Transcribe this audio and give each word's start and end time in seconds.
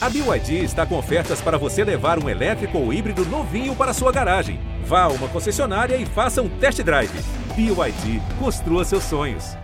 A 0.00 0.08
BYD 0.08 0.62
está 0.62 0.86
com 0.86 0.96
ofertas 0.96 1.40
para 1.40 1.58
você 1.58 1.82
levar 1.82 2.22
um 2.22 2.28
elétrico 2.28 2.78
ou 2.78 2.92
híbrido 2.92 3.24
novinho 3.24 3.74
para 3.74 3.92
sua 3.92 4.12
garagem. 4.12 4.60
Vá 4.84 5.02
a 5.02 5.08
uma 5.08 5.26
concessionária 5.26 5.96
e 5.96 6.06
faça 6.06 6.40
um 6.40 6.48
test 6.48 6.80
drive. 6.82 7.10
BYD, 7.56 8.22
construa 8.38 8.84
seus 8.84 9.02
sonhos. 9.02 9.56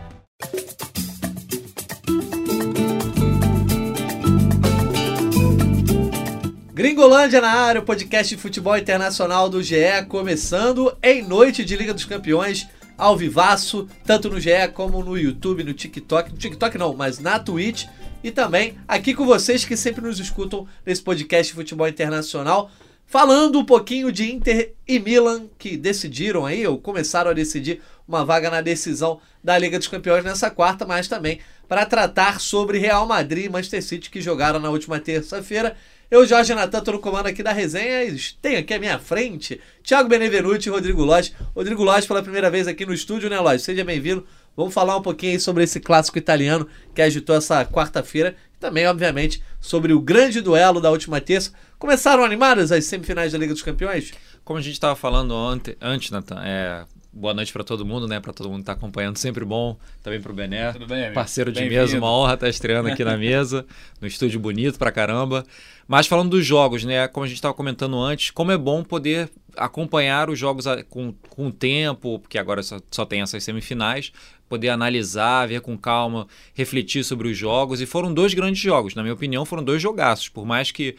Gringolândia 6.73 7.41
na 7.41 7.53
área, 7.53 7.81
o 7.81 7.85
podcast 7.85 8.35
de 8.35 8.43
futebol 8.43 8.77
internacional 8.77 9.49
do 9.49 9.63
GE, 9.63 10.05
começando 10.09 10.97
em 11.01 11.23
noite 11.23 11.65
de 11.65 11.77
Liga 11.77 11.95
dos 11.95 12.05
Campeões, 12.05 12.67
ao 12.99 13.17
vivaço, 13.17 13.89
tanto 14.05 14.29
no 14.29 14.41
GE 14.41 14.69
como 14.75 15.03
no 15.05 15.17
YouTube, 15.17 15.63
no 15.63 15.73
TikTok. 15.73 16.33
No 16.33 16.39
TikTok 16.39 16.77
não, 16.77 16.93
mas 16.93 17.21
na 17.21 17.39
Twitch. 17.39 17.87
E 18.25 18.31
também 18.31 18.79
aqui 18.89 19.13
com 19.13 19.27
vocês 19.27 19.67
que 19.67 19.77
sempre 19.77 20.01
nos 20.01 20.19
escutam 20.19 20.67
nesse 20.87 21.03
podcast 21.03 21.53
de 21.53 21.55
futebol 21.55 21.87
internacional. 21.87 22.71
Falando 23.05 23.59
um 23.59 23.65
pouquinho 23.67 24.11
de 24.11 24.33
Inter 24.33 24.73
e 24.89 24.99
Milan, 24.99 25.45
que 25.59 25.77
decidiram 25.77 26.47
aí, 26.47 26.67
ou 26.67 26.79
começaram 26.79 27.31
a 27.31 27.35
decidir 27.35 27.83
uma 28.09 28.25
vaga 28.25 28.49
na 28.49 28.63
decisão 28.63 29.21
da 29.43 29.59
Liga 29.59 29.79
dos 29.79 29.89
Campeões 29.89 30.25
nessa 30.25 30.51
quarta, 30.51 30.87
mas 30.87 31.07
também 31.07 31.39
para 31.69 31.85
tratar 31.85 32.41
sobre 32.41 32.79
Real 32.79 33.07
Madrid 33.07 33.45
e 33.45 33.49
Manchester 33.51 33.83
City, 33.83 34.09
que 34.09 34.23
jogaram 34.23 34.59
na 34.59 34.71
última 34.71 34.99
terça-feira. 34.99 35.77
Eu, 36.11 36.27
Jorge 36.27 36.55
Natan, 36.55 36.79
estou 36.79 36.95
no 36.95 37.01
comando 37.01 37.27
aqui 37.27 37.43
da 37.43 37.53
resenha 37.53 38.05
e 38.05 38.19
tenho 38.41 38.59
aqui 38.59 38.73
à 38.73 38.79
minha 38.79 38.99
frente 38.99 39.61
Thiago 39.83 40.09
Benevenuti 40.09 40.69
e 40.69 40.73
Rodrigo 40.73 41.05
Lodge. 41.05 41.35
Rodrigo 41.55 41.85
Lodge 41.85 42.07
pela 42.07 42.23
primeira 42.23 42.49
vez 42.49 42.67
aqui 42.67 42.87
no 42.87 42.95
estúdio, 42.95 43.29
né, 43.29 43.39
Lodge? 43.39 43.63
Seja 43.63 43.85
bem-vindo. 43.85 44.27
Vamos 44.57 44.73
falar 44.73 44.97
um 44.97 45.03
pouquinho 45.03 45.41
sobre 45.41 45.65
esse 45.65 45.81
clássico 45.81 46.19
italiano 46.19 46.69
que 46.95 47.03
agitou 47.03 47.37
essa 47.37 47.65
quarta-feira. 47.65 48.37
Também, 48.61 48.87
obviamente, 48.87 49.43
sobre 49.61 49.93
o 49.93 50.01
grande 50.01 50.41
duelo 50.41 50.81
da 50.81 50.91
última 50.91 51.21
terça. 51.21 51.53
Começaram 51.79 52.25
animadas 52.25 52.71
as 52.73 52.85
semifinais 52.85 53.33
da 53.33 53.39
Liga 53.39 53.53
dos 53.53 53.63
Campeões? 53.63 54.13
Como 54.45 54.59
a 54.59 54.63
gente 54.63 54.75
estava 54.75 54.95
falando 54.95 55.35
ante, 55.35 55.77
antes, 55.81 56.11
Natan, 56.11 56.41
é, 56.45 56.85
boa 57.15 57.33
noite 57.33 57.53
para 57.53 57.63
todo 57.63 57.87
mundo, 57.87 58.09
né? 58.09 58.19
Para 58.19 58.33
todo 58.33 58.51
mundo 58.51 58.59
que 58.59 58.65
tá 58.65 58.73
acompanhando, 58.73 59.17
sempre 59.17 59.45
bom. 59.45 59.79
Também 60.03 60.21
para 60.21 60.33
o 60.33 60.35
Bené, 60.35 60.73
Tudo 60.73 60.87
bem, 60.87 60.99
amigo? 61.05 61.15
parceiro 61.15 61.53
de 61.53 61.65
mesa, 61.69 61.97
uma 61.97 62.11
honra 62.11 62.35
estar 62.35 62.49
estreando 62.49 62.89
aqui 62.89 63.05
na 63.05 63.17
mesa, 63.17 63.65
no 64.01 64.07
estúdio 64.07 64.41
bonito 64.41 64.79
pra 64.79 64.91
caramba. 64.91 65.45
Mas 65.87 66.07
falando 66.07 66.31
dos 66.31 66.45
jogos, 66.45 66.85
né? 66.85 67.07
Como 67.09 67.25
a 67.25 67.29
gente 67.29 67.37
estava 67.37 67.55
comentando 67.55 67.99
antes, 67.99 68.31
como 68.31 68.51
é 68.51 68.59
bom 68.59 68.83
poder 68.83 69.31
acompanhar 69.57 70.29
os 70.29 70.39
jogos 70.39 70.65
com, 70.89 71.15
com 71.29 71.51
tempo, 71.51 72.19
porque 72.19 72.39
agora 72.39 72.63
só, 72.63 72.81
só 72.91 73.05
tem 73.05 73.23
essas 73.23 73.45
semifinais, 73.45 74.11
poder 74.49 74.71
analisar, 74.71 75.47
ver 75.47 75.61
com 75.61 75.79
calma, 75.79 76.27
refletir 76.55 77.05
sobre 77.05 77.29
os 77.29 77.39
jogos. 77.39 77.81
E 77.81 77.87
foram 77.87 78.13
dois 78.13 78.35
grandes 78.35 78.61
jogos, 78.61 78.95
na 78.95 79.03
minha 79.03 79.15
opinião, 79.15 79.45
foram 79.45 79.63
dois 79.63 79.81
jogaços, 79.81 80.29
por 80.29 80.45
mais 80.45 80.73
que 80.73 80.97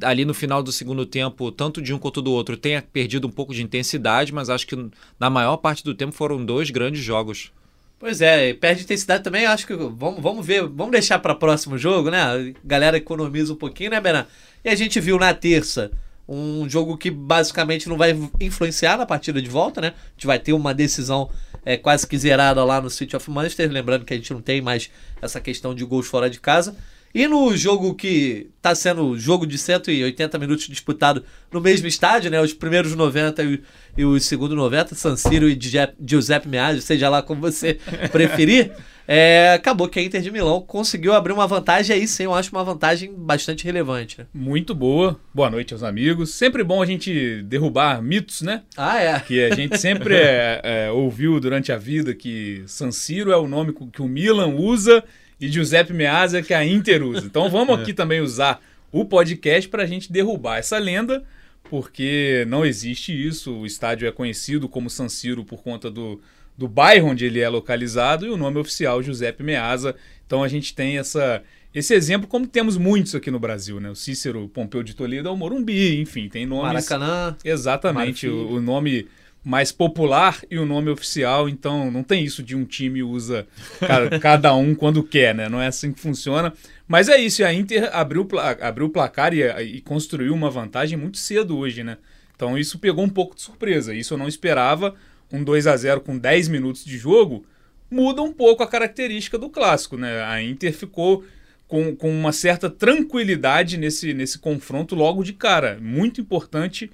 ali 0.00 0.24
no 0.24 0.32
final 0.32 0.62
do 0.62 0.72
segundo 0.72 1.04
tempo, 1.04 1.50
tanto 1.52 1.82
de 1.82 1.92
um 1.92 1.98
quanto 1.98 2.22
do 2.22 2.32
outro, 2.32 2.56
tenha 2.56 2.80
perdido 2.80 3.26
um 3.26 3.30
pouco 3.30 3.52
de 3.52 3.62
intensidade, 3.62 4.32
mas 4.32 4.48
acho 4.48 4.66
que 4.66 4.90
na 5.18 5.28
maior 5.28 5.56
parte 5.58 5.84
do 5.84 5.94
tempo 5.94 6.12
foram 6.12 6.44
dois 6.44 6.70
grandes 6.70 7.02
jogos. 7.02 7.52
Pois 7.98 8.20
é, 8.20 8.52
perde 8.54 8.82
intensidade 8.82 9.22
também, 9.22 9.46
acho 9.46 9.66
que 9.66 9.74
vamos, 9.74 10.20
vamos 10.20 10.44
ver, 10.44 10.62
vamos 10.62 10.90
deixar 10.90 11.20
para 11.20 11.34
próximo 11.34 11.78
jogo, 11.78 12.10
né? 12.10 12.20
A 12.20 12.66
galera 12.66 12.96
economiza 12.96 13.52
um 13.52 13.56
pouquinho, 13.56 13.90
né, 13.90 14.00
Benan? 14.00 14.26
E 14.64 14.68
a 14.68 14.74
gente 14.74 14.98
viu 14.98 15.18
na 15.18 15.32
terça 15.32 15.92
um 16.28 16.68
jogo 16.68 16.96
que 16.96 17.10
basicamente 17.10 17.88
não 17.88 17.96
vai 17.96 18.18
influenciar 18.40 18.96
na 18.96 19.06
partida 19.06 19.40
de 19.40 19.48
volta, 19.48 19.80
né? 19.80 19.88
A 19.88 20.10
gente 20.16 20.26
vai 20.26 20.38
ter 20.38 20.52
uma 20.52 20.74
decisão 20.74 21.30
é, 21.64 21.76
quase 21.76 22.06
que 22.06 22.18
zerada 22.18 22.64
lá 22.64 22.80
no 22.80 22.90
City 22.90 23.14
of 23.14 23.30
Manchester, 23.30 23.70
lembrando 23.70 24.04
que 24.04 24.14
a 24.14 24.16
gente 24.16 24.32
não 24.32 24.40
tem 24.40 24.60
mais 24.60 24.90
essa 25.20 25.40
questão 25.40 25.74
de 25.74 25.84
gols 25.84 26.06
fora 26.06 26.28
de 26.28 26.40
casa. 26.40 26.76
E 27.14 27.28
no 27.28 27.54
jogo 27.56 27.94
que 27.94 28.48
está 28.56 28.74
sendo 28.74 29.18
jogo 29.18 29.46
de 29.46 29.58
180 29.58 30.38
minutos 30.38 30.66
disputado 30.66 31.22
no 31.52 31.60
mesmo 31.60 31.86
estádio, 31.86 32.30
né? 32.30 32.40
Os 32.40 32.54
primeiros 32.54 32.94
90 32.94 33.42
e, 33.42 33.62
e 33.98 34.04
os 34.04 34.24
segundos 34.24 34.56
90, 34.56 34.94
San 34.94 35.16
Siro 35.16 35.46
e 35.48 35.58
Giuseppe- 36.04 36.48
Meazza, 36.48 36.80
seja 36.80 37.08
lá 37.10 37.20
como 37.22 37.40
você 37.40 37.74
preferir. 38.10 38.72
É, 39.06 39.52
acabou 39.54 39.88
que 39.88 39.98
a 39.98 40.02
Inter 40.02 40.22
de 40.22 40.30
Milão 40.30 40.60
conseguiu 40.62 41.12
abrir 41.12 41.32
uma 41.32 41.46
vantagem 41.46 41.94
aí 41.96 42.06
sim, 42.06 42.22
eu 42.22 42.32
acho 42.32 42.52
uma 42.52 42.62
vantagem 42.64 43.12
bastante 43.14 43.64
relevante. 43.64 44.18
né? 44.20 44.26
Muito 44.32 44.74
boa. 44.74 45.20
Boa 45.34 45.50
noite 45.50 45.74
aos 45.74 45.82
amigos. 45.82 46.30
Sempre 46.30 46.62
bom 46.64 46.80
a 46.80 46.86
gente 46.86 47.42
derrubar 47.42 48.00
mitos, 48.00 48.42
né? 48.42 48.62
Ah, 48.76 48.98
é. 49.02 49.18
Que 49.20 49.42
a 49.44 49.54
gente 49.54 49.76
sempre 49.76 50.14
é, 50.16 50.60
é, 50.86 50.90
ouviu 50.90 51.38
durante 51.40 51.72
a 51.72 51.76
vida 51.76 52.14
que 52.14 52.62
San 52.66 52.90
Siro 52.92 53.32
é 53.32 53.36
o 53.36 53.48
nome 53.48 53.74
que 53.92 54.00
o 54.00 54.08
Milan 54.08 54.54
usa 54.54 55.02
e 55.42 55.48
Giuseppe 55.48 55.92
Meazza 55.92 56.40
que 56.40 56.54
a 56.54 56.64
Inter 56.64 57.02
usa. 57.02 57.26
Então 57.26 57.50
vamos 57.50 57.76
aqui 57.80 57.92
também 57.92 58.20
usar 58.20 58.62
o 58.92 59.04
podcast 59.04 59.68
para 59.68 59.82
a 59.82 59.86
gente 59.86 60.12
derrubar 60.12 60.58
essa 60.58 60.78
lenda, 60.78 61.24
porque 61.64 62.44
não 62.48 62.64
existe 62.64 63.12
isso. 63.12 63.52
O 63.52 63.66
estádio 63.66 64.06
é 64.06 64.12
conhecido 64.12 64.68
como 64.68 64.88
San 64.88 65.08
Siro 65.08 65.44
por 65.44 65.60
conta 65.60 65.90
do, 65.90 66.20
do 66.56 66.68
bairro 66.68 67.08
onde 67.08 67.24
ele 67.24 67.40
é 67.40 67.48
localizado 67.48 68.24
e 68.24 68.30
o 68.30 68.36
nome 68.36 68.58
oficial 68.58 69.02
Giuseppe 69.02 69.42
Meazza. 69.42 69.96
Então 70.24 70.44
a 70.44 70.48
gente 70.48 70.74
tem 70.74 70.98
essa 70.98 71.42
esse 71.74 71.94
exemplo, 71.94 72.28
como 72.28 72.46
temos 72.46 72.76
muitos 72.76 73.14
aqui 73.14 73.30
no 73.30 73.40
Brasil, 73.40 73.80
né? 73.80 73.90
O 73.90 73.96
Cícero 73.96 74.46
Pompeu 74.48 74.82
de 74.82 74.94
Toledo 74.94 75.28
é 75.28 75.32
o 75.32 75.36
Morumbi, 75.36 75.98
enfim, 76.00 76.28
tem 76.28 76.44
nomes. 76.44 76.64
Maracanã. 76.64 77.34
Exatamente, 77.42 78.28
o, 78.28 78.56
o 78.56 78.60
nome 78.60 79.08
mais 79.44 79.72
popular 79.72 80.40
e 80.50 80.56
o 80.58 80.64
nome 80.64 80.88
oficial, 80.90 81.48
então 81.48 81.90
não 81.90 82.02
tem 82.04 82.24
isso 82.24 82.42
de 82.42 82.54
um 82.54 82.64
time 82.64 83.02
usa 83.02 83.46
ca- 83.80 84.18
cada 84.20 84.54
um 84.54 84.74
quando 84.74 85.02
quer, 85.02 85.34
né? 85.34 85.48
Não 85.48 85.60
é 85.60 85.66
assim 85.66 85.92
que 85.92 86.00
funciona. 86.00 86.52
Mas 86.86 87.08
é 87.08 87.16
isso, 87.20 87.44
a 87.44 87.52
Inter 87.52 87.90
abriu, 87.92 88.28
abriu 88.60 88.86
o 88.86 88.90
placar 88.90 89.34
e, 89.34 89.42
e 89.62 89.80
construiu 89.80 90.32
uma 90.34 90.50
vantagem 90.50 90.96
muito 90.96 91.18
cedo 91.18 91.56
hoje, 91.58 91.82
né? 91.82 91.96
Então 92.36 92.56
isso 92.56 92.78
pegou 92.78 93.04
um 93.04 93.08
pouco 93.08 93.34
de 93.34 93.42
surpresa. 93.42 93.94
Isso 93.94 94.14
eu 94.14 94.18
não 94.18 94.28
esperava. 94.28 94.94
Um 95.32 95.42
2 95.42 95.66
a 95.66 95.76
0 95.76 96.00
com 96.02 96.16
10 96.18 96.48
minutos 96.48 96.84
de 96.84 96.96
jogo 96.98 97.44
muda 97.90 98.22
um 98.22 98.32
pouco 98.32 98.62
a 98.62 98.66
característica 98.66 99.36
do 99.38 99.48
clássico, 99.50 99.96
né? 99.96 100.22
A 100.24 100.42
Inter 100.42 100.72
ficou 100.72 101.24
com, 101.66 101.96
com 101.96 102.10
uma 102.10 102.32
certa 102.32 102.68
tranquilidade 102.70 103.76
nesse, 103.76 104.12
nesse 104.14 104.38
confronto 104.38 104.94
logo 104.94 105.22
de 105.24 105.32
cara. 105.32 105.78
Muito 105.80 106.20
importante 106.20 106.90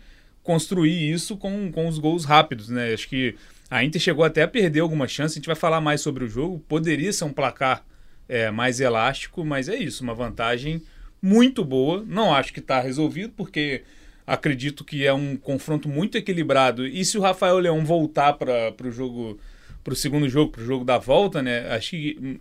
construir 0.49 1.13
isso 1.13 1.37
com, 1.37 1.71
com 1.71 1.87
os 1.87 1.99
gols 1.99 2.25
rápidos, 2.25 2.71
né? 2.71 2.95
Acho 2.95 3.07
que 3.07 3.35
a 3.71 3.85
Inter 3.85 4.01
chegou 4.01 4.25
até 4.25 4.45
a 4.45 4.49
perder 4.49 4.81
alguma 4.81 5.07
chance. 5.07 5.35
A 5.35 5.39
gente 5.39 5.47
vai 5.47 5.55
falar 5.55 5.79
mais 5.79 6.01
sobre 6.01 6.25
o 6.25 6.27
jogo. 6.27 6.59
Poderia 6.67 7.13
ser 7.13 7.25
um 7.25 7.35
placar 7.35 7.85
é, 8.27 8.51
mais 8.51 8.81
elástico, 8.81 9.45
mas 9.45 9.69
é 9.69 9.77
isso, 9.77 10.03
uma 10.03 10.15
vantagem 10.15 10.81
muito 11.21 11.63
boa. 11.63 12.03
Não 12.09 12.35
acho 12.35 12.51
que 12.51 12.61
está 12.61 12.81
resolvido, 12.81 13.35
porque 13.37 13.83
acredito 14.27 14.87
que 14.87 15.05
é 15.05 15.13
um 15.13 15.37
confronto 15.37 15.87
muito 15.87 16.17
equilibrado. 16.17 16.87
E 16.87 17.05
se 17.05 17.19
o 17.19 17.21
Rafael 17.21 17.59
Leão 17.59 17.85
voltar 17.85 18.33
para 18.33 18.73
o 18.83 18.91
jogo, 18.91 19.39
para 19.85 19.93
o 19.93 19.97
segundo 19.97 20.31
jogo, 20.31 20.51
para 20.51 20.63
o 20.63 20.65
jogo 20.65 20.83
da 20.83 20.97
volta, 20.97 21.43
né? 21.43 21.69
Acho 21.69 21.91
que 21.91 22.17
hum, 22.19 22.39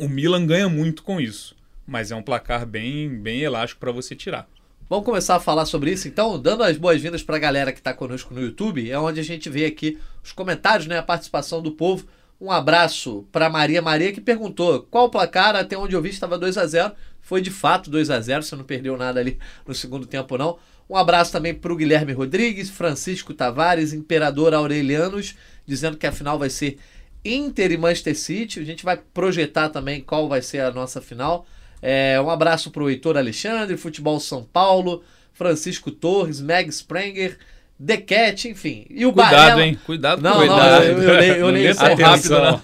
o 0.00 0.08
Milan 0.08 0.44
ganha 0.44 0.68
muito 0.68 1.04
com 1.04 1.20
isso. 1.20 1.54
Mas 1.86 2.10
é 2.10 2.16
um 2.16 2.24
placar 2.24 2.66
bem, 2.66 3.08
bem 3.08 3.42
elástico 3.42 3.78
para 3.78 3.92
você 3.92 4.16
tirar. 4.16 4.48
Vamos 4.90 5.04
começar 5.04 5.36
a 5.36 5.40
falar 5.40 5.66
sobre 5.66 5.92
isso, 5.92 6.08
então, 6.08 6.36
dando 6.36 6.64
as 6.64 6.76
boas-vindas 6.76 7.22
para 7.22 7.36
a 7.36 7.38
galera 7.38 7.70
que 7.70 7.78
está 7.78 7.94
conosco 7.94 8.34
no 8.34 8.42
YouTube, 8.42 8.90
é 8.90 8.98
onde 8.98 9.20
a 9.20 9.22
gente 9.22 9.48
vê 9.48 9.64
aqui 9.64 9.96
os 10.20 10.32
comentários, 10.32 10.88
né, 10.88 10.98
a 10.98 11.02
participação 11.02 11.62
do 11.62 11.70
povo. 11.70 12.08
Um 12.40 12.50
abraço 12.50 13.24
para 13.30 13.48
Maria 13.48 13.80
Maria 13.80 14.12
que 14.12 14.20
perguntou 14.20 14.82
qual 14.90 15.04
o 15.04 15.08
placar, 15.08 15.54
até 15.54 15.78
onde 15.78 15.94
eu 15.94 16.02
vi 16.02 16.08
estava 16.08 16.36
2 16.36 16.58
a 16.58 16.66
0 16.66 16.92
Foi 17.20 17.40
de 17.40 17.52
fato 17.52 17.88
2 17.88 18.10
a 18.10 18.20
0 18.20 18.42
você 18.42 18.56
não 18.56 18.64
perdeu 18.64 18.96
nada 18.96 19.20
ali 19.20 19.38
no 19.64 19.72
segundo 19.76 20.08
tempo, 20.08 20.36
não. 20.36 20.58
Um 20.88 20.96
abraço 20.96 21.30
também 21.30 21.54
para 21.54 21.72
o 21.72 21.76
Guilherme 21.76 22.12
Rodrigues, 22.12 22.68
Francisco 22.68 23.32
Tavares, 23.32 23.92
Imperador 23.92 24.54
Aurelianos, 24.54 25.36
dizendo 25.64 25.96
que 25.96 26.06
a 26.08 26.10
final 26.10 26.36
vai 26.36 26.50
ser 26.50 26.78
Inter 27.24 27.70
e 27.70 27.76
Manchester 27.76 28.18
City. 28.18 28.58
A 28.58 28.64
gente 28.64 28.84
vai 28.84 28.96
projetar 28.96 29.68
também 29.68 30.00
qual 30.00 30.28
vai 30.28 30.42
ser 30.42 30.62
a 30.62 30.72
nossa 30.72 31.00
final. 31.00 31.46
É, 31.82 32.20
um 32.20 32.28
abraço 32.30 32.70
para 32.70 32.82
o 32.82 32.90
Heitor 32.90 33.16
Alexandre, 33.16 33.76
Futebol 33.76 34.20
São 34.20 34.42
Paulo, 34.44 35.02
Francisco 35.32 35.90
Torres, 35.90 36.40
Meg 36.40 36.68
Sprenger, 36.68 37.38
The 37.84 37.96
Cat, 37.96 38.46
enfim. 38.46 38.84
E 38.90 39.06
o 39.06 39.12
Cuidado, 39.12 39.30
Barella- 39.34 39.64
hein? 39.64 39.78
Cuidado 39.86 40.20
Não, 40.20 40.32
com 40.34 40.38
não, 40.40 40.46
cuidado. 40.48 40.84
eu- 40.84 41.02
eu 41.02 41.14
leio- 41.18 41.34
eu 41.36 41.48
leio 41.48 41.74
rápido, 41.74 42.28
não. 42.28 42.60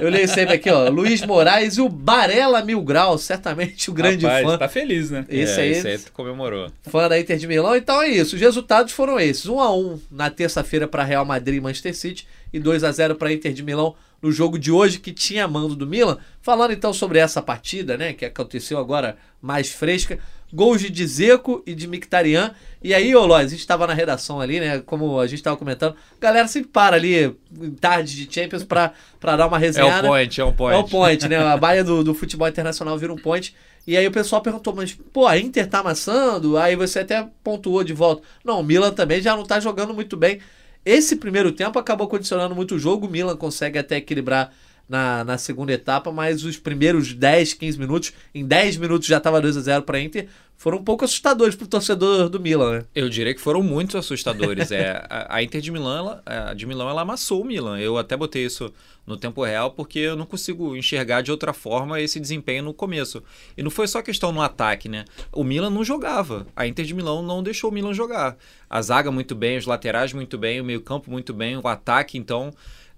Eu 0.00 0.08
leio 0.10 0.28
sempre 0.28 0.54
aqui, 0.54 0.70
ó. 0.70 0.88
Luiz 0.88 1.22
Moraes 1.26 1.76
e 1.76 1.80
o 1.80 1.88
Barella 1.88 2.62
Mil 2.64 2.80
Grau, 2.82 3.18
certamente 3.18 3.90
o 3.90 3.92
grande 3.92 4.24
Rapaz, 4.24 4.46
fã. 4.46 4.56
tá 4.58 4.68
feliz, 4.68 5.10
né? 5.10 5.24
Esse 5.28 5.58
é, 5.58 5.62
aí, 5.64 5.70
Esse 5.72 5.88
aí 5.88 5.98
tu 5.98 6.12
comemorou. 6.12 6.70
fã 6.84 7.08
da 7.08 7.18
Inter 7.18 7.36
de 7.36 7.48
Milão. 7.48 7.74
Então 7.74 8.00
é 8.00 8.06
isso. 8.08 8.36
Os 8.36 8.40
resultados 8.40 8.92
foram 8.92 9.18
esses: 9.18 9.46
1 9.46 9.58
a 9.58 9.74
1 9.76 10.00
na 10.08 10.30
terça-feira 10.30 10.86
para 10.86 11.02
Real 11.02 11.24
Madrid 11.24 11.56
e 11.56 11.60
Manchester 11.60 11.96
City 11.96 12.24
e 12.52 12.60
2 12.60 12.84
a 12.84 12.92
0 12.92 13.16
para 13.16 13.32
Inter 13.32 13.52
de 13.52 13.62
Milão 13.64 13.96
no 14.24 14.32
jogo 14.32 14.58
de 14.58 14.72
hoje 14.72 14.98
que 15.00 15.12
tinha 15.12 15.46
mando 15.46 15.76
do 15.76 15.86
Milan. 15.86 16.16
Falando 16.40 16.72
então 16.72 16.94
sobre 16.94 17.18
essa 17.18 17.42
partida, 17.42 17.98
né, 17.98 18.14
que 18.14 18.24
aconteceu 18.24 18.78
agora 18.78 19.18
mais 19.40 19.70
fresca. 19.70 20.18
Gols 20.50 20.80
de 20.80 20.88
Dzeko 20.88 21.62
e 21.66 21.74
de 21.74 21.86
Mkhitaryan. 21.86 22.52
E 22.82 22.94
aí, 22.94 23.14
ô 23.14 23.34
a 23.34 23.42
gente 23.42 23.58
estava 23.58 23.86
na 23.86 23.92
redação 23.92 24.40
ali, 24.40 24.60
né? 24.60 24.78
Como 24.78 25.18
a 25.18 25.26
gente 25.26 25.40
estava 25.40 25.56
comentando, 25.56 25.96
a 26.16 26.20
galera 26.20 26.46
sempre 26.48 26.70
para 26.70 26.96
ali 26.96 27.36
em 27.60 27.70
tarde 27.72 28.24
de 28.24 28.32
Champions 28.32 28.62
para 28.62 28.92
dar 29.36 29.46
uma 29.46 29.56
É 29.56 29.60
resenha. 29.60 29.98
o 29.98 30.02
point, 30.06 30.40
é 30.40 30.44
o 30.44 30.52
point. 30.52 30.74
É 30.74 30.78
o 30.78 30.84
point, 30.88 31.28
né? 31.28 31.36
A 31.38 31.56
baia 31.56 31.82
do, 31.82 32.04
do 32.04 32.14
futebol 32.14 32.48
internacional 32.48 32.96
vira 32.96 33.12
um 33.12 33.18
point. 33.18 33.54
E 33.86 33.96
aí 33.96 34.06
o 34.06 34.12
pessoal 34.12 34.40
perguntou, 34.40 34.74
mas, 34.74 34.96
pô, 35.12 35.26
a 35.26 35.36
Inter 35.38 35.66
tá 35.68 35.80
amassando? 35.80 36.56
Aí 36.56 36.76
você 36.76 37.00
até 37.00 37.28
pontuou 37.42 37.84
de 37.84 37.92
volta. 37.92 38.22
Não, 38.44 38.60
o 38.60 38.64
Milan 38.64 38.92
também 38.92 39.20
já 39.20 39.36
não 39.36 39.44
tá 39.44 39.60
jogando 39.60 39.92
muito 39.92 40.16
bem. 40.16 40.40
Esse 40.84 41.16
primeiro 41.16 41.50
tempo 41.52 41.78
acabou 41.78 42.06
condicionando 42.08 42.54
muito 42.54 42.74
o 42.74 42.78
jogo. 42.78 43.06
O 43.06 43.10
Milan 43.10 43.36
consegue 43.36 43.78
até 43.78 43.96
equilibrar 43.96 44.52
na, 44.88 45.24
na 45.24 45.38
segunda 45.38 45.72
etapa, 45.72 46.12
mas 46.12 46.44
os 46.44 46.56
primeiros 46.56 47.12
10, 47.12 47.54
15 47.54 47.78
minutos, 47.78 48.12
em 48.34 48.44
10 48.44 48.76
minutos 48.76 49.06
já 49.06 49.18
tava 49.18 49.40
2 49.40 49.56
a 49.56 49.60
0 49.60 49.82
para 49.82 50.00
Inter, 50.00 50.28
foram 50.56 50.78
um 50.78 50.84
pouco 50.84 51.04
assustadores 51.04 51.54
pro 51.56 51.66
torcedor 51.66 52.28
do 52.28 52.40
Milan, 52.40 52.78
né? 52.78 52.84
Eu 52.94 53.08
diria 53.08 53.34
que 53.34 53.40
foram 53.40 53.62
muito 53.62 53.98
assustadores. 53.98 54.70
é, 54.70 55.04
a, 55.10 55.36
a 55.36 55.42
Inter 55.42 55.60
de 55.60 55.70
Milão, 55.70 55.96
ela, 55.96 56.22
a 56.24 56.54
de 56.54 56.64
Milão, 56.64 56.88
ela 56.88 57.02
amassou 57.02 57.42
o 57.42 57.44
Milan. 57.44 57.78
Eu 57.78 57.98
até 57.98 58.16
botei 58.16 58.46
isso 58.46 58.72
no 59.06 59.16
tempo 59.16 59.44
real 59.44 59.72
porque 59.72 59.98
eu 59.98 60.16
não 60.16 60.24
consigo 60.24 60.76
enxergar 60.76 61.20
de 61.22 61.30
outra 61.30 61.52
forma 61.52 62.00
esse 62.00 62.18
desempenho 62.20 62.62
no 62.62 62.72
começo. 62.72 63.22
E 63.56 63.62
não 63.62 63.70
foi 63.70 63.86
só 63.86 64.00
questão 64.00 64.32
no 64.32 64.40
ataque, 64.40 64.88
né? 64.88 65.04
O 65.32 65.44
Milan 65.44 65.70
não 65.70 65.84
jogava. 65.84 66.46
A 66.56 66.66
Inter 66.66 66.84
de 66.84 66.94
Milão 66.94 67.20
não 67.20 67.42
deixou 67.42 67.70
o 67.70 67.72
Milan 67.72 67.92
jogar. 67.92 68.36
A 68.70 68.80
zaga 68.80 69.10
muito 69.10 69.34
bem, 69.34 69.58
os 69.58 69.66
laterais 69.66 70.12
muito 70.12 70.38
bem, 70.38 70.60
o 70.60 70.64
meio-campo 70.64 71.10
muito 71.10 71.34
bem, 71.34 71.58
o 71.58 71.68
ataque, 71.68 72.16
então, 72.16 72.52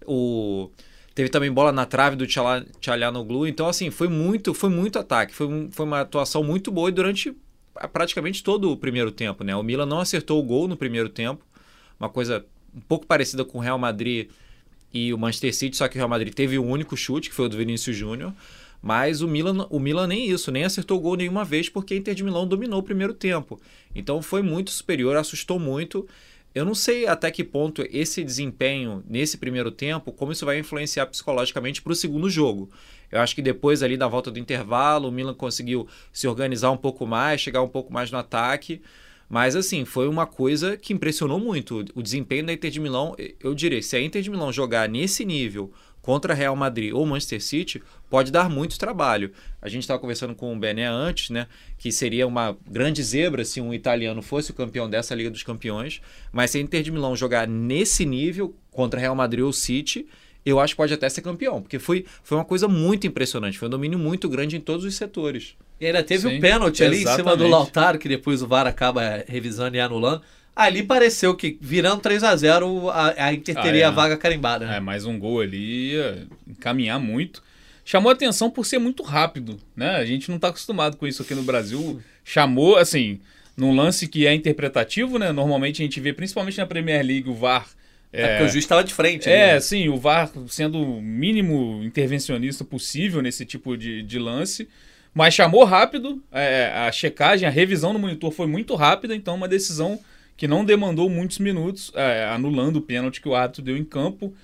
o 0.06 0.70
Teve 1.16 1.30
também 1.30 1.50
bola 1.50 1.72
na 1.72 1.86
trave 1.86 2.14
do 2.14 2.26
Tchalhanoglu. 2.26 3.46
Então, 3.46 3.66
assim, 3.66 3.90
foi 3.90 4.06
muito, 4.06 4.52
foi 4.52 4.68
muito 4.68 4.98
ataque. 4.98 5.34
Foi, 5.34 5.68
foi 5.72 5.86
uma 5.86 6.02
atuação 6.02 6.44
muito 6.44 6.70
boa 6.70 6.92
durante 6.92 7.34
praticamente 7.90 8.44
todo 8.44 8.70
o 8.70 8.76
primeiro 8.76 9.10
tempo, 9.10 9.42
né? 9.42 9.56
O 9.56 9.62
Milan 9.62 9.86
não 9.86 9.98
acertou 9.98 10.38
o 10.38 10.42
gol 10.42 10.68
no 10.68 10.76
primeiro 10.76 11.08
tempo. 11.08 11.42
Uma 11.98 12.10
coisa 12.10 12.44
um 12.74 12.80
pouco 12.80 13.06
parecida 13.06 13.46
com 13.46 13.56
o 13.56 13.60
Real 13.62 13.78
Madrid 13.78 14.28
e 14.92 15.14
o 15.14 15.16
Manchester 15.16 15.54
City, 15.54 15.74
só 15.78 15.88
que 15.88 15.96
o 15.96 15.98
Real 15.98 16.08
Madrid 16.10 16.34
teve 16.34 16.58
um 16.58 16.68
único 16.68 16.94
chute, 16.94 17.30
que 17.30 17.34
foi 17.34 17.46
o 17.46 17.48
do 17.48 17.56
Vinícius 17.56 17.96
Júnior. 17.96 18.34
Mas 18.82 19.22
o 19.22 19.26
Milan, 19.26 19.66
o 19.70 19.80
Milan 19.80 20.06
nem 20.06 20.28
isso, 20.28 20.52
nem 20.52 20.64
acertou 20.64 20.98
o 20.98 21.00
gol 21.00 21.16
nenhuma 21.16 21.46
vez, 21.46 21.70
porque 21.70 21.94
a 21.94 21.96
Inter 21.96 22.14
de 22.14 22.22
Milão 22.22 22.46
dominou 22.46 22.80
o 22.80 22.82
primeiro 22.82 23.14
tempo. 23.14 23.58
Então 23.94 24.20
foi 24.20 24.42
muito 24.42 24.70
superior, 24.70 25.16
assustou 25.16 25.58
muito. 25.58 26.06
Eu 26.56 26.64
não 26.64 26.74
sei 26.74 27.06
até 27.06 27.30
que 27.30 27.44
ponto 27.44 27.86
esse 27.90 28.24
desempenho 28.24 29.04
nesse 29.06 29.36
primeiro 29.36 29.70
tempo, 29.70 30.10
como 30.10 30.32
isso 30.32 30.46
vai 30.46 30.58
influenciar 30.58 31.04
psicologicamente 31.04 31.82
para 31.82 31.92
o 31.92 31.94
segundo 31.94 32.30
jogo. 32.30 32.70
Eu 33.12 33.20
acho 33.20 33.34
que 33.34 33.42
depois 33.42 33.82
ali 33.82 33.94
da 33.94 34.08
volta 34.08 34.30
do 34.30 34.38
intervalo, 34.38 35.10
o 35.10 35.12
Milan 35.12 35.34
conseguiu 35.34 35.86
se 36.10 36.26
organizar 36.26 36.70
um 36.70 36.76
pouco 36.78 37.06
mais, 37.06 37.42
chegar 37.42 37.60
um 37.60 37.68
pouco 37.68 37.92
mais 37.92 38.10
no 38.10 38.16
ataque. 38.16 38.80
Mas 39.28 39.54
assim, 39.54 39.84
foi 39.84 40.08
uma 40.08 40.26
coisa 40.26 40.78
que 40.78 40.94
impressionou 40.94 41.38
muito. 41.38 41.84
O 41.94 42.02
desempenho 42.02 42.46
da 42.46 42.54
Inter 42.54 42.70
de 42.70 42.80
Milão, 42.80 43.14
eu 43.38 43.54
diria, 43.54 43.82
se 43.82 43.94
a 43.94 44.00
Inter 44.00 44.22
de 44.22 44.30
Milão 44.30 44.50
jogar 44.50 44.88
nesse 44.88 45.26
nível 45.26 45.70
contra 46.06 46.32
Real 46.32 46.54
Madrid 46.54 46.94
ou 46.94 47.04
Manchester 47.04 47.42
City, 47.42 47.82
pode 48.08 48.30
dar 48.30 48.48
muito 48.48 48.78
trabalho. 48.78 49.32
A 49.60 49.68
gente 49.68 49.82
estava 49.82 49.98
conversando 49.98 50.36
com 50.36 50.54
o 50.54 50.56
Bené 50.56 50.86
antes, 50.86 51.30
né? 51.30 51.48
Que 51.76 51.90
seria 51.90 52.28
uma 52.28 52.56
grande 52.70 53.02
zebra 53.02 53.44
se 53.44 53.60
um 53.60 53.74
italiano 53.74 54.22
fosse 54.22 54.52
o 54.52 54.54
campeão 54.54 54.88
dessa 54.88 55.16
Liga 55.16 55.28
dos 55.28 55.42
Campeões. 55.42 56.00
Mas 56.30 56.52
se 56.52 56.58
a 56.58 56.60
Inter 56.60 56.80
de 56.84 56.92
Milão 56.92 57.16
jogar 57.16 57.48
nesse 57.48 58.06
nível 58.06 58.54
contra 58.70 59.00
Real 59.00 59.16
Madrid 59.16 59.42
ou 59.42 59.52
City, 59.52 60.06
eu 60.44 60.60
acho 60.60 60.74
que 60.74 60.76
pode 60.76 60.94
até 60.94 61.08
ser 61.08 61.22
campeão, 61.22 61.60
porque 61.60 61.80
foi, 61.80 62.04
foi 62.22 62.38
uma 62.38 62.44
coisa 62.44 62.68
muito 62.68 63.04
impressionante, 63.04 63.58
foi 63.58 63.66
um 63.66 63.70
domínio 63.72 63.98
muito 63.98 64.28
grande 64.28 64.56
em 64.56 64.60
todos 64.60 64.84
os 64.84 64.94
setores. 64.94 65.56
E 65.80 65.86
ainda 65.86 66.04
teve 66.04 66.28
Sim, 66.28 66.36
um 66.36 66.40
pênalti 66.40 66.84
ali 66.84 67.02
em 67.02 67.06
cima 67.06 67.36
do. 67.36 67.48
Lautaro, 67.48 67.98
que 67.98 68.08
depois 68.08 68.42
o 68.42 68.46
VAR 68.46 68.68
acaba 68.68 69.24
revisando 69.26 69.76
e 69.76 69.80
anulando. 69.80 70.22
Ali 70.56 70.82
pareceu 70.82 71.34
que, 71.34 71.58
virando 71.60 72.00
3 72.00 72.24
a 72.24 72.34
0 72.34 72.88
a, 72.88 73.26
a 73.26 73.32
Inter 73.34 73.58
Ah, 73.58 73.62
teria 73.62 73.82
é. 73.82 73.84
a 73.84 73.90
vaga 73.90 74.16
carimbada. 74.16 74.66
né? 74.66 74.78
É, 74.78 74.80
mais 74.80 75.04
um 75.04 75.18
gol 75.18 75.42
ali 75.42 75.92
ia 75.92 76.26
encaminhar 76.48 76.98
muito. 76.98 77.42
Chamou 77.84 78.10
atenção 78.10 78.50
por 78.50 78.64
ser 78.64 78.78
muito 78.78 79.02
rápido, 79.02 79.58
né? 79.76 79.96
A 79.96 80.04
gente 80.06 80.30
não 80.30 80.38
tá 80.38 80.48
acostumado 80.48 80.96
com 80.96 81.06
isso 81.06 81.20
aqui 81.20 81.34
no 81.34 81.42
Brasil. 81.42 82.00
Chamou, 82.24 82.76
assim, 82.76 83.20
num 83.54 83.76
lance 83.76 84.08
que 84.08 84.26
é 84.26 84.34
interpretativo, 84.34 85.18
né? 85.18 85.30
Normalmente 85.30 85.82
a 85.82 85.84
gente 85.84 86.00
vê, 86.00 86.12
principalmente 86.12 86.56
na 86.56 86.66
Premier 86.66 87.04
League, 87.04 87.28
o 87.28 87.34
VAR. 87.34 87.68
É, 88.10 88.28
porque 88.28 88.44
o 88.44 88.48
juiz 88.48 88.64
estava 88.64 88.82
de 88.82 88.94
frente. 88.94 89.28
É, 89.28 89.52
né? 89.54 89.60
sim, 89.60 89.90
o 89.90 89.98
VAR 89.98 90.32
sendo 90.48 90.82
o 90.82 91.02
mínimo 91.02 91.82
intervencionista 91.84 92.64
possível 92.64 93.20
nesse 93.20 93.44
tipo 93.44 93.76
de, 93.76 94.02
de 94.02 94.18
lance. 94.18 94.66
Mas 95.12 95.34
chamou 95.34 95.64
rápido, 95.64 96.22
é, 96.32 96.72
a 96.74 96.90
checagem, 96.90 97.46
a 97.46 97.50
revisão 97.50 97.92
no 97.92 97.98
monitor 97.98 98.30
foi 98.30 98.46
muito 98.46 98.74
rápida, 98.74 99.14
então 99.14 99.34
uma 99.34 99.48
decisão 99.48 100.00
que 100.36 100.46
não 100.46 100.64
demandou 100.64 101.08
muitos 101.08 101.38
minutos, 101.38 101.90
é, 101.94 102.24
anulando 102.26 102.76
o 102.76 102.82
pênalti 102.82 103.20
que 103.20 103.28
o 103.28 103.34
árbitro 103.34 103.62
deu 103.62 103.76
em 103.76 103.84
campo, 103.84 104.34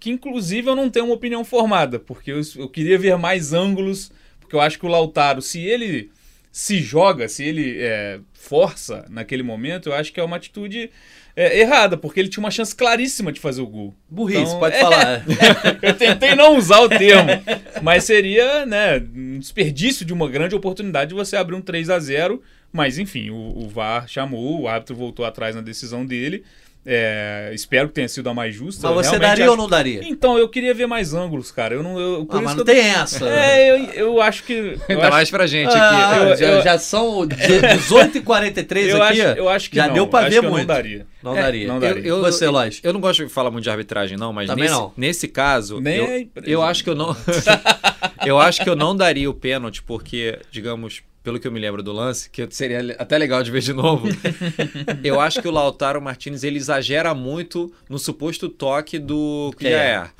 que 0.00 0.10
inclusive 0.10 0.68
eu 0.68 0.74
não 0.74 0.90
tenho 0.90 1.06
uma 1.06 1.14
opinião 1.14 1.44
formada, 1.44 1.98
porque 1.98 2.32
eu, 2.32 2.40
eu 2.56 2.68
queria 2.68 2.98
ver 2.98 3.16
mais 3.16 3.52
ângulos, 3.52 4.10
porque 4.40 4.56
eu 4.56 4.60
acho 4.60 4.78
que 4.78 4.86
o 4.86 4.88
Lautaro, 4.88 5.42
se 5.42 5.60
ele 5.60 6.10
se 6.50 6.80
joga, 6.80 7.28
se 7.28 7.44
ele 7.44 7.78
é, 7.78 8.20
força 8.34 9.06
naquele 9.08 9.42
momento, 9.42 9.88
eu 9.88 9.94
acho 9.94 10.12
que 10.12 10.20
é 10.20 10.24
uma 10.24 10.36
atitude 10.36 10.90
é, 11.34 11.60
errada, 11.60 11.96
porque 11.96 12.20
ele 12.20 12.28
tinha 12.28 12.44
uma 12.44 12.50
chance 12.50 12.74
claríssima 12.74 13.32
de 13.32 13.40
fazer 13.40 13.62
o 13.62 13.66
gol. 13.66 13.94
Burrice, 14.08 14.42
Então, 14.42 14.58
pode 14.58 14.76
é. 14.76 14.80
falar. 14.80 15.24
Eu 15.80 15.94
tentei 15.94 16.34
não 16.34 16.56
usar 16.56 16.80
o 16.80 16.88
termo, 16.88 17.30
mas 17.82 18.04
seria 18.04 18.66
né, 18.66 18.98
um 18.98 19.38
desperdício 19.38 20.04
de 20.04 20.12
uma 20.12 20.28
grande 20.28 20.54
oportunidade 20.54 21.10
de 21.10 21.14
você 21.14 21.36
abrir 21.36 21.54
um 21.54 21.62
3 21.62 21.88
a 21.88 21.98
0 21.98 22.42
Mas 22.72 22.98
enfim, 22.98 23.30
o, 23.30 23.34
o 23.36 23.68
VAR 23.68 24.08
chamou, 24.08 24.62
o 24.62 24.68
árbitro 24.68 24.96
voltou 24.96 25.24
atrás 25.24 25.54
na 25.54 25.60
decisão 25.60 26.06
dele. 26.06 26.42
É, 26.84 27.52
espero 27.54 27.86
que 27.86 27.94
tenha 27.94 28.08
sido 28.08 28.28
a 28.28 28.34
mais 28.34 28.52
justa. 28.56 28.88
Mas 28.88 28.96
você 29.06 29.10
Realmente 29.10 29.28
daria 29.28 29.44
acho- 29.44 29.50
ou 29.52 29.56
não 29.56 29.68
daria? 29.68 30.00
Então, 30.02 30.36
eu 30.36 30.48
queria 30.48 30.74
ver 30.74 30.86
mais 30.88 31.14
ângulos, 31.14 31.52
cara. 31.52 31.74
Eu 31.76 31.82
não. 31.82 31.96
Eu, 32.00 32.26
por 32.26 32.38
Ah, 32.38 32.42
mas 32.42 32.56
não 32.56 32.64
que 32.64 32.70
eu- 32.70 32.74
tem 32.74 32.84
essa. 32.90 33.28
É, 33.28 33.70
eu, 33.70 33.76
eu 33.92 34.20
acho 34.22 34.42
que. 34.42 34.52
eu 34.88 34.96
Ainda 34.96 35.02
acho- 35.02 35.10
mais 35.12 35.30
pra 35.30 35.46
gente 35.46 35.68
Ah, 35.72 36.10
aqui. 36.10 36.24
eu- 36.32 36.36
já, 36.36 36.46
eu- 36.48 36.62
já 36.64 36.78
são 36.80 37.24
18h43 37.28 38.88
eu 38.90 39.02
aqui. 39.02 39.20
acho, 39.22 39.38
eu 39.38 39.48
acho 39.48 39.70
que 39.70 39.76
já 39.76 39.86
não. 39.86 39.94
deu 39.94 40.06
pra 40.08 40.20
Acho 40.20 40.30
ver 40.30 40.42
muito. 40.42 40.58
Não 40.58 40.66
daria. 40.66 41.06
Não 41.22 41.36
É, 41.36 41.42
daria. 41.42 41.68
não 41.68 41.74
Eu- 41.76 41.80
daria. 41.80 42.02
eu- 42.04 42.20
Você, 42.20 42.48
Lóis. 42.48 42.80
Eu 42.82 42.92
não 42.92 43.00
gosto 43.00 43.24
de 43.24 43.32
falar 43.32 43.52
muito 43.52 43.62
de 43.62 43.70
arbitragem, 43.70 44.16
não, 44.18 44.32
mas 44.32 44.48
Também 44.48 44.64
nesse, 44.64 44.74
não. 44.74 44.92
nesse 44.96 45.28
caso, 45.28 45.80
Nem 45.80 45.96
eu, 46.34 46.42
eu 46.44 46.62
acho 46.62 46.82
que 46.82 46.90
eu 46.90 46.96
não. 46.96 47.14
eu 48.26 48.40
acho 48.40 48.62
que 48.62 48.68
eu 48.68 48.74
não 48.74 48.96
daria 48.96 49.30
o 49.30 49.34
pênalti, 49.34 49.82
porque, 49.84 50.38
digamos, 50.50 51.02
pelo 51.22 51.38
que 51.38 51.46
eu 51.46 51.52
me 51.52 51.60
lembro 51.60 51.82
do 51.82 51.92
lance, 51.92 52.28
que 52.28 52.46
seria 52.50 52.96
até 52.98 53.16
legal 53.16 53.42
de 53.42 53.50
ver 53.50 53.60
de 53.60 53.72
novo. 53.72 54.08
eu 55.04 55.20
acho 55.20 55.40
que 55.40 55.48
o 55.48 55.52
Lautaro 55.52 56.02
Martinez 56.02 56.42
ele 56.42 56.56
exagera 56.56 57.14
muito 57.14 57.72
no 57.88 57.98
suposto 57.98 58.48
toque 58.48 58.98
do 58.98 59.52
Kjaer. 59.56 60.12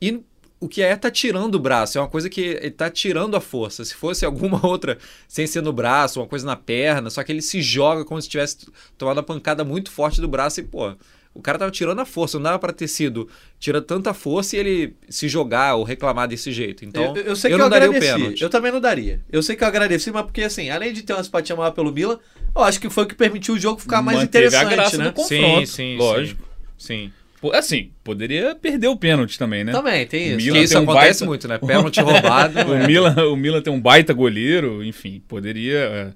E 0.00 0.22
o 0.58 0.68
Kjaer 0.68 0.98
tá 0.98 1.10
tirando 1.10 1.54
o 1.54 1.58
braço, 1.58 1.98
é 1.98 2.00
uma 2.00 2.08
coisa 2.08 2.28
que 2.28 2.40
ele 2.40 2.70
tá 2.70 2.90
tirando 2.90 3.34
a 3.36 3.40
força. 3.40 3.84
Se 3.84 3.94
fosse 3.94 4.24
alguma 4.24 4.64
outra, 4.66 4.98
sem 5.28 5.46
ser 5.46 5.62
no 5.62 5.72
braço, 5.72 6.20
uma 6.20 6.26
coisa 6.26 6.46
na 6.46 6.56
perna, 6.56 7.10
só 7.10 7.22
que 7.22 7.32
ele 7.32 7.42
se 7.42 7.60
joga 7.60 8.04
como 8.04 8.20
se 8.20 8.28
tivesse 8.28 8.66
tomado 8.96 9.18
uma 9.18 9.22
pancada 9.22 9.64
muito 9.64 9.90
forte 9.90 10.20
do 10.20 10.28
braço 10.28 10.60
e, 10.60 10.64
pô, 10.64 10.94
o 11.32 11.40
cara 11.40 11.58
tava 11.58 11.70
tirando 11.70 12.00
a 12.00 12.04
força, 12.04 12.36
não 12.38 12.42
dava 12.44 12.58
pra 12.58 12.72
ter 12.72 12.88
sido 12.88 13.28
tirando 13.58 13.84
tanta 13.84 14.12
força 14.12 14.56
e 14.56 14.58
ele 14.58 14.96
se 15.08 15.28
jogar 15.28 15.76
ou 15.76 15.84
reclamar 15.84 16.26
desse 16.28 16.50
jeito. 16.52 16.84
Então, 16.84 17.14
eu, 17.16 17.22
eu 17.22 17.36
sei 17.36 17.50
que 17.52 17.56
não 17.56 17.66
eu 17.66 17.70
daria 17.70 17.88
o 17.88 17.90
agradeci. 17.90 18.12
pênalti. 18.18 18.42
Eu 18.42 18.50
também 18.50 18.72
não 18.72 18.80
daria. 18.80 19.20
Eu 19.30 19.42
sei 19.42 19.54
que 19.56 19.62
eu 19.62 19.68
agradeci, 19.68 20.10
mas 20.10 20.22
porque 20.24 20.42
assim, 20.42 20.70
além 20.70 20.92
de 20.92 21.02
ter 21.02 21.12
uma 21.12 21.22
simpatia 21.22 21.54
maior 21.54 21.70
pelo 21.70 21.92
Milan, 21.92 22.18
eu 22.54 22.62
acho 22.62 22.80
que 22.80 22.90
foi 22.90 23.04
o 23.04 23.06
que 23.06 23.14
permitiu 23.14 23.54
o 23.54 23.58
jogo 23.58 23.80
ficar 23.80 24.02
mais 24.02 24.18
Manteve 24.18 24.44
a 24.46 24.48
interessante, 24.48 24.74
graça 24.74 24.98
né? 24.98 25.04
do 25.04 25.12
confronto, 25.12 25.66
Sim, 25.66 25.66
sim, 25.66 25.96
lógico. 25.96 26.42
Sim. 26.76 27.12
Pô, 27.40 27.52
Assim, 27.52 27.90
poderia 28.04 28.54
perder 28.54 28.88
o 28.88 28.96
pênalti 28.96 29.38
também, 29.38 29.64
né? 29.64 29.72
Também, 29.72 30.06
tem 30.06 30.34
O 30.34 30.36
isso. 30.36 30.46
Milan 30.46 30.58
Que 30.58 30.64
isso 30.64 30.74
tem 30.74 30.80
um 30.82 30.90
acontece 30.90 31.20
baita- 31.20 31.26
muito, 31.26 31.48
né? 31.48 31.56
Pênalti 31.64 32.00
roubado. 32.00 32.70
O 32.70 32.74
é. 32.74 32.86
Milan, 32.86 33.14
o 33.28 33.36
Milan 33.36 33.62
tem 33.62 33.72
um 33.72 33.80
baita 33.80 34.12
goleiro, 34.12 34.84
enfim, 34.84 35.22
poderia. 35.26 35.78
é, 35.78 36.12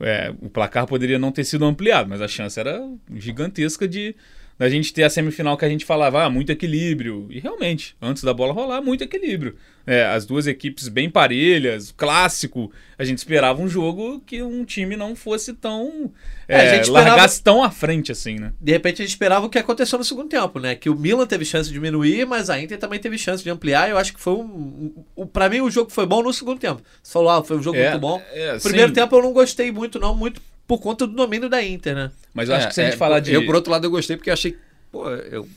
é, 0.00 0.34
o 0.40 0.50
placar 0.50 0.84
poderia 0.86 1.16
não 1.18 1.30
ter 1.30 1.44
sido 1.44 1.64
ampliado, 1.64 2.08
mas 2.10 2.20
a 2.20 2.26
chance 2.26 2.58
era 2.58 2.82
gigantesca 3.14 3.86
de 3.86 4.16
da 4.58 4.68
gente 4.68 4.92
ter 4.92 5.02
a 5.02 5.10
semifinal 5.10 5.56
que 5.56 5.64
a 5.64 5.68
gente 5.68 5.84
falava, 5.84 6.22
ah, 6.22 6.30
muito 6.30 6.50
equilíbrio. 6.52 7.26
E 7.30 7.40
realmente, 7.40 7.96
antes 8.00 8.22
da 8.22 8.32
bola 8.32 8.52
rolar, 8.52 8.80
muito 8.80 9.02
equilíbrio. 9.02 9.56
É, 9.86 10.06
as 10.06 10.24
duas 10.24 10.46
equipes 10.46 10.88
bem 10.88 11.10
parelhas, 11.10 11.92
clássico. 11.94 12.72
A 12.96 13.04
gente 13.04 13.18
esperava 13.18 13.60
um 13.60 13.68
jogo 13.68 14.22
que 14.24 14.42
um 14.42 14.64
time 14.64 14.96
não 14.96 15.14
fosse 15.14 15.52
tão. 15.52 16.10
É, 16.48 16.56
a 16.56 16.62
é, 16.62 16.74
gente 16.76 16.84
esperava- 16.84 17.10
largasse 17.10 17.42
tão 17.42 17.62
à 17.62 17.70
frente 17.70 18.10
assim, 18.10 18.36
né? 18.36 18.52
De 18.58 18.72
repente 18.72 19.02
a 19.02 19.04
gente 19.04 19.12
esperava 19.12 19.44
o 19.44 19.50
que 19.50 19.58
aconteceu 19.58 19.98
no 19.98 20.04
segundo 20.04 20.28
tempo, 20.28 20.58
né? 20.58 20.74
Que 20.74 20.88
o 20.88 20.94
Milan 20.94 21.26
teve 21.26 21.44
chance 21.44 21.68
de 21.68 21.74
diminuir, 21.74 22.26
mas 22.26 22.48
a 22.48 22.58
Inter 22.58 22.78
também 22.78 22.98
teve 22.98 23.18
chance 23.18 23.42
de 23.42 23.50
ampliar. 23.50 23.90
Eu 23.90 23.98
acho 23.98 24.14
que 24.14 24.20
foi 24.20 24.34
um. 24.34 24.94
um 25.16 25.26
para 25.26 25.50
mim, 25.50 25.60
o 25.60 25.70
jogo 25.70 25.90
foi 25.90 26.06
bom 26.06 26.22
no 26.22 26.32
segundo 26.32 26.58
tempo. 26.58 26.80
Você 27.02 27.12
falou, 27.12 27.28
ah, 27.28 27.44
foi 27.44 27.58
um 27.58 27.62
jogo 27.62 27.76
É, 27.76 27.90
muito 27.90 28.00
bom. 28.00 28.22
é, 28.32 28.58
primeiro 28.60 28.88
sim. 28.88 28.94
tempo 28.94 29.14
eu 29.16 29.22
não 29.22 29.32
gostei 29.34 29.70
muito, 29.70 29.98
não, 29.98 30.14
muito 30.14 30.40
por 30.66 30.78
conta 30.80 31.06
do 31.06 31.14
domínio 31.14 31.48
da 31.48 31.62
Inter, 31.62 31.94
né? 31.94 32.10
Mas 32.32 32.48
eu 32.48 32.54
acho 32.54 32.66
É, 32.66 32.68
que 32.68 32.74
se 32.74 32.80
a 32.80 32.84
gente 32.84 32.94
é, 32.94 32.96
falar 32.98 33.20
de. 33.20 33.32
Eu, 33.32 33.44
por 33.44 33.54
outro 33.54 33.70
lado, 33.70 33.86
eu 33.86 33.90
gostei 33.90 34.16
porque 34.16 34.30
eu 34.30 34.34
achei. 34.34 34.56
Pô, 34.90 35.08
eu, 35.10 35.48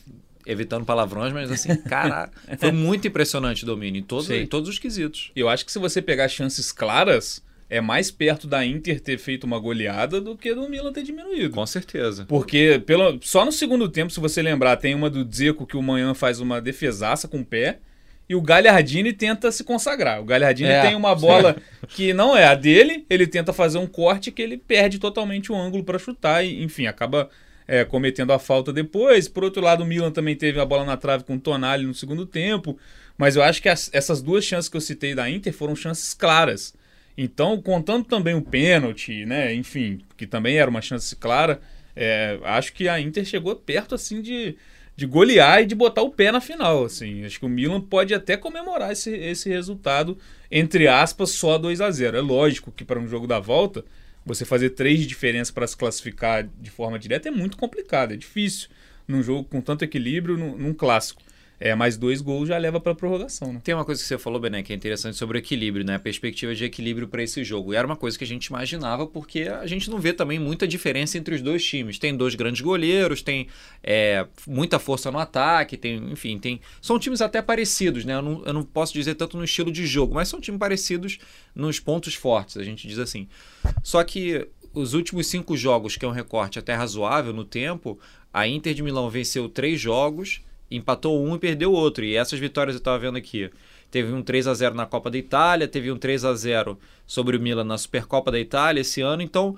evitando 0.46 0.86
palavrões, 0.86 1.34
mas 1.34 1.52
assim, 1.52 1.76
cara, 1.84 2.30
foi 2.58 2.72
muito 2.72 3.08
impressionante 3.08 3.64
o 3.64 3.66
domínio 3.66 4.00
em 4.00 4.04
todos, 4.04 4.30
em 4.30 4.46
todos 4.46 4.70
os 4.70 4.80
quesitos. 4.80 5.32
Eu 5.36 5.50
acho 5.50 5.66
que 5.66 5.72
se 5.72 5.80
você 5.80 6.02
pegar 6.02 6.28
chances 6.30 6.72
claras, 6.72 7.44
é 7.70 7.82
mais 7.82 8.10
perto 8.10 8.48
da 8.48 8.66
Inter 8.66 9.02
ter 9.02 9.18
feito 9.18 9.44
uma 9.44 9.60
goleada 9.60 10.22
do 10.22 10.38
que 10.38 10.56
do 10.56 10.70
Milan 10.70 10.94
ter 10.94 11.04
diminuído. 11.04 11.54
Com 11.54 11.66
certeza. 11.66 12.26
Porque 12.26 12.82
pelo, 12.86 13.20
só 13.22 13.44
no 13.44 13.52
segundo 13.52 13.90
tempo, 13.90 14.12
se 14.12 14.20
você 14.22 14.42
lembrar, 14.42 14.78
tem 14.78 14.96
uma 14.96 15.10
do 15.10 15.26
Dzeko 15.26 15.68
que 15.68 15.76
o 15.76 15.82
Manhã 15.82 16.14
faz 16.14 16.40
uma 16.40 16.62
defesaça 16.62 17.28
com 17.28 17.42
o 17.42 17.46
pé 17.46 17.80
e 18.30 18.36
o 18.36 18.42
Gagliardini 18.42 19.14
tenta 19.14 19.52
se 19.52 19.64
consagrar. 19.64 20.22
O 20.22 20.26
Gagliardini 20.26 20.70
É, 20.70 20.82
tem 20.82 20.96
uma 20.96 21.16
bola 21.16 21.56
que 21.88 22.14
não 22.14 22.36
é 22.36 22.46
a 22.46 22.56
dele, 22.56 23.06
ele 23.10 23.26
tenta 23.28 23.54
fazer 23.54 23.78
um 23.78 23.88
corte 23.88 24.32
que 24.32 24.42
ele 24.42 24.58
perde 24.58 25.00
totalmente 25.00 25.52
o 25.52 25.56
ângulo 25.56 25.84
para 25.84 25.98
chutar 25.98 26.44
e, 26.44 26.62
enfim, 26.64 26.88
acaba 26.88 27.30
é, 27.68 27.84
cometendo 27.86 28.32
a 28.34 28.40
falta 28.40 28.72
depois. 28.74 29.28
Por 29.28 29.44
outro 29.44 29.62
lado, 29.62 29.84
o 29.84 29.86
Milan 29.86 30.12
também 30.12 30.36
teve 30.36 30.60
a 30.60 30.66
bola 30.66 30.84
na 30.86 30.98
trave 30.98 31.24
com 31.24 31.36
o 31.36 31.40
Tonali 31.40 31.86
no 31.86 31.94
segundo 31.94 32.26
tempo, 32.26 32.78
mas 33.18 33.36
eu 33.36 33.44
acho 33.44 33.62
que 33.62 33.70
as- 33.70 33.90
essas 33.94 34.22
duas 34.22 34.44
chances 34.44 34.70
que 34.70 34.76
eu 34.78 34.82
citei 34.82 35.16
da 35.16 35.30
Inter 35.30 35.54
foram 35.54 35.76
chances 35.76 36.14
claras. 36.14 36.74
Então, 37.18 37.60
contando 37.62 38.06
também 38.06 38.36
o 38.36 38.42
pênalti, 38.42 39.26
né, 39.26 39.54
enfim, 39.54 40.00
que 40.16 40.28
também 40.28 40.58
era 40.58 40.70
uma 40.70 40.82
chance 40.82 41.16
clara, 41.16 41.60
é, 41.96 42.38
acho 42.44 42.74
que 42.74 42.88
a 42.88 43.00
Inter 43.00 43.26
chegou 43.26 43.56
perto 43.56 43.96
assim 43.96 44.22
de, 44.22 44.56
de 44.98 45.06
golear 45.06 45.62
e 45.62 45.66
de 45.68 45.76
botar 45.76 46.02
o 46.02 46.10
pé 46.10 46.32
na 46.32 46.42
final. 46.42 46.84
Assim. 46.84 47.24
Acho 47.24 47.40
que 47.40 47.46
o 47.46 47.50
Milan 47.50 47.80
pode 47.80 48.16
até 48.16 48.36
comemorar 48.36 48.92
esse, 48.92 49.12
esse 49.12 49.48
resultado, 49.48 50.18
entre 50.52 50.88
aspas, 50.88 51.30
só 51.32 51.58
2 51.60 51.80
a 51.80 51.92
0 51.92 52.18
É 52.18 52.22
lógico 52.22 52.72
que 52.72 52.84
para 52.84 53.00
um 53.00 53.08
jogo 53.08 53.28
da 53.28 53.40
volta, 53.40 53.86
você 54.26 54.44
fazer 54.44 54.72
três 54.72 55.00
de 55.00 55.06
diferença 55.06 55.54
para 55.54 55.68
se 55.68 55.78
classificar 55.78 56.50
de 56.60 56.72
forma 56.72 56.98
direta 56.98 57.30
é 57.30 57.32
muito 57.32 57.56
complicado, 57.58 58.14
é 58.14 58.18
difícil. 58.18 58.70
Num 59.08 59.22
jogo 59.22 59.46
com 59.46 59.62
tanto 59.62 59.86
equilíbrio, 59.86 60.36
num, 60.36 60.58
num 60.58 60.74
clássico. 60.74 61.22
É, 61.60 61.74
mas 61.74 61.98
dois 61.98 62.22
gols 62.22 62.48
já 62.48 62.58
leva 62.58 62.80
para 62.80 62.94
prorrogação, 62.94 63.52
né? 63.52 63.60
Tem 63.64 63.74
uma 63.74 63.84
coisa 63.84 64.00
que 64.00 64.08
você 64.08 64.18
falou, 64.18 64.40
Bené, 64.40 64.62
que 64.62 64.72
é 64.72 64.76
interessante 64.76 65.18
sobre 65.18 65.38
o 65.38 65.40
equilíbrio, 65.40 65.84
né? 65.84 65.96
A 65.96 66.00
perspectiva 66.00 66.54
de 66.54 66.64
equilíbrio 66.64 67.08
para 67.08 67.24
esse 67.24 67.44
jogo. 67.44 67.74
E 67.74 67.76
era 67.76 67.86
uma 67.86 67.96
coisa 67.96 68.16
que 68.16 68.24
a 68.24 68.28
gente 68.28 68.46
imaginava, 68.46 69.08
porque 69.08 69.44
a 69.44 69.66
gente 69.66 69.90
não 69.90 70.00
vê 70.00 70.14
também 70.14 70.38
muita 70.38 70.68
diferença 70.68 71.18
entre 71.18 71.34
os 71.34 71.42
dois 71.42 71.66
times. 71.66 71.98
Tem 71.98 72.16
dois 72.16 72.36
grandes 72.36 72.62
goleiros, 72.62 73.24
tem 73.24 73.48
é, 73.84 74.28
muita 74.46 74.78
força 74.78 75.12
no 75.12 75.18
ataque, 75.18 75.78
tem, 75.78 75.98
enfim, 76.12 76.38
tem. 76.38 76.62
São 76.80 77.00
times 77.00 77.22
até 77.22 77.42
parecidos, 77.42 78.06
né? 78.06 78.14
Eu 78.14 78.22
não, 78.22 78.46
eu 78.46 78.54
não 78.54 78.64
posso 78.64 78.94
dizer 78.94 79.16
tanto 79.16 79.36
no 79.36 79.44
estilo 79.44 79.72
de 79.72 79.88
jogo, 79.88 80.14
mas 80.14 80.28
são 80.28 80.40
times 80.40 80.60
parecidos 80.60 81.18
nos 81.56 81.80
pontos 81.80 82.14
fortes, 82.14 82.58
a 82.58 82.64
gente 82.64 82.88
diz 82.88 83.00
assim. 83.00 83.28
Só 83.82 84.04
que 84.04 84.48
os 84.74 84.94
últimos 84.94 85.26
cinco 85.26 85.58
jogos, 85.58 85.98
que 85.98 86.06
é 86.06 86.08
um 86.08 86.12
recorte 86.12 86.60
até 86.60 86.76
razoável 86.76 87.34
no 87.34 87.44
tempo, 87.44 88.00
a 88.32 88.48
Inter 88.48 88.76
de 88.76 88.84
Milão 88.84 89.10
venceu 89.10 89.50
três 89.50 89.80
jogos, 89.80 90.42
empatou 90.70 91.24
um 91.24 91.36
e 91.36 91.40
perdeu 91.40 91.72
outro. 91.72 92.04
E 92.04 92.16
essas 92.16 92.40
vitórias 92.40 92.76
eu 92.76 92.80
estava 92.80 93.00
vendo 93.00 93.18
aqui. 93.18 93.50
Teve 93.90 94.12
um 94.12 94.22
3 94.22 94.48
a 94.48 94.54
0 94.54 94.76
na 94.76 94.86
Copa 94.86 95.10
da 95.10 95.18
Itália, 95.18 95.68
teve 95.68 95.92
um 95.92 95.98
3 95.98 96.26
a 96.26 96.34
0 96.34 96.78
sobre 97.06 97.38
o 97.38 97.40
Milan 97.40 97.64
na 97.64 97.78
Supercopa 97.78 98.32
da 98.32 98.40
Itália 98.40 98.82
esse 98.82 99.02
ano. 99.02 99.22
Então, 99.22 99.56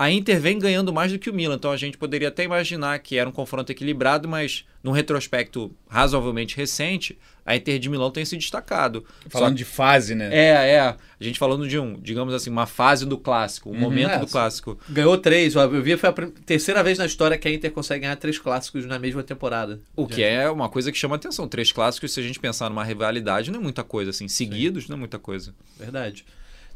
a 0.00 0.10
Inter 0.10 0.40
vem 0.40 0.58
ganhando 0.58 0.94
mais 0.94 1.12
do 1.12 1.18
que 1.18 1.28
o 1.28 1.34
Milan. 1.34 1.56
Então, 1.56 1.70
a 1.70 1.76
gente 1.76 1.98
poderia 1.98 2.28
até 2.28 2.42
imaginar 2.42 2.98
que 3.00 3.18
era 3.18 3.28
um 3.28 3.32
confronto 3.32 3.70
equilibrado, 3.70 4.26
mas 4.26 4.64
num 4.82 4.92
retrospecto 4.92 5.70
razoavelmente 5.86 6.56
recente, 6.56 7.18
a 7.44 7.54
Inter 7.54 7.78
de 7.78 7.90
Milão 7.90 8.10
tem 8.10 8.24
se 8.24 8.34
destacado. 8.34 9.04
Falando 9.28 9.56
de 9.56 9.64
fase, 9.66 10.14
né? 10.14 10.30
É, 10.32 10.70
é. 10.70 10.80
A 10.80 10.96
gente 11.20 11.38
falando 11.38 11.68
de 11.68 11.78
um, 11.78 12.00
digamos 12.00 12.32
assim, 12.32 12.48
uma 12.48 12.64
fase 12.64 13.04
do 13.04 13.18
clássico, 13.18 13.68
um 13.68 13.78
momento 13.78 14.12
É, 14.12 14.18
do 14.20 14.26
clássico. 14.26 14.78
Ganhou 14.88 15.18
três. 15.18 15.54
Eu 15.54 15.82
vi, 15.82 15.94
foi 15.98 16.08
a 16.08 16.14
terceira 16.46 16.82
vez 16.82 16.96
na 16.96 17.04
história 17.04 17.36
que 17.36 17.46
a 17.46 17.52
Inter 17.52 17.70
consegue 17.70 18.00
ganhar 18.00 18.16
três 18.16 18.38
clássicos 18.38 18.86
na 18.86 18.98
mesma 18.98 19.22
temporada. 19.22 19.82
O 19.94 20.06
que 20.06 20.22
é 20.22 20.50
uma 20.50 20.70
coisa 20.70 20.90
que 20.90 20.96
chama 20.96 21.16
atenção. 21.16 21.46
Três 21.46 21.72
clássicos, 21.72 22.14
se 22.14 22.20
a 22.20 22.22
gente 22.22 22.40
pensar 22.40 22.70
numa 22.70 22.84
rivalidade, 22.84 23.50
não 23.50 23.60
é 23.60 23.62
muita 23.62 23.84
coisa, 23.84 24.08
assim. 24.08 24.28
Seguidos, 24.28 24.88
não 24.88 24.96
é 24.96 24.98
muita 24.98 25.18
coisa. 25.18 25.54
Verdade. 25.78 26.24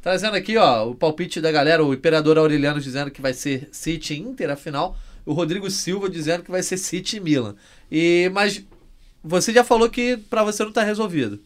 Trazendo 0.05 0.37
aqui, 0.37 0.59
ó, 0.59 0.87
o 0.87 0.95
palpite 0.95 1.41
da 1.41 1.51
galera, 1.51 1.83
o 1.83 1.95
Imperador 1.95 2.37
Aureliano 2.37 2.79
dizendo 2.79 3.11
que 3.11 3.23
vai 3.23 3.33
ser 3.33 3.71
City 3.73 4.21
Inter 4.21 4.51
a 4.51 4.55
final, 4.55 4.99
o 5.25 5.33
Rodrigo 5.33 5.71
Silva 5.71 6.11
dizendo 6.11 6.45
que 6.45 6.51
vai 6.51 6.63
ser 6.63 6.77
City 6.77 7.19
Milan. 7.19 7.57
E 7.91 8.31
mas 8.35 8.63
você 9.23 9.51
já 9.51 9.65
falou 9.65 9.89
que 9.89 10.19
pra 10.29 10.45
você 10.45 10.63
não 10.63 10.73
tá 10.73 10.85
resolvido. 10.85 11.41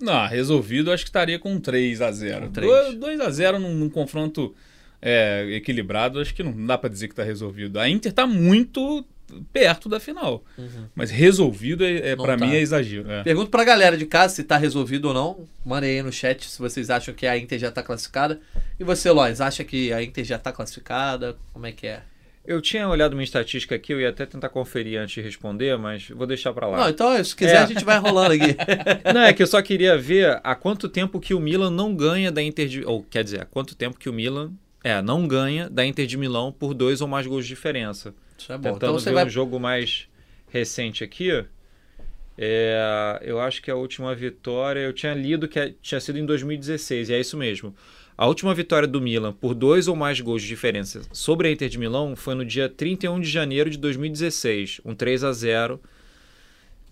Não, 0.00 0.24
resolvido, 0.28 0.92
acho 0.92 1.02
que 1.02 1.08
estaria 1.08 1.36
com 1.36 1.58
3 1.58 2.00
a 2.00 2.12
0 2.12 2.46
Com 2.46 2.52
três. 2.52 2.94
2 2.94 3.20
a 3.20 3.28
0 3.28 3.58
num, 3.58 3.74
num 3.74 3.90
confronto 3.90 4.54
é, 5.02 5.44
equilibrado, 5.56 6.20
acho 6.20 6.32
que 6.32 6.44
não 6.44 6.64
dá 6.64 6.78
pra 6.78 6.88
dizer 6.88 7.08
que 7.08 7.14
tá 7.16 7.24
resolvido. 7.24 7.80
A 7.80 7.88
Inter 7.88 8.12
tá 8.12 8.24
muito 8.24 9.04
perto 9.52 9.88
da 9.88 9.98
final. 10.00 10.44
Mas 10.94 11.10
resolvido, 11.10 11.84
é, 11.84 12.10
é, 12.10 12.16
para 12.16 12.36
tá. 12.36 12.46
mim, 12.46 12.54
é 12.54 12.60
exagero. 12.60 13.10
é. 13.10 13.22
Pergunto 13.22 13.50
pra 13.50 13.64
galera 13.64 13.96
de 13.96 14.06
casa 14.06 14.34
se 14.34 14.42
tá 14.44 14.56
resolvido 14.56 15.06
ou 15.08 15.14
não. 15.14 15.48
Mandem 15.64 15.90
aí 15.90 16.02
no 16.02 16.12
chat 16.12 16.48
se 16.48 16.58
vocês 16.58 16.90
acham 16.90 17.14
que 17.14 17.26
a 17.26 17.36
Inter 17.36 17.58
já 17.58 17.70
tá 17.70 17.82
classificada. 17.82 18.40
E 18.78 18.84
você, 18.84 19.10
Lois, 19.10 19.40
acha 19.40 19.64
que 19.64 19.92
a 19.92 20.02
Inter 20.02 20.24
já 20.24 20.38
tá 20.38 20.52
classificada? 20.52 21.36
Como 21.52 21.66
é 21.66 21.72
que 21.72 21.86
é? 21.86 22.02
Eu 22.44 22.62
tinha 22.62 22.88
olhado 22.88 23.16
minha 23.16 23.24
estatística 23.24 23.74
aqui, 23.74 23.92
eu 23.92 24.00
ia 24.00 24.10
até 24.10 24.24
tentar 24.24 24.48
conferir 24.50 25.00
antes 25.00 25.16
de 25.16 25.20
responder, 25.20 25.76
mas 25.76 26.08
vou 26.10 26.28
deixar 26.28 26.52
pra 26.52 26.68
lá. 26.68 26.78
Não, 26.78 26.88
então, 26.88 27.24
se 27.24 27.34
quiser, 27.34 27.56
É. 27.56 27.58
a 27.58 27.66
gente 27.66 27.84
vai 27.84 27.98
rolando 27.98 28.34
aqui. 28.34 28.56
Não, 29.12 29.22
é 29.22 29.32
que 29.32 29.42
eu 29.42 29.48
só 29.48 29.60
queria 29.60 29.98
ver 29.98 30.38
há 30.44 30.54
quanto 30.54 30.88
tempo 30.88 31.18
que 31.18 31.34
o 31.34 31.40
Milan 31.40 31.70
não 31.72 31.92
ganha 31.92 32.30
da 32.30 32.40
Inter 32.40 32.68
de... 32.68 32.84
Ou, 32.84 33.02
quer 33.02 33.24
dizer, 33.24 33.40
há 33.40 33.44
quanto 33.44 33.74
tempo 33.74 33.98
que 33.98 34.08
o 34.08 34.12
Milan... 34.12 34.52
É, 34.84 35.02
não 35.02 35.26
ganha 35.26 35.68
da 35.68 35.84
Inter 35.84 36.06
de 36.06 36.16
Milão 36.16 36.52
por 36.52 36.72
dois 36.72 37.00
ou 37.00 37.08
mais 37.08 37.26
gols 37.26 37.42
de 37.44 37.48
diferença. 37.48 38.14
Isso 38.38 38.52
é 38.52 38.56
bom. 38.56 38.62
Tentando 38.62 38.76
Então 38.76 38.92
você 38.94 39.10
ver 39.10 39.14
vai. 39.16 39.26
um 39.26 39.30
jogo 39.30 39.58
mais 39.60 40.08
recente 40.48 41.02
aqui. 41.04 41.44
É, 42.38 43.18
eu 43.22 43.40
acho 43.40 43.62
que 43.62 43.70
a 43.70 43.74
última 43.76 44.14
vitória... 44.14 44.80
Eu 44.80 44.92
tinha 44.92 45.14
lido 45.14 45.48
que 45.48 45.58
é- 45.58 45.74
tinha 45.80 46.00
sido 46.00 46.18
em 46.18 46.26
2016, 46.26 47.08
e 47.08 47.14
é 47.14 47.20
isso 47.20 47.36
mesmo. 47.36 47.74
A 48.18 48.26
última 48.26 48.54
vitória 48.54 48.88
do 48.88 49.00
Milan 49.00 49.32
por 49.32 49.54
dois 49.54 49.88
ou 49.88 49.96
mais 49.96 50.20
gols 50.20 50.42
de 50.42 50.48
diferença 50.48 51.02
sobre 51.12 51.48
a 51.48 51.50
Inter 51.52 51.68
de 51.68 51.78
Milão 51.78 52.16
foi 52.16 52.34
no 52.34 52.44
dia 52.44 52.68
31 52.68 53.20
de 53.20 53.28
janeiro 53.28 53.68
de 53.68 53.76
2016, 53.78 54.80
um 54.84 54.94
3 54.94 55.22
a 55.24 55.32
0 55.32 55.80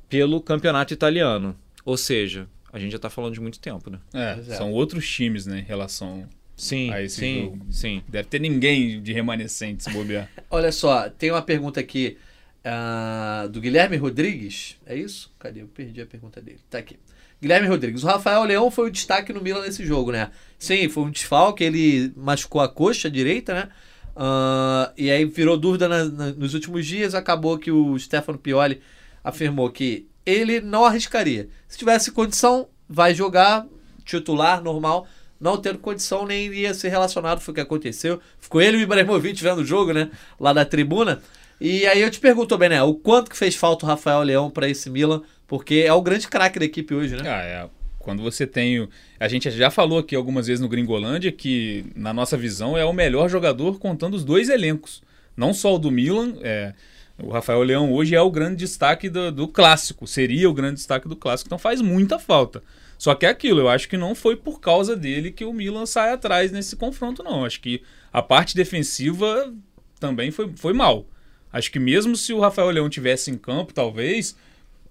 pelo 0.08 0.40
campeonato 0.40 0.92
italiano. 0.92 1.56
Ou 1.84 1.96
seja, 1.96 2.46
a 2.72 2.78
gente 2.78 2.92
já 2.92 2.98
tá 2.98 3.08
falando 3.08 3.32
de 3.34 3.40
muito 3.40 3.58
tempo, 3.58 3.90
né? 3.90 3.98
É, 4.12 4.38
é. 4.38 4.56
são 4.56 4.70
outros 4.72 5.08
times, 5.08 5.46
né, 5.46 5.60
em 5.60 5.64
relação... 5.64 6.28
Sim, 6.56 6.90
sim, 7.08 7.42
jogo. 7.42 7.66
sim. 7.70 8.02
Deve 8.08 8.28
ter 8.28 8.40
ninguém 8.40 9.02
de 9.02 9.12
remanescente 9.12 9.82
se 9.84 9.90
bobear. 9.90 10.28
Olha 10.50 10.70
só, 10.70 11.08
tem 11.10 11.30
uma 11.30 11.42
pergunta 11.42 11.80
aqui 11.80 12.16
ah, 12.64 13.48
do 13.50 13.60
Guilherme 13.60 13.96
Rodrigues. 13.96 14.76
É 14.86 14.96
isso? 14.96 15.32
Cadê? 15.38 15.62
Eu 15.62 15.66
perdi 15.66 16.00
a 16.00 16.06
pergunta 16.06 16.40
dele. 16.40 16.60
Tá 16.70 16.78
aqui. 16.78 16.96
Guilherme 17.42 17.68
Rodrigues. 17.68 18.04
O 18.04 18.06
Rafael 18.06 18.42
Leão 18.44 18.70
foi 18.70 18.88
o 18.88 18.90
destaque 18.90 19.32
no 19.32 19.40
Milan 19.42 19.62
nesse 19.62 19.84
jogo, 19.84 20.12
né? 20.12 20.30
Sim, 20.58 20.88
foi 20.88 21.02
um 21.02 21.10
desfalque. 21.10 21.62
Ele 21.64 22.12
machucou 22.16 22.60
a 22.60 22.68
coxa 22.68 23.10
direita, 23.10 23.52
né? 23.52 23.68
Ah, 24.16 24.92
e 24.96 25.10
aí 25.10 25.24
virou 25.24 25.56
dúvida 25.56 25.88
na- 25.88 26.04
na- 26.04 26.32
nos 26.32 26.54
últimos 26.54 26.86
dias. 26.86 27.14
Acabou 27.14 27.58
que 27.58 27.70
o 27.70 27.98
Stefano 27.98 28.38
Pioli 28.38 28.80
afirmou 29.22 29.68
que 29.70 30.06
ele 30.24 30.60
não 30.60 30.84
arriscaria. 30.84 31.48
Se 31.68 31.76
tivesse 31.76 32.12
condição, 32.12 32.68
vai 32.88 33.12
jogar 33.14 33.66
titular, 34.04 34.62
normal. 34.62 35.06
Não 35.40 35.56
tendo 35.56 35.78
condição, 35.78 36.26
nem 36.26 36.46
iria 36.46 36.72
ser 36.72 36.88
relacionado. 36.88 37.40
Foi 37.40 37.52
o 37.52 37.54
que 37.54 37.60
aconteceu. 37.60 38.20
Ficou 38.40 38.62
ele 38.62 38.78
e 38.78 38.80
o 38.80 38.82
Ibrahimovic 38.82 39.42
vendo 39.42 39.60
o 39.60 39.64
jogo, 39.64 39.92
né? 39.92 40.10
Lá 40.38 40.52
da 40.52 40.64
tribuna. 40.64 41.20
E 41.60 41.86
aí 41.86 42.00
eu 42.00 42.10
te 42.10 42.18
pergunto, 42.20 42.56
Bené, 42.58 42.82
o 42.82 42.94
quanto 42.94 43.30
que 43.30 43.36
fez 43.36 43.54
falta 43.54 43.84
o 43.84 43.88
Rafael 43.88 44.22
Leão 44.22 44.50
para 44.50 44.68
esse 44.68 44.90
Milan? 44.90 45.22
Porque 45.46 45.84
é 45.86 45.92
o 45.92 46.02
grande 46.02 46.28
craque 46.28 46.58
da 46.58 46.64
equipe 46.64 46.94
hoje, 46.94 47.16
né? 47.16 47.22
Ah, 47.28 47.42
é. 47.42 47.68
Quando 47.98 48.22
você 48.22 48.46
tem. 48.46 48.88
A 49.18 49.28
gente 49.28 49.50
já 49.50 49.70
falou 49.70 49.98
aqui 49.98 50.14
algumas 50.14 50.46
vezes 50.46 50.60
no 50.60 50.68
Gringolândia 50.68 51.32
que, 51.32 51.86
na 51.94 52.12
nossa 52.12 52.36
visão, 52.36 52.76
é 52.76 52.84
o 52.84 52.92
melhor 52.92 53.28
jogador 53.28 53.78
contando 53.78 54.14
os 54.14 54.24
dois 54.24 54.48
elencos. 54.48 55.02
Não 55.36 55.54
só 55.54 55.74
o 55.74 55.78
do 55.78 55.90
Milan. 55.90 56.34
é, 56.42 56.74
O 57.18 57.30
Rafael 57.30 57.62
Leão 57.62 57.92
hoje 57.92 58.14
é 58.14 58.20
o 58.20 58.30
grande 58.30 58.56
destaque 58.56 59.08
do, 59.08 59.30
do 59.32 59.48
clássico. 59.48 60.06
Seria 60.06 60.50
o 60.50 60.54
grande 60.54 60.76
destaque 60.76 61.08
do 61.08 61.16
clássico. 61.16 61.48
Então 61.48 61.58
faz 61.58 61.80
muita 61.80 62.18
falta. 62.18 62.62
Só 63.04 63.14
que 63.14 63.26
é 63.26 63.28
aquilo, 63.28 63.60
eu 63.60 63.68
acho 63.68 63.86
que 63.86 63.98
não 63.98 64.14
foi 64.14 64.34
por 64.34 64.60
causa 64.60 64.96
dele 64.96 65.30
que 65.30 65.44
o 65.44 65.52
Milan 65.52 65.84
sai 65.84 66.10
atrás 66.10 66.50
nesse 66.50 66.74
confronto, 66.74 67.22
não. 67.22 67.44
Acho 67.44 67.60
que 67.60 67.82
a 68.10 68.22
parte 68.22 68.56
defensiva 68.56 69.52
também 70.00 70.30
foi, 70.30 70.50
foi 70.56 70.72
mal. 70.72 71.06
Acho 71.52 71.70
que 71.70 71.78
mesmo 71.78 72.16
se 72.16 72.32
o 72.32 72.40
Rafael 72.40 72.70
Leão 72.70 72.88
tivesse 72.88 73.30
em 73.30 73.36
campo, 73.36 73.74
talvez, 73.74 74.34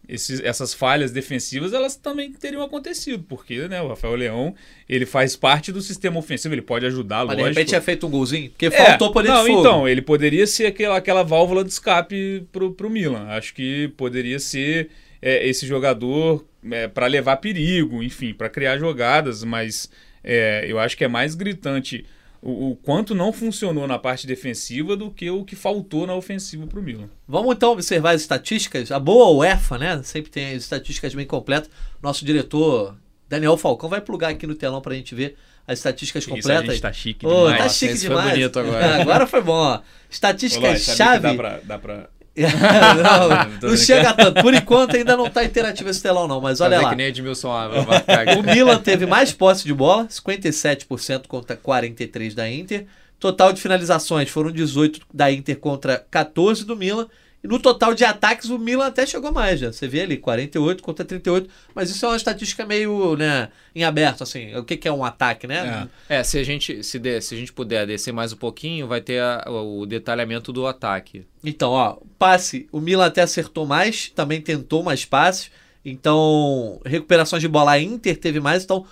esses- 0.07 0.39
essas 0.41 0.75
falhas 0.75 1.11
defensivas 1.11 1.73
elas 1.73 1.95
também 1.95 2.31
teriam 2.33 2.61
acontecido, 2.61 3.23
porque 3.27 3.67
né, 3.67 3.81
o 3.81 3.87
Rafael 3.87 4.13
Leão 4.13 4.53
ele 4.87 5.07
faz 5.07 5.35
parte 5.35 5.71
do 5.71 5.81
sistema 5.81 6.19
ofensivo, 6.19 6.53
ele 6.53 6.61
pode 6.61 6.85
ajudar, 6.85 7.25
Mas 7.25 7.35
de 7.35 7.41
lógico. 7.41 7.47
repente 7.55 7.69
tinha 7.69 7.81
feito 7.81 8.05
um 8.05 8.11
golzinho? 8.11 8.49
Porque 8.51 8.67
É, 8.67 8.71
faltou 8.71 9.11
poder 9.11 9.29
não, 9.29 9.41
de 9.43 9.47
fogo. 9.47 9.59
então, 9.61 9.87
ele 9.87 10.03
poderia 10.03 10.45
ser 10.45 10.67
aquela, 10.67 10.97
aquela 10.97 11.23
válvula 11.23 11.63
de 11.63 11.71
escape 11.71 12.45
pro, 12.51 12.71
pro 12.73 12.91
Milan. 12.91 13.25
Acho 13.29 13.55
que 13.55 13.87
poderia 13.97 14.37
ser 14.37 14.89
é, 15.19 15.47
esse 15.47 15.65
jogador 15.65 16.45
para 16.93 17.07
levar 17.07 17.37
perigo, 17.37 18.01
enfim, 18.03 18.33
para 18.33 18.49
criar 18.49 18.77
jogadas, 18.77 19.43
mas 19.43 19.89
é, 20.23 20.65
eu 20.67 20.79
acho 20.79 20.95
que 20.97 21.03
é 21.03 21.07
mais 21.07 21.35
gritante 21.35 22.05
o, 22.41 22.71
o 22.71 22.75
quanto 22.75 23.15
não 23.15 23.31
funcionou 23.31 23.87
na 23.87 23.97
parte 23.97 24.27
defensiva 24.27 24.95
do 24.97 25.09
que 25.09 25.29
o 25.29 25.45
que 25.45 25.55
faltou 25.55 26.05
na 26.05 26.13
ofensiva 26.13 26.67
para 26.67 26.79
o 26.79 26.83
Milan. 26.83 27.09
Vamos 27.27 27.55
então 27.55 27.71
observar 27.71 28.11
as 28.11 28.21
estatísticas. 28.21 28.91
A 28.91 28.99
boa 28.99 29.31
UEFA, 29.37 29.77
né? 29.77 30.01
Sempre 30.03 30.29
tem 30.29 30.47
as 30.47 30.63
estatísticas 30.63 31.15
bem 31.15 31.25
completas. 31.25 31.69
Nosso 32.01 32.25
diretor 32.25 32.97
Daniel 33.29 33.57
Falcão 33.57 33.89
vai 33.89 34.01
plugar 34.01 34.31
aqui 34.31 34.45
no 34.45 34.55
telão 34.55 34.81
para 34.81 34.93
a 34.93 34.95
gente 34.95 35.15
ver 35.15 35.35
as 35.65 35.79
estatísticas 35.79 36.23
Isso, 36.23 36.31
a 36.31 36.35
completas. 36.35 36.73
gente 36.73 36.81
tá 36.81 36.91
chique 36.91 37.25
Ô, 37.25 37.29
demais. 37.29 37.57
tá 37.57 37.63
Nossa, 37.63 37.75
chique 37.75 37.93
esse 37.93 38.07
foi 38.07 38.15
demais. 38.15 38.31
bonito 38.31 38.59
agora. 38.59 38.95
agora 39.01 39.27
foi 39.27 39.41
bom, 39.41 39.53
ó. 39.53 39.81
Estatísticas 40.09 40.85
que 40.85 40.95
chave. 40.95 41.21
Dá 41.21 41.33
pra, 41.35 41.59
dá 41.63 41.79
pra... 41.79 42.09
não, 43.61 43.69
não 43.69 43.77
chega 43.77 44.11
tanto. 44.13 44.41
Por 44.41 44.53
enquanto 44.53 44.95
ainda 44.95 45.15
não 45.15 45.29
tá 45.29 45.43
interativo 45.43 45.89
esse 45.89 46.01
telão, 46.01 46.27
não. 46.27 46.41
Mas 46.41 46.61
olha 46.61 46.75
Fazer 46.75 46.83
lá. 46.83 46.89
que 46.89 46.95
nem 46.95 47.07
Edmilson 47.07 47.49
vai 47.85 47.99
ficar. 47.99 48.37
O 48.37 48.43
Milan 48.43 48.79
teve 48.79 49.05
mais 49.05 49.31
posse 49.31 49.63
de 49.63 49.73
bola, 49.73 50.05
57% 50.07 51.27
contra 51.27 51.55
43% 51.55 52.33
da 52.33 52.49
Inter. 52.49 52.87
Total 53.19 53.53
de 53.53 53.61
finalizações 53.61 54.29
foram 54.29 54.51
18 54.51 55.01
da 55.13 55.31
Inter 55.31 55.57
contra 55.57 56.03
14 56.09 56.65
do 56.65 56.75
Milan. 56.75 57.07
E 57.43 57.47
no 57.47 57.59
total 57.59 57.93
de 57.93 58.05
ataques, 58.05 58.49
o 58.49 58.57
Milan 58.57 58.85
até 58.87 59.05
chegou 59.05 59.29
mais, 59.33 59.59
já. 59.59 59.71
Você 59.73 59.85
vê 59.85 59.99
ali, 60.01 60.15
48 60.17 60.81
contra 60.81 61.03
38. 61.03 61.49
Mas 61.75 61.89
isso 61.89 62.05
é 62.05 62.09
uma 62.09 62.15
estatística 62.15 62.65
meio, 62.65 63.17
né, 63.17 63.49
em 63.75 63.83
aberto, 63.83 64.23
assim. 64.23 64.55
O 64.55 64.63
que, 64.63 64.77
que 64.77 64.87
é 64.87 64.91
um 64.93 65.03
ataque, 65.03 65.45
né? 65.45 65.89
É, 66.07 66.23
se 66.23 66.37
a 66.39 66.43
gente, 66.43 66.81
se, 66.83 66.97
der- 66.97 67.21
se 67.21 67.35
a 67.35 67.37
gente 67.37 67.51
puder 67.51 67.85
descer 67.85 68.13
mais 68.13 68.31
um 68.31 68.37
pouquinho, 68.37 68.87
vai 68.87 69.01
ter 69.01 69.19
a- 69.21 69.43
o 69.49 69.85
detalhamento 69.85 70.53
do 70.53 70.65
ataque. 70.65 71.25
Então, 71.43 71.71
ó, 71.71 71.97
passe, 72.17 72.67
o 72.71 72.79
Milan 72.79 73.07
até 73.07 73.21
acertou 73.21 73.65
mais, 73.65 74.09
também 74.09 74.39
tentou 74.39 74.81
mais 74.81 75.03
passes. 75.03 75.51
Então, 75.83 76.79
recuperações 76.85 77.41
de 77.41 77.47
bola, 77.47 77.73
a 77.73 77.79
Inter 77.79 78.17
teve 78.17 78.39
mais, 78.39 78.63
então 78.63 78.85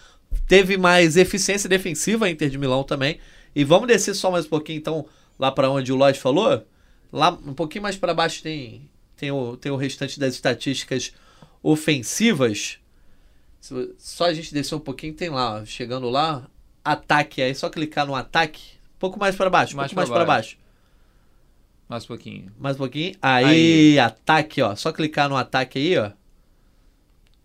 teve 0.48 0.78
mais 0.78 1.18
eficiência 1.18 1.68
defensiva 1.70 2.26
a 2.26 2.30
Inter 2.30 2.50
de 2.50 2.58
Milão 2.58 2.84
também. 2.84 3.18
E 3.56 3.64
vamos 3.64 3.88
descer 3.88 4.14
só 4.14 4.30
mais 4.30 4.46
um 4.46 4.50
pouquinho, 4.50 4.78
então, 4.78 5.06
lá 5.40 5.52
para 5.52 5.70
onde 5.70 5.92
o 5.92 5.96
Lodge 5.96 6.20
falou. 6.20 6.64
Lá 7.12 7.30
um 7.32 7.54
pouquinho 7.54 7.84
mais 7.84 7.98
para 7.98 8.14
baixo 8.14 8.42
tem, 8.42 8.90
tem, 9.18 9.32
o, 9.32 9.58
tem 9.58 9.72
o 9.72 9.76
restante 9.76 10.20
das 10.20 10.34
estatísticas 10.34 11.14
ofensivas. 11.62 12.78
Só 13.98 14.26
a 14.26 14.34
gente 14.34 14.54
descer 14.54 14.76
um 14.76 14.80
pouquinho, 14.80 15.14
tem 15.14 15.30
lá, 15.30 15.64
chegando 15.66 16.10
lá, 16.10 16.48
ataque, 16.84 17.42
aí 17.42 17.54
só 17.54 17.70
clicar 17.70 18.06
no 18.08 18.16
ataque, 18.16 18.62
um 18.96 19.00
pouco 19.00 19.20
mais 19.20 19.36
para 19.36 19.50
baixo, 19.50 19.74
um 19.74 19.78
Mais 19.78 19.92
pouco 19.92 19.98
mais 19.98 20.10
para 20.10 20.26
baixo. 20.26 20.56
baixo. 20.56 20.62
Mais 21.88 22.06
um 22.06 22.08
pouquinho. 22.08 22.52
Mais 22.58 22.76
um 22.76 22.80
pouquinho. 22.80 23.16
Aí, 23.22 24.00
ataque, 24.00 24.62
ó. 24.62 24.74
Só 24.78 24.94
clicar 24.94 25.28
no 25.28 25.36
ataque 25.36 25.78
aí, 25.78 25.98
ó. 25.98 26.12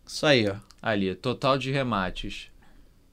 Isso 0.06 0.24
aí, 0.24 0.48
ó. 0.48 0.54
Ali, 0.80 1.16
total 1.16 1.58
de 1.58 1.72
remates. 1.72 2.46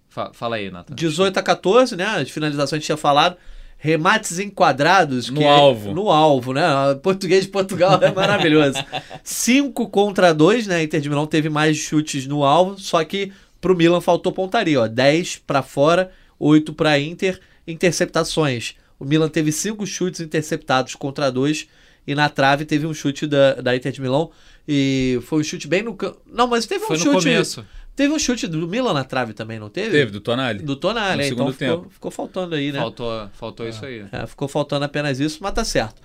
Fa- 0.09 0.31
fala 0.31 0.57
aí, 0.57 0.69
Nathan. 0.69 0.93
18 0.93 1.35
a 1.39 1.41
14, 1.41 1.95
né? 1.95 2.05
As 2.05 2.29
finalizações 2.29 2.73
a 2.73 2.75
gente 2.77 2.85
tinha 2.85 2.97
falado. 2.97 3.35
Remates 3.85 4.39
enquadrados. 4.39 5.29
No 5.29 5.39
que 5.39 5.43
é- 5.43 5.49
alvo. 5.49 5.93
no 5.93 6.09
alvo, 6.09 6.53
né? 6.53 6.63
Português 7.03 7.43
de 7.43 7.51
Portugal 7.51 7.99
é 8.01 8.13
maravilhoso. 8.13 8.77
5 9.21 9.89
contra 9.89 10.33
2, 10.33 10.67
né? 10.67 10.81
Inter 10.81 11.01
de 11.01 11.09
Milão 11.09 11.27
teve 11.27 11.49
mais 11.49 11.75
chutes 11.75 12.25
no 12.25 12.45
alvo, 12.45 12.79
só 12.79 13.03
que 13.03 13.33
pro 13.59 13.75
Milan 13.75 13.99
faltou 13.99 14.31
pontaria, 14.31 14.79
ó. 14.79 14.87
10 14.87 15.35
para 15.45 15.61
fora, 15.61 16.11
8 16.39 16.71
para 16.71 16.97
Inter. 16.97 17.37
Interceptações. 17.67 18.75
O 18.97 19.03
Milan 19.03 19.27
teve 19.27 19.51
5 19.51 19.85
chutes 19.85 20.21
interceptados 20.21 20.95
contra 20.95 21.29
2 21.29 21.67
e 22.07 22.15
na 22.15 22.29
trave 22.29 22.63
teve 22.63 22.85
um 22.87 22.93
chute 22.93 23.27
da, 23.27 23.55
da 23.55 23.75
Inter 23.75 23.91
de 23.91 24.01
Milão 24.01 24.31
e 24.65 25.19
foi 25.23 25.41
um 25.41 25.43
chute 25.43 25.67
bem 25.67 25.83
no. 25.83 25.97
Não, 26.31 26.47
mas 26.47 26.65
teve 26.65 26.85
Foi 26.85 26.95
um 26.95 26.99
no 26.99 27.03
chute. 27.05 27.17
começo. 27.25 27.65
Teve 27.95 28.11
um 28.11 28.17
chute 28.17 28.47
do 28.47 28.67
Milan 28.67 28.93
na 28.93 29.03
trave 29.03 29.33
também, 29.33 29.59
não 29.59 29.69
teve? 29.69 29.91
Teve, 29.91 30.11
do 30.11 30.19
Tonali. 30.19 30.63
Do 30.63 30.75
Tonali, 30.75 31.17
No 31.17 31.21
é, 31.21 31.27
então 31.27 31.37
segundo 31.37 31.53
ficou, 31.53 31.77
tempo. 31.77 31.89
ficou 31.93 32.11
faltando 32.11 32.55
aí, 32.55 32.71
né? 32.71 32.79
Faltou, 32.79 33.29
faltou 33.33 33.67
isso 33.67 33.85
aí. 33.85 34.05
É, 34.11 34.25
ficou 34.25 34.47
faltando 34.47 34.83
apenas 34.83 35.19
isso, 35.19 35.37
mas 35.41 35.53
tá 35.53 35.63
certo. 35.63 36.01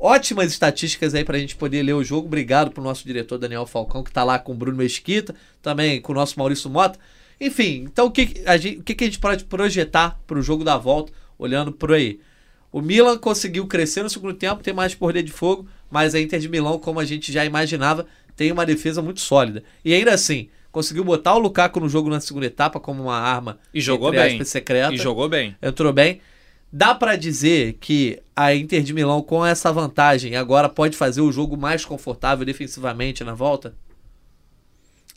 Ótimas 0.00 0.50
estatísticas 0.50 1.14
aí 1.14 1.24
pra 1.24 1.38
gente 1.38 1.54
poder 1.54 1.82
ler 1.84 1.92
o 1.92 2.02
jogo. 2.02 2.26
Obrigado 2.26 2.72
pro 2.72 2.82
nosso 2.82 3.06
diretor 3.06 3.38
Daniel 3.38 3.66
Falcão, 3.66 4.02
que 4.02 4.10
tá 4.10 4.24
lá 4.24 4.36
com 4.36 4.50
o 4.50 4.54
Bruno 4.56 4.76
Mesquita, 4.76 5.32
também 5.62 6.00
com 6.00 6.10
o 6.10 6.14
nosso 6.14 6.36
Maurício 6.36 6.68
Mota. 6.68 6.98
Enfim, 7.40 7.84
então 7.84 8.06
o 8.06 8.10
que, 8.10 8.42
a 8.44 8.56
gente, 8.56 8.80
o 8.80 8.82
que, 8.82 8.96
que 8.96 9.04
a 9.04 9.06
gente 9.06 9.20
pode 9.20 9.44
projetar 9.44 10.20
pro 10.26 10.42
jogo 10.42 10.64
da 10.64 10.76
volta, 10.76 11.12
olhando 11.38 11.70
por 11.70 11.92
aí? 11.92 12.18
O 12.72 12.82
Milan 12.82 13.16
conseguiu 13.16 13.64
crescer 13.68 14.02
no 14.02 14.10
segundo 14.10 14.34
tempo, 14.34 14.62
ter 14.62 14.72
mais 14.72 14.94
poder 14.94 15.22
de 15.22 15.30
fogo, 15.30 15.68
mas 15.88 16.16
a 16.16 16.20
Inter 16.20 16.40
de 16.40 16.48
Milão, 16.48 16.80
como 16.80 16.98
a 16.98 17.04
gente 17.04 17.32
já 17.32 17.44
imaginava, 17.44 18.06
tem 18.36 18.50
uma 18.50 18.66
defesa 18.66 19.00
muito 19.00 19.20
sólida. 19.20 19.62
E 19.84 19.94
ainda 19.94 20.12
assim, 20.12 20.48
conseguiu 20.72 21.04
botar 21.04 21.34
o 21.34 21.38
Lukaku 21.38 21.80
no 21.80 21.88
jogo 21.88 22.08
na 22.10 22.20
segunda 22.20 22.46
etapa 22.46 22.78
como 22.80 23.02
uma 23.02 23.16
arma 23.18 23.58
E 23.72 23.80
jogou 23.80 24.10
bem. 24.10 24.42
secreta 24.44 24.92
E 24.94 24.96
jogou 24.96 25.28
bem. 25.28 25.56
entrou 25.62 25.92
bem. 25.92 26.20
Dá 26.70 26.94
pra 26.94 27.16
dizer 27.16 27.78
que 27.80 28.20
a 28.36 28.54
Inter 28.54 28.82
de 28.82 28.92
Milão, 28.92 29.22
com 29.22 29.44
essa 29.44 29.72
vantagem, 29.72 30.36
agora 30.36 30.68
pode 30.68 30.96
fazer 30.96 31.22
o 31.22 31.32
jogo 31.32 31.56
mais 31.56 31.84
confortável 31.84 32.44
defensivamente 32.44 33.24
na 33.24 33.32
volta? 33.34 33.74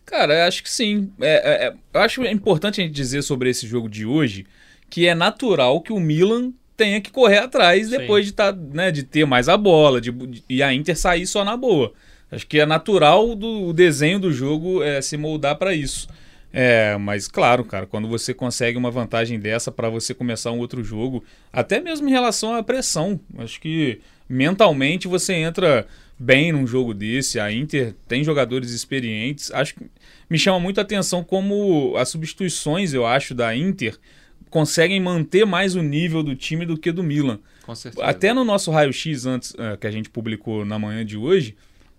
Cara, 0.06 0.34
eu 0.34 0.48
acho 0.48 0.64
que 0.64 0.70
sim. 0.70 1.12
É, 1.20 1.28
é, 1.28 1.68
é, 1.68 1.74
eu 1.94 2.02
acho 2.02 2.24
importante 2.26 2.82
a 2.82 2.84
gente 2.84 2.94
dizer 2.94 3.22
sobre 3.22 3.50
esse 3.50 3.68
jogo 3.68 3.90
de 3.90 4.06
hoje 4.06 4.46
que 4.90 5.08
é 5.08 5.16
natural 5.16 5.80
que 5.82 5.94
o 5.94 6.00
Milan 6.00 6.52
tenha 6.76 7.00
que 7.00 7.12
correr 7.12 7.38
atrás 7.38 7.88
Sim. 7.90 7.98
depois 7.98 8.26
de, 8.26 8.34
tá, 8.34 8.52
né, 8.52 8.92
de 8.92 9.04
ter 9.04 9.26
mais 9.26 9.48
a 9.48 9.56
bola 9.56 10.02
de, 10.02 10.12
de- 10.12 10.44
e 10.50 10.62
a 10.64 10.74
Inter 10.74 10.98
sair 10.98 11.26
só 11.28 11.46
na 11.46 11.56
boa. 11.56 11.94
Acho 12.32 12.48
que 12.48 12.60
é 12.60 12.66
natural 12.66 13.36
do 13.36 13.68
o 13.68 13.74
desenho 13.74 14.20
do 14.20 14.32
jogo 14.32 14.82
é, 14.82 15.02
se 15.02 15.18
moldar 15.18 15.58
para 15.58 15.74
isso. 15.74 16.08
É, 16.54 16.98
mas 16.98 17.28
claro, 17.28 17.64
cara, 17.64 17.86
quando 17.86 18.08
você 18.08 18.34
consegue 18.34 18.78
uma 18.78 18.92
vantagem 18.92 19.40
dessa 19.40 19.72
para 19.72 19.90
você 19.90 20.14
começar 20.14 20.52
um 20.52 20.60
outro 20.60 20.84
jogo, 20.84 21.24
até 21.52 21.80
mesmo 21.80 22.08
em 22.08 22.12
relação 22.12 22.54
à 22.54 22.62
pressão, 22.62 23.20
acho 23.38 23.60
que 23.60 24.02
mentalmente 24.28 25.08
você 25.08 25.34
entra 25.34 25.86
bem 26.20 26.52
num 26.52 26.68
jogo 26.68 26.94
desse. 26.94 27.40
A 27.40 27.52
Inter 27.52 27.96
tem 28.08 28.24
jogadores 28.24 28.72
experientes. 28.72 29.52
Acho 29.52 29.76
que 29.76 29.86
me 30.30 30.38
chama 30.38 30.60
muito 30.60 30.80
a 30.80 30.82
atenção 30.84 31.24
como 31.24 31.96
as 31.98 32.10
substituições, 32.10 32.94
eu 32.94 33.06
acho, 33.06 33.34
da 33.34 33.56
Inter 33.56 33.98
conseguem 34.52 35.00
manter 35.00 35.46
mais 35.46 35.76
o 35.76 35.82
nível 35.82 36.22
do 36.22 36.36
time 36.36 36.66
do 36.66 36.78
que 36.78 36.92
do 36.92 37.02
Milan. 37.02 37.40
Com 37.64 37.74
certeza. 37.74 38.06
Até 38.06 38.34
no 38.34 38.44
nosso 38.44 38.70
raio-x 38.70 39.26
antes 39.26 39.56
eh, 39.58 39.78
que 39.78 39.88
a 39.88 39.92
gente 39.92 40.10
publicou 40.10 40.66
na 40.66 40.78
manhã 40.78 41.06
de 41.06 41.16
hoje, 41.16 41.56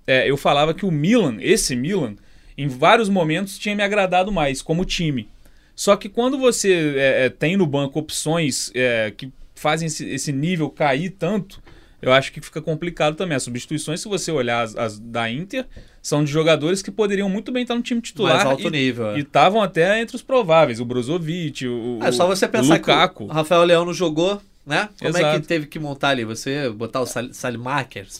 eh, 0.07 0.29
eu 0.31 0.37
falava 0.37 0.75
que 0.75 0.87
o 0.87 0.91
Milan, 0.91 1.37
esse 1.41 1.75
Milan, 1.77 2.17
em 2.57 2.69
vários 2.69 3.09
momentos 3.09 3.59
tinha 3.59 3.75
me 3.75 3.83
agradado 3.83 4.31
mais 4.33 4.63
como 4.63 4.85
time. 4.85 5.29
Só 5.75 5.97
que 5.97 6.09
quando 6.09 6.39
você 6.39 6.95
eh, 6.97 7.25
eh, 7.27 7.29
tem 7.31 7.57
no 7.57 7.67
banco 7.67 7.99
opções 7.99 8.71
eh, 8.75 9.13
que 9.17 9.33
fazem 9.55 9.87
esse, 9.87 10.07
esse 10.09 10.33
nível 10.33 10.69
cair 10.69 11.11
tanto, 11.11 11.63
eu 12.01 12.13
acho 12.13 12.33
que 12.33 12.41
fica 12.41 12.61
complicado 12.61 13.15
também. 13.15 13.37
As 13.37 13.45
substituições, 13.45 14.01
se 14.01 14.09
você 14.09 14.31
olhar 14.31 14.63
as, 14.63 14.77
as 14.77 14.99
da 14.99 15.31
Inter, 15.31 15.65
são 16.03 16.25
de 16.25 16.31
jogadores 16.31 16.83
que 16.83 16.91
poderiam 16.91 17.29
muito 17.29 17.53
bem 17.53 17.63
estar 17.63 17.77
no 17.77 17.83
time 17.83 18.01
titular. 18.01 18.35
mais 18.35 18.47
alto 18.47 18.67
e, 18.67 18.71
nível. 18.71 19.11
é. 19.13 19.19
e 19.19 19.21
estavam 19.21 19.63
até 19.63 20.01
entre 20.01 20.17
os 20.17 20.23
prováveis. 20.23 20.81
O 20.81 20.85
Brozovic, 20.85 21.67
o, 21.67 22.01
Ah, 22.03 22.09
é 22.09 22.13
só 22.13 22.27
você 22.27 22.47
o 22.47 22.49
pensar 22.49 22.75
Lukaku. 22.75 23.27
que 23.27 23.31
o 23.31 23.35
Rafael 23.35 23.63
Leão 23.63 23.85
não 23.85 23.95
jogou, 23.95 24.43
né? 24.65 24.89
Como 24.99 25.17
é 25.17 25.21
Exato. 25.21 25.41
que 25.41 25.47
teve 25.47 25.67
que 25.67 25.79
montar 25.79 26.11
ali? 26.11 26.25
Você 26.25 26.71
botar 26.71 27.01
o 27.01 27.07
Sal? 27.07 27.25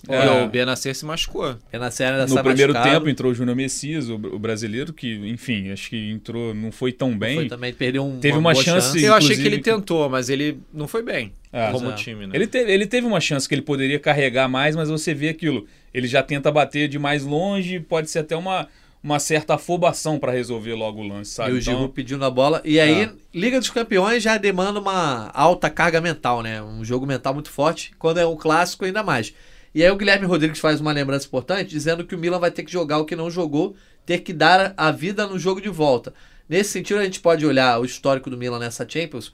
Pô, 0.07 0.13
E 0.13 0.17
É. 0.17 0.45
o 0.45 0.49
Benacer 0.49 0.95
se 0.95 1.05
machucou. 1.05 1.57
é 1.73 1.79
na 1.79 1.91
série 1.91 2.17
da 2.17 2.27
No 2.27 2.43
primeiro 2.43 2.73
tempo 2.73 3.09
entrou 3.09 3.31
o 3.31 3.35
Júnior 3.35 3.57
Messias, 3.57 4.09
o, 4.09 4.15
o 4.17 4.39
brasileiro, 4.39 4.93
que, 4.93 5.15
enfim, 5.29 5.71
acho 5.71 5.89
que 5.91 6.11
entrou, 6.11 6.53
não 6.55 6.73
foi 6.73 6.93
tão 6.93 7.17
bem. 7.17 7.37
Foi 7.37 7.49
também, 7.49 7.73
perdeu 7.73 8.05
um, 8.05 8.19
Teve 8.19 8.37
uma 8.39 8.53
boa 8.53 8.65
chance- 8.65 9.03
Eu 9.03 9.15
achei 9.15 9.37
que 9.37 9.47
ele 9.47 9.59
tentou, 9.59 10.09
mas 10.09 10.29
ele 10.29 10.59
não 10.73 10.89
foi 10.89 11.03
bem 11.03 11.33
Ah, 11.53 11.71
como 11.73 11.91
é. 11.91 11.95
time, 11.95 12.27
né? 12.27 12.33
Ele 12.35 12.47
teve, 12.47 12.73
ele 12.73 12.87
teve 12.87 13.07
uma 13.07 13.21
chance 13.21 13.49
que 13.49 13.55
ele 13.55 13.63
poderia 13.63 13.99
carregar 13.99 14.49
mais, 14.49 14.75
mas 14.75 14.89
você 14.89 15.15
vê 15.15 15.29
aquilo. 15.29 15.67
Ele 15.95 16.07
já 16.09 16.23
tenta 16.23 16.51
bater 16.51 16.89
de 16.89 16.99
mais 16.99 17.23
longe, 17.25 17.79
pode 17.81 18.11
ser 18.11 18.21
até 18.21 18.35
uma, 18.37 18.67
uma 19.03 19.19
certa 19.19 19.55
afobação 19.55 20.19
para 20.19 20.31
resolver 20.33 20.75
logo 20.75 21.01
o 21.01 21.07
lance, 21.09 21.33
E 21.33 21.35
sabe? 21.35 21.53
o 21.53 21.59
Então, 21.59 21.73
Giroud 21.75 21.93
pedindo 21.93 22.25
a 22.25 22.31
bola. 22.31 22.61
E 22.65 22.79
aí, 22.79 23.05
Ah. 23.05 23.13
Liga 23.35 23.59
dos 23.59 23.71
Campeões 23.71 24.23
já 24.23 24.37
demanda 24.37 24.79
uma 24.79 25.31
alta 25.35 25.69
carga 25.69 26.01
mental, 26.01 26.43
né? 26.43 26.63
Um 26.63 26.85
jogo 26.85 27.05
mental 27.07 27.35
muito 27.35 27.51
forte. 27.51 27.93
Quando 27.99 28.19
é 28.19 28.27
um 28.27 28.37
clássico, 28.37 28.85
ainda 28.85 29.03
mais. 29.03 29.35
E 29.75 29.83
aí 29.83 29.91
o 29.91 29.97
Guilherme 29.97 30.27
Rodrigues 30.27 30.61
faz 30.61 30.81
uma 30.81 30.93
lembrança 30.93 31.27
importante, 31.27 31.71
dizendo 31.71 32.05
que 32.05 32.15
o 32.15 32.19
Milan 32.19 32.39
vai 32.39 32.51
ter 32.51 32.63
que 32.63 32.71
jogar 32.71 32.99
o 32.99 33.05
que 33.07 33.17
não 33.17 33.31
jogou, 33.31 33.75
ter 34.05 34.19
que 34.19 34.33
dar 34.33 34.75
a 34.77 34.91
vida 34.91 35.27
no 35.27 35.39
jogo 35.39 35.61
de 35.61 35.69
volta. 35.71 36.13
Nesse 36.49 36.71
sentido, 36.71 37.01
a 37.01 37.05
gente 37.05 37.21
pode 37.21 37.47
olhar 37.47 37.81
o 37.81 37.85
histórico 37.85 38.29
do 38.29 38.37
Milan 38.37 38.59
nessa 38.59 38.87
Champions. 38.89 39.33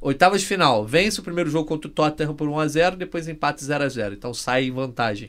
Oitavas 0.00 0.40
de 0.40 0.46
final, 0.46 0.84
vence 0.84 1.20
o 1.20 1.22
primeiro 1.22 1.48
jogo 1.48 1.66
contra 1.68 1.88
o 1.88 1.90
Tottenham 1.92 2.34
por 2.34 2.48
1x0, 2.48 2.96
depois 2.96 3.28
empate 3.28 3.62
0x0. 3.64 4.12
Então 4.12 4.34
sai 4.34 4.64
em 4.64 4.70
vantagem. 4.72 5.28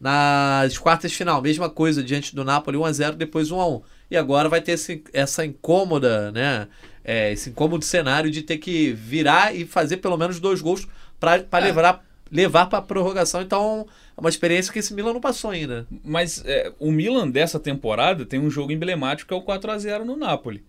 Nas 0.00 0.78
quartas 0.78 1.10
de 1.10 1.16
final, 1.18 1.42
mesma 1.42 1.68
coisa 1.68 2.02
diante 2.02 2.34
do 2.34 2.42
Napoli, 2.42 2.78
1x0, 2.78 3.16
depois 3.16 3.50
1x1. 3.50 3.82
E 4.10 4.16
agora 4.16 4.48
vai 4.48 4.62
ter 4.62 4.72
esse, 4.72 5.04
essa 5.12 5.44
incômoda, 5.44 6.32
né? 6.32 6.68
É, 7.04 7.30
esse 7.32 7.50
incômodo 7.50 7.84
cenário 7.84 8.30
de 8.30 8.40
ter 8.42 8.56
que 8.56 8.92
virar 8.92 9.54
e 9.54 9.66
fazer 9.66 9.98
pelo 9.98 10.16
menos 10.16 10.40
dois 10.40 10.62
gols 10.62 10.88
para 11.18 11.36
É. 11.52 11.60
levar, 11.60 12.02
levar 12.32 12.66
para 12.66 12.80
prorrogação. 12.80 13.42
Então, 13.42 13.86
é 14.16 14.20
uma 14.20 14.30
experiência 14.30 14.72
que 14.72 14.78
esse 14.78 14.94
Milan 14.94 15.12
não 15.12 15.20
passou 15.20 15.50
ainda. 15.50 15.86
Mas 16.02 16.42
é, 16.46 16.72
o 16.78 16.90
Milan 16.90 17.28
dessa 17.28 17.60
temporada 17.60 18.24
tem 18.24 18.40
um 18.40 18.50
jogo 18.50 18.72
emblemático 18.72 19.28
que 19.28 19.34
é 19.34 19.36
o 19.36 19.42
4 19.42 19.70
a 19.70 19.78
0 19.78 20.04
no 20.06 20.16
Napoli. 20.16 20.64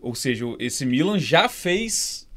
Ou 0.00 0.14
seja, 0.14 0.44
esse 0.58 0.84
Milan 0.84 1.18
já 1.18 1.48
fez 1.48 2.27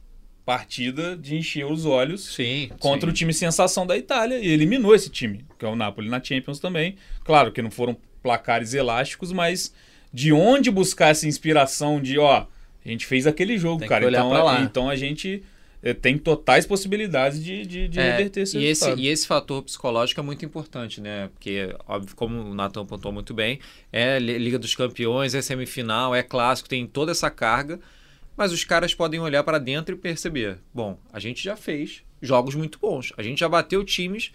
partida 0.45 1.15
de 1.15 1.35
encher 1.35 1.65
os 1.65 1.85
olhos 1.85 2.25
Sim. 2.35 2.69
contra 2.79 3.07
Sim. 3.07 3.11
o 3.11 3.13
time 3.13 3.33
sensação 3.33 3.85
da 3.85 3.97
Itália 3.97 4.39
e 4.39 4.47
eliminou 4.47 4.93
esse 4.95 5.09
time, 5.09 5.45
que 5.57 5.65
é 5.65 5.67
o 5.67 5.75
Napoli 5.75 6.09
na 6.09 6.21
Champions 6.23 6.59
também. 6.59 6.95
Claro 7.23 7.51
que 7.51 7.61
não 7.61 7.71
foram 7.71 7.95
placares 8.23 8.73
elásticos, 8.73 9.31
mas 9.31 9.73
de 10.13 10.33
onde 10.33 10.69
buscar 10.69 11.09
essa 11.09 11.27
inspiração 11.27 12.01
de, 12.01 12.17
ó, 12.19 12.45
a 12.85 12.89
gente 12.89 13.05
fez 13.05 13.25
aquele 13.27 13.57
jogo, 13.57 13.79
Tem 13.79 13.87
cara. 13.89 14.07
Então, 14.09 14.29
lá. 14.31 14.61
então 14.61 14.89
a 14.89 14.95
gente 14.95 15.43
eh, 15.83 15.93
tem 15.93 16.17
totais 16.17 16.65
possibilidades 16.65 17.43
de, 17.43 17.65
de, 17.65 17.87
de 17.87 17.99
É, 17.99 18.11
reverter 18.11 18.41
esse 18.41 18.57
e, 18.57 18.65
esse, 18.65 18.81
resultado. 18.85 18.99
e 18.99 19.07
esse 19.07 19.27
fator 19.27 19.63
psicológico 19.63 20.19
é 20.19 20.23
muito 20.23 20.43
importante, 20.43 20.99
né? 20.99 21.29
Porque, 21.33 21.73
óbvio, 21.87 22.15
como 22.15 22.39
o 22.41 22.53
Natan 22.53 22.85
pontuou 22.85 23.13
muito 23.13 23.33
bem, 23.33 23.59
é 23.93 24.19
Li- 24.19 24.37
Liga 24.37 24.59
dos 24.59 24.75
Campeões, 24.75 25.33
é 25.35 25.41
semifinal, 25.41 26.13
é 26.13 26.21
clássico, 26.23 26.67
tem 26.67 26.85
toda 26.85 27.11
essa 27.11 27.29
carga, 27.29 27.79
mas 28.35 28.51
os 28.51 28.63
caras 28.63 28.93
podem 28.93 29.19
olhar 29.19 29.43
para 29.43 29.59
dentro 29.59 29.95
e 29.95 29.97
perceber: 29.97 30.59
bom, 30.73 30.99
a 31.11 31.19
gente 31.19 31.43
já 31.43 31.55
fez 31.55 32.03
jogos 32.21 32.55
muito 32.55 32.79
bons, 32.79 33.11
a 33.17 33.23
gente 33.23 33.39
já 33.39 33.49
bateu 33.49 33.83
times 33.83 34.31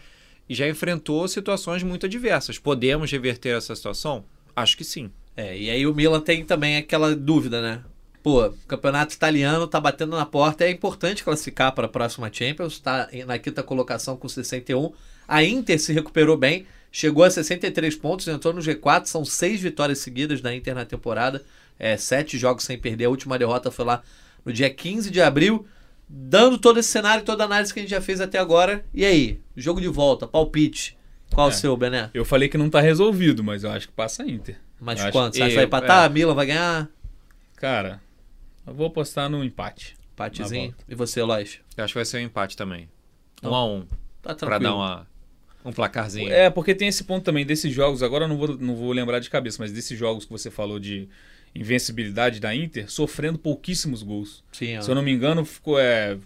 e 0.48 0.54
já 0.54 0.68
enfrentou 0.68 1.26
situações 1.26 1.82
muito 1.82 2.06
adversas. 2.06 2.58
Podemos 2.58 3.10
reverter 3.10 3.56
essa 3.56 3.74
situação? 3.74 4.24
Acho 4.54 4.76
que 4.76 4.84
sim. 4.84 5.10
É, 5.36 5.56
e 5.56 5.68
aí 5.68 5.86
o 5.86 5.94
Milan 5.94 6.20
tem 6.20 6.44
também 6.44 6.76
aquela 6.76 7.14
dúvida, 7.14 7.60
né? 7.60 7.82
Pô, 8.22 8.50
campeonato 8.66 9.14
italiano 9.14 9.68
tá 9.68 9.80
batendo 9.80 10.16
na 10.16 10.26
porta, 10.26 10.64
é 10.64 10.70
importante 10.70 11.22
classificar 11.22 11.72
para 11.72 11.86
a 11.86 11.88
próxima 11.88 12.30
Champions, 12.32 12.80
tá 12.80 13.08
na 13.24 13.38
quinta 13.38 13.62
colocação 13.62 14.16
com 14.16 14.28
61. 14.28 14.92
A 15.28 15.44
Inter 15.44 15.78
se 15.78 15.92
recuperou 15.92 16.36
bem, 16.36 16.66
chegou 16.90 17.22
a 17.22 17.30
63 17.30 17.94
pontos, 17.94 18.26
entrou 18.26 18.52
no 18.52 18.60
G4, 18.60 19.06
são 19.06 19.24
seis 19.24 19.60
vitórias 19.60 19.98
seguidas 19.98 20.40
da 20.40 20.52
Inter 20.52 20.74
na 20.74 20.84
temporada, 20.84 21.44
é, 21.78 21.96
sete 21.96 22.38
jogos 22.38 22.64
sem 22.64 22.78
perder, 22.78 23.04
a 23.06 23.10
última 23.10 23.38
derrota 23.38 23.70
foi 23.70 23.84
lá 23.84 24.02
no 24.44 24.52
dia 24.52 24.70
15 24.70 25.10
de 25.10 25.20
abril, 25.20 25.66
dando 26.08 26.56
todo 26.58 26.78
esse 26.78 26.88
cenário, 26.88 27.24
toda 27.24 27.44
a 27.44 27.46
análise 27.46 27.72
que 27.74 27.80
a 27.80 27.82
gente 27.82 27.90
já 27.90 28.00
fez 28.00 28.20
até 28.20 28.38
agora. 28.38 28.84
E 28.94 29.04
aí, 29.04 29.40
jogo 29.56 29.80
de 29.80 29.88
volta, 29.88 30.26
palpite, 30.26 30.96
qual 31.34 31.48
o 31.48 31.50
É. 31.50 31.52
seu, 31.52 31.76
Bené? 31.76 32.10
Eu 32.14 32.24
falei 32.24 32.48
que 32.48 32.56
não 32.56 32.70
tá 32.70 32.80
resolvido, 32.80 33.42
mas 33.42 33.64
eu 33.64 33.70
acho 33.70 33.88
que 33.88 33.92
passa 33.92 34.22
a 34.22 34.26
Inter. 34.26 34.56
Mas 34.80 35.00
Eu 35.00 35.06
acho- 35.06 35.12
quanto? 35.12 35.34
Você 35.36 35.42
acha 35.42 35.50
que 35.50 35.56
vai 35.56 35.64
empatar? 35.64 36.02
é. 36.02 36.06
A 36.06 36.08
Milan 36.08 36.34
vai 36.34 36.46
ganhar? 36.46 36.88
Cara, 37.56 38.00
eu 38.66 38.74
vou 38.74 38.86
apostar 38.86 39.28
no 39.28 39.42
empate. 39.42 39.96
Empatezinho. 40.14 40.74
E 40.88 40.94
você, 40.94 41.22
Lois? 41.22 41.58
Eu 41.76 41.84
acho 41.84 41.92
que 41.92 41.98
vai 41.98 42.04
ser 42.04 42.18
um 42.18 42.20
empate 42.20 42.56
também. 42.56 42.88
Então, 43.38 43.52
Um 43.52 43.54
a 43.54 43.64
um, 43.66 43.80
Tá 43.82 43.86
para 44.22 44.34
tranquilo. 44.34 44.62
dar 44.62 44.74
uma, 44.74 45.06
um 45.64 45.72
placarzinho. 45.72 46.30
É, 46.32 46.48
porque 46.50 46.74
tem 46.74 46.88
esse 46.88 47.04
ponto 47.04 47.24
também 47.24 47.44
desses 47.44 47.72
jogos, 47.72 48.02
agora 48.02 48.24
eu 48.24 48.28
não 48.28 48.36
vou, 48.36 48.56
não 48.56 48.74
vou 48.76 48.92
lembrar 48.92 49.18
de 49.18 49.28
cabeça, 49.30 49.58
mas 49.60 49.72
desses 49.72 49.98
jogos 49.98 50.24
que 50.24 50.30
você 50.30 50.50
falou 50.50 50.78
de 50.78 51.08
invencibilidade 51.54 52.40
da 52.40 52.54
Inter, 52.54 52.90
sofrendo 52.90 53.38
pouquíssimos 53.38 54.02
gols. 54.02 54.42
Sim, 54.52 54.78
ó. 54.78 54.82
Se 54.82 54.90
eu 54.90 54.94
não 54.94 55.02
me 55.02 55.10
engano, 55.12 55.44
ficou, 55.44 55.78
é, 55.78 56.18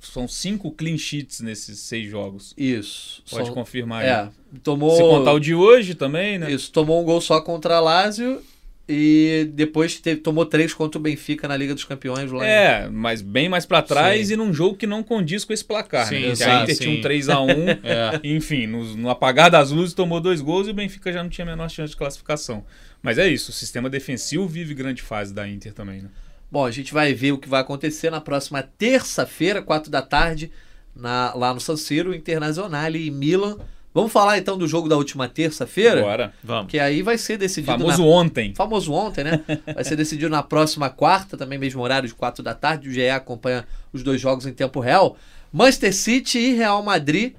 são 0.00 0.26
cinco 0.28 0.70
clean 0.72 0.96
sheets 0.96 1.40
nesses 1.40 1.80
seis 1.80 2.08
jogos. 2.08 2.54
Isso. 2.56 3.22
Pode 3.30 3.48
Só- 3.48 3.52
confirmar 3.54 4.04
aí. 4.04 4.08
É, 4.08 4.28
tomou. 4.62 4.96
Se 4.96 5.02
contar 5.02 5.32
o 5.32 5.40
de 5.40 5.54
hoje 5.54 5.94
também, 5.94 6.38
né? 6.38 6.50
Isso, 6.50 6.70
tomou 6.72 7.00
um 7.00 7.04
gol 7.04 7.20
só 7.20 7.40
contra 7.40 7.76
a 7.76 7.80
Lazio 7.80 8.42
e 8.88 9.48
depois 9.52 10.00
teve, 10.00 10.20
tomou 10.20 10.46
três 10.46 10.72
contra 10.72 10.98
o 10.98 11.02
Benfica 11.02 11.46
na 11.46 11.56
Liga 11.56 11.74
dos 11.74 11.84
Campeões 11.84 12.32
lá. 12.32 12.44
em- 12.44 12.48
É, 12.48 12.88
mas 12.90 13.20
bem 13.20 13.48
mais 13.48 13.66
pra 13.66 13.82
trás 13.82 14.28
Sim. 14.28 14.34
e 14.34 14.36
num 14.36 14.52
jogo 14.52 14.76
que 14.76 14.86
não 14.86 15.02
condiz 15.02 15.44
com 15.44 15.52
esse 15.52 15.64
placar, 15.64 16.06
Sim, 16.08 16.20
né? 16.22 16.28
Exato, 16.28 16.50
a 16.50 16.62
Inter 16.62 16.76
tinha 16.78 16.90
sim. 16.94 16.98
um 16.98 17.02
3x1, 17.02 17.78
É. 17.84 18.20
enfim, 18.24 18.66
no, 18.66 18.82
no 18.96 19.10
apagar 19.10 19.50
das 19.50 19.70
luzes 19.70 19.92
tomou 19.94 20.20
dois 20.20 20.40
gols 20.40 20.66
e 20.66 20.70
o 20.70 20.74
Benfica 20.74 21.12
já 21.12 21.22
não 21.22 21.28
tinha 21.30 21.44
a 21.46 21.50
menor 21.50 21.68
chance 21.68 21.90
de 21.90 21.96
classificação. 21.96 22.64
Mas 23.02 23.18
é 23.18 23.28
isso, 23.28 23.50
o 23.50 23.54
sistema 23.54 23.90
defensivo 23.90 24.48
vive 24.48 24.72
grande 24.74 25.02
fase 25.02 25.32
da 25.34 25.46
Inter 25.46 25.72
também, 25.74 26.00
né? 26.02 26.08
Bom, 26.50 26.64
a 26.64 26.70
gente 26.70 26.94
vai 26.94 27.12
ver 27.12 27.32
o 27.32 27.38
que 27.38 27.48
vai 27.48 27.60
acontecer 27.60 28.10
na 28.10 28.20
próxima 28.22 28.62
terça-feira, 28.62 29.60
quatro 29.60 29.90
da 29.90 30.00
tarde, 30.00 30.50
na- 30.96 31.34
lá 31.34 31.52
no 31.52 31.60
San 31.60 31.76
Siro, 31.76 32.14
Internazionale 32.14 33.06
e 33.06 33.10
Milan. 33.10 33.58
Vamos 33.98 34.12
falar 34.12 34.38
então 34.38 34.56
do 34.56 34.68
jogo 34.68 34.88
da 34.88 34.96
última 34.96 35.28
terça-feira? 35.28 36.00
Agora, 36.00 36.32
Vamos. 36.42 36.70
Que 36.70 36.78
aí 36.78 37.02
vai 37.02 37.18
ser 37.18 37.36
decidido 37.36 37.72
famoso 37.72 38.02
na 38.02 38.08
ontem. 38.08 38.54
famoso 38.54 38.92
ontem, 38.92 39.24
né? 39.24 39.40
Vai 39.74 39.82
ser 39.82 39.96
decidido 39.96 40.30
na 40.30 40.40
próxima 40.40 40.88
quarta, 40.88 41.36
também 41.36 41.58
mesmo 41.58 41.82
horário 41.82 42.08
de 42.08 42.14
4 42.14 42.40
da 42.42 42.54
tarde. 42.54 42.88
O 42.88 42.92
GE 42.92 43.08
acompanha 43.08 43.66
os 43.92 44.04
dois 44.04 44.20
jogos 44.20 44.46
em 44.46 44.52
tempo 44.52 44.78
real. 44.78 45.16
Manchester 45.52 45.92
City 45.92 46.38
e 46.38 46.54
Real 46.54 46.80
Madrid, 46.80 47.34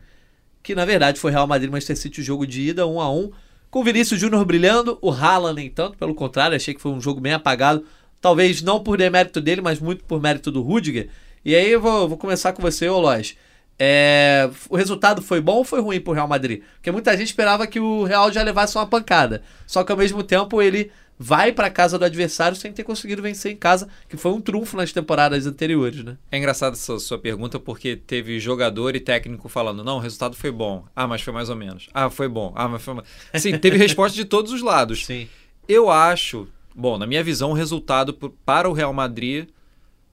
que 0.62 0.76
na 0.76 0.84
verdade 0.84 1.18
foi 1.18 1.32
Real 1.32 1.48
Madrid 1.48 1.70
e 1.70 1.72
Manchester 1.72 1.96
City 1.96 2.20
o 2.20 2.24
jogo 2.24 2.46
de 2.46 2.70
ida, 2.70 2.86
1 2.86 3.00
a 3.00 3.10
1 3.10 3.32
com 3.70 3.80
o 3.80 3.84
Vinícius 3.84 4.20
Júnior 4.20 4.44
brilhando, 4.44 4.98
o 5.02 5.12
Haaland 5.12 5.56
nem 5.56 5.70
tanto, 5.70 5.98
pelo 5.98 6.16
contrário, 6.16 6.56
achei 6.56 6.74
que 6.74 6.82
foi 6.82 6.92
um 6.92 7.00
jogo 7.00 7.22
bem 7.22 7.34
apagado. 7.34 7.86
Talvez 8.20 8.62
não 8.62 8.82
por 8.82 8.98
demérito 8.98 9.40
dele, 9.40 9.62
mas 9.62 9.80
muito 9.80 10.04
por 10.04 10.20
mérito 10.20 10.52
do 10.52 10.62
Rudiger. 10.62 11.08
E 11.46 11.56
aí 11.56 11.72
eu 11.72 11.80
vou, 11.80 12.10
vou 12.10 12.18
começar 12.18 12.52
com 12.52 12.62
você, 12.62 12.90
ô 12.90 13.00
Lois. 13.00 13.38
É, 13.82 14.50
o 14.70 14.76
resultado 14.76 15.22
foi 15.22 15.40
bom 15.40 15.56
ou 15.56 15.64
foi 15.64 15.80
ruim 15.80 16.02
pro 16.02 16.12
Real 16.12 16.28
Madrid? 16.28 16.62
Porque 16.76 16.92
muita 16.92 17.16
gente 17.16 17.28
esperava 17.28 17.66
que 17.66 17.80
o 17.80 18.04
Real 18.04 18.30
já 18.30 18.44
levasse 18.44 18.78
uma 18.78 18.86
pancada. 18.86 19.42
Só 19.66 19.86
que 19.86 19.92
ao 19.92 19.98
mesmo 19.98 20.22
tempo 20.22 20.62
ele 20.62 20.92
vai 21.18 21.52
pra 21.52 21.70
casa 21.70 21.98
do 21.98 22.06
adversário 22.06 22.58
sem 22.58 22.72
ter 22.72 22.84
conseguido 22.84 23.22
vencer 23.22 23.52
em 23.52 23.56
casa, 23.56 23.90
que 24.08 24.16
foi 24.16 24.32
um 24.32 24.40
trunfo 24.40 24.78
nas 24.78 24.94
temporadas 24.94 25.46
anteriores, 25.46 26.04
né? 26.04 26.18
É 26.32 26.38
engraçado 26.38 26.74
essa 26.74 26.98
sua 27.00 27.18
pergunta 27.20 27.60
porque 27.60 27.98
teve 27.98 28.40
jogador 28.40 28.96
e 28.96 29.00
técnico 29.00 29.48
falando: 29.50 29.84
não, 29.84 29.98
o 29.98 30.00
resultado 30.00 30.36
foi 30.36 30.52
bom. 30.52 30.86
Ah, 30.96 31.08
mas 31.08 31.22
foi 31.22 31.34
mais 31.34 31.50
ou 31.50 31.56
menos. 31.56 31.90
Ah, 31.94 32.10
foi 32.10 32.28
bom. 32.28 32.54
Ah, 32.56 32.68
mas 32.68 32.82
foi 32.82 32.94
mais. 32.94 33.08
Sim, 33.36 33.58
teve 33.58 33.78
resposta 33.78 34.16
de 34.16 34.26
todos 34.26 34.52
os 34.54 34.62
lados. 34.62 35.06
Sim. 35.06 35.28
Eu 35.68 35.90
acho, 35.90 36.48
bom, 36.74 36.98
na 36.98 37.06
minha 37.06 37.24
visão, 37.24 37.52
o 37.52 37.54
resultado 37.54 38.14
para 38.46 38.70
o 38.70 38.74
Real 38.74 38.94
Madrid 38.94 39.48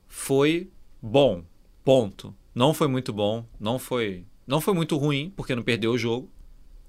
foi 0.09 0.68
bom. 1.00 1.42
Ponto. 1.85 2.35
Não 2.57 2.73
foi 2.73 2.88
muito 2.88 3.12
bom, 3.12 3.45
não 3.61 3.79
foi, 3.79 4.25
não 4.47 4.62
foi 4.62 4.73
muito 4.73 4.97
ruim, 4.97 5.31
porque 5.37 5.55
não 5.55 5.62
perdeu 5.62 5.92
o 5.92 5.99
jogo. 5.99 6.31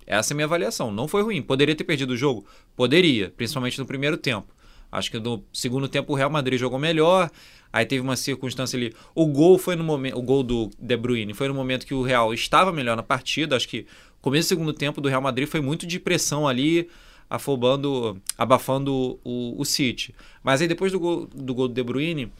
Essa 0.05 0.31
é 0.31 0.33
a 0.33 0.35
minha 0.35 0.45
avaliação. 0.45 0.93
Não 0.93 1.09
foi 1.09 1.21
ruim. 1.21 1.41
Poderia 1.41 1.75
ter 1.75 1.83
perdido 1.83 2.11
o 2.11 2.15
jogo? 2.15 2.45
Poderia, 2.73 3.33
principalmente 3.35 3.77
no 3.77 3.85
primeiro 3.85 4.15
tempo. 4.15 4.47
Acho 4.89 5.11
que 5.11 5.19
no 5.19 5.43
segundo 5.51 5.89
tempo 5.89 6.13
o 6.13 6.15
Real 6.15 6.29
Madrid 6.29 6.57
jogou 6.57 6.79
melhor. 6.79 7.29
Aí 7.73 7.85
teve 7.85 8.01
uma 8.01 8.15
circunstância 8.15 8.77
ali. 8.77 8.95
O 9.13 9.25
gol 9.25 9.57
foi 9.57 9.75
no 9.75 9.83
momento, 9.83 10.17
o 10.17 10.21
gol 10.21 10.41
do 10.41 10.69
De 10.79 10.95
Bruyne 10.95 11.33
foi 11.33 11.49
no 11.49 11.53
momento 11.53 11.85
que 11.85 11.93
o 11.93 12.01
Real 12.01 12.33
estava 12.33 12.71
melhor 12.71 12.95
na 12.95 13.03
partida. 13.03 13.57
Acho 13.57 13.67
que 13.67 13.85
o 14.19 14.21
começo 14.21 14.47
do 14.47 14.49
segundo 14.49 14.71
tempo 14.71 15.01
do 15.01 15.09
Real 15.09 15.21
Madrid 15.21 15.49
foi 15.49 15.59
muito 15.59 15.85
de 15.85 15.99
pressão 15.99 16.47
ali, 16.47 16.87
afobando, 17.29 18.21
abafando 18.37 19.19
o, 19.21 19.59
o 19.59 19.65
City. 19.65 20.15
Mas 20.41 20.61
aí 20.61 20.67
depois 20.69 20.93
do 20.93 20.99
gol 21.01 21.27
do, 21.27 21.53
gol 21.53 21.67
do 21.67 21.73
De 21.73 21.83
Bruyne, 21.83 22.31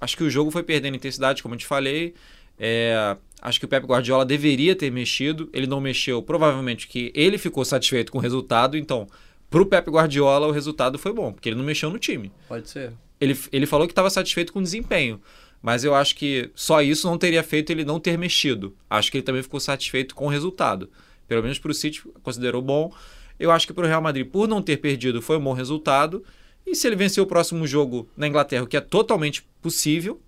acho 0.00 0.16
que 0.16 0.24
o 0.24 0.30
jogo 0.30 0.50
foi 0.50 0.62
perdendo 0.62 0.96
intensidade, 0.96 1.42
como 1.42 1.54
eu 1.54 1.58
te 1.58 1.66
falei. 1.66 2.14
É, 2.58 3.16
acho 3.40 3.58
que 3.58 3.64
o 3.64 3.68
Pep 3.68 3.86
Guardiola 3.86 4.24
deveria 4.24 4.74
ter 4.74 4.90
mexido. 4.90 5.48
Ele 5.52 5.66
não 5.66 5.80
mexeu, 5.80 6.22
provavelmente 6.22 6.86
que 6.86 7.12
ele 7.14 7.38
ficou 7.38 7.64
satisfeito 7.64 8.12
com 8.12 8.18
o 8.18 8.20
resultado. 8.20 8.76
Então, 8.76 9.06
pro 9.50 9.66
Pep 9.66 9.90
Guardiola, 9.90 10.46
o 10.46 10.52
resultado 10.52 10.98
foi 10.98 11.12
bom, 11.12 11.32
porque 11.32 11.48
ele 11.48 11.56
não 11.56 11.64
mexeu 11.64 11.90
no 11.90 11.98
time. 11.98 12.32
Pode 12.48 12.68
ser. 12.68 12.92
Ele, 13.20 13.38
ele 13.52 13.66
falou 13.66 13.86
que 13.86 13.92
estava 13.92 14.10
satisfeito 14.10 14.52
com 14.52 14.58
o 14.58 14.62
desempenho. 14.62 15.20
Mas 15.62 15.84
eu 15.84 15.94
acho 15.94 16.16
que 16.16 16.50
só 16.56 16.82
isso 16.82 17.06
não 17.06 17.16
teria 17.16 17.42
feito 17.42 17.70
ele 17.70 17.84
não 17.84 18.00
ter 18.00 18.18
mexido. 18.18 18.76
Acho 18.90 19.10
que 19.12 19.18
ele 19.18 19.22
também 19.24 19.42
ficou 19.44 19.60
satisfeito 19.60 20.12
com 20.12 20.26
o 20.26 20.28
resultado. 20.28 20.90
Pelo 21.28 21.42
menos 21.42 21.58
para 21.58 21.70
o 21.70 21.74
City, 21.74 22.02
considerou 22.22 22.60
bom. 22.60 22.92
Eu 23.38 23.50
acho 23.52 23.66
que 23.66 23.72
para 23.72 23.84
o 23.84 23.88
Real 23.88 24.02
Madrid, 24.02 24.26
por 24.26 24.48
não 24.48 24.60
ter 24.60 24.78
perdido, 24.78 25.22
foi 25.22 25.38
um 25.38 25.44
bom 25.44 25.52
resultado. 25.52 26.24
E 26.66 26.74
se 26.74 26.86
ele 26.86 26.96
vencer 26.96 27.22
o 27.22 27.26
próximo 27.26 27.64
jogo 27.64 28.08
na 28.16 28.26
Inglaterra, 28.26 28.64
o 28.64 28.66
que 28.66 28.76
é 28.76 28.80
totalmente 28.80 29.44
possível, 29.60 30.20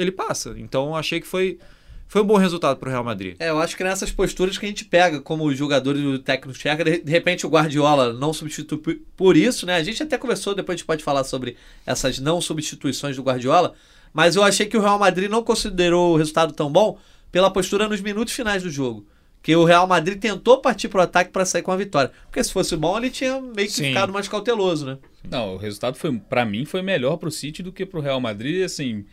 ele 0.00 0.12
passa. 0.12 0.54
Então 0.58 0.88
eu 0.88 0.94
achei 0.94 1.20
que 1.20 1.26
foi, 1.26 1.58
foi 2.06 2.22
um 2.22 2.24
bom 2.26 2.36
resultado 2.36 2.76
para 2.78 2.88
o 2.88 2.92
Real 2.92 3.04
Madrid. 3.04 3.36
É, 3.38 3.50
eu 3.50 3.58
acho 3.58 3.76
que 3.76 3.84
nessas 3.84 4.10
posturas 4.10 4.56
que 4.56 4.64
a 4.64 4.68
gente 4.68 4.84
pega 4.84 5.20
como 5.20 5.52
jogadores 5.54 6.00
do 6.02 6.18
técnico 6.18 6.58
checa, 6.58 6.84
de 6.84 6.98
de 7.02 7.10
repente 7.12 7.46
o 7.46 7.50
Guardiola 7.50 8.12
não 8.12 8.32
substitui 8.32 8.78
por- 9.16 9.36
isso, 9.36 9.66
né? 9.66 9.76
A 9.76 9.82
gente 9.82 10.02
até 10.02 10.16
conversou, 10.16 10.54
depois 10.54 10.74
a 10.74 10.76
gente 10.78 10.86
pode 10.86 11.04
falar 11.04 11.24
sobre 11.24 11.56
essas 11.84 12.18
não 12.18 12.40
substituições 12.40 13.16
do 13.16 13.22
Guardiola, 13.22 13.74
mas 14.12 14.36
eu 14.36 14.42
achei 14.42 14.66
que 14.66 14.76
o 14.76 14.80
Real 14.80 14.98
Madrid 14.98 15.28
não 15.30 15.42
considerou 15.42 16.14
o 16.14 16.16
resultado 16.16 16.52
tão 16.54 16.70
bom 16.72 16.98
pela 17.30 17.50
postura 17.50 17.86
nos 17.88 18.00
minutos 18.00 18.32
finais 18.32 18.62
do 18.62 18.70
jogo. 18.70 19.06
Que 19.40 19.54
o 19.54 19.64
Real 19.64 19.86
Madrid 19.86 20.18
tentou 20.18 20.58
partir 20.60 20.88
pro 20.88 21.00
ataque 21.00 21.30
para 21.30 21.44
sair 21.44 21.62
com 21.62 21.70
a 21.70 21.76
vitória. 21.76 22.10
Porque 22.24 22.42
se 22.42 22.52
fosse 22.52 22.76
bom, 22.76 22.98
ele 22.98 23.08
tinha 23.08 23.40
meio 23.40 23.68
que 23.68 23.74
Sim. 23.74 23.84
ficado 23.84 24.12
mais 24.12 24.26
cauteloso, 24.26 24.84
né? 24.84 24.98
Não, 25.30 25.54
o 25.54 25.56
resultado 25.56 25.96
foi, 25.96 26.18
para 26.18 26.44
mim, 26.44 26.64
foi 26.64 26.82
melhor 26.82 27.16
pro 27.18 27.30
City 27.30 27.62
do 27.62 27.70
que 27.72 27.86
pro 27.86 28.00
Real 28.00 28.20
Madrid, 28.20 28.64
assim, 28.64 29.04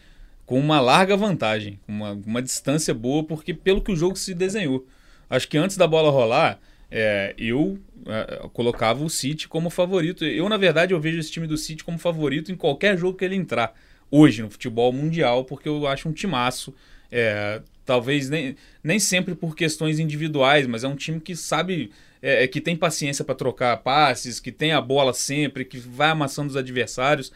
com 0.46 0.60
uma 0.60 0.80
larga 0.80 1.18
vantagem, 1.18 1.80
uma, 1.88 2.12
uma 2.26 2.42
distância 2.42 2.94
boa, 2.94 3.24
porque 3.24 3.54
pelo 3.54 3.82
que 3.82 3.92
o 3.92 3.96
jogo 3.96 4.16
se 4.16 4.34
desenhou. 4.34 4.86
Acho 5.30 5.48
que 5.48 5.58
antes 5.58 5.76
da 5.76 5.88
bola 5.88 6.12
rolar, 6.12 6.60
é, 6.92 7.34
eu 7.38 7.80
é, 8.06 8.48
colocava 8.54 9.04
o 9.04 9.10
City 9.10 9.48
como 9.48 9.70
favorito. 9.70 10.24
Eu, 10.24 10.48
na 10.48 10.58
verdade, 10.58 10.94
eu 10.94 11.00
vejo 11.00 11.20
esse 11.20 11.32
time 11.32 11.48
do 11.48 11.58
City 11.58 11.84
como 11.84 11.98
favorito 11.98 12.52
em 12.52 12.56
qualquer 12.56 12.98
jogo 12.98 13.18
que 13.18 13.26
ele 13.26 13.36
entrar. 13.36 13.74
Hoje, 14.12 14.44
no 14.44 14.52
futebol 14.52 14.94
mundial, 14.94 15.46
porque 15.46 15.68
eu 15.68 15.88
acho 15.88 16.08
um 16.08 16.14
timaço. 16.14 16.74
É, 17.12 17.62
talvez 17.84 18.30
nem, 18.30 18.56
nem 18.84 19.00
sempre 19.00 19.34
por 19.36 19.56
questões 19.56 20.00
individuais, 20.00 20.68
mas 20.68 20.84
é 20.84 20.88
um 20.88 20.96
time 20.96 21.20
que 21.20 21.36
sabe, 21.36 21.92
é, 22.22 22.44
é, 22.44 22.48
que 22.48 22.62
tem 22.62 22.76
paciência 22.76 23.26
para 23.26 23.36
trocar 23.36 23.78
passes, 23.78 24.40
que 24.40 24.52
tem 24.52 24.72
a 24.72 24.82
bola 24.82 25.14
sempre, 25.14 25.66
que 25.66 25.80
vai 25.80 26.10
amassando 26.10 26.50
os 26.50 26.56
adversários. 26.56 27.32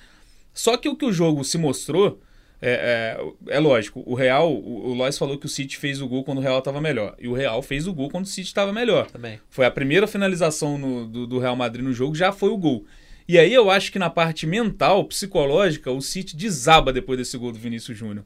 Só 0.53 0.77
que 0.77 0.89
o 0.89 0.95
que 0.95 1.05
o 1.05 1.13
jogo 1.13 1.43
se 1.43 1.57
mostrou 1.57 2.19
É, 2.61 3.17
é, 3.49 3.55
é 3.55 3.59
lógico, 3.59 4.03
o 4.05 4.13
Real, 4.15 4.53
o, 4.53 4.89
o 4.89 4.93
Lois 4.93 5.17
falou 5.17 5.37
que 5.37 5.45
o 5.45 5.49
City 5.49 5.77
fez 5.77 6.01
o 6.01 6.07
gol 6.07 6.23
quando 6.25 6.39
o 6.39 6.41
Real 6.41 6.59
estava 6.59 6.81
melhor. 6.81 7.15
E 7.19 7.27
o 7.27 7.33
Real 7.33 7.61
fez 7.61 7.87
o 7.87 7.93
gol 7.93 8.09
quando 8.09 8.25
o 8.25 8.27
City 8.27 8.47
estava 8.47 8.73
melhor. 8.73 9.09
Também. 9.09 9.39
Foi 9.49 9.65
a 9.65 9.71
primeira 9.71 10.05
finalização 10.07 10.77
no- 10.77 11.07
do, 11.07 11.25
do 11.27 11.39
Real 11.39 11.55
Madrid 11.55 11.83
no 11.85 11.93
jogo, 11.93 12.15
já 12.15 12.31
foi 12.31 12.49
o 12.49 12.57
gol. 12.57 12.85
E 13.27 13.37
aí 13.37 13.53
eu 13.53 13.69
acho 13.69 13.91
que 13.91 13.99
na 13.99 14.09
parte 14.09 14.45
mental, 14.47 15.05
psicológica, 15.05 15.91
o 15.91 16.01
City 16.01 16.35
desaba 16.35 16.91
depois 16.91 17.17
desse 17.17 17.37
gol 17.37 17.51
do 17.51 17.59
Vinícius 17.59 17.97
Júnior. 17.97 18.25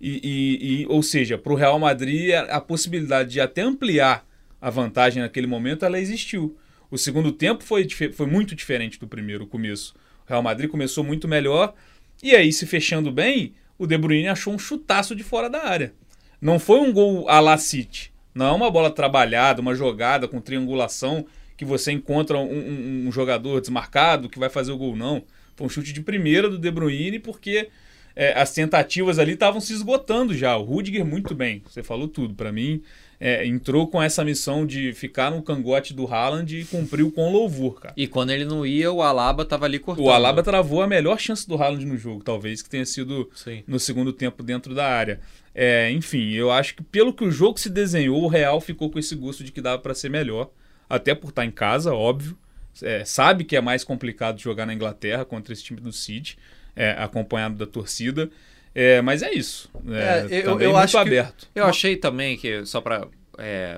E, 0.00 0.20
e- 0.24 0.82
e- 0.82 0.86
ou 0.88 1.02
seja, 1.02 1.36
para 1.38 1.52
o 1.52 1.56
Real 1.56 1.78
Madrid 1.78 2.32
a, 2.32 2.56
a 2.56 2.60
possibilidade 2.60 3.30
de 3.30 3.40
até 3.40 3.62
ampliar 3.62 4.26
a 4.60 4.70
vantagem 4.70 5.22
naquele 5.22 5.46
momento, 5.46 5.84
ela 5.84 6.00
existiu. 6.00 6.56
O 6.90 6.96
segundo 6.98 7.30
tempo 7.30 7.62
foi, 7.62 7.86
foi 7.88 8.26
muito 8.26 8.54
diferente 8.56 8.98
do 8.98 9.06
primeiro, 9.06 9.46
começo. 9.46 9.94
O 10.26 10.28
Real 10.28 10.42
Madrid 10.42 10.68
começou 10.70 11.04
muito 11.04 11.28
melhor, 11.28 11.74
e 12.22 12.34
aí 12.34 12.52
se 12.52 12.66
fechando 12.66 13.12
bem, 13.12 13.52
o 13.78 13.86
De 13.86 13.96
Bruyne 13.96 14.28
achou 14.28 14.52
um 14.52 14.58
chutaço 14.58 15.14
de 15.14 15.22
fora 15.22 15.48
da 15.48 15.64
área. 15.64 15.92
Não 16.40 16.58
foi 16.58 16.80
um 16.80 16.92
gol 16.92 17.28
à 17.28 17.40
la 17.40 17.56
City. 17.58 18.12
Não 18.34 18.46
é 18.46 18.52
uma 18.52 18.70
bola 18.70 18.90
trabalhada, 18.90 19.60
uma 19.60 19.74
jogada 19.74 20.28
com 20.28 20.40
triangulação 20.40 21.24
que 21.56 21.64
você 21.64 21.90
encontra 21.92 22.38
um, 22.38 22.42
um- 22.44 23.08
um 23.08 23.12
jogador 23.12 23.60
desmarcado 23.60 24.28
que 24.28 24.38
vai 24.38 24.48
fazer 24.48 24.70
o 24.72 24.78
gol, 24.78 24.94
não. 24.94 25.22
Foi 25.56 25.66
um 25.66 25.70
chute 25.70 25.92
de 25.92 26.00
primeira 26.02 26.48
do 26.48 26.58
De 26.58 26.70
Bruyne 26.70 27.18
porque 27.18 27.68
é, 28.18 28.36
as 28.36 28.52
tentativas 28.52 29.16
ali 29.20 29.34
estavam 29.34 29.60
se 29.60 29.72
esgotando 29.72 30.34
já. 30.34 30.56
O 30.56 30.64
Rudiger 30.64 31.06
muito 31.06 31.36
bem, 31.36 31.62
você 31.64 31.84
falou 31.84 32.08
tudo. 32.08 32.34
Para 32.34 32.50
mim, 32.50 32.82
é, 33.20 33.46
entrou 33.46 33.86
com 33.86 34.02
essa 34.02 34.24
missão 34.24 34.66
de 34.66 34.92
ficar 34.92 35.30
no 35.30 35.40
cangote 35.40 35.94
do 35.94 36.04
Haaland 36.04 36.58
e 36.58 36.64
cumpriu 36.64 37.12
com 37.12 37.30
louvor, 37.30 37.80
cara. 37.80 37.94
E 37.96 38.08
quando 38.08 38.30
ele 38.30 38.44
não 38.44 38.66
ia, 38.66 38.90
o 38.90 39.02
Alaba 39.02 39.44
tava 39.44 39.66
ali 39.66 39.78
cortando. 39.78 40.04
O 40.04 40.10
Alaba 40.10 40.42
travou 40.42 40.82
a 40.82 40.88
melhor 40.88 41.16
chance 41.20 41.46
do 41.46 41.54
Haaland 41.54 41.86
no 41.86 41.96
jogo, 41.96 42.24
talvez, 42.24 42.60
que 42.60 42.68
tenha 42.68 42.84
sido 42.84 43.30
Sim. 43.36 43.62
no 43.68 43.78
segundo 43.78 44.12
tempo 44.12 44.42
dentro 44.42 44.74
da 44.74 44.88
área. 44.88 45.20
É, 45.54 45.88
enfim, 45.92 46.32
eu 46.32 46.50
acho 46.50 46.74
que 46.74 46.82
pelo 46.82 47.12
que 47.12 47.22
o 47.22 47.30
jogo 47.30 47.60
se 47.60 47.70
desenhou, 47.70 48.24
o 48.24 48.28
Real 48.28 48.60
ficou 48.60 48.90
com 48.90 48.98
esse 48.98 49.14
gosto 49.14 49.44
de 49.44 49.52
que 49.52 49.60
dava 49.60 49.80
para 49.80 49.94
ser 49.94 50.10
melhor, 50.10 50.50
até 50.90 51.14
por 51.14 51.28
estar 51.28 51.44
em 51.44 51.52
casa, 51.52 51.94
óbvio. 51.94 52.36
É, 52.82 53.04
sabe 53.04 53.44
que 53.44 53.54
é 53.54 53.60
mais 53.60 53.84
complicado 53.84 54.40
jogar 54.40 54.66
na 54.66 54.74
Inglaterra 54.74 55.24
contra 55.24 55.52
esse 55.52 55.62
time 55.62 55.80
do 55.80 55.92
City, 55.92 56.36
é, 56.78 56.90
acompanhado 57.02 57.56
da 57.56 57.66
torcida. 57.66 58.30
É, 58.74 59.02
mas 59.02 59.22
é 59.22 59.32
isso. 59.32 59.68
É, 59.88 60.26
É, 60.36 60.38
eu- 60.40 60.44
também 60.44 60.66
eu 60.66 60.72
muito 60.72 60.76
acho 60.76 60.92
que- 60.92 60.98
aberto. 60.98 61.48
Eu 61.54 61.64
achei 61.64 61.96
também 61.96 62.36
que, 62.36 62.64
só 62.64 62.80
para 62.80 63.08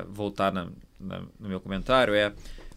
voltar 0.09 0.53
na- 0.53 0.69
na- 0.99 1.23
no 1.39 1.49
meu 1.49 1.61
comentário, 1.61 2.13
é 2.15 2.33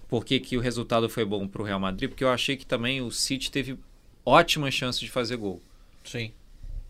por 0.08 0.24
que, 0.24 0.40
que 0.40 0.56
o 0.56 0.62
resultado 0.62 1.10
foi 1.10 1.26
bom 1.26 1.48
para 1.48 1.62
o 1.62 1.66
Real 1.66 1.80
Madrid, 1.80 2.10
porque 2.10 2.24
eu 2.24 2.30
achei 2.30 2.56
que 2.56 2.66
também 2.66 3.02
o 3.02 3.12
City 3.12 3.52
teve 3.52 3.78
ótimas 4.26 4.74
chances 4.74 5.02
de 5.02 5.10
fazer 5.10 5.36
gol. 5.36 5.62
Sim. 6.06 6.32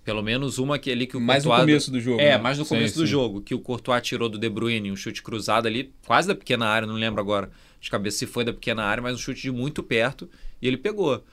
Pelo 0.04 0.22
menos 0.22 0.58
uma 0.60 0.78
que 0.78 0.92
ali 0.92 1.08
que 1.08 1.16
o 1.16 1.22
Mais 1.22 1.44
no 1.46 1.50
Courtois- 1.50 1.66
começo 1.72 1.92
do 1.92 2.00
jogo. 2.02 2.20
É, 2.22 2.32
né? 2.32 2.38
mais 2.38 2.58
no 2.60 2.66
Sim, 2.66 2.76
começo 2.76 2.96
do 3.00 3.06
sim. 3.06 3.12
jogo, 3.12 3.42
que 3.42 3.56
o 3.56 3.60
Courtois 3.60 4.02
tirou 4.04 4.28
do 4.30 4.38
De 4.38 4.50
Bruyne, 4.50 4.92
um 4.92 4.96
chute 4.96 5.24
cruzado 5.24 5.66
ali, 5.68 5.92
quase 6.06 6.28
da 6.28 6.36
pequena 6.36 6.68
área, 6.68 6.86
não 6.88 6.96
lembro 6.96 7.22
agora 7.22 7.50
de 7.80 7.90
cabeça 7.90 8.18
se 8.18 8.28
foi 8.28 8.44
da 8.44 8.52
pequena 8.54 8.84
área, 8.84 9.02
mas 9.02 9.16
um 9.16 9.18
chute 9.18 9.42
de 9.42 9.52
muito 9.52 9.82
perto, 9.82 10.30
e 10.62 10.68
ele 10.68 10.78
pegou. 10.78 11.24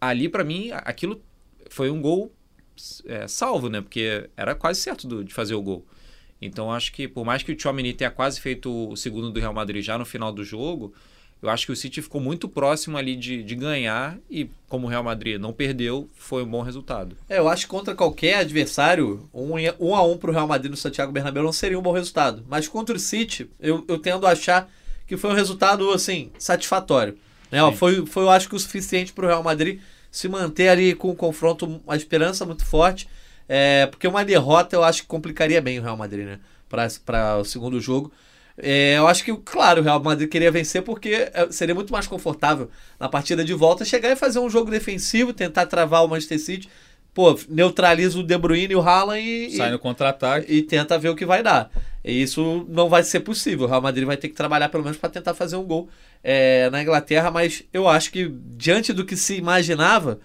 Ali, 0.00 0.28
pra 0.28 0.44
mim, 0.44 0.70
aquilo 0.72 1.22
foi 1.72 1.90
um 1.90 2.00
gol 2.00 2.32
é, 3.06 3.26
salvo, 3.28 3.68
né? 3.68 3.80
Porque 3.80 4.28
era 4.36 4.54
quase 4.54 4.80
certo 4.80 5.06
do- 5.06 5.24
de 5.24 5.32
fazer 5.32 5.54
o 5.54 5.62
gol. 5.62 5.84
Então, 6.40 6.72
acho 6.72 6.92
que, 6.92 7.06
por 7.06 7.24
mais 7.24 7.42
que 7.42 7.52
o 7.52 7.56
Tchouameni 7.56 7.92
tenha 7.92 8.10
quase 8.10 8.40
feito 8.40 8.90
o 8.90 8.96
segundo 8.96 9.30
do 9.30 9.38
Real 9.38 9.54
Madrid 9.54 9.84
já 9.84 9.96
no 9.96 10.04
final 10.04 10.32
do 10.32 10.42
jogo, 10.44 10.92
eu 11.40 11.48
acho 11.48 11.66
que 11.66 11.72
o 11.72 11.76
City 11.76 12.02
ficou 12.02 12.20
muito 12.20 12.48
próximo 12.48 12.96
ali 12.96 13.14
de, 13.16 13.42
de 13.42 13.54
ganhar, 13.54 14.18
e 14.30 14.48
como 14.68 14.86
o 14.86 14.90
Real 14.90 15.02
Madrid 15.02 15.40
não 15.40 15.52
perdeu, 15.52 16.08
foi 16.14 16.42
um 16.42 16.46
bom 16.48 16.62
resultado. 16.62 17.16
É, 17.28 17.38
eu 17.38 17.48
acho 17.48 17.64
que 17.64 17.70
contra 17.70 17.94
qualquer 17.94 18.38
adversário, 18.38 19.28
um, 19.32 19.52
um 19.80 19.94
a 19.94 20.02
um 20.04 20.16
pro 20.16 20.32
Real 20.32 20.46
Madrid 20.46 20.70
no 20.70 20.76
Santiago 20.76 21.12
Bernabéu 21.12 21.42
não 21.42 21.52
seria 21.52 21.78
um 21.78 21.82
bom 21.82 21.92
resultado. 21.92 22.44
Mas 22.48 22.66
contra 22.68 22.96
o 22.96 22.98
City, 22.98 23.48
eu, 23.60 23.84
eu 23.88 23.98
tendo 23.98 24.26
a 24.26 24.30
achar 24.32 24.70
que 25.06 25.16
foi 25.16 25.30
um 25.30 25.34
resultado, 25.34 25.90
assim, 25.90 26.30
satisfatório. 26.38 27.16
Né? 27.50 27.62
Ó, 27.62 27.70
foi, 27.72 28.04
foi, 28.06 28.22
eu 28.24 28.30
acho 28.30 28.48
que 28.48 28.54
o 28.54 28.58
suficiente 28.58 29.12
pro 29.12 29.26
Real 29.26 29.42
Madrid 29.42 29.80
se 30.12 30.28
manter 30.28 30.68
ali 30.68 30.94
com 30.94 31.10
o 31.10 31.16
confronto, 31.16 31.80
uma 31.84 31.96
esperança 31.96 32.44
muito 32.44 32.64
forte. 32.64 33.08
É, 33.48 33.86
porque 33.86 34.06
uma 34.06 34.24
derrota 34.24 34.76
eu 34.76 34.84
acho 34.84 35.02
que 35.02 35.08
complicaria 35.08 35.60
bem 35.60 35.78
o 35.78 35.82
Real 35.82 35.96
Madrid, 35.96 36.26
né? 36.26 36.38
Para 36.68 37.38
o 37.38 37.44
segundo 37.44 37.80
jogo. 37.80 38.12
É, 38.56 38.98
eu 38.98 39.08
acho 39.08 39.24
que, 39.24 39.34
claro, 39.38 39.80
o 39.80 39.84
Real 39.84 40.02
Madrid 40.02 40.28
queria 40.28 40.50
vencer 40.50 40.82
porque 40.82 41.30
é, 41.32 41.50
seria 41.50 41.74
muito 41.74 41.92
mais 41.92 42.06
confortável 42.06 42.70
na 43.00 43.08
partida 43.08 43.42
de 43.42 43.54
volta 43.54 43.84
chegar 43.84 44.10
e 44.10 44.16
fazer 44.16 44.38
um 44.38 44.50
jogo 44.50 44.70
defensivo, 44.70 45.32
tentar 45.32 45.66
travar 45.66 46.04
o 46.04 46.08
Manchester 46.08 46.38
City. 46.38 46.68
Pô, 47.14 47.38
neutraliza 47.48 48.18
o 48.18 48.22
De 48.22 48.38
Bruyne 48.38 48.72
e 48.72 48.76
o 48.76 48.80
Haaland 48.80 49.20
e, 49.22 49.50
Sai 49.56 49.70
no 49.70 49.78
contra-ataque. 49.78 50.50
e, 50.50 50.62
tenta 50.62 50.98
ver 50.98 51.10
o 51.10 51.16
que 51.16 51.26
vai 51.26 51.42
dar. 51.42 51.70
E 52.02 52.22
isso 52.22 52.66
não 52.68 52.88
vai 52.88 53.02
ser 53.02 53.20
possível. 53.20 53.66
O 53.66 53.68
Real 53.68 53.82
Madrid 53.82 54.06
vai 54.06 54.16
ter 54.16 54.28
que 54.28 54.34
trabalhar 54.34 54.70
pelo 54.70 54.82
menos 54.82 54.98
para 54.98 55.10
tentar 55.10 55.34
fazer 55.34 55.56
um 55.56 55.62
gol 55.62 55.88
é, 56.24 56.70
na 56.70 56.82
Inglaterra, 56.82 57.30
mas 57.30 57.64
eu 57.72 57.86
acho 57.86 58.10
que 58.10 58.32
diante 58.56 58.92
do 58.92 59.04
que 59.04 59.14
se 59.14 59.36
imaginava, 59.36 60.20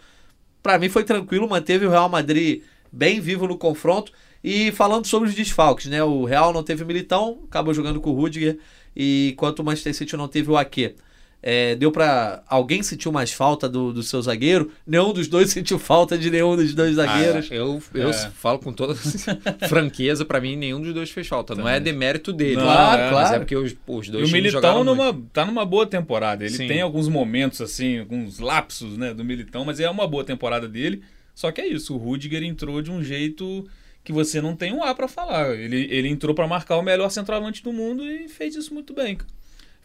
para 0.64 0.80
mim 0.80 0.88
foi 0.88 1.04
tranquilo, 1.04 1.48
manteve 1.48 1.86
o 1.86 1.90
Real 1.90 2.08
Madrid 2.08 2.64
bem 2.92 3.20
vivo 3.20 3.48
no 3.48 3.58
confronto. 3.58 4.12
E 4.44 4.72
falando 4.72 5.06
sobre 5.08 5.28
os 5.28 5.36
desfalques, 5.36 5.88
né? 5.88 6.02
O 6.04 6.24
Real 6.24 6.54
não 6.54 6.64
teve 6.64 6.86
Militão, 6.86 7.40
acabou 7.50 7.74
jogando 7.74 8.00
com 8.00 8.12
o 8.12 8.14
Rudiger, 8.14 8.58
e 8.96 9.32
enquanto 9.34 9.60
o 9.60 9.64
Manchester 9.64 9.94
City 9.94 10.16
não 10.16 10.28
teve 10.28 10.50
o 10.50 10.56
Ake. 10.56 10.96
É, 11.42 11.76
deu 11.76 11.92
pra. 11.92 12.44
Alguém 12.48 12.82
sentiu 12.82 13.12
mais 13.12 13.32
falta 13.32 13.70
do, 13.70 13.94
do 13.94 14.02
seu 14.02 14.22
zagueiro? 14.22 14.72
Nenhum 14.86 15.14
dos 15.14 15.28
dois 15.28 15.50
sentiu 15.54 15.78
falta 15.78 16.18
de 16.18 16.32
nenhum 16.32 16.56
dos 16.56 16.74
dois 16.74 16.96
zagueiros. 16.96 17.48
Ah, 17.52 17.56
eu 17.56 17.82
eu 17.94 18.10
É. 18.10 18.14
falo 18.32 18.58
com 18.60 18.74
toda 18.74 18.96
franqueza, 19.70 20.26
pra 20.26 20.42
mim 20.42 20.56
nenhum 20.56 20.82
dos 20.82 20.94
dois 20.94 21.10
fez 21.10 21.28
falta. 21.28 21.56
Não 21.56 21.68
é 21.68 21.80
demérito 21.80 22.34
dele. 22.34 22.56
Não, 22.56 22.64
Claro, 22.64 23.02
é, 23.02 23.10
claro. 23.10 23.28
Mas 23.28 23.32
é 23.36 23.40
porque 23.40 23.56
os, 23.56 23.76
os 23.88 24.08
E 24.08 24.12
dois 24.12 24.24
o 24.24 24.28
times 24.28 24.32
Militão 24.32 24.84
muito. 24.84 24.96
numa, 24.96 25.22
tá 25.32 25.46
numa 25.46 25.66
boa 25.66 25.86
temporada. 25.86 26.44
Ele 26.44 26.54
Sim. 26.54 26.68
tem 26.68 26.82
alguns 26.82 27.08
momentos, 27.08 27.62
assim, 27.62 28.00
alguns 28.00 28.40
lapsos 28.40 28.98
né, 28.98 29.14
do 29.14 29.24
Militão, 29.24 29.64
mas 29.64 29.80
é 29.80 29.90
uma 29.90 30.08
boa 30.08 30.24
temporada 30.24 30.68
dele. 30.68 31.02
Só 31.36 31.52
que 31.52 31.62
é 31.62 31.68
isso, 31.68 31.94
o 31.94 31.98
Rudiger 31.98 32.42
entrou 32.44 32.82
de 32.82 32.90
um 32.92 33.04
jeito 33.04 33.64
que 34.04 34.12
você 34.12 34.42
não 34.42 34.56
tem 34.56 34.74
um 34.74 34.84
A 34.84 34.96
pra 34.96 35.08
falar. 35.08 35.52
Ele, 35.56 35.88
ele 35.92 36.08
entrou 36.08 36.34
pra 36.34 36.48
marcar 36.48 36.78
o 36.78 36.82
melhor 36.82 37.10
centroavante 37.10 37.62
do 37.64 37.72
mundo 37.72 38.04
e 38.04 38.28
fez 38.28 38.56
isso 38.56 38.74
muito 38.74 38.94
bem. 38.94 39.16
cara. 39.18 39.30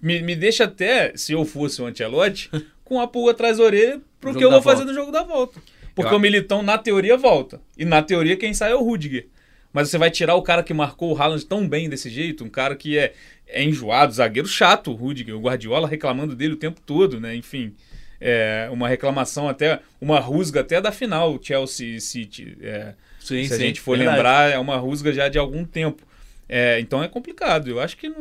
Me, 0.03 0.21
me 0.21 0.35
deixa 0.35 0.65
até, 0.65 1.13
se 1.17 1.33
eu 1.33 1.45
fosse 1.45 1.81
o 1.81 1.87
Ancelotti, 1.87 2.51
com 2.85 3.01
a 3.01 3.07
pulga 3.07 3.31
atrás 3.31 3.59
da 3.59 3.65
orelha 3.65 4.01
pro 4.21 4.35
que 4.35 4.45
eu 4.45 4.51
vou 4.51 4.61
fazer 4.61 4.85
volta. 4.85 4.93
no 4.93 4.99
jogo 4.99 5.13
da 5.13 5.23
volta. 5.23 5.61
Porque 5.95 6.13
Eu- 6.13 6.17
o 6.19 6.21
Militão, 6.21 6.63
na 6.63 6.77
teoria, 6.79 7.17
volta. 7.17 7.61
E 7.79 7.85
na 7.85 8.03
teoria, 8.03 8.37
quem 8.37 8.53
sai 8.53 8.73
é 8.73 8.75
o 8.75 8.83
Rudiger. 8.83 9.29
Mas 9.73 9.89
você 9.89 9.97
vai 9.97 10.11
tirar 10.11 10.35
o 10.35 10.43
cara 10.43 10.63
que 10.63 10.75
marcou 10.75 11.13
o 11.13 11.17
Haaland 11.17 11.47
tão 11.47 11.67
bem 11.67 11.89
desse 11.89 12.11
jeito, 12.11 12.45
um 12.45 12.49
cara 12.51 12.77
que 12.77 12.99
é, 12.99 13.15
é 13.47 13.63
enjoado, 13.63 14.13
zagueiro 14.13 14.47
chato, 14.49 14.91
o 14.91 14.95
Rudiger, 14.95 15.35
o 15.37 15.41
Guardiola 15.41 15.89
reclamando 15.89 16.35
dele 16.37 16.55
o 16.55 16.59
tempo 16.59 16.79
todo, 16.85 17.19
né? 17.19 17.35
Enfim, 17.35 17.75
é 18.21 18.69
uma 18.71 18.87
reclamação 18.89 19.49
até, 19.49 19.81
uma 20.01 20.21
rusga 20.21 20.61
até 20.61 20.79
da 20.81 20.93
final, 20.93 21.39
Chelsea 21.43 21.99
City. 22.01 22.57
É, 22.61 22.95
Sim, 23.19 23.45
se 23.47 23.55
a 23.55 23.57
sim, 23.57 23.63
gente 23.63 23.81
for 23.81 23.97
verdade. 23.97 24.17
lembrar, 24.17 24.51
é 24.51 24.59
uma 24.59 24.77
rusga 24.77 25.11
já 25.13 25.29
de 25.29 25.39
algum 25.39 25.65
tempo. 25.65 26.03
É, 26.55 26.79
então 26.81 27.03
é 27.03 27.09
complicado. 27.09 27.69
Eu 27.71 27.81
acho 27.81 27.97
que 27.97 28.11
não- 28.11 28.21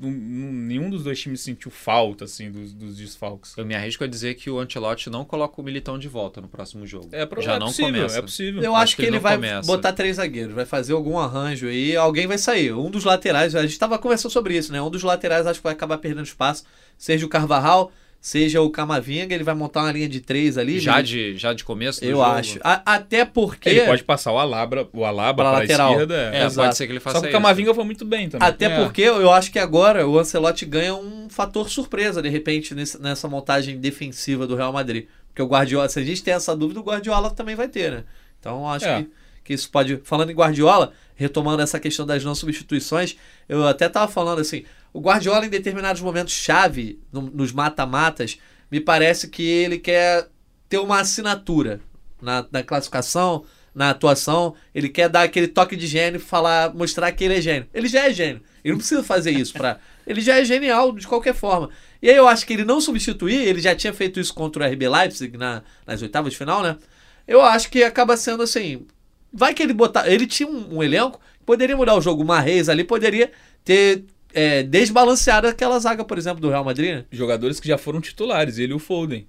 não- 0.00 0.10
nenhum 0.10 0.90
dos 0.90 1.04
dois 1.04 1.20
times 1.20 1.40
sentiu 1.40 1.70
falta 1.70 2.24
assim 2.24 2.50
dos, 2.50 2.72
dos 2.72 2.96
desfalques. 2.96 3.56
Eu 3.56 3.64
me 3.64 3.72
arrisco 3.74 4.02
a 4.02 4.06
dizer 4.08 4.34
que 4.34 4.50
o 4.50 4.58
Ancelotti 4.58 5.08
não 5.08 5.24
coloca 5.24 5.60
o 5.60 5.64
Militão 5.64 5.96
de 5.96 6.08
volta 6.08 6.40
no 6.40 6.48
próximo 6.48 6.84
jogo. 6.84 7.08
É, 7.12 7.26
Já 7.40 7.54
é 7.54 7.58
não 7.60 7.68
possível, 7.68 7.92
começa. 7.94 8.18
é 8.18 8.22
possível. 8.22 8.62
Eu 8.62 8.74
Acho 8.74 8.82
acho 8.82 8.96
que 8.96 9.02
que 9.02 9.08
ele 9.08 9.16
ele 9.18 9.22
vai 9.22 9.36
começa. 9.36 9.66
botar 9.66 9.92
três 9.92 10.16
zagueiros, 10.16 10.54
vai 10.54 10.64
fazer 10.64 10.92
algum 10.92 11.16
arranjo 11.18 11.68
aí, 11.68 11.96
alguém 11.96 12.26
vai 12.26 12.36
sair. 12.38 12.72
Um 12.72 12.90
dos 12.90 13.04
laterais, 13.04 13.54
a 13.54 13.62
gente 13.62 13.70
estava 13.72 13.96
conversando 13.96 14.32
sobre 14.32 14.56
isso, 14.56 14.72
né? 14.72 14.82
Um 14.82 14.90
dos 14.90 15.04
laterais 15.04 15.46
acho 15.46 15.60
que 15.60 15.64
vai 15.64 15.72
acabar 15.72 15.98
perdendo 15.98 16.24
espaço, 16.26 16.64
seja 16.96 17.24
o 17.24 17.28
Carvajal, 17.28 17.92
seja 18.20 18.60
o 18.60 18.68
Camavinga, 18.70 19.34
ele 19.34 19.44
vai 19.44 19.54
montar 19.54 19.82
uma 19.82 19.92
linha 19.92 20.08
de 20.08 20.20
três 20.20 20.58
ali. 20.58 20.78
Já 20.80 20.96
né? 20.96 21.02
de, 21.02 21.36
já 21.36 21.52
de 21.52 21.62
começo 21.64 22.00
do 22.00 22.06
Eu 22.06 22.12
jogo? 22.18 22.22
acho. 22.24 22.58
A- 22.62 22.82
até 22.94 23.24
porque. 23.24 23.68
Ele 23.68 23.82
pode 23.82 24.02
passar 24.04 24.32
o 24.32 24.38
Alabra, 24.38 24.86
o 24.92 25.04
Alaba 25.04 25.42
Pra 25.42 25.50
para 25.52 25.58
a 25.58 25.60
lateral. 25.62 25.90
esquerda. 25.92 26.14
É, 26.32 26.42
é. 26.42 26.44
Exato. 26.46 26.66
pode 26.66 26.76
ser 26.76 26.86
que 26.86 26.92
ele 26.92 27.00
faça 27.00 27.16
Só 27.16 27.20
que 27.20 27.26
o 27.26 27.30
isso. 27.30 27.36
Camavinga 27.40 27.74
foi 27.74 27.84
muito 27.84 28.04
bem 28.04 28.28
também. 28.28 28.46
Até 28.48 28.66
É. 28.66 28.84
porque 28.84 29.02
eu 29.02 29.30
acho 29.32 29.50
que 29.52 29.58
agora 29.58 30.06
o 30.06 30.18
Ancelotti 30.18 30.64
ganha 30.66 30.94
um 30.94 31.28
fator 31.30 31.68
surpresa, 31.70 32.20
de 32.20 32.28
repente, 32.28 32.74
nesse- 32.74 33.00
nessa 33.00 33.28
montagem 33.28 33.78
defensiva 33.78 34.46
do 34.46 34.56
Real 34.56 34.72
Madrid. 34.72 35.06
Porque 35.28 35.42
o 35.42 35.46
Guardiola, 35.46 35.88
se 35.88 35.98
a 36.00 36.04
gente 36.04 36.22
tem 36.22 36.34
essa 36.34 36.56
dúvida, 36.56 36.80
o 36.80 36.82
Guardiola 36.82 37.30
também 37.30 37.54
vai 37.54 37.68
ter, 37.68 37.90
né? 37.92 38.04
Então 38.40 38.68
acho 38.68 38.84
É. 38.86 39.02
que, 39.02 39.08
que 39.44 39.54
isso 39.54 39.70
pode. 39.70 40.00
Falando 40.04 40.30
em 40.30 40.34
Guardiola, 40.34 40.92
retomando 41.14 41.62
essa 41.62 41.78
questão 41.78 42.04
das 42.04 42.24
não 42.24 42.34
substituições, 42.34 43.16
eu 43.48 43.66
até 43.66 43.88
tava 43.88 44.10
falando 44.10 44.40
assim: 44.40 44.64
o 44.98 45.00
Guardiola, 45.00 45.46
em 45.46 45.50
determinados 45.50 46.02
momentos 46.02 46.32
chave, 46.34 46.98
no- 47.12 47.22
nos 47.22 47.52
mata-matas, 47.52 48.38
me 48.70 48.80
parece 48.80 49.28
que 49.28 49.42
ele 49.42 49.78
quer 49.78 50.28
ter 50.68 50.78
uma 50.78 51.00
assinatura 51.00 51.80
na, 52.20 52.44
na 52.50 52.62
classificação, 52.62 53.44
na 53.74 53.90
atuação. 53.90 54.54
Ele 54.74 54.88
quer 54.88 55.08
dar 55.08 55.22
aquele 55.22 55.48
toque 55.48 55.76
de 55.76 55.86
gênio, 55.86 56.20
falar, 56.20 56.74
mostrar 56.74 57.10
que 57.12 57.24
ele 57.24 57.36
é 57.36 57.40
gênio. 57.40 57.68
Ele 57.72 57.88
já 57.88 58.06
é 58.08 58.12
gênio. 58.12 58.42
Ele 58.64 58.72
não 58.72 58.78
precisa 58.78 59.02
fazer 59.02 59.30
isso 59.30 59.52
para. 59.54 59.78
Ele 60.06 60.22
já 60.22 60.38
é 60.40 60.44
genial 60.44 60.90
de 60.92 61.06
qualquer 61.06 61.34
forma. 61.34 61.68
E 62.00 62.08
aí 62.08 62.16
eu 62.16 62.26
acho 62.26 62.46
que 62.46 62.54
ele 62.54 62.64
não 62.64 62.80
substituir, 62.80 63.46
ele 63.46 63.60
já 63.60 63.74
tinha 63.74 63.92
feito 63.92 64.18
isso 64.18 64.32
contra 64.32 64.62
o 64.64 64.66
RB 64.72 64.88
Leipzig 64.88 65.36
na, 65.36 65.62
nas 65.86 66.00
oitavas 66.00 66.32
de 66.32 66.38
final, 66.38 66.62
né? 66.62 66.78
Eu 67.26 67.42
acho 67.42 67.68
que 67.70 67.84
acaba 67.84 68.16
sendo 68.16 68.42
assim. 68.42 68.86
vai 69.30 69.52
que 69.52 69.62
ele 69.62 69.74
botar. 69.74 70.08
Ele 70.10 70.26
tinha 70.26 70.48
um, 70.48 70.76
um 70.78 70.82
elenco, 70.82 71.20
poderia 71.44 71.76
mudar 71.76 71.94
o 71.94 72.00
jogo. 72.00 72.22
Uma 72.22 72.40
Reis 72.40 72.70
ali 72.70 72.84
poderia 72.84 73.30
ter 73.62 74.04
é, 74.32 74.62
desbalanceado 74.62 75.46
aquela 75.46 75.78
zaga, 75.78 76.04
por 76.04 76.18
exemplo, 76.18 76.40
do 76.40 76.48
Real 76.48 76.64
Madrid. 76.64 76.90
né? 76.96 77.04
Jogadores 77.10 77.58
que 77.60 77.68
já 77.68 77.78
foram 77.78 78.00
titulares, 78.00 78.58
ele 78.58 78.72
e 78.72 78.74
o 78.74 78.78
Foden. 78.78 79.26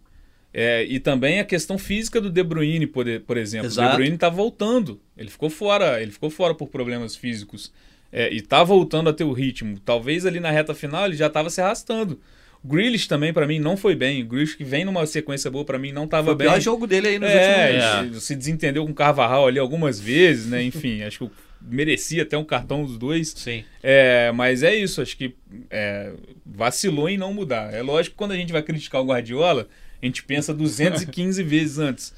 É, 0.53 0.83
e 0.83 0.99
também 0.99 1.39
a 1.39 1.45
questão 1.45 1.77
física 1.77 2.19
do 2.19 2.29
De 2.29 2.43
Bruyne, 2.43 2.87
por, 2.87 3.05
por 3.21 3.37
exemplo. 3.37 3.67
Exato. 3.67 3.87
O 3.87 3.91
De 3.91 3.97
Bruyne 3.97 4.17
tá 4.17 4.29
voltando. 4.29 4.99
Ele 5.15 5.29
ficou 5.29 5.49
fora, 5.49 6.01
ele 6.01 6.11
ficou 6.11 6.29
fora 6.29 6.55
por 6.55 6.67
problemas 6.69 7.15
físicos. 7.15 7.71
É, 8.11 8.33
e 8.33 8.41
tá 8.41 8.63
voltando 8.63 9.09
a 9.09 9.13
ter 9.13 9.23
o 9.23 9.31
ritmo. 9.31 9.79
Talvez 9.85 10.25
ali 10.25 10.39
na 10.39 10.49
reta 10.49 10.73
final 10.73 11.05
ele 11.05 11.15
já 11.15 11.27
estava 11.27 11.49
se 11.51 11.61
arrastando. 11.61 12.19
O 12.63 12.67
Grealish 12.67 13.07
também, 13.07 13.31
para 13.31 13.45
mim, 13.47 13.59
não 13.59 13.77
foi 13.77 13.95
bem. 13.95 14.23
O 14.23 14.25
Grealish 14.25 14.57
que 14.57 14.63
vem 14.63 14.83
numa 14.83 15.05
sequência 15.05 15.49
boa, 15.51 15.63
para 15.63 15.77
mim, 15.77 15.91
não 15.91 16.05
estava 16.05 16.25
Foi 16.25 16.33
o 16.33 16.37
bem. 16.37 16.47
pior 16.47 16.59
jogo 16.59 16.87
dele 16.87 17.07
aí 17.09 17.19
nos 17.19 17.29
É, 17.29 17.71
últimos 17.95 18.11
ele 18.11 18.19
se 18.19 18.35
desentendeu 18.35 18.83
com 18.85 18.91
o 18.91 18.95
Carvajal 18.95 19.47
ali 19.47 19.59
algumas 19.59 19.99
vezes, 19.99 20.47
né? 20.47 20.63
Enfim, 20.63 21.03
acho 21.05 21.19
que 21.19 21.31
merecia 21.61 22.23
até 22.23 22.37
um 22.37 22.43
cartão 22.43 22.83
dos 22.85 22.97
dois. 22.97 23.33
Sim. 23.35 23.63
É, 23.83 24.31
mas 24.33 24.63
é 24.63 24.75
isso, 24.75 25.01
acho 25.01 25.15
que 25.17 25.35
é, 25.69 26.11
vacilou 26.45 27.09
em 27.09 27.17
não 27.17 27.33
mudar. 27.33 27.73
É 27.73 27.81
lógico 27.81 28.13
que 28.13 28.17
quando 28.17 28.31
a 28.31 28.35
gente 28.37 28.51
vai 28.53 28.61
criticar 28.61 29.01
o 29.01 29.05
Guardiola, 29.05 29.67
a 30.01 30.05
gente 30.05 30.23
pensa 30.23 30.53
215 30.53 31.41
vezes 31.43 31.77
antes. 31.79 32.13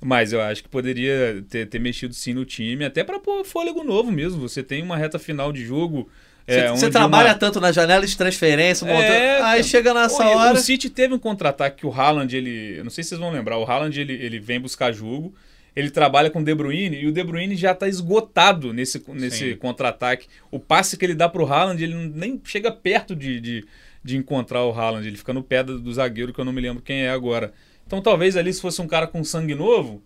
Mas 0.00 0.32
eu 0.32 0.40
acho 0.42 0.62
que 0.62 0.68
poderia 0.68 1.42
ter, 1.48 1.66
ter 1.66 1.78
mexido 1.78 2.12
sim 2.14 2.34
no 2.34 2.44
time, 2.44 2.84
até 2.84 3.02
para 3.02 3.18
pôr 3.18 3.42
fôlego 3.44 3.82
novo 3.82 4.12
mesmo. 4.12 4.40
Você 4.46 4.62
tem 4.62 4.82
uma 4.82 4.96
reta 4.98 5.18
final 5.18 5.50
de 5.50 5.64
jogo. 5.64 6.10
é, 6.46 6.68
Você 6.68 6.84
onde 6.86 6.92
trabalha 6.92 7.28
uma- 7.30 7.34
tanto 7.38 7.58
na 7.58 7.72
janela 7.72 8.06
de 8.06 8.14
transferência, 8.14 8.86
montando. 8.86 9.02
É, 9.12 9.36
aí 9.36 9.40
cara. 9.40 9.62
chega 9.62 9.94
nessa 9.94 10.22
o, 10.22 10.36
hora. 10.36 10.54
O 10.58 10.60
City 10.60 10.90
teve 10.90 11.14
um 11.14 11.18
contra-ataque 11.18 11.78
que 11.78 11.86
o 11.86 11.90
Haaland, 11.92 12.36
ele. 12.36 12.82
Não 12.82 12.90
sei 12.90 13.02
se 13.02 13.10
vocês 13.10 13.20
vão 13.20 13.30
lembrar, 13.32 13.56
o 13.56 13.64
Haaland 13.64 13.98
ele, 13.98 14.12
ele 14.12 14.38
vem 14.38 14.60
buscar 14.60 14.92
jogo, 14.92 15.34
ele 15.74 15.90
trabalha 15.90 16.30
com 16.30 16.40
o 16.40 16.44
De 16.44 16.54
Bruyne 16.54 16.96
e 17.02 17.06
o 17.06 17.12
De 17.12 17.22
Bruyne 17.22 17.56
já 17.56 17.74
tá 17.74 17.88
esgotado 17.88 18.72
nesse, 18.72 19.02
nesse 19.08 19.56
contra-ataque. 19.56 20.28
O 20.50 20.58
passe 20.58 20.96
que 20.96 21.04
ele 21.04 21.14
dá 21.14 21.28
pro 21.28 21.46
Haaland, 21.46 21.82
ele 21.82 21.94
nem 21.94 22.40
chega 22.44 22.70
perto 22.70 23.14
de, 23.16 23.40
de, 23.40 23.64
de 24.02 24.16
encontrar 24.16 24.64
o 24.64 24.72
Haaland, 24.72 25.06
ele 25.06 25.16
fica 25.16 25.32
no 25.32 25.42
pé 25.42 25.62
do, 25.62 25.80
do 25.80 25.92
zagueiro 25.92 26.32
que 26.32 26.40
eu 26.40 26.44
não 26.44 26.52
me 26.52 26.60
lembro 26.60 26.82
quem 26.82 27.02
é 27.02 27.10
agora. 27.10 27.52
Então 27.86 28.00
talvez 28.00 28.36
ali 28.36 28.52
se 28.52 28.60
fosse 28.60 28.80
um 28.80 28.86
cara 28.86 29.06
com 29.06 29.22
sangue 29.24 29.54
novo, 29.54 30.02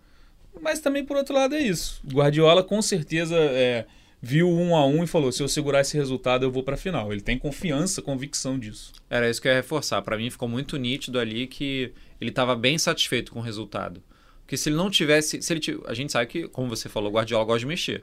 mas 0.60 0.80
também 0.80 1.04
por 1.04 1.16
outro 1.16 1.34
lado 1.34 1.54
é 1.54 1.60
isso. 1.60 2.00
O 2.04 2.14
Guardiola 2.14 2.64
com 2.64 2.80
certeza 2.80 3.36
é, 3.36 3.84
viu 4.20 4.48
um 4.48 4.74
a 4.74 4.86
um 4.86 5.04
e 5.04 5.06
falou: 5.06 5.30
se 5.30 5.42
eu 5.42 5.48
segurar 5.48 5.82
esse 5.82 5.96
resultado 5.96 6.44
eu 6.44 6.50
vou 6.50 6.62
pra 6.62 6.76
final. 6.76 7.12
Ele 7.12 7.20
tem 7.20 7.38
confiança, 7.38 8.02
convicção 8.02 8.58
disso. 8.58 8.92
Era 9.08 9.28
isso 9.28 9.40
que 9.40 9.48
eu 9.48 9.52
ia 9.52 9.58
reforçar. 9.58 10.02
Pra 10.02 10.16
mim 10.16 10.30
ficou 10.30 10.48
muito 10.48 10.76
nítido 10.76 11.18
ali 11.18 11.46
que 11.46 11.92
ele 12.20 12.30
estava 12.30 12.56
bem 12.56 12.78
satisfeito 12.78 13.32
com 13.32 13.38
o 13.38 13.42
resultado. 13.42 14.02
Porque 14.48 14.56
se 14.56 14.70
ele 14.70 14.76
não 14.76 14.88
tivesse. 14.88 15.42
Se 15.42 15.52
ele, 15.52 15.60
a 15.84 15.92
gente 15.92 16.10
sabe 16.10 16.24
que, 16.26 16.48
como 16.48 16.70
você 16.74 16.88
falou, 16.88 17.10
o 17.10 17.14
Guardiola 17.14 17.44
gosta 17.44 17.58
de 17.60 17.66
mexer. 17.66 18.02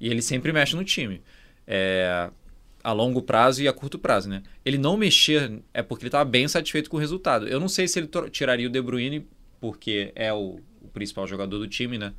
E 0.00 0.08
ele 0.08 0.22
sempre 0.22 0.50
mexe 0.50 0.74
no 0.74 0.82
time. 0.82 1.20
É, 1.66 2.30
a 2.82 2.92
longo 2.92 3.20
prazo 3.20 3.62
e 3.62 3.68
a 3.68 3.74
curto 3.74 3.98
prazo, 3.98 4.26
né? 4.26 4.42
Ele 4.64 4.78
não 4.78 4.96
mexer 4.96 5.60
é 5.74 5.82
porque 5.82 6.04
ele 6.04 6.08
estava 6.08 6.24
bem 6.24 6.48
satisfeito 6.48 6.88
com 6.88 6.96
o 6.96 7.00
resultado. 7.00 7.46
Eu 7.46 7.60
não 7.60 7.68
sei 7.68 7.86
se 7.86 7.98
ele 7.98 8.08
tiraria 8.30 8.68
o 8.68 8.70
De 8.70 8.80
Bruyne, 8.80 9.26
porque 9.60 10.10
é 10.14 10.32
o, 10.32 10.60
o 10.80 10.88
principal 10.88 11.26
jogador 11.26 11.58
do 11.58 11.68
time, 11.68 11.98
né? 11.98 12.14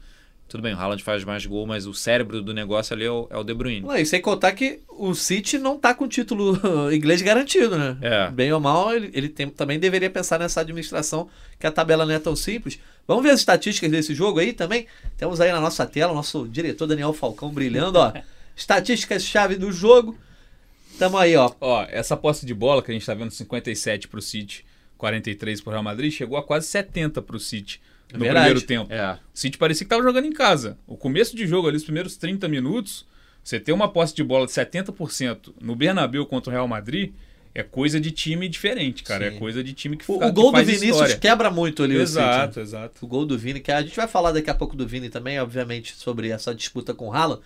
Tudo 0.48 0.62
bem, 0.62 0.76
o 0.76 0.78
Haaland 0.78 1.02
faz 1.02 1.24
mais 1.24 1.44
gol, 1.44 1.66
mas 1.66 1.88
o 1.88 1.96
cérebro 1.96 2.44
do 2.44 2.54
negócio 2.54 2.94
ali 2.94 3.06
é 3.06 3.10
o, 3.10 3.28
é 3.32 3.38
o 3.38 3.44
De 3.44 3.56
Bruyne. 3.56 3.82
Não, 3.82 3.96
e 3.96 4.06
sem 4.06 4.22
contar 4.22 4.52
que 4.52 4.82
o 4.88 5.16
City 5.16 5.58
não 5.58 5.80
tá 5.80 5.96
com 5.96 6.06
o 6.06 6.08
título 6.08 6.60
inglês 6.94 7.24
garantido, 7.24 7.76
né? 7.76 7.98
É. 8.02 8.30
Bem 8.30 8.54
ou 8.54 8.60
mal, 8.60 8.94
ele, 8.96 9.10
ele 9.16 9.30
tem- 9.30 9.50
também 9.50 9.80
deveria 9.80 10.12
pensar 10.12 10.38
nessa 10.38 10.62
administração, 10.62 11.28
que 11.60 11.66
a 11.66 11.72
tabela 11.72 12.06
não 12.06 12.14
é 12.14 12.20
tão 12.20 12.36
simples. 12.36 12.78
Vamos 13.08 13.24
ver 13.24 13.32
as 13.32 13.40
estatísticas 13.40 13.92
desse 13.92 14.16
jogo 14.16 14.40
aí 14.40 14.54
também? 14.54 14.88
Temos 15.18 15.42
aí 15.42 15.52
na 15.52 15.60
nossa 15.60 15.86
tela 15.86 16.12
o 16.12 16.16
nosso 16.16 16.48
diretor 16.48 16.88
Daniel 16.88 17.14
Falcão 17.14 17.50
brilhando, 17.50 18.00
ó. 18.00 18.14
Estatísticas-chave 18.56 19.56
do 19.56 19.72
jogo. 19.72 20.18
Tamo 20.98 21.18
aí, 21.18 21.36
ó. 21.36 21.52
Ó, 21.60 21.86
essa 21.90 22.16
posse 22.16 22.46
de 22.46 22.54
bola 22.54 22.82
que 22.82 22.92
a 22.92 22.94
gente 22.94 23.06
tá 23.06 23.14
vendo 23.14 23.32
57 23.32 24.08
pro 24.08 24.22
City, 24.22 24.64
43 24.98 25.60
pro 25.60 25.72
Real 25.72 25.84
Madrid, 25.84 26.12
chegou 26.12 26.38
a 26.38 26.44
quase 26.44 26.68
70 26.68 27.22
pro 27.22 27.40
City 27.40 27.82
no 28.14 28.20
Verdade. 28.20 28.46
primeiro 28.46 28.62
tempo. 28.66 28.94
É. 28.94 29.14
O 29.14 29.18
City 29.34 29.58
parecia 29.58 29.86
que 29.86 29.90
tava 29.90 30.04
jogando 30.04 30.26
em 30.26 30.32
casa. 30.32 30.78
O 30.86 30.96
começo 30.96 31.36
de 31.36 31.48
jogo 31.48 31.68
ali, 31.68 31.78
os 31.78 31.84
primeiros 31.84 32.16
30 32.16 32.48
minutos, 32.48 33.06
você 33.44 33.60
ter 33.60 33.74
uma 33.74 33.92
posse 33.92 34.16
de 34.16 34.24
bola 34.24 34.46
de 34.46 34.52
70% 34.52 35.54
no 35.60 35.76
Bernabéu 35.76 36.26
contra 36.26 36.52
o 36.52 36.54
Real 36.54 36.68
Madrid 36.68 37.14
é 37.56 37.62
coisa 37.64 38.00
de 38.00 38.12
time 38.12 38.50
diferente, 38.50 39.04
cara. 39.04 39.30
Sim. 39.30 39.36
É 39.36 39.40
coisa 39.40 39.64
de 39.64 39.74
time 39.74 39.96
que, 39.98 40.04
O, 40.12 40.20
fa- 40.20 40.26
o 40.26 40.30
que 40.30 40.32
gol 40.34 40.52
do 40.52 40.58
Vinícius 40.58 40.90
história. 40.92 41.18
quebra 41.18 41.52
muito 41.52 41.84
ali 41.84 41.96
o 41.96 42.08
City. 42.08 42.20
Exato, 42.20 42.60
exato. 42.60 43.06
O 43.06 43.08
gol 43.08 43.26
do 43.26 43.38
Vini, 43.38 43.60
que 43.60 43.72
a 43.72 43.82
gente 43.82 43.96
vai 43.96 44.08
falar 44.08 44.32
daqui 44.32 44.50
a 44.50 44.56
pouco 44.56 44.76
do 44.76 44.88
Vini 44.88 45.10
também, 45.10 45.40
obviamente, 45.40 45.96
sobre 45.96 46.30
essa 46.30 46.54
disputa 46.56 46.94
com 46.94 47.10
o 47.10 47.14
Haaland. 47.14 47.42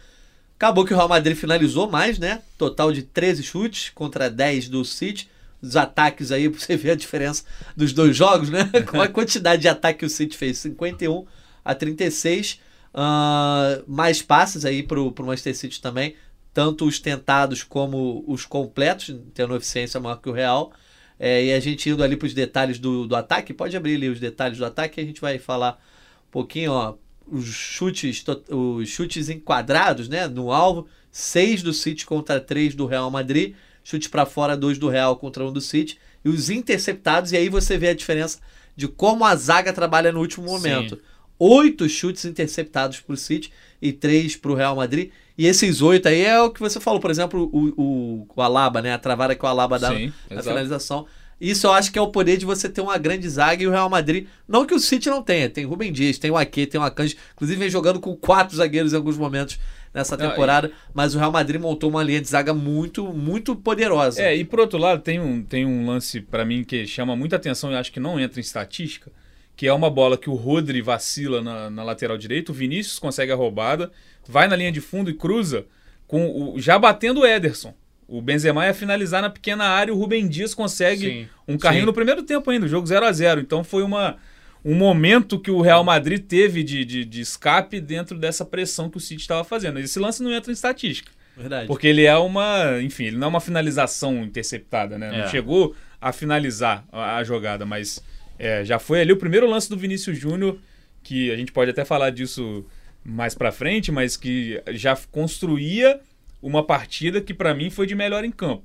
Acabou 0.56 0.86
que 0.86 0.94
o 0.94 0.96
Real 0.98 1.10
Madrid 1.10 1.36
finalizou 1.38 1.90
mais, 1.90 2.18
né? 2.18 2.42
Total 2.58 2.92
de 2.92 3.04
13 3.04 3.44
chutes 3.44 3.92
contra 3.94 4.30
10 4.30 4.70
do 4.70 4.84
City. 4.86 5.30
Os 5.62 5.76
ataques 5.76 6.32
aí, 6.32 6.48
pra 6.50 6.60
você 6.60 6.76
ver 6.78 6.92
a 6.92 6.96
diferença 6.96 7.44
dos 7.76 7.92
dois 7.94 8.16
jogos, 8.16 8.50
né? 8.50 8.70
Com 8.90 9.02
a 9.02 9.08
quantidade 9.08 9.62
de 9.64 9.68
ataque 9.68 10.00
que 10.00 10.06
o 10.06 10.10
City 10.10 10.36
fez, 10.38 10.58
51 10.60 11.26
a 11.66 11.76
36. 11.76 12.60
Ah, 13.00 13.80
mais 13.88 14.22
passes 14.22 14.66
aí 14.66 14.82
pro, 14.82 15.12
pro 15.12 15.26
Manchester 15.26 15.56
City 15.56 15.80
também. 15.82 16.16
Tanto 16.58 16.88
os 16.88 17.00
tentados 17.00 17.62
como 17.62 18.24
os 18.28 18.44
completos, 18.44 19.16
tendo 19.32 19.56
eficiência 19.56 20.00
maior 20.00 20.16
que 20.16 20.28
o 20.28 20.32
Real. 20.32 20.74
É, 21.20 21.46
e 21.46 21.54
a 21.54 21.60
gente 21.60 21.88
indo 21.88 22.04
ali 22.04 22.18
para 22.18 22.26
os 22.26 22.34
detalhes 22.34 22.80
do, 22.80 23.06
do 23.06 23.16
ataque, 23.16 23.54
pode 23.54 23.78
abrir 23.78 23.94
ali 23.94 24.10
os 24.10 24.20
detalhes 24.20 24.58
do 24.58 24.66
ataque, 24.66 25.00
a 25.00 25.06
gente 25.06 25.22
vai 25.22 25.38
falar 25.38 25.80
um 26.28 26.32
pouquinho, 26.32 26.72
ó. 26.72 26.96
Os 27.28 27.46
chutes, 27.46 28.26
os 28.50 28.90
chutes 28.90 29.30
enquadrados, 29.30 30.10
né, 30.10 30.28
no 30.28 30.52
alvo, 30.52 30.88
6 31.12 31.62
do 31.62 31.74
City 31.74 32.08
contra 32.08 32.40
3 32.40 32.74
do 32.74 32.88
Real 32.88 33.12
Madrid, 33.12 33.54
chutes 33.84 34.08
para 34.08 34.26
fora, 34.26 34.58
2 34.58 34.80
do 34.80 34.90
Real 34.90 35.16
contra 35.16 35.46
1 35.46 35.54
do 35.54 35.62
City, 35.62 36.00
e 36.26 36.30
os 36.30 36.50
interceptados, 36.50 37.34
e 37.34 37.38
aí 37.38 37.50
você 37.50 37.78
vê 37.78 37.90
a 37.90 37.94
diferença 37.94 38.40
de 38.76 38.88
como 38.88 39.24
a 39.24 39.36
zaga 39.36 39.72
trabalha 39.72 40.12
no 40.12 40.22
último 40.22 40.48
momento. 40.48 41.00
Oito 41.38 41.88
chutes 41.88 42.26
interceptados 42.26 43.00
para 43.00 43.14
o 43.14 43.18
City 43.18 43.54
e 43.80 43.94
três 43.94 44.36
para 44.36 44.52
o 44.52 44.56
Real 44.56 44.76
Madrid. 44.76 45.12
E 45.38 45.46
esses 45.46 45.82
oito 45.82 46.08
aí 46.08 46.26
é 46.26 46.42
o 46.42 46.50
que 46.50 46.60
você 46.60 46.80
falou, 46.80 47.00
por 47.00 47.12
exemplo, 47.12 47.50
o, 47.54 47.74
o, 47.82 48.28
o 48.36 48.42
Alaba, 48.42 48.82
né? 48.82 48.94
A 48.94 48.98
travada 48.98 49.36
que 49.36 49.46
o 49.46 49.48
Alaba 49.48 49.78
dá 49.78 49.90
Sim, 49.90 50.12
na 50.30 50.38
exato. 50.38 50.50
finalização. 50.50 51.06
Isso 51.40 51.68
eu 51.68 51.72
acho 51.72 51.92
que 51.92 52.00
é 52.00 52.02
o 52.02 52.08
poder 52.08 52.38
de 52.38 52.46
você 52.46 52.68
ter 52.68 52.82
uma 52.82 52.98
grande 52.98 53.30
zaga 53.30 53.62
e 53.62 53.68
o 53.68 53.72
Real 53.72 53.90
Madrid. 53.90 54.26
Não 54.48 54.66
que 54.66 54.74
o 54.74 54.80
City 54.80 55.08
não 55.08 55.22
tenha, 55.22 55.48
tem 55.48 55.66
Rubem 55.66 55.92
Dias, 55.92 56.18
tem 56.18 56.32
o 56.32 56.38
Ake, 56.38 56.66
tem 56.66 56.82
o 56.82 56.84
Akanji. 56.84 57.16
Inclusive 57.36 57.60
vem 57.60 57.70
jogando 57.70 58.00
com 58.00 58.16
quatro 58.16 58.58
zagueiros 58.58 58.92
em 58.92 58.96
alguns 58.96 59.18
momentos 59.18 59.60
nessa 59.94 60.18
temporada. 60.18 60.72
Mas 60.94 61.14
o 61.14 61.20
Real 61.20 61.32
Madrid 61.32 61.62
montou 61.62 61.92
uma 61.92 62.02
linha 62.02 62.20
de 62.20 62.28
zaga 62.28 62.56
muito, 62.56 63.06
muito 63.14 63.56
poderosa. 63.56 64.24
É, 64.24 64.36
e 64.36 64.44
por 64.44 64.60
outro 64.60 64.80
lado, 64.80 65.04
tem 65.04 65.20
um, 65.20 65.44
tem 65.44 65.64
um 65.64 65.86
lance 65.86 66.22
pra 66.22 66.44
mim 66.44 66.64
que 66.64 66.88
chama 66.88 67.16
muita 67.16 67.36
atenção 67.36 67.72
e 67.72 67.76
acho 67.76 67.92
que 67.92 68.00
não 68.00 68.20
entra 68.20 68.40
em 68.40 68.42
estatística, 68.42 69.12
que 69.56 69.68
é 69.68 69.74
uma 69.74 69.92
bola 69.92 70.18
que 70.18 70.32
o 70.32 70.34
Rodri 70.34 70.82
vacila 70.82 71.40
na, 71.42 71.70
na 71.70 71.84
lateral 71.84 72.18
direita, 72.18 72.52
o 72.52 72.56
Vinícius 72.56 72.98
consegue 72.98 73.32
a 73.32 73.36
roubada, 73.36 73.92
vai 74.28 74.48
na 74.48 74.56
linha 74.56 74.72
de 74.72 74.82
fundo 74.82 75.10
e 75.10 75.14
cruza, 75.14 75.66
com 76.08 76.54
o, 76.54 76.60
já 76.60 76.78
batendo 76.80 77.22
o 77.22 77.26
Ederson. 77.26 77.74
O 78.08 78.22
Benzema 78.22 78.66
ia 78.66 78.74
finalizar 78.74 79.22
na 79.22 79.30
pequena 79.30 79.66
área, 79.66 79.94
o 79.94 79.98
Rubem 79.98 80.28
Dias 80.28 80.54
consegue 80.54 81.06
Sim. 81.06 81.28
um 81.48 81.58
carrinho 81.58 81.82
Sim. 81.82 81.88
no 81.88 81.94
primeiro 81.94 82.24
tempo 82.24 82.50
ainda, 82.50 82.66
o 82.66 82.70
jogo 82.70 82.88
0 82.88 83.06
a 83.06 83.12
0 83.12 83.42
Então 83.42 83.64
foi 83.66 83.84
uma, 83.84 84.16
um 84.64 84.74
momento 84.74 85.38
que 85.40 85.52
o 85.52 85.60
Real 85.62 85.84
Madrid 85.84 86.24
teve 86.26 86.64
de, 86.64 86.86
de, 86.86 87.04
de 87.04 87.22
escape 87.22 87.82
dentro 87.82 88.18
dessa 88.18 88.46
pressão 88.46 88.90
que 88.90 88.98
o 88.98 89.02
City 89.02 89.22
estava 89.22 89.44
fazendo. 89.44 89.80
Esse 89.80 90.00
lance 90.00 90.24
não 90.24 90.32
entra 90.32 90.52
em 90.52 90.54
estatística. 90.54 91.12
Verdade. 91.36 91.68
Porque 91.68 91.86
ele 91.86 92.04
é 92.06 92.18
uma, 92.18 92.82
enfim, 92.82 93.06
ele 93.06 93.18
não 93.18 93.28
é 93.28 93.30
uma 93.30 93.42
finalização 93.42 94.24
interceptada, 94.24 94.98
né? 94.98 95.12
Não 95.12 95.26
É. 95.26 95.28
chegou 95.30 95.76
a 96.02 96.12
finalizar 96.12 96.86
a, 96.92 97.18
a 97.18 97.24
jogada, 97.24 97.66
mas 97.66 98.02
é, 98.40 98.64
já 98.64 98.80
foi 98.80 99.02
ali 99.02 99.12
o 99.12 99.18
primeiro 99.18 99.48
lance 99.50 99.70
do 99.70 99.78
Vinícius 99.78 100.18
Júnior, 100.18 100.58
que 101.04 101.30
a 101.32 101.36
gente 101.36 101.52
pode 101.52 101.70
até 101.72 101.84
falar 101.86 102.10
disso 102.10 102.66
mais 103.08 103.34
pra 103.34 103.52
frente, 103.54 103.92
mas 103.92 104.18
que 104.18 104.62
já 104.72 104.98
construía 105.12 106.00
uma 106.42 106.62
partida 106.64 107.22
que 107.22 107.34
pra 107.34 107.54
mim 107.54 107.70
foi 107.70 107.88
de 107.88 107.96
melhor 107.96 108.26
em 108.26 108.32
campo. 108.32 108.64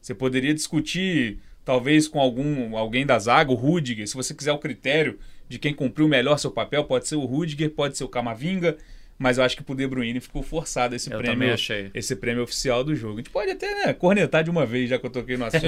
Você 0.00 0.14
poderia 0.14 0.54
discutir 0.54 1.38
talvez 1.64 2.08
com 2.08 2.18
algum 2.18 2.76
alguém 2.76 3.04
da 3.04 3.18
zaga, 3.18 3.52
o 3.52 3.54
Rudiger, 3.54 4.08
se 4.08 4.14
você 4.14 4.34
quiser 4.34 4.52
o 4.52 4.58
critério 4.58 5.18
de 5.48 5.58
quem 5.58 5.74
cumpriu 5.74 6.08
melhor 6.08 6.38
seu 6.38 6.50
papel, 6.50 6.84
pode 6.84 7.06
ser 7.06 7.16
o 7.16 7.24
Rudiger, 7.24 7.70
pode 7.70 7.96
ser 7.96 8.04
o 8.04 8.08
Camavinga, 8.08 8.76
mas 9.18 9.38
eu 9.38 9.44
acho 9.44 9.56
que 9.56 9.62
pro 9.62 9.74
De 9.74 9.86
Bruyne 9.86 10.18
ficou 10.18 10.42
forçado 10.42 10.96
esse 10.96 11.12
Eu 11.12 11.18
prêmio 11.18 11.52
achei. 11.52 11.90
esse 11.94 12.16
prêmio 12.16 12.42
oficial 12.42 12.82
do 12.82 12.96
jogo. 12.96 13.14
A 13.14 13.16
gente 13.18 13.30
pode 13.30 13.50
até 13.50 13.86
né, 13.86 13.92
cornetar 13.92 14.42
de 14.42 14.50
uma 14.50 14.66
vez, 14.66 14.88
já 14.88 14.98
que 14.98 15.06
eu 15.06 15.10
toquei 15.10 15.36
no 15.36 15.44
assunto. 15.44 15.66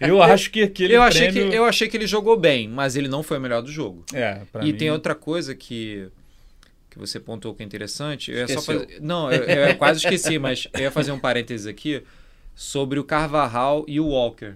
Eu 0.00 0.20
acho 0.22 0.50
que 0.50 0.62
aquele 0.62 0.94
Eu 0.96 1.02
achei, 1.02 1.30
prêmio... 1.30 1.50
que, 1.50 1.56
eu 1.56 1.64
achei 1.64 1.86
que 1.86 1.96
ele 1.96 2.06
jogou 2.06 2.36
bem, 2.36 2.66
mas 2.66 2.96
ele 2.96 3.06
não 3.06 3.22
foi 3.22 3.38
o 3.38 3.40
melhor 3.40 3.62
do 3.62 3.70
jogo. 3.70 4.04
É, 4.12 4.40
e 4.62 4.72
mim... 4.72 4.72
tem 4.72 4.90
outra 4.90 5.14
coisa 5.14 5.54
que, 5.54 6.08
que 6.98 7.06
você 7.06 7.20
pontuou 7.20 7.54
que 7.54 7.62
é 7.62 7.66
interessante. 7.66 8.30
Eu 8.30 8.38
ia 8.38 8.48
só 8.48 8.60
fazer, 8.60 8.98
não, 9.00 9.30
eu, 9.32 9.44
eu 9.44 9.76
quase 9.76 10.00
esqueci, 10.00 10.38
mas 10.38 10.66
eu 10.74 10.80
ia 10.80 10.90
fazer 10.90 11.12
um 11.12 11.18
parênteses 11.18 11.66
aqui 11.66 12.02
sobre 12.54 12.98
o 12.98 13.04
Carvajal 13.04 13.84
e 13.86 14.00
o 14.00 14.08
Walker. 14.08 14.54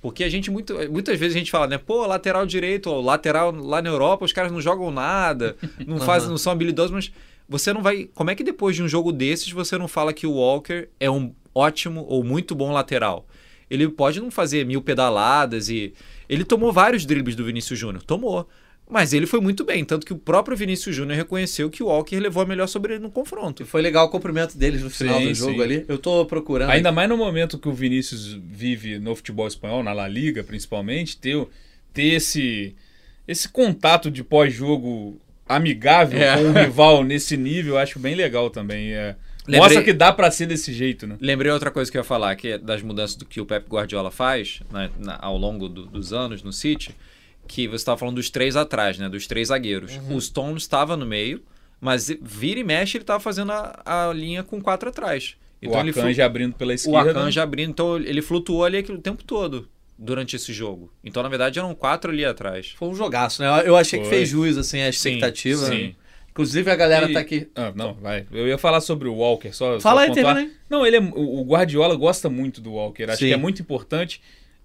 Porque 0.00 0.24
a 0.24 0.28
gente, 0.30 0.50
muito, 0.50 0.74
muitas 0.90 1.18
vezes 1.18 1.36
a 1.36 1.38
gente 1.38 1.50
fala, 1.50 1.66
né? 1.66 1.76
Pô, 1.76 2.06
lateral 2.06 2.46
direito, 2.46 2.88
ou 2.88 3.02
lateral 3.02 3.50
lá 3.52 3.82
na 3.82 3.90
Europa, 3.90 4.24
os 4.24 4.32
caras 4.32 4.50
não 4.50 4.60
jogam 4.60 4.90
nada, 4.90 5.56
não, 5.86 5.98
fazem, 5.98 6.30
não 6.30 6.38
são 6.38 6.52
habilidosos, 6.52 6.90
mas 6.90 7.12
você 7.46 7.72
não 7.72 7.82
vai. 7.82 8.08
Como 8.14 8.30
é 8.30 8.34
que 8.34 8.42
depois 8.42 8.76
de 8.76 8.82
um 8.82 8.88
jogo 8.88 9.12
desses 9.12 9.50
você 9.50 9.76
não 9.76 9.88
fala 9.88 10.12
que 10.12 10.26
o 10.26 10.32
Walker 10.32 10.88
é 10.98 11.10
um 11.10 11.34
ótimo 11.54 12.06
ou 12.08 12.24
muito 12.24 12.54
bom 12.54 12.72
lateral? 12.72 13.26
Ele 13.68 13.88
pode 13.88 14.20
não 14.20 14.30
fazer 14.30 14.64
mil 14.64 14.80
pedaladas 14.80 15.68
e. 15.68 15.92
Ele 16.28 16.44
tomou 16.44 16.72
vários 16.72 17.04
dribles 17.04 17.36
do 17.36 17.44
Vinícius 17.44 17.78
Júnior. 17.78 18.02
Tomou. 18.02 18.48
Mas 18.90 19.12
ele 19.12 19.26
foi 19.26 19.40
muito 19.40 19.64
bem, 19.64 19.84
tanto 19.84 20.04
que 20.04 20.12
o 20.12 20.18
próprio 20.18 20.56
Vinícius 20.56 20.96
Júnior 20.96 21.16
reconheceu 21.16 21.70
que 21.70 21.82
o 21.82 21.86
Walker 21.86 22.18
levou 22.18 22.42
a 22.42 22.46
melhor 22.46 22.66
sobre 22.66 22.94
ele 22.94 23.02
no 23.02 23.10
confronto. 23.10 23.62
E 23.62 23.66
foi 23.66 23.80
legal 23.80 24.06
o 24.06 24.08
cumprimento 24.10 24.58
deles 24.58 24.82
no 24.82 24.90
final 24.90 25.20
Sim, 25.20 25.26
do 25.28 25.34
jogo 25.34 25.54
sim. 25.58 25.62
ali. 25.62 25.84
Eu 25.86 25.96
tô 25.98 26.24
procurando. 26.26 26.70
Ainda 26.70 26.90
mais 26.90 27.08
no 27.08 27.16
momento 27.16 27.58
que 27.58 27.68
o 27.68 27.72
Vinícius 27.72 28.32
vive 28.32 28.98
no 28.98 29.14
futebol 29.14 29.46
espanhol, 29.46 29.82
na 29.84 29.92
La 29.92 30.08
Liga 30.08 30.42
principalmente, 30.42 31.16
ter, 31.18 31.46
ter 31.94 32.14
esse, 32.14 32.74
esse 33.28 33.48
contato 33.48 34.10
de 34.10 34.24
pós-jogo 34.24 35.20
amigável 35.48 36.20
É. 36.20 36.36
com 36.36 36.42
o 36.42 36.52
rival 36.52 37.02
nesse 37.04 37.36
nível, 37.36 37.74
eu 37.74 37.78
acho 37.78 37.98
bem 37.98 38.14
legal 38.14 38.50
também. 38.50 38.92
É. 38.92 39.14
Lembrei- 39.46 39.60
Mostra 39.60 39.82
que 39.82 39.92
dá 39.92 40.12
pra 40.12 40.30
ser 40.30 40.46
desse 40.46 40.72
jeito, 40.72 41.06
né? 41.06 41.16
Lembrei 41.20 41.50
outra 41.50 41.70
coisa 41.70 41.90
que 41.90 41.96
eu 41.96 42.00
ia 42.00 42.04
falar, 42.04 42.36
que 42.36 42.48
é 42.48 42.58
das 42.58 42.82
mudanças 42.82 43.16
do 43.16 43.24
que 43.24 43.40
o 43.40 43.46
Pep 43.46 43.66
Guardiola 43.68 44.10
faz 44.10 44.60
né, 44.72 44.90
na- 44.98 45.18
ao 45.20 45.36
longo 45.36 45.68
do- 45.68 45.86
dos 45.86 46.12
anos 46.12 46.42
no 46.42 46.52
City, 46.52 46.94
que 47.50 47.66
você 47.66 47.76
estava 47.76 47.98
falando 47.98 48.16
dos 48.16 48.30
três 48.30 48.54
atrás, 48.56 48.98
né? 48.98 49.08
Dos 49.08 49.26
três 49.26 49.48
zagueiros. 49.48 49.92
O 50.08 50.20
Stones 50.20 50.62
estava 50.62 50.96
no 50.96 51.04
meio, 51.04 51.42
mas 51.80 52.08
vira 52.22 52.60
e 52.60 52.64
mexe 52.64 52.96
ele 52.96 53.02
estava 53.02 53.18
fazendo 53.20 53.50
a, 53.52 54.08
a 54.08 54.12
linha 54.12 54.42
com 54.42 54.60
quatro 54.60 54.88
atrás. 54.88 55.34
o 55.62 55.66
ele 55.78 55.92
flu- 55.92 56.02
Akanji 56.02 56.22
abrindo 56.22 56.54
pela 56.54 56.70
o 56.70 56.74
esquerda. 56.74 57.10
Akanji 57.10 57.40
abrindo, 57.40 57.70
então 57.70 57.96
ele 57.96 58.22
flutuou 58.22 58.64
ali 58.64 58.78
o 58.78 58.98
tempo 58.98 59.24
todo 59.24 59.68
durante 59.98 60.36
esse 60.36 60.52
jogo. 60.52 60.92
Então, 61.04 61.22
na 61.22 61.28
verdade, 61.28 61.58
eram 61.58 61.74
quatro 61.74 62.10
ali 62.10 62.24
atrás. 62.24 62.74
Foi 62.78 62.88
um 62.88 62.94
jogaço, 62.94 63.42
né? 63.42 63.48
Eu- 63.66 63.76
achei 63.76 63.98
que 63.98 64.06
Foi. 64.06 64.14
fez 64.18 64.28
jus, 64.30 64.56
assim, 64.56 64.80
a 64.80 64.88
expectativa. 64.88 65.66
sim. 65.66 65.88
né? 65.88 65.94
Inclusive 66.30 66.70
a 66.70 66.76
galera 66.76 67.10
E- 67.10 67.12
tá 67.12 67.18
aqui. 67.20 67.48
Ah, 67.56 67.72
não, 67.74 67.92
vai. 67.94 68.24
Eu 68.30 68.46
ia 68.46 68.56
falar 68.56 68.80
sobre 68.80 69.08
o 69.08 69.14
Walker, 69.16 69.52
só. 69.52 69.80
Fala 69.80 70.02
só 70.02 70.06
aí, 70.06 70.14
termina 70.14 70.38
aí. 70.40 70.52
Não, 70.70 70.86
ele 70.86 70.96
é, 70.96 71.00
o 71.00 71.40
o 71.40 71.44
Guardiola 71.44 71.96
gosta 71.96 72.30
muito 72.30 72.60
do 72.60 72.72
Walker. 72.74 73.02
Acho 73.10 73.18
Sim. 73.18 73.26
que 73.26 73.32
é 73.34 73.36
muito 73.36 73.60
importante. 73.60 74.22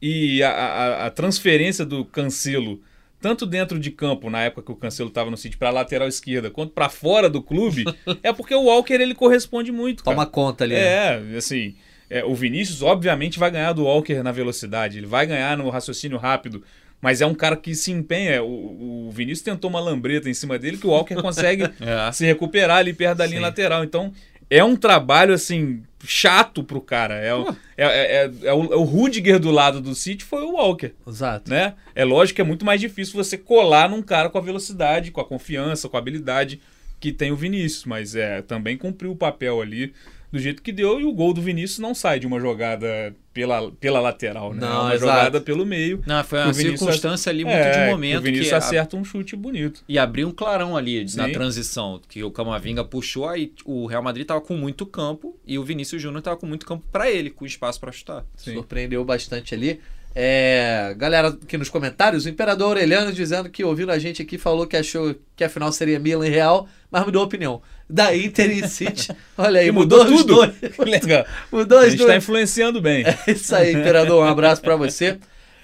E 0.07 0.43
a, 0.43 0.49
a- 0.51 1.05
a 1.07 1.09
transferência 1.09 1.83
do 1.85 2.05
Cancelo, 2.05 2.79
tanto 3.19 3.45
dentro 3.45 3.79
de 3.79 3.89
campo, 3.89 4.29
na 4.29 4.41
época 4.43 4.61
que 4.63 4.71
o 4.71 4.75
Cancelo 4.75 5.09
estava 5.09 5.31
no 5.31 5.37
City, 5.37 5.57
para 5.57 5.71
lateral 5.71 6.07
esquerda, 6.07 6.51
quanto 6.51 6.73
para 6.73 6.89
fora 6.89 7.27
do 7.29 7.41
clube, 7.41 7.85
é 8.21 8.31
porque 8.31 8.53
o 8.53 8.63
Walker 8.65 8.93
ele 8.93 9.15
corresponde 9.15 9.71
muito. 9.71 10.03
Cara. 10.03 10.15
Toma 10.15 10.25
conta 10.27 10.63
ali. 10.63 10.75
né? 10.75 10.81
É, 10.81 11.37
assim. 11.37 11.75
é, 12.09 12.23
o 12.23 12.35
Vinícius, 12.35 12.81
obviamente, 12.83 13.39
vai 13.39 13.49
ganhar 13.49 13.73
do 13.73 13.83
Walker 13.85 14.21
na 14.21 14.31
velocidade, 14.31 14.97
ele 14.99 15.07
vai 15.07 15.25
ganhar 15.25 15.57
no 15.57 15.69
raciocínio 15.69 16.17
rápido. 16.17 16.63
Mas 17.01 17.21
é 17.21 17.25
um 17.25 17.35
cara 17.35 17.55
que 17.55 17.75
se 17.75 17.91
empenha. 17.91 18.41
O, 18.41 19.07
o 19.07 19.11
Vinícius 19.11 19.41
tentou 19.43 19.69
uma 19.69 19.79
lambreta 19.79 20.27
em 20.29 20.33
cima 20.33 20.57
dele 20.57 20.77
que 20.77 20.87
o 20.87 20.89
Walker 20.91 21.13
consegue 21.15 21.63
É. 21.81 22.11
se 22.11 22.25
recuperar 22.25 22.77
ali 22.77 22.93
perto 22.93 23.17
da 23.17 23.25
linha 23.25 23.37
Sim. 23.39 23.43
lateral. 23.43 23.83
Então, 23.83 24.11
é 24.49 24.63
um 24.63 24.75
trabalho, 24.75 25.33
assim, 25.33 25.81
chato 26.03 26.63
pro 26.63 26.79
cara. 26.81 27.15
É, 27.15 27.33
o- 27.33 27.49
é, 27.77 27.85
é, 27.85 28.15
é- 28.25 28.31
é 28.47 28.53
o, 28.53 28.73
é 28.73 28.75
o 28.75 28.83
Rudiger 28.83 29.39
do 29.39 29.51
lado 29.51 29.81
do 29.81 29.95
City 29.95 30.23
foi 30.23 30.43
o 30.43 30.53
Walker, 30.53 30.91
Exato. 31.07 31.49
né? 31.49 31.73
É 31.95 32.03
lógico 32.05 32.35
que 32.35 32.41
é 32.41 32.45
muito 32.45 32.65
mais 32.65 32.79
difícil 32.79 33.15
você 33.15 33.37
colar 33.37 33.89
num 33.89 34.01
cara 34.01 34.29
com 34.29 34.37
a 34.37 34.41
velocidade, 34.41 35.11
com 35.11 35.21
a 35.21 35.25
confiança, 35.25 35.89
com 35.89 35.97
a 35.97 35.99
habilidade 35.99 36.59
que 36.99 37.11
tem 37.11 37.31
o 37.31 37.35
Vinícius. 37.35 37.85
Mas 37.85 38.15
é 38.15 38.41
também 38.41 38.77
cumpriu 38.77 39.11
o 39.11 39.15
papel 39.15 39.61
ali 39.61 39.93
do 40.31 40.39
jeito 40.39 40.61
que 40.61 40.71
deu. 40.71 40.99
E 40.99 41.05
o 41.05 41.11
gol 41.13 41.33
do 41.33 41.41
Vinícius 41.41 41.79
não 41.79 41.93
sai 41.95 42.19
de 42.19 42.27
uma 42.27 42.39
jogada 42.39 43.15
pela, 43.33 43.71
pela 43.73 43.99
lateral, 43.99 44.53
né? 44.53 44.61
Não, 44.61 44.67
é 44.67 44.79
uma 44.81 44.95
exato. 44.95 45.11
jogada 45.11 45.41
pelo 45.41 45.65
meio. 45.65 46.01
Não, 46.05 46.23
foi 46.23 46.39
uma 46.39 46.53
circunstância 46.53 47.29
ali 47.29 47.43
muito 47.43 47.57
É, 47.57 47.85
de 47.85 47.91
momento 47.91 48.19
o 48.19 48.21
Vinícius 48.21 48.47
que 48.49 48.53
a- 48.53 48.57
acerta 48.57 48.95
um 48.97 49.03
chute 49.03 49.35
bonito. 49.35 49.83
E 49.87 49.97
abriu 49.99 50.27
um 50.27 50.31
clarão 50.31 50.75
ali 50.77 51.01
na 51.15 51.25
Sim. 51.27 51.31
transição, 51.33 52.01
que 52.07 52.23
o 52.23 52.31
Camavinga 52.31 52.83
puxou, 52.83 53.27
aí 53.27 53.51
o 53.65 53.85
Real 53.85 54.01
Madrid 54.03 54.25
tava 54.25 54.41
com 54.41 54.55
muito 54.55 54.85
campo 54.85 55.37
e 55.45 55.57
o 55.59 55.63
Vinícius 55.63 56.01
Júnior 56.01 56.21
tava 56.21 56.37
com 56.37 56.45
muito 56.45 56.65
campo 56.65 56.85
para 56.91 57.09
ele, 57.11 57.29
com 57.29 57.45
espaço 57.45 57.79
para 57.79 57.91
chutar. 57.91 58.23
Sim. 58.35 58.53
Surpreendeu 58.53 59.03
bastante 59.03 59.53
ali. 59.53 59.79
É, 60.17 60.95
galera 60.97 61.27
aqui 61.27 61.57
nos 61.57 61.67
comentários, 61.67 62.23
o 62.25 62.29
Imperador 62.29 62.67
Aureliano 62.69 63.11
dizendo 63.11 63.49
que 63.49 63.65
ouvindo 63.65 63.91
a 63.91 63.99
gente 63.99 64.21
aqui 64.21 64.37
falou 64.37 64.65
que 64.65 64.77
achou 64.77 65.13
que 65.35 65.43
a 65.43 65.49
final 65.49 65.69
seria 65.73 65.99
Milan 65.99 66.25
e 66.25 66.29
Real, 66.29 66.69
mas 66.89 67.03
mudou 67.03 67.21
a 67.21 67.25
opinião. 67.25 67.61
Da 67.89 68.15
Inter 68.15 68.49
e 68.49 68.67
City. 68.67 69.09
Olha 69.37 69.59
aí, 69.61 69.67
E 69.67 69.71
mudou, 69.71 70.03
mudou 70.05 70.17
tudo. 70.17 70.35
dois. 70.35 70.77
Legal. 70.79 71.25
Mudou 71.51 71.79
A 71.79 71.85
gente 71.89 71.97
dois. 71.99 72.09
tá 72.11 72.17
influenciando 72.17 72.81
bem. 72.81 73.03
É 73.27 73.31
isso 73.31 73.55
aí, 73.55 73.73
Imperador. 73.73 74.25
Um 74.25 74.27
abraço 74.27 74.61
pra 74.61 74.75
você. 74.75 75.17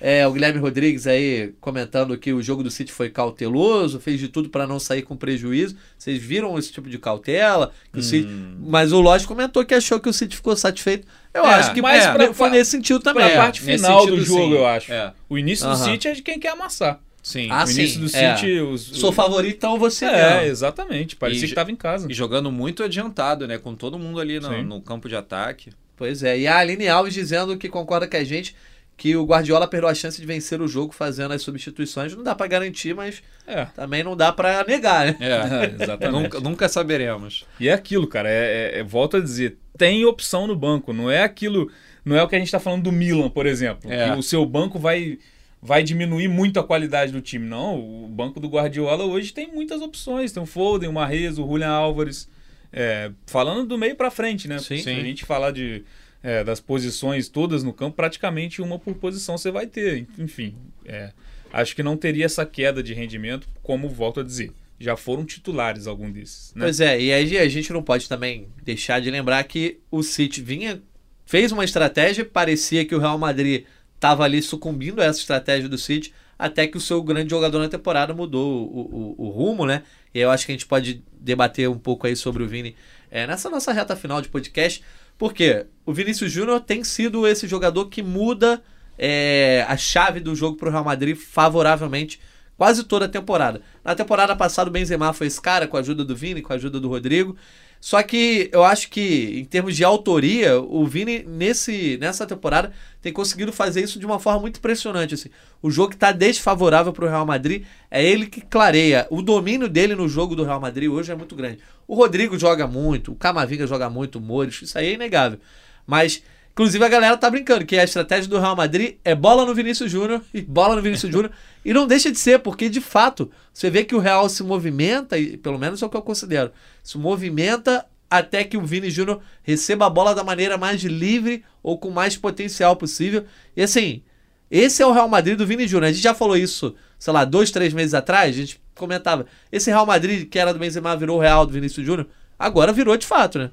É, 0.04 0.26
o 0.28 0.32
Guilherme 0.32 0.60
Rodrigues 0.60 1.06
aí 1.06 1.54
comentando 1.62 2.18
que 2.18 2.34
o 2.34 2.42
jogo 2.42 2.64
do 2.64 2.72
City 2.72 2.92
foi 2.92 3.08
cauteloso, 3.10 4.00
fez 4.00 4.20
de 4.20 4.28
tudo 4.30 4.50
pra 4.50 4.66
não 4.66 4.80
sair 4.80 5.04
com 5.04 5.16
prejuízo. 5.16 5.76
Vocês 5.96 6.18
viram 6.20 6.58
esse 6.58 6.72
tipo 6.72 6.90
de 6.90 6.98
cautela? 6.98 7.72
O 7.96 8.02
City- 8.02 8.28
Mas 8.60 8.92
o 8.92 9.00
Lodge 9.00 9.28
comentou 9.28 9.64
que 9.64 9.76
achou 9.76 10.00
que 10.00 10.10
o 10.10 10.14
City 10.14 10.36
ficou 10.36 10.56
satisfeito. 10.56 11.08
Eu 11.34 11.44
Hum. 11.44 11.48
É, 11.48 11.54
acho 11.54 11.74
que 11.74 11.82
mas 11.84 12.04
é, 12.04 12.14
pra- 12.14 12.34
foi 12.34 12.50
nesse 12.50 12.72
sentido 12.72 13.00
também. 13.00 13.24
Pra 13.26 13.32
É. 13.34 13.38
parte 13.38 13.64
nesse 13.64 13.84
final 13.84 14.06
do 14.06 14.12
sentido, 14.14 14.26
jogo, 14.26 14.44
sim. 14.54 14.54
eu 14.60 14.66
acho. 14.68 14.92
É. 14.92 15.14
O 15.30 15.38
início 15.38 15.68
do. 15.70 15.76
City 15.76 16.08
é 16.08 16.14
de 16.14 16.22
quem 16.24 16.40
quer 16.40 16.50
amassar. 16.50 17.00
Sim. 17.22 17.48
Ah, 17.52 17.64
o 17.66 17.70
início 17.72 17.96
sim, 17.96 18.00
do 18.00 18.18
é. 18.26 18.36
City. 18.36 18.60
Os, 18.62 18.82
Sou 18.82 19.12
favorito, 19.12 19.56
então 19.56 19.78
você 19.78 20.06
É, 20.06 20.34
mesmo. 20.36 20.48
exatamente. 20.52 21.16
Parecia 21.16 21.46
E- 21.46 21.50
que 21.50 21.56
tava 21.56 21.72
em 21.72 21.76
casa. 21.76 22.08
E 22.10 22.14
jogando 22.14 22.52
muito 22.52 22.84
adiantado, 22.84 23.48
né? 23.48 23.58
Com 23.58 23.76
todo 23.76 24.00
mundo 24.00 24.20
ali 24.20 24.40
no, 24.40 24.64
no 24.64 24.82
campo 24.82 25.08
de 25.08 25.16
ataque. 25.16 25.72
Pois 25.96 26.24
é. 26.24 26.38
E 26.40 26.48
a 26.48 26.58
Aline 26.58 26.88
Alves 26.88 27.14
dizendo 27.14 27.56
que 27.58 27.70
concorda 27.70 28.08
com 28.08 28.18
a 28.18 28.24
gente 28.24 28.56
que 28.98 29.16
o 29.16 29.24
Guardiola 29.26 29.68
perdeu 29.68 29.90
a 29.90 29.96
chance 29.96 30.20
de 30.22 30.28
vencer 30.28 30.62
o 30.62 30.68
jogo 30.68 30.94
fazendo 30.94 31.32
as 31.34 31.42
substituições. 31.42 32.16
Não 32.16 32.24
dá 32.24 32.36
pra 32.36 32.46
garantir, 32.48 32.94
mas 32.96 33.22
É. 33.48 33.66
também 33.66 34.04
não 34.04 34.16
dá 34.16 34.32
pra 34.32 34.64
negar, 34.64 35.06
né? 35.08 35.18
É, 35.20 35.76
exatamente. 35.84 36.22
nunca, 36.24 36.40
nunca 36.40 36.70
saberemos. 36.70 37.46
E 37.60 37.68
é 37.70 37.74
aquilo, 37.74 38.06
cara. 38.08 38.30
É, 38.30 38.74
é- 38.76 38.80
é- 38.80 38.84
volto 38.84 39.18
a 39.18 39.20
dizer, 39.20 39.58
tem 39.78 40.06
opção 40.06 40.46
no 40.48 40.56
banco. 40.56 40.92
Não 40.94 41.10
é 41.10 41.24
aquilo. 41.24 41.72
Não 42.04 42.16
é 42.16 42.24
o 42.24 42.28
que 42.28 42.36
a 42.36 42.40
gente 42.40 42.52
tá 42.52 42.60
falando 42.60 42.84
do 42.84 42.92
Milan, 42.92 43.30
por 43.30 43.46
exemplo. 43.46 43.92
É. 43.92 44.10
Que 44.12 44.18
o 44.20 44.24
seu 44.24 44.44
banco 44.46 44.78
vai, 44.80 45.18
vai 45.62 45.84
diminuir 45.84 46.28
muito 46.28 46.59
a 46.59 46.64
qualidade 46.64 47.12
do 47.12 47.22
time. 47.22 47.45
Não, 47.45 47.80
o 47.80 48.07
banco 48.07 48.39
do 48.39 48.49
Guardiola 48.49 49.03
hoje 49.03 49.32
tem 49.32 49.47
muitas 49.47 49.82
opções. 49.82 50.32
Tem 50.32 50.41
o 50.41 50.45
Foden, 50.45 50.89
o 50.89 50.93
Marrez, 50.93 51.38
o 51.38 51.45
Julian 51.45 51.70
Álvares. 51.70 52.28
É, 52.74 53.12
falando 53.28 53.68
do 53.68 53.78
meio 53.78 53.95
pra 53.95 54.09
frente, 54.09 54.47
né? 54.47 54.57
Sim. 54.59 54.78
Se 54.78 54.89
a 54.89 54.93
gente 54.93 55.26
falar 55.26 55.51
de, 55.51 55.84
é, 56.24 56.43
das 56.43 56.59
posições 56.59 57.30
todas 57.30 57.64
no 57.64 57.74
campo, 57.74 57.95
praticamente 57.95 58.62
uma 58.62 58.80
por 58.80 58.95
posição 58.95 59.38
você 59.38 59.51
vai 59.51 59.68
ter. 59.68 60.07
Enfim, 60.18 60.55
é, 60.86 61.12
acho 61.51 61.76
que 61.76 61.84
não 61.84 61.97
teria 61.97 62.26
essa 62.26 62.45
queda 62.45 62.82
de 62.82 62.93
rendimento, 62.93 63.47
como 63.62 63.89
volto 63.89 64.22
a 64.22 64.24
dizer. 64.24 64.51
Já 64.80 64.97
foram 64.97 65.26
titulares 65.26 65.86
algum 65.86 66.12
desses. 66.12 66.55
Né? 66.55 66.66
Pois 66.66 66.80
é, 66.80 66.99
e 66.99 67.14
aí 67.14 67.38
a 67.38 67.47
gente 67.47 67.72
não 67.72 67.84
pode 67.84 68.09
também 68.09 68.47
deixar 68.64 68.99
de 68.99 69.12
lembrar 69.12 69.43
que 69.43 69.80
o 69.91 70.01
City 70.01 70.41
vinha, 70.41 70.82
fez 71.24 71.51
uma 71.51 71.64
estratégia, 71.64 72.26
parecia 72.26 72.84
que 72.84 72.95
o 72.95 72.99
Real 72.99 73.18
Madrid 73.18 73.66
estava 74.02 74.24
ali 74.24 74.41
sucumbindo 74.41 74.99
a 74.99 75.06
essa 75.06 75.20
estratégia 75.20 75.70
do 75.70 75.78
City, 75.78 76.12
até 76.38 76.66
que 76.66 76.76
o 76.76 76.82
seu 76.82 77.04
grande 77.04 77.30
jogador 77.30 77.60
na 77.60 77.70
temporada 77.70 78.16
mudou 78.16 78.64
o, 78.68 79.16
o- 79.20 79.26
o 79.28 79.30
rumo, 79.30 79.64
né? 79.64 79.84
E 80.12 80.20
eu 80.20 80.32
acho 80.32 80.43
que 80.43 80.52
a 80.52 80.56
gente 80.56 80.66
pode 80.66 81.04
debater 81.20 81.70
um 81.70 81.78
pouco 81.78 82.08
aí 82.08 82.16
sobre 82.16 82.41
o 82.41 82.47
Vini 82.47 82.76
é, 83.12 83.28
nessa 83.28 83.47
nossa 83.47 83.72
reta 83.72 83.95
final 83.95 84.20
de 84.20 84.28
podcast, 84.28 84.84
porque 85.20 85.68
o 85.86 85.93
Vinícius 85.93 86.32
Júnior 86.32 86.62
tem 86.62 86.84
sido 86.84 87.28
esse 87.28 87.47
jogador 87.47 87.89
que 87.89 88.02
muda 88.02 88.60
é, 88.97 89.64
a 89.70 89.78
chave 89.78 90.20
do 90.20 90.34
jogo 90.36 90.58
para 90.58 90.70
o 90.70 90.72
Real 90.72 90.84
Madrid 90.84 91.16
favoravelmente 91.16 92.20
quase 92.58 92.84
toda 92.84 93.06
a 93.06 93.10
temporada. 93.10 93.62
Na 93.84 93.93
temporada 93.93 94.36
passada 94.36 94.68
o 94.70 94.74
Benzema 94.74 95.14
foi 95.14 95.28
esse 95.28 95.39
cara 95.39 95.68
com 95.68 95.78
a 95.78 95.80
ajuda 95.80 96.04
do 96.04 96.16
Vini, 96.16 96.41
com 96.41 96.54
a 96.54 96.56
ajuda 96.56 96.80
do 96.80 96.88
Rodrigo. 96.89 97.36
Só 97.82 98.04
que 98.04 98.48
eu 98.54 98.64
acho 98.64 98.92
que 98.92 99.40
em 99.40 99.44
termos 99.44 99.76
de 99.76 99.84
autoria, 99.84 100.62
o 100.62 100.86
Vini 100.86 101.24
nesse, 101.28 101.98
nessa 102.00 102.28
temporada 102.28 102.72
tem 103.02 103.12
conseguido 103.12 103.52
fazer 103.52 103.82
isso 103.82 103.98
de 103.98 104.06
uma 104.06 104.20
forma 104.20 104.40
muito 104.40 104.58
impressionante. 104.58 105.16
Assim. 105.16 105.30
O 105.64 105.72
jogo 105.72 105.90
que 105.90 105.96
está 105.96 106.12
desfavorável 106.12 106.94
para 106.94 107.06
o 107.06 107.10
Real 107.10 107.26
Madrid 107.26 107.66
é 107.90 108.06
ele 108.06 108.28
que 108.28 108.40
clareia. 108.40 109.08
O 109.10 109.24
domínio 109.24 109.68
dele 109.68 109.96
no 109.96 110.08
jogo 110.08 110.36
do 110.36 110.44
Real 110.44 110.62
Madrid 110.62 110.92
hoje 110.92 111.12
é 111.12 111.16
muito 111.16 111.36
grande. 111.36 111.58
O 111.88 111.96
Rodrigo 111.96 112.38
joga 112.38 112.68
muito, 112.68 113.14
o 113.14 113.16
Camavinga 113.16 113.66
joga 113.66 113.90
muito, 113.90 114.20
o 114.20 114.22
Mores, 114.22 114.62
isso 114.62 114.78
aí 114.78 114.90
é 114.90 114.94
inegável. 114.94 115.40
Mas 115.86 116.22
Inclusive 116.62 116.86
a 116.86 116.89
galera 116.89 117.18
tá 117.18 117.28
brincando 117.28 117.66
que 117.66 117.76
a 117.76 117.84
estratégia 117.84 118.30
do 118.30 118.38
Real 118.38 118.55
Madrid 118.55 118.97
é 119.03 119.16
bola 119.16 119.47
no 119.47 119.55
Vinícius 119.55 119.91
Júnior 119.91 120.22
e 120.32 120.43
bola 120.43 120.76
no 120.76 120.82
Vinícius 120.84 121.12
Júnior. 121.12 121.32
E 121.66 121.74
não 121.74 121.88
deixa 121.88 122.12
de 122.12 122.20
ser, 122.20 122.38
porque 122.38 122.70
de 122.70 122.80
fato, 122.80 123.32
você 123.51 123.68
vê 123.68 123.84
que 123.84 123.95
o 123.95 123.99
Real 123.99 124.30
se 124.30 124.43
movimenta, 124.43 125.18
e 125.18 125.38
pelo 125.38 125.57
menos 125.57 125.82
é 125.82 125.86
o 125.88 125.89
que 125.89 125.97
eu 125.97 126.03
considero, 126.03 126.51
se 126.84 126.99
movimenta 126.99 127.84
até 128.07 128.43
que 128.43 128.57
o 128.57 128.62
Vini 128.62 128.91
Júnior 128.91 129.22
receba 129.41 129.88
a 129.88 129.89
bola 129.89 130.14
da 130.14 130.24
maneira 130.24 130.55
mais 130.55 130.84
livre 130.84 131.43
ou 131.64 131.80
com 131.80 131.89
mais 131.89 132.16
potencial 132.16 132.76
possível. 132.76 133.26
E 133.57 133.64
assim, 133.64 134.03
esse 134.51 134.84
é 134.84 134.86
o 134.86 134.91
Real 134.91 135.09
Madrid 135.09 135.36
do 135.36 135.47
Vini 135.47 135.68
Júnior. 135.68 135.89
A 135.89 135.91
gente 135.91 136.03
já 136.03 136.14
falou 136.14 136.38
isso, 136.38 136.76
sei 136.99 137.12
lá, 137.12 137.26
dois, 137.26 137.49
três 137.49 137.74
meses 137.74 137.95
atrás, 137.95 138.36
a 138.36 138.39
gente 138.39 138.62
comentava. 138.76 139.26
Esse 139.51 139.72
Real 139.72 139.88
Madrid 139.88 140.30
que 140.30 140.38
era 140.38 140.53
do 140.53 140.59
Benzema 140.59 140.95
virou 140.95 141.18
o 141.18 141.22
Real 141.22 141.43
do 141.43 141.53
Vinícius 141.53 141.84
Júnior, 141.84 142.07
agora 142.38 142.72
virou 142.72 142.95
de 142.95 143.07
fato, 143.07 143.39
né? 143.39 143.49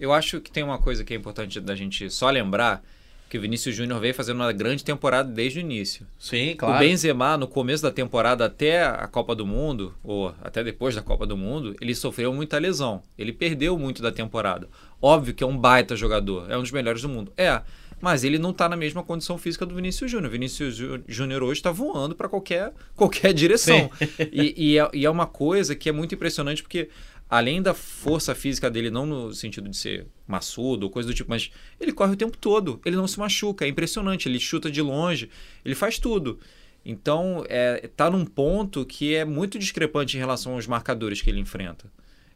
Eu 0.00 0.12
acho 0.12 0.40
que 0.40 0.50
tem 0.50 0.62
uma 0.64 0.78
coisa 0.78 1.04
que 1.04 1.12
é 1.12 1.16
importante 1.16 1.60
da 1.60 1.74
gente 1.76 2.10
só 2.10 2.30
lembrar, 2.30 2.82
Porque 3.24 3.38
o 3.38 3.40
Vinícius 3.40 3.76
Júnior 3.76 4.00
veio 4.00 4.12
fazendo 4.12 4.36
uma 4.36 4.50
grande 4.50 4.82
temporada 4.82 5.30
desde 5.30 5.58
o 5.58 5.60
início. 5.60 6.04
Sim, 6.18 6.56
claro. 6.56 6.74
O 6.74 6.78
Benzema, 6.78 7.36
no 7.36 7.46
começo 7.46 7.82
da 7.82 7.90
temporada 7.92 8.44
até 8.44 8.82
a 8.84 9.06
Copa 9.06 9.36
do 9.36 9.46
Mundo, 9.46 9.94
ou 10.02 10.34
até 10.42 10.64
depois 10.64 10.96
da 10.96 11.02
Copa 11.02 11.24
do 11.26 11.36
Mundo, 11.36 11.76
ele 11.80 11.94
sofreu 11.94 12.32
muita 12.32 12.58
lesão. 12.58 13.02
Ele 13.16 13.32
perdeu 13.32 13.78
muito 13.78 14.02
da 14.02 14.10
temporada. 14.10 14.68
Óbvio 15.00 15.32
que 15.32 15.44
é 15.44 15.46
um 15.46 15.56
baita 15.56 15.94
jogador, 15.94 16.50
é 16.50 16.58
um 16.58 16.62
dos 16.62 16.72
melhores 16.72 17.02
do 17.02 17.08
mundo. 17.08 17.32
É, 17.36 17.62
mas 18.00 18.24
ele 18.24 18.38
não 18.38 18.50
está 18.50 18.68
na 18.68 18.76
mesma 18.76 19.02
condição 19.02 19.36
física 19.36 19.66
do 19.66 19.74
Vinícius 19.74 20.10
Júnior. 20.10 20.28
O 20.28 20.32
Vinícius 20.32 20.74
Júnior 21.06 21.42
hoje 21.42 21.60
está 21.60 21.70
voando 21.70 22.14
para 22.14 22.28
qualquer, 22.28 22.72
qualquer 22.96 23.32
direção. 23.32 23.90
E, 24.32 24.72
e, 24.72 24.78
é, 24.78 24.90
e 24.92 25.04
é 25.04 25.10
uma 25.10 25.26
coisa 25.26 25.76
que 25.76 25.88
é 25.88 25.92
muito 25.92 26.14
impressionante 26.14 26.62
porque 26.62 26.88
além 27.30 27.62
da 27.62 27.72
força 27.72 28.34
física 28.34 28.68
dele, 28.68 28.90
não 28.90 29.06
no 29.06 29.32
sentido 29.32 29.68
de 29.68 29.76
ser 29.76 30.06
maçudo 30.26 30.84
ou 30.84 30.90
coisa 30.90 31.08
do 31.08 31.14
tipo, 31.14 31.30
mas 31.30 31.50
ele 31.78 31.92
corre 31.92 32.12
o 32.12 32.16
tempo 32.16 32.36
todo, 32.36 32.80
ele 32.84 32.96
não 32.96 33.06
se 33.06 33.18
machuca, 33.18 33.64
é 33.64 33.68
impressionante, 33.68 34.28
ele 34.28 34.40
chuta 34.40 34.68
de 34.68 34.82
longe, 34.82 35.30
ele 35.64 35.76
faz 35.76 35.98
tudo. 35.98 36.40
Então, 36.84 37.44
é, 37.48 37.88
tá 37.94 38.10
num 38.10 38.24
ponto 38.24 38.84
que 38.84 39.14
é 39.14 39.24
muito 39.24 39.58
discrepante 39.58 40.16
em 40.16 40.20
relação 40.20 40.54
aos 40.54 40.66
marcadores 40.66 41.22
que 41.22 41.30
ele 41.30 41.38
enfrenta. 41.38 41.90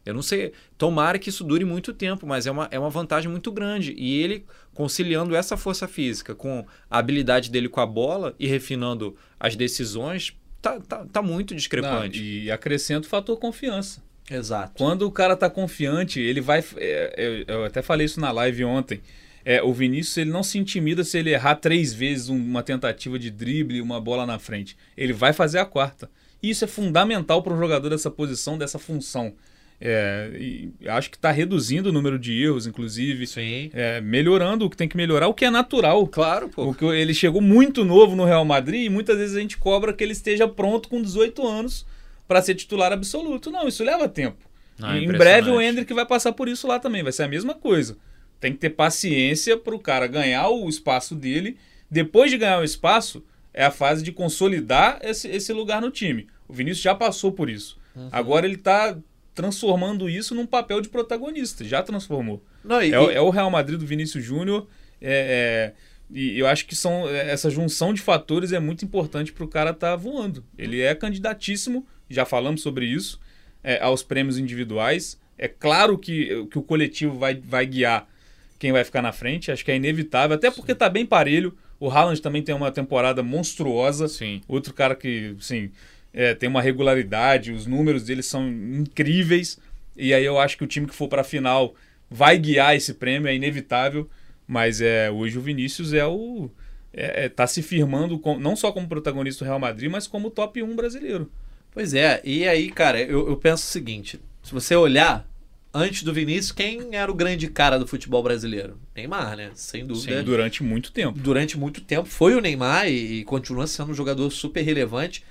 Eu 0.04 0.12
não 0.12 0.22
sei, 0.22 0.52
tomara 0.76 1.18
que 1.18 1.30
isso 1.30 1.42
dure 1.42 1.64
muito 1.64 1.92
tempo, 1.92 2.26
mas 2.26 2.46
é 2.46 2.50
uma, 2.50 2.68
é 2.70 2.78
uma 2.78 2.90
vantagem 2.90 3.30
muito 3.30 3.50
grande. 3.50 3.94
E 3.96 4.22
ele, 4.22 4.44
conciliando 4.74 5.34
essa 5.34 5.56
força 5.56 5.88
física 5.88 6.34
com 6.34 6.64
a 6.90 6.98
habilidade 6.98 7.50
dele 7.50 7.70
com 7.70 7.80
a 7.80 7.86
bola 7.86 8.34
e 8.38 8.46
refinando 8.46 9.16
as 9.40 9.56
decisões, 9.56 10.36
tá, 10.60 10.78
tá, 10.78 11.06
tá 11.06 11.22
muito 11.22 11.54
discrepante. 11.54 12.20
Não, 12.20 12.26
e 12.26 12.50
acrescenta 12.50 13.06
o 13.06 13.10
fator 13.10 13.38
confiança. 13.38 14.02
Exato. 14.30 14.72
Quando 14.76 15.02
o 15.02 15.10
cara 15.10 15.36
tá 15.36 15.50
confiante, 15.50 16.20
ele 16.20 16.40
vai. 16.40 16.64
É, 16.76 17.14
eu, 17.16 17.56
eu, 17.56 17.64
até 17.64 17.82
falei 17.82 18.06
isso 18.06 18.20
na 18.20 18.30
live 18.30 18.64
ontem. 18.64 19.00
É, 19.44 19.62
o 19.62 19.74
Vinícius 19.74 20.16
ele 20.16 20.30
não 20.30 20.42
se 20.42 20.58
intimida 20.58 21.04
se 21.04 21.18
ele 21.18 21.30
errar 21.30 21.56
três 21.56 21.92
vezes 21.92 22.28
uma 22.28 22.62
tentativa 22.62 23.18
de 23.18 23.30
drible, 23.30 23.82
uma 23.82 24.00
bola 24.00 24.24
na 24.24 24.38
frente. 24.38 24.76
Ele 24.96 25.12
vai 25.12 25.34
fazer 25.34 25.58
a 25.58 25.66
quarta. 25.66 26.10
E 26.42 26.48
isso 26.48 26.64
é 26.64 26.68
fundamental 26.68 27.42
para 27.42 27.52
um 27.52 27.58
jogador 27.58 27.90
dessa 27.90 28.10
posição, 28.10 28.56
dessa 28.56 28.78
função. 28.78 29.34
É, 29.78 30.30
acho 30.88 31.10
que 31.10 31.16
está 31.16 31.30
reduzindo 31.30 31.90
o 31.90 31.92
número 31.92 32.18
de 32.18 32.42
erros, 32.42 32.66
inclusive. 32.66 33.26
Sim. 33.26 33.70
É, 33.74 34.00
melhorando 34.00 34.64
o 34.64 34.70
que 34.70 34.76
tem 34.78 34.88
que 34.88 34.96
melhorar, 34.96 35.28
o 35.28 35.34
que 35.34 35.44
é 35.44 35.50
natural. 35.50 36.06
Claro, 36.06 36.48
pô. 36.48 36.64
Porque 36.64 36.86
ele 36.86 37.12
chegou 37.12 37.42
muito 37.42 37.84
novo 37.84 38.16
no 38.16 38.24
Real 38.24 38.46
Madrid 38.46 38.86
e 38.86 38.88
muitas 38.88 39.18
vezes 39.18 39.36
a 39.36 39.40
gente 39.40 39.58
cobra 39.58 39.92
que 39.92 40.02
ele 40.02 40.12
esteja 40.12 40.48
pronto 40.48 40.88
com 40.88 41.02
18 41.02 41.46
anos 41.46 41.84
para 42.26 42.42
ser 42.42 42.54
titular 42.54 42.92
absoluto. 42.92 43.50
Não, 43.50 43.68
isso 43.68 43.84
leva 43.84 44.08
tempo. 44.08 44.48
Ah, 44.80 44.98
em 44.98 45.06
breve 45.06 45.50
o 45.50 45.60
Hendrick 45.60 45.92
vai 45.92 46.04
passar 46.04 46.32
por 46.32 46.48
isso 46.48 46.66
lá 46.66 46.80
também, 46.80 47.02
vai 47.02 47.12
ser 47.12 47.22
a 47.22 47.28
mesma 47.28 47.54
coisa. 47.54 47.96
Tem 48.40 48.52
que 48.52 48.58
ter 48.58 48.70
paciência 48.70 49.56
para 49.56 49.74
o 49.74 49.78
cara 49.78 50.06
ganhar 50.06 50.48
o 50.48 50.68
espaço 50.68 51.14
dele. 51.14 51.56
Depois 51.90 52.30
de 52.30 52.38
ganhar 52.38 52.60
o 52.60 52.64
espaço, 52.64 53.24
é 53.52 53.64
a 53.64 53.70
fase 53.70 54.02
de 54.02 54.10
consolidar 54.10 54.98
esse, 55.02 55.28
esse 55.28 55.52
lugar 55.52 55.80
no 55.80 55.90
time. 55.90 56.26
O 56.48 56.52
Vinícius 56.52 56.82
já 56.82 56.94
passou 56.94 57.32
por 57.32 57.48
isso. 57.48 57.78
Uhum. 57.94 58.08
Agora 58.10 58.46
ele 58.46 58.56
está 58.56 58.98
transformando 59.34 60.08
isso 60.08 60.34
num 60.34 60.46
papel 60.46 60.80
de 60.80 60.88
protagonista. 60.88 61.64
Já 61.64 61.82
transformou. 61.82 62.42
Não, 62.64 62.82
e, 62.82 62.92
é, 62.92 63.14
é, 63.14 63.20
o 63.20 63.30
Real 63.30 63.50
Madrid 63.50 63.78
do 63.78 63.86
Vinícius 63.86 64.24
Júnior. 64.24 64.66
É, 65.00 65.72
é, 65.72 65.94
e 66.10 66.38
eu 66.38 66.46
acho 66.46 66.66
que 66.66 66.76
são, 66.76 67.08
é, 67.08 67.30
essa 67.30 67.48
junção 67.48 67.94
de 67.94 68.02
fatores 68.02 68.52
é 68.52 68.58
muito 68.58 68.84
importante 68.84 69.32
para 69.32 69.44
o 69.44 69.48
cara 69.48 69.70
estar 69.70 69.90
tá 69.90 69.96
voando. 69.96 70.44
Ele 70.58 70.80
é 70.80 70.94
candidatíssimo 70.94 71.86
já 72.14 72.24
falamos 72.24 72.62
sobre 72.62 72.86
isso, 72.86 73.20
é, 73.62 73.80
aos 73.82 74.02
prêmios 74.02 74.38
individuais. 74.38 75.18
É 75.36 75.48
claro 75.48 75.98
que, 75.98 76.46
que 76.50 76.58
o 76.58 76.62
coletivo 76.62 77.18
vai, 77.18 77.34
vai 77.34 77.66
guiar 77.66 78.08
quem 78.58 78.72
vai 78.72 78.84
ficar 78.84 79.02
na 79.02 79.12
frente, 79.12 79.50
acho 79.50 79.64
que 79.64 79.70
é 79.70 79.76
inevitável, 79.76 80.36
até 80.36 80.50
porque 80.50 80.72
está 80.72 80.88
bem 80.88 81.04
parelho. 81.04 81.56
O 81.78 81.90
Haaland 81.90 82.22
também 82.22 82.40
tem 82.40 82.54
uma 82.54 82.70
temporada 82.70 83.22
monstruosa. 83.22 84.08
Sim. 84.08 84.40
Outro 84.48 84.72
cara 84.72 84.94
que, 84.94 85.36
sim, 85.40 85.70
é, 86.14 86.32
tem 86.34 86.48
uma 86.48 86.62
regularidade, 86.62 87.52
os 87.52 87.66
números 87.66 88.04
dele 88.04 88.22
são 88.22 88.48
incríveis. 88.48 89.58
E 89.96 90.14
aí 90.14 90.24
eu 90.24 90.38
acho 90.38 90.56
que 90.56 90.64
o 90.64 90.66
time 90.66 90.86
que 90.86 90.94
for 90.94 91.08
para 91.08 91.20
a 91.20 91.24
final 91.24 91.74
vai 92.08 92.38
guiar 92.38 92.74
esse 92.74 92.94
prêmio, 92.94 93.28
é 93.28 93.34
inevitável. 93.34 94.08
Mas 94.46 94.80
é, 94.80 95.10
hoje 95.10 95.36
o 95.38 95.42
Vinícius 95.42 95.92
é 95.92 96.06
o. 96.06 96.50
É, 96.92 97.24
é, 97.24 97.28
tá 97.28 97.46
se 97.46 97.60
firmando 97.60 98.18
com, 98.18 98.38
não 98.38 98.54
só 98.54 98.70
como 98.70 98.88
protagonista 98.88 99.44
do 99.44 99.48
Real 99.48 99.58
Madrid, 99.58 99.90
mas 99.90 100.06
como 100.06 100.30
top 100.30 100.62
1 100.62 100.76
brasileiro. 100.76 101.30
Pois 101.74 101.92
é, 101.92 102.20
e 102.24 102.46
aí, 102.46 102.70
cara, 102.70 103.02
eu, 103.02 103.28
eu 103.28 103.36
penso 103.36 103.64
o 103.64 103.66
seguinte: 103.66 104.20
se 104.44 104.52
você 104.52 104.76
olhar 104.76 105.28
antes 105.74 106.04
do 106.04 106.14
Vinícius, 106.14 106.52
quem 106.52 106.90
era 106.92 107.10
o 107.10 107.14
grande 107.14 107.48
cara 107.48 107.78
do 107.80 107.86
futebol 107.86 108.22
brasileiro? 108.22 108.78
Neymar, 108.94 109.36
né? 109.36 109.50
Sem 109.56 109.84
dúvida. 109.84 110.18
Sim, 110.18 110.24
durante 110.24 110.62
muito 110.62 110.92
tempo. 110.92 111.18
Durante 111.18 111.58
muito 111.58 111.80
tempo 111.80 112.08
foi 112.08 112.36
o 112.36 112.40
Neymar 112.40 112.86
e, 112.86 113.20
e 113.20 113.24
continua 113.24 113.66
sendo 113.66 113.90
um 113.90 113.94
jogador 113.94 114.30
super 114.30 114.62
relevante. 114.62 115.24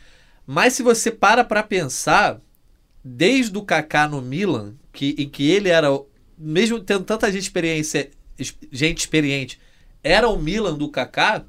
Mas 0.45 0.73
se 0.73 0.83
você 0.83 1.09
para 1.09 1.45
para 1.45 1.63
pensar, 1.63 2.41
desde 3.01 3.57
o 3.57 3.61
Kaká 3.61 4.09
no 4.09 4.21
Milan, 4.21 4.73
que, 4.91 5.15
em 5.17 5.29
que 5.29 5.49
ele 5.49 5.69
era, 5.69 5.87
mesmo 6.37 6.81
tendo 6.81 7.05
tanta 7.05 7.31
gente 7.31 7.43
experiência, 7.43 8.11
gente 8.69 8.99
experiente, 8.99 9.57
era 10.03 10.27
o 10.27 10.37
Milan 10.37 10.73
do 10.77 10.89
Kaká, 10.89 11.45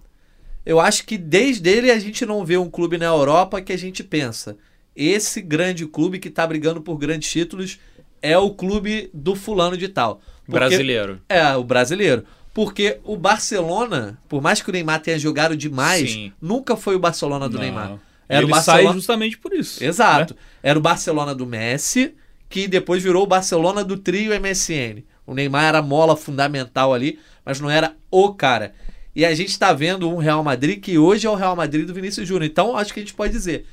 eu 0.65 0.79
acho 0.79 1.05
que 1.05 1.19
desde 1.19 1.69
ele 1.69 1.91
a 1.91 1.99
gente 1.99 2.25
não 2.25 2.47
vê 2.47 2.57
um 2.57 2.71
clube 2.71 2.97
na 2.97 3.07
Europa 3.07 3.61
que 3.61 3.73
a 3.73 3.77
gente 3.77 4.05
pensa 4.05 4.57
esse 4.95 5.41
grande 5.41 5.87
clube 5.87 6.19
que 6.19 6.29
está 6.29 6.47
brigando 6.47 6.81
por 6.81 6.97
grandes 6.97 7.31
títulos 7.31 7.79
é 8.23 8.39
o 8.39 8.51
clube 8.51 9.11
do 9.13 9.35
fulano 9.35 9.77
de 9.77 9.89
tal. 9.89 10.21
Porque, 10.47 10.59
brasileiro. 10.59 11.21
É, 11.29 11.57
o 11.57 11.65
brasileiro. 11.65 12.25
Porque 12.53 13.01
o 13.03 13.17
Barcelona, 13.17 14.19
por 14.29 14.41
mais 14.41 14.63
que 14.63 14.71
o 14.71 14.73
Neymar 14.73 15.01
tenha 15.01 15.19
jogado 15.19 15.57
demais, 15.57 16.13
Sim. 16.13 16.33
nunca 16.41 16.77
foi 16.77 16.95
o 16.95 17.01
Barcelona 17.01 17.49
do 17.49 17.55
Não. 17.55 17.63
Neymar. 17.63 17.99
Era 18.29 18.41
Ele 18.41 18.47
o 18.47 18.55
Barcelona... 18.55 18.85
sai 18.85 18.93
justamente 18.95 19.39
por 19.39 19.53
isso. 19.53 19.83
Exato. 19.83 20.35
Né? 20.35 20.41
Era 20.63 20.79
o 20.79 20.83
Barcelona 20.83 21.35
do 21.35 21.47
Messi, 21.47 22.15
que 22.49 22.69
depois 22.69 23.03
virou 23.03 23.25
o 23.25 23.27
Barcelona 23.27 23.83
do 23.83 23.97
trio 23.97 24.33
MSN. 24.41 25.03
O 25.27 25.35
Neymar 25.35 25.65
era 25.65 25.79
a 25.79 25.83
mola 25.83 26.17
fundamental 26.17 26.95
ali, 26.95 27.19
mas 27.45 27.61
não 27.61 27.69
era 27.69 27.97
o 28.11 28.33
cara. 28.33 28.75
E 29.15 29.25
a 29.25 29.35
gente 29.35 29.51
está 29.51 29.73
vendo 29.73 30.09
um 30.09 30.17
Real 30.17 30.43
Madrid 30.43 30.81
que 30.81 30.99
hoje 30.99 31.27
é 31.27 31.31
o 31.31 31.35
Real 31.35 31.55
Madrid 31.55 31.87
do 31.87 31.95
Vinícius 31.95 32.27
Júnior. 32.27 32.45
Então, 32.45 32.77
acho 32.77 32.93
que 32.93 33.01
a 33.01 33.03
gente 33.03 33.15
pode 33.15 33.33
dizer, 33.33 33.67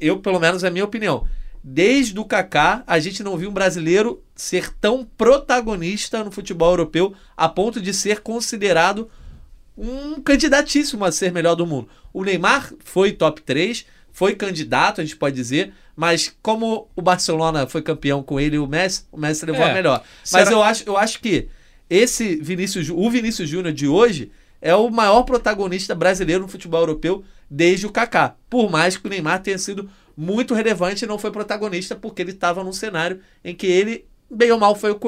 eu 0.00 0.18
pelo 0.18 0.40
menos 0.40 0.64
é 0.64 0.68
a 0.68 0.70
minha 0.70 0.84
opinião, 0.84 1.26
desde 1.62 2.18
o 2.18 2.24
Kaká 2.24 2.82
a 2.86 2.98
gente 2.98 3.22
não 3.22 3.36
viu 3.36 3.50
um 3.50 3.52
brasileiro 3.52 4.22
ser 4.34 4.72
tão 4.80 5.04
protagonista 5.04 6.24
no 6.24 6.30
futebol 6.30 6.70
europeu 6.70 7.14
a 7.36 7.48
ponto 7.48 7.80
de 7.80 7.92
ser 7.92 8.20
considerado 8.20 9.10
um 9.76 10.20
candidatíssimo 10.20 11.04
a 11.04 11.12
ser 11.12 11.32
melhor 11.32 11.54
do 11.54 11.66
mundo. 11.66 11.88
O 12.12 12.24
Neymar 12.24 12.72
foi 12.84 13.12
top 13.12 13.40
3, 13.42 13.86
foi 14.12 14.34
candidato, 14.34 15.00
a 15.00 15.04
gente 15.04 15.16
pode 15.16 15.34
dizer, 15.36 15.72
mas 15.96 16.34
como 16.42 16.88
o 16.94 17.02
Barcelona 17.02 17.66
foi 17.66 17.82
campeão 17.82 18.22
com 18.22 18.38
ele 18.38 18.56
e 18.56 18.58
o 18.58 18.66
Messi, 18.66 19.04
o 19.10 19.16
Messi 19.16 19.46
levou 19.46 19.62
é, 19.62 19.70
a 19.70 19.74
melhor. 19.74 20.02
Mas 20.32 20.44
será... 20.44 20.52
eu 20.52 20.62
acho, 20.62 20.84
eu 20.86 20.96
acho 20.96 21.20
que 21.20 21.48
esse 21.88 22.36
Vinícius, 22.36 22.90
o 22.90 23.10
Vinícius 23.10 23.48
Júnior 23.48 23.72
de 23.72 23.88
hoje 23.88 24.30
é 24.60 24.74
o 24.74 24.90
maior 24.90 25.22
protagonista 25.22 25.94
brasileiro 25.94 26.42
no 26.42 26.48
futebol 26.48 26.80
europeu 26.80 27.24
desde 27.50 27.86
o 27.86 27.92
Kaká. 27.92 28.36
Por 28.48 28.70
mais 28.70 28.96
que 28.96 29.06
o 29.06 29.10
Neymar 29.10 29.42
tenha 29.42 29.58
sido 29.58 29.90
muito 30.16 30.54
relevante 30.54 31.04
e 31.04 31.08
não 31.08 31.18
foi 31.18 31.30
protagonista 31.30 31.96
porque 31.96 32.22
ele 32.22 32.32
estava 32.32 32.62
num 32.62 32.72
cenário 32.72 33.20
em 33.44 33.54
que 33.54 33.66
ele 33.66 34.04
bem 34.30 34.52
ou 34.52 34.58
mal 34.58 34.76
foi 34.76 34.92
o 34.92 35.00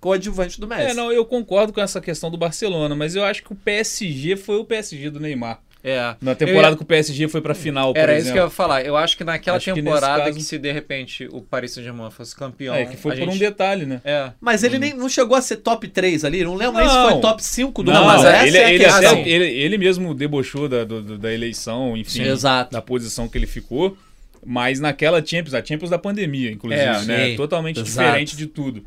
coadjuvante 0.00 0.60
do 0.60 0.66
Messi. 0.66 0.90
É, 0.90 0.94
não, 0.94 1.10
eu 1.10 1.24
concordo 1.24 1.72
com 1.72 1.80
essa 1.80 2.00
questão 2.00 2.30
do 2.30 2.36
Barcelona, 2.36 2.94
mas 2.94 3.16
eu 3.16 3.24
acho 3.24 3.42
que 3.42 3.52
o 3.52 3.56
PSG 3.56 4.36
foi 4.36 4.56
o 4.56 4.64
PSG 4.64 5.08
do 5.08 5.18
Neymar. 5.18 5.62
É. 5.86 6.16
Na 6.20 6.34
temporada 6.34 6.70
ia... 6.70 6.76
que 6.76 6.82
o 6.82 6.84
PSG 6.84 7.28
foi 7.28 7.40
pra 7.40 7.54
final, 7.54 7.94
por 7.94 8.00
Era 8.00 8.12
exemplo. 8.12 8.24
isso 8.24 8.32
que 8.32 8.38
eu 8.40 8.44
ia 8.44 8.50
falar. 8.50 8.84
Eu 8.84 8.96
acho 8.96 9.16
que 9.16 9.22
naquela 9.22 9.56
acho 9.56 9.72
temporada 9.72 10.24
que, 10.24 10.26
caso... 10.30 10.38
que, 10.38 10.42
se 10.42 10.58
de 10.58 10.72
repente 10.72 11.28
o 11.30 11.40
Paris 11.40 11.70
Saint-Germain 11.70 12.10
fosse 12.10 12.34
campeão. 12.34 12.74
É, 12.74 12.86
que 12.86 12.96
foi 12.96 13.12
por 13.12 13.24
gente... 13.24 13.36
um 13.36 13.38
detalhe, 13.38 13.86
né? 13.86 14.00
É. 14.04 14.32
Mas 14.40 14.64
ele 14.64 14.78
hum. 14.78 14.80
nem 14.80 14.94
não 14.94 15.08
chegou 15.08 15.36
a 15.36 15.40
ser 15.40 15.58
top 15.58 15.86
3 15.86 16.24
ali. 16.24 16.42
Não 16.42 16.56
lembro 16.56 16.80
nem 16.80 16.88
se 16.88 16.94
foi 16.94 17.20
top 17.20 17.44
5 17.44 17.82
do 17.84 17.92
Não, 17.92 18.04
mas 18.04 18.24
é, 18.24 18.48
ele, 18.48 18.58
é 18.58 18.74
ele, 18.74 18.84
até, 18.84 19.20
ele, 19.28 19.44
ele, 19.44 19.78
mesmo 19.78 20.12
debochou 20.12 20.68
da, 20.68 20.82
do, 20.82 21.16
da 21.16 21.32
eleição, 21.32 21.96
enfim. 21.96 22.24
Sim, 22.24 22.28
exato. 22.30 22.72
Da 22.72 22.82
posição 22.82 23.28
que 23.28 23.38
ele 23.38 23.46
ficou. 23.46 23.96
Mas 24.44 24.80
naquela 24.80 25.24
Champions, 25.24 25.54
a 25.54 25.64
Champions 25.64 25.90
da 25.90 25.98
pandemia, 25.98 26.50
inclusive, 26.50 26.82
é, 26.82 27.02
né? 27.02 27.26
Sim. 27.26 27.36
Totalmente 27.36 27.80
exato. 27.80 28.06
diferente 28.06 28.36
de 28.36 28.46
tudo. 28.46 28.84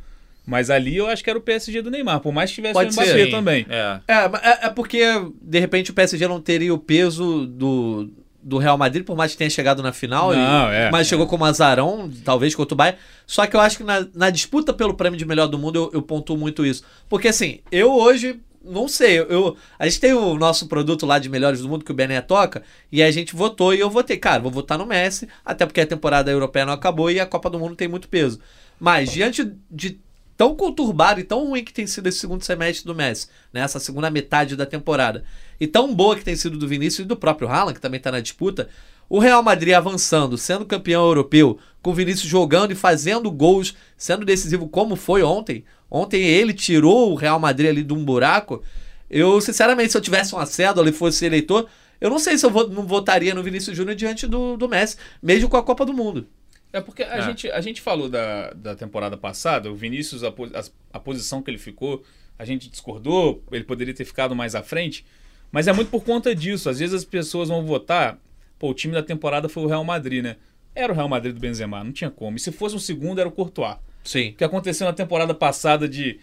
Mas 0.50 0.72
ali 0.72 0.97
eu 0.97 1.08
acho 1.08 1.24
que 1.24 1.30
era 1.30 1.38
o 1.38 1.41
PSG 1.41 1.82
do 1.82 1.91
Neymar, 1.91 2.20
por 2.20 2.34
mais 2.34 2.50
que 2.50 2.56
tivesse 2.56 2.74
Pode 2.74 2.89
o 2.89 2.93
Mbappé 2.93 3.12
ser. 3.12 3.30
também. 3.30 3.66
É. 3.70 4.00
É, 4.08 4.14
é. 4.14 4.66
é 4.66 4.70
porque, 4.70 5.04
de 5.41 5.60
repente, 5.60 5.91
o 5.91 5.93
PSG 5.93 6.28
não 6.28 6.41
teria 6.41 6.74
o 6.74 6.80
peso 6.80 7.45
do, 7.45 8.10
do 8.41 8.58
Real 8.58 8.78
Madrid, 8.78 9.06
por 9.06 9.16
mais 9.16 9.34
que 9.34 9.38
tenha 9.38 9.50
chegado 9.50 9.84
na 9.84 9.93
final, 9.93 10.34
não, 10.34 10.72
é, 10.72 10.89
mas 10.89 11.08
chegou 11.08 11.28
como 11.28 11.45
azarão, 11.45 12.10
talvez 12.26 12.56
contra 12.56 12.74
o 12.74 12.78
Bayern. 12.78 13.00
Só 13.28 13.45
que 13.45 13.56
eu 13.56 13.60
acho 13.60 13.78
que 13.78 13.84
na, 13.84 14.08
na 14.16 14.30
disputa 14.32 14.74
pelo 14.74 14.95
prêmio 14.95 15.20
de 15.20 15.26
melhor 15.26 15.47
do 15.47 15.60
mundo 15.60 15.76
eu, 15.76 15.91
eu 15.93 16.02
pontuo 16.02 16.36
muito 16.36 16.66
isso. 16.66 16.84
Porque 17.08 17.28
assim, 17.28 17.60
eu 17.72 17.91
hoje 17.91 18.39
não 18.64 18.88
sei, 18.88 19.20
eu, 19.20 19.56
a 19.78 19.86
gente 19.86 20.02
tem 20.02 20.14
o 20.14 20.36
nosso 20.36 20.68
produto 20.68 21.06
lá 21.06 21.18
de 21.18 21.30
melhores 21.30 21.62
do 21.62 21.70
mundo 21.70 21.86
que 21.86 21.91
o 21.91 21.95
Bené 21.95 22.20
toca, 22.22 22.62
e 22.91 23.02
a 23.02 23.10
gente 23.10 23.36
votou 23.36 23.74
e 23.74 23.80
eu 23.80 23.89
votei, 23.89 24.18
cara, 24.18 24.41
vou 24.41 24.52
votar 24.52 24.78
no 24.78 24.86
Messi, 24.86 25.30
até 25.45 25.66
porque 25.66 25.80
a 25.80 25.88
temporada 25.88 26.30
europeia 26.30 26.66
não 26.66 26.74
acabou 26.74 27.10
e 27.10 27.20
a 27.20 27.26
Copa 27.26 27.50
do 27.50 27.58
Mundo 27.60 27.76
tem 27.76 27.88
muito 27.88 28.10
peso. 28.10 28.39
Mas 28.80 29.12
diante 29.12 29.52
de 29.70 30.00
tão 30.40 30.56
conturbado 30.56 31.20
e 31.20 31.24
tão 31.26 31.50
ruim 31.50 31.66
que 31.66 31.74
tem 31.74 31.86
sido 31.86 32.08
esse 32.08 32.20
segundo 32.20 32.46
semestre 32.46 32.86
do 32.86 32.96
Messi, 32.96 33.28
né? 33.52 33.60
Essa 33.60 33.78
segunda 33.78 34.10
metade 34.10 34.56
da 34.56 34.66
temporada. 34.66 35.26
E 35.60 35.68
tão 35.68 35.94
boa 35.94 36.16
que 36.16 36.24
tem 36.24 36.34
sido 36.34 36.58
do 36.58 36.66
Vinícius 36.66 37.04
e 37.04 37.08
do 37.10 37.18
próprio 37.18 37.50
Haaland, 37.50 37.74
que 37.74 37.82
também 37.82 37.98
está 37.98 38.10
na 38.10 38.22
disputa. 38.22 38.70
O 39.10 39.20
Real 39.20 39.44
Madrid 39.44 39.74
avançando, 39.74 40.38
sendo 40.38 40.66
campeão 40.66 41.06
europeu, 41.06 41.60
com 41.82 41.92
o 41.92 41.94
Vinícius 41.94 42.30
jogando 42.30 42.72
e 42.72 42.76
fazendo 42.76 43.30
gols, 43.30 43.76
sendo 43.98 44.24
decisivo 44.24 44.70
como 44.70 44.96
foi 44.96 45.24
ontem. 45.24 45.66
Ontem 45.92 46.24
ele 46.24 46.54
tirou 46.54 47.12
o 47.12 47.16
Real 47.16 47.38
Madrid 47.38 47.72
ali 47.72 47.84
de 47.84 47.92
um 47.92 48.06
buraco. 48.06 48.64
Eu, 49.10 49.42
sinceramente, 49.42 49.92
se 49.92 49.98
eu 49.98 50.02
tivesse 50.02 50.34
uma 50.34 50.46
cédula 50.46 50.88
e 50.88 50.94
fosse 50.94 51.26
eleitor, 51.26 51.68
eu 52.00 52.10
não 52.10 52.18
sei 52.18 52.38
se 52.38 52.46
eu 52.46 52.70
não 52.70 52.88
votaria 52.88 53.36
no 53.36 53.44
Vinícius 53.44 53.76
Júnior 53.76 53.94
diante 53.98 54.26
do, 54.26 54.56
do 54.56 54.70
Messi, 54.70 54.96
mesmo 55.22 55.50
com 55.50 55.58
a 55.58 55.64
Copa 55.64 55.86
do 55.86 55.94
Mundo. 55.94 56.26
É 56.72 56.80
porque 56.82 57.03
a, 57.03 57.17
É. 57.17 57.22
Gente, 57.24 57.49
a 57.51 57.61
gente 57.61 57.82
falou 57.82 58.07
da, 58.09 58.51
da 58.53 58.76
temporada 58.76 59.17
passada, 59.17 59.72
o 59.72 59.76
Vinícius, 59.76 60.24
a, 60.24 60.32
as- 60.53 60.74
a 60.93 60.99
posição 60.99 61.41
que 61.41 61.49
ele 61.49 61.57
ficou, 61.57 62.03
a 62.38 62.45
gente 62.45 62.70
discordou, 62.70 63.43
ele 63.51 63.63
poderia 63.63 63.93
ter 63.93 64.05
ficado 64.05 64.36
mais 64.36 64.53
à 64.55 64.61
frente, 64.63 65.03
mas 65.51 65.67
é 65.67 65.74
muito 65.74 65.89
por 65.89 66.03
conta 66.03 66.36
disso. 66.36 66.70
Às 66.70 66.80
vezes 66.80 66.93
as 66.95 67.03
pessoas 67.05 67.49
vão 67.49 67.65
votar, 67.65 68.20
pô, 68.59 68.70
o 68.70 68.74
time 68.74 68.93
da 68.93 69.01
temporada 69.03 69.49
foi 69.49 69.63
o 69.63 69.67
Real 69.67 69.84
Madrid, 69.84 70.24
né? 70.24 70.36
Era 70.76 70.93
o 70.93 70.95
Real 70.95 71.09
Madrid 71.09 71.34
do 71.34 71.39
Benzema, 71.41 71.84
não 71.84 71.91
tinha 71.91 72.11
como. 72.11 72.38
E 72.38 72.39
se 72.39 72.51
fosse 72.51 72.76
um 72.76 72.80
segundo, 72.80 73.20
era 73.20 73.28
o 73.28 73.32
Courtois. 73.32 73.76
Sim. 74.03 74.30
O 74.30 74.34
que 74.36 74.43
aconteceu 74.43 74.86
na 74.86 74.93
temporada 74.93 75.34
passada 75.34 75.89
de 75.89 76.20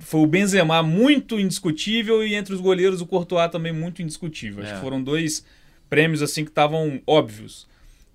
foi 0.00 0.20
o 0.20 0.26
Benzema 0.26 0.82
muito 0.82 1.40
indiscutível 1.40 2.22
e 2.24 2.34
entre 2.34 2.52
os 2.54 2.60
goleiros 2.60 3.00
o 3.00 3.06
Courtois 3.06 3.50
também 3.50 3.72
muito 3.72 4.02
indiscutível. 4.02 4.62
Acho 4.62 4.72
É. 4.72 4.74
que 4.76 4.80
foram 4.80 5.02
dois 5.02 5.44
prêmios 5.88 6.20
assim 6.22 6.44
que 6.44 6.50
estavam 6.50 7.00
óbvios. 7.06 7.66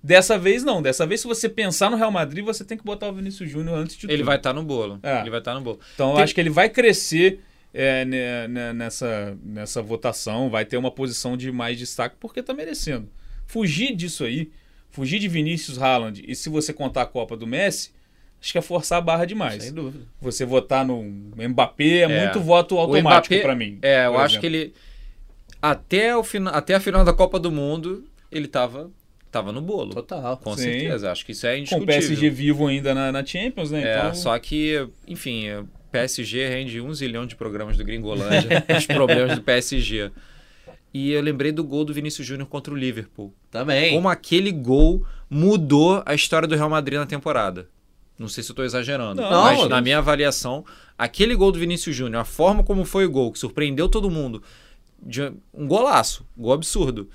Dessa 0.02 0.36
vez 0.36 0.64
não, 0.64 0.82
dessa 0.82 1.06
vez 1.06 1.20
se 1.20 1.26
você 1.28 1.48
pensar 1.48 1.88
no 1.90 1.96
Real 1.96 2.10
Madrid, 2.10 2.44
você 2.44 2.64
tem 2.64 2.76
que 2.76 2.84
botar 2.84 3.08
o 3.08 3.12
Vinícius 3.12 3.48
Júnior 3.48 3.76
antes 3.78 3.96
de 3.96 4.06
Ele 4.06 4.16
tudo. 4.18 4.26
vai 4.26 4.36
estar 4.36 4.52
no 4.52 4.62
bolo. 4.64 4.98
É. 5.02 5.20
Ele 5.20 5.30
vai 5.30 5.38
estar 5.38 5.54
no 5.54 5.60
bolo. 5.60 5.78
Então 5.94 6.10
eu 6.10 6.14
Tem- 6.16 6.24
acho 6.24 6.34
que 6.34 6.40
ele 6.40 6.50
vai 6.50 6.68
crescer 6.68 7.40
é, 7.74 8.04
ne- 8.04 8.48
ne- 8.48 8.72
nessa, 8.72 9.38
nessa 9.42 9.80
votação, 9.80 10.50
vai 10.50 10.64
ter 10.64 10.76
uma 10.76 10.90
posição 10.90 11.36
de 11.36 11.50
mais 11.52 11.78
destaque 11.78 12.16
porque 12.18 12.42
tá 12.42 12.52
merecendo. 12.52 13.08
Fugir 13.46 13.94
disso 13.94 14.24
aí, 14.24 14.50
fugir 14.90 15.18
de 15.20 15.28
Vinícius 15.28 15.80
Haaland 15.80 16.22
e 16.26 16.34
se 16.34 16.48
você 16.50 16.72
contar 16.72 17.02
a 17.02 17.06
Copa 17.06 17.36
do 17.36 17.46
Messi, 17.46 17.90
acho 18.42 18.52
que 18.52 18.58
é 18.58 18.60
forçar 18.62 18.98
a 18.98 19.00
barra 19.00 19.24
demais. 19.24 19.62
Sem 19.62 19.72
dúvida. 19.72 20.04
Você 20.20 20.44
votar 20.44 20.84
no 20.84 21.02
Mbappé 21.02 21.84
é, 21.84 22.00
É. 22.02 22.24
muito 22.24 22.40
voto 22.40 22.76
automático 22.76 23.40
pra 23.40 23.54
mim. 23.54 23.78
É, 23.80 24.04
eu 24.06 24.12
por 24.12 24.20
acho 24.20 24.34
exemplo. 24.34 24.40
que 24.40 24.46
ele. 24.56 24.74
Até, 25.62 26.16
o 26.16 26.24
fina, 26.24 26.50
até 26.50 26.74
a 26.74 26.80
final 26.80 27.04
da 27.04 27.12
Copa 27.12 27.38
do 27.38 27.52
Mundo, 27.52 28.04
ele 28.30 28.48
tava, 28.48 28.90
tava 29.32 29.50
no 29.50 29.60
bolo. 29.60 29.94
Total. 29.94 30.36
Com 30.36 30.54
Sim. 30.56 30.62
certeza. 30.64 31.10
Acho 31.10 31.26
que 31.26 31.32
isso 31.32 31.46
é 31.46 31.50
Com 31.52 31.56
o 31.56 31.58
indiscutível. 31.60 31.86
PSG 31.94 32.30
vivo 32.30 32.66
ainda 32.68 32.94
na, 32.94 33.10
na 33.10 33.24
Champions, 33.24 33.70
né? 33.70 33.82
É, 33.82 33.98
então, 33.98 34.14
só 34.14 34.38
que, 34.38 34.86
enfim, 35.08 35.46
PSG 35.90 36.48
rende 36.48 36.80
um 36.80 36.92
zilhão 36.94 37.26
de 37.26 37.34
programas 37.34 37.76
do 37.76 37.84
Gringolândia, 37.84 38.64
os 38.76 38.86
problemas 38.86 39.34
do 39.34 39.42
PSG. 39.42 40.10
E 40.94 41.10
eu 41.12 41.22
lembrei 41.22 41.50
do 41.50 41.64
gol 41.64 41.84
do 41.84 41.94
Vinícius 41.94 42.26
Júnior 42.26 42.46
contra 42.48 42.72
o 42.72 42.76
Liverpool. 42.76 43.32
Também. 43.50 43.94
Como 43.94 44.08
aquele 44.08 44.52
gol 44.52 45.04
mudou 45.28 46.02
a 46.04 46.14
história 46.14 46.46
do 46.46 46.54
Real 46.54 46.68
Madrid 46.68 46.98
na 46.98 47.06
temporada. 47.06 47.66
Não 48.18 48.28
sei 48.28 48.44
se 48.44 48.50
eu 48.50 48.54
tô 48.54 48.62
exagerando, 48.62 49.20
Não, 49.22 49.30
mas 49.44 49.58
não. 49.58 49.68
na 49.70 49.80
minha 49.80 49.98
avaliação, 49.98 50.64
aquele 50.96 51.34
gol 51.34 51.50
do 51.50 51.58
Vinícius 51.58 51.96
Júnior, 51.96 52.20
a 52.20 52.24
forma 52.24 52.62
como 52.62 52.84
foi 52.84 53.06
o 53.06 53.10
gol, 53.10 53.32
que 53.32 53.38
surpreendeu 53.38 53.88
todo 53.88 54.10
mundo, 54.10 54.42
de 55.02 55.32
um 55.52 55.66
golaço, 55.66 56.24
gol 56.36 56.52
absurdo. 56.52 57.08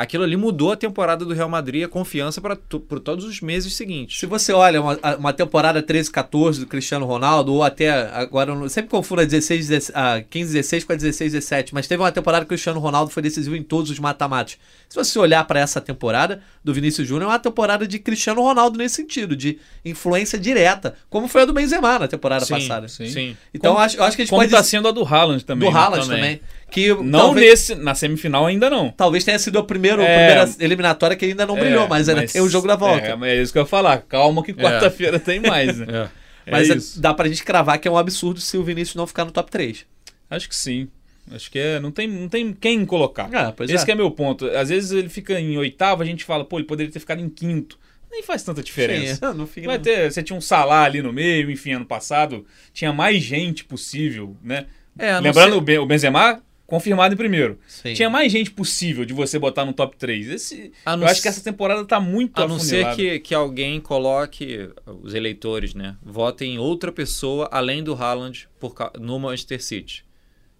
Aquilo 0.00 0.24
ali 0.24 0.36
mudou 0.36 0.72
a 0.72 0.76
temporada 0.76 1.24
do 1.24 1.34
Real 1.34 1.48
Madrid, 1.48 1.84
a 1.84 1.88
confiança 1.88 2.40
para 2.40 2.56
por 2.56 3.00
todos 3.00 3.24
os 3.24 3.40
meses 3.40 3.74
seguintes. 3.74 4.18
Se 4.18 4.24
você 4.24 4.52
olha 4.52 4.80
uma, 4.80 4.98
uma 5.18 5.32
temporada 5.32 5.82
13, 5.82 6.10
14 6.10 6.60
do 6.60 6.66
Cristiano 6.66 7.04
Ronaldo, 7.04 7.52
ou 7.52 7.62
até 7.62 7.90
agora, 8.12 8.50
eu 8.52 8.68
sempre 8.70 8.90
confundo 8.90 9.20
a 9.20 9.24
16, 9.24 9.68
16, 9.68 9.96
a 9.96 10.22
15, 10.22 10.52
16 10.54 10.84
com 10.84 10.92
a 10.92 10.96
16, 10.96 11.32
17, 11.32 11.74
mas 11.74 11.86
teve 11.86 12.02
uma 12.02 12.10
temporada 12.10 12.44
que 12.44 12.46
o 12.46 12.56
Cristiano 12.56 12.80
Ronaldo 12.80 13.10
foi 13.10 13.22
decisivo 13.22 13.54
em 13.54 13.62
todos 13.62 13.90
os 13.90 13.98
mata-matas. 13.98 14.56
Se 14.88 14.96
você 14.96 15.18
olhar 15.18 15.44
para 15.46 15.60
essa 15.60 15.80
temporada 15.80 16.42
do 16.64 16.72
Vinícius 16.72 17.06
Júnior, 17.06 17.24
é 17.30 17.32
uma 17.32 17.38
temporada 17.38 17.86
de 17.86 17.98
Cristiano 17.98 18.40
Ronaldo 18.42 18.78
nesse 18.78 18.94
sentido, 18.96 19.36
de 19.36 19.58
influência 19.84 20.38
direta, 20.38 20.94
como 21.10 21.28
foi 21.28 21.42
a 21.42 21.44
do 21.44 21.52
Benzema 21.52 21.98
na 21.98 22.08
temporada 22.08 22.44
Sim, 22.44 22.54
passada. 22.54 22.88
sim. 22.88 23.06
Sim. 23.08 23.36
Então 23.52 23.72
Como- 23.74 23.84
acho, 23.84 24.02
acho 24.02 24.16
que 24.16 24.22
a 24.22 24.24
gente 24.24 24.30
como 24.30 24.42
pode 24.42 24.50
tá 24.52 24.62
sendo 24.62 24.88
a 24.88 24.90
do 24.92 25.04
Haaland 25.04 25.44
também. 25.44 25.68
do 25.68 25.74
né? 25.74 25.80
Haaland 25.80 26.08
também. 26.08 26.40
Que 26.70 26.94
Não 26.94 27.18
talvez, 27.20 27.50
nesse, 27.68 27.74
na 27.74 27.94
semifinal 27.94 28.46
ainda 28.46 28.70
não. 28.70 28.90
talvez 28.90 29.24
tenha 29.24 29.38
sido 29.38 29.58
a, 29.58 29.64
primeiro, 29.64 30.00
a 30.00 30.04
É. 30.04 30.16
primeira 30.16 30.50
eliminatória 30.64 31.16
que 31.16 31.24
ainda 31.24 31.44
não 31.46 31.56
brilhou, 31.56 31.84
É, 31.84 31.88
mas 31.88 32.08
ainda 32.08 32.26
tem 32.26 32.40
o 32.40 32.48
jogo 32.48 32.66
da 32.68 32.76
volta. 32.76 33.06
É, 33.22 33.30
é 33.30 33.42
isso 33.42 33.52
que 33.52 33.58
eu 33.58 33.62
ia 33.62 33.66
falar. 33.66 33.98
Calma 34.02 34.42
que 34.42 34.54
quarta-feira 34.54 35.18
tem 35.18 35.40
mais, 35.40 35.78
né? 35.78 35.86
É. 35.88 36.20
É 36.46 36.52
Mas 36.52 36.70
é- 36.70 36.74
isso. 36.76 36.98
dá 37.00 37.12
pra 37.12 37.28
gente 37.28 37.44
cravar 37.44 37.78
que 37.78 37.86
é 37.86 37.90
um 37.90 37.98
absurdo 37.98 38.40
se 38.40 38.56
o 38.56 38.64
Vinícius 38.64 38.96
não 38.96 39.06
ficar 39.06 39.26
no 39.26 39.30
top 39.30 39.50
3. 39.50 39.84
Acho 40.30 40.48
que 40.48 40.56
sim. 40.56 40.88
Acho 41.30 41.50
que 41.50 41.58
é, 41.58 41.78
não 41.78 41.90
tem, 41.92 42.08
não 42.08 42.28
tem 42.30 42.50
quem 42.52 42.84
colocar. 42.86 43.28
Ah, 43.32 43.52
pois 43.54 43.70
Esse 43.70 43.82
é. 43.82 43.84
que 43.84 43.92
é 43.92 43.94
meu 43.94 44.10
ponto. 44.10 44.46
Às 44.48 44.70
vezes 44.70 44.90
ele 44.90 45.10
fica 45.10 45.38
em 45.38 45.58
oitavo, 45.58 46.02
a 46.02 46.06
gente 46.06 46.24
fala, 46.24 46.42
pô, 46.44 46.58
ele 46.58 46.66
poderia 46.66 46.90
ter 46.90 46.98
ficado 46.98 47.20
em 47.20 47.28
quinto. 47.28 47.78
Nem 48.10 48.22
faz 48.22 48.42
tanta 48.42 48.62
diferença. 48.62 49.30
Sim, 49.32 49.36
não 49.38 49.46
fica 49.46 49.66
Vai 49.66 49.76
não. 49.76 49.84
ter, 49.84 50.10
você 50.10 50.22
tinha 50.22 50.36
um 50.36 50.40
Salah 50.40 50.84
ali 50.84 51.02
no 51.02 51.12
meio, 51.12 51.50
enfim, 51.50 51.72
ano 51.74 51.84
passado 51.84 52.44
tinha 52.72 52.90
mais 52.92 53.22
gente 53.22 53.62
possível, 53.62 54.34
né? 54.42 54.64
É, 54.98 55.12
a 55.12 55.20
Lembrando 55.20 55.56
o 55.58 55.86
Benzema 55.86 56.42
confirmado 56.70 57.12
em 57.12 57.16
primeiro. 57.16 57.58
Sim. 57.68 57.92
Tinha 57.92 58.08
mais 58.08 58.32
gente 58.32 58.50
possível 58.50 59.04
de 59.04 59.12
você 59.12 59.38
botar 59.38 59.66
no 59.66 59.72
top 59.74 59.96
3. 59.98 60.30
Esse, 60.30 60.72
A 60.86 60.92
eu 60.92 60.96
não 60.96 61.06
acho 61.06 61.16
se- 61.16 61.22
que 61.22 61.28
essa 61.28 61.42
temporada 61.44 61.84
tá 61.84 62.00
muito 62.00 62.40
A 62.40 62.48
não 62.48 62.58
ser 62.58 62.94
que, 62.94 63.18
que 63.20 63.34
alguém 63.34 63.78
coloque, 63.80 64.70
os 65.02 65.12
eleitores, 65.12 65.74
né? 65.74 65.96
Votem 66.02 66.54
em 66.54 66.58
outra 66.58 66.90
pessoa 66.90 67.48
além 67.52 67.82
do 67.84 67.92
Haaland 67.94 68.48
por, 68.58 68.74
no 68.98 69.18
Manchester 69.18 69.62
City. 69.62 70.04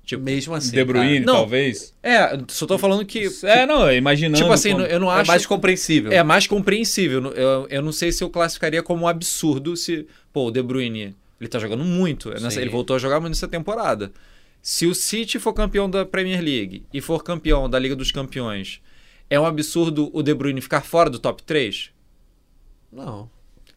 Tipo, 0.04 0.24
Mesmo 0.24 0.54
assim. 0.54 0.72
De 0.72 0.84
Bruyne, 0.84 1.20
Não. 1.20 1.34
talvez. 1.34 1.94
é, 2.02 2.36
só 2.48 2.66
tô 2.66 2.76
falando 2.76 3.04
que. 3.06 3.28
É, 3.44 3.64
não, 3.64 3.92
imaginando. 3.92 4.38
tipo 4.42 4.52
assim, 4.52 4.72
como- 4.72 4.84
eu 4.84 4.98
não. 4.98 5.08
É 5.12 5.20
acho. 5.20 5.28
mais 5.28 5.46
compreensível. 5.46 6.10
É 6.10 6.22
mais 6.24 6.48
compreensível. 6.48 7.32
Eu, 7.32 7.66
eu 7.70 7.80
não 7.82 7.92
sei 7.92 8.10
se 8.10 8.24
eu 8.24 8.28
classificaria 8.28 8.82
como 8.82 9.04
um 9.04 9.08
absurdo 9.08 9.76
se. 9.76 10.06
Pô, 10.32 10.46
o 10.46 10.50
De 10.50 10.60
Bruyne, 10.62 11.14
ele 11.40 11.48
tá 11.48 11.60
jogando 11.60 11.84
muito. 11.84 12.28
Nessa- 12.30 12.60
ele 12.60 12.70
voltou 12.70 12.96
a 12.96 12.98
jogar 12.98 13.20
muito 13.20 13.34
nessa 13.34 13.46
temporada. 13.46 14.10
Se 14.62 14.86
o 14.86 14.94
City 14.94 15.38
for 15.38 15.52
campeão 15.52 15.88
da 15.88 16.04
Premier 16.04 16.40
League 16.42 16.84
e 16.92 17.00
for 17.00 17.22
campeão 17.24 17.68
da 17.68 17.78
Liga 17.78 17.96
dos 17.96 18.12
Campeões, 18.12 18.80
é 19.28 19.38
um 19.40 19.46
absurdo 19.46 20.10
o 20.12 20.22
De 20.22 20.34
Bruyne 20.34 20.60
ficar 20.60 20.82
fora 20.82 21.08
do 21.08 21.18
top 21.18 21.42
3? 21.42 21.90
Não. 22.92 23.30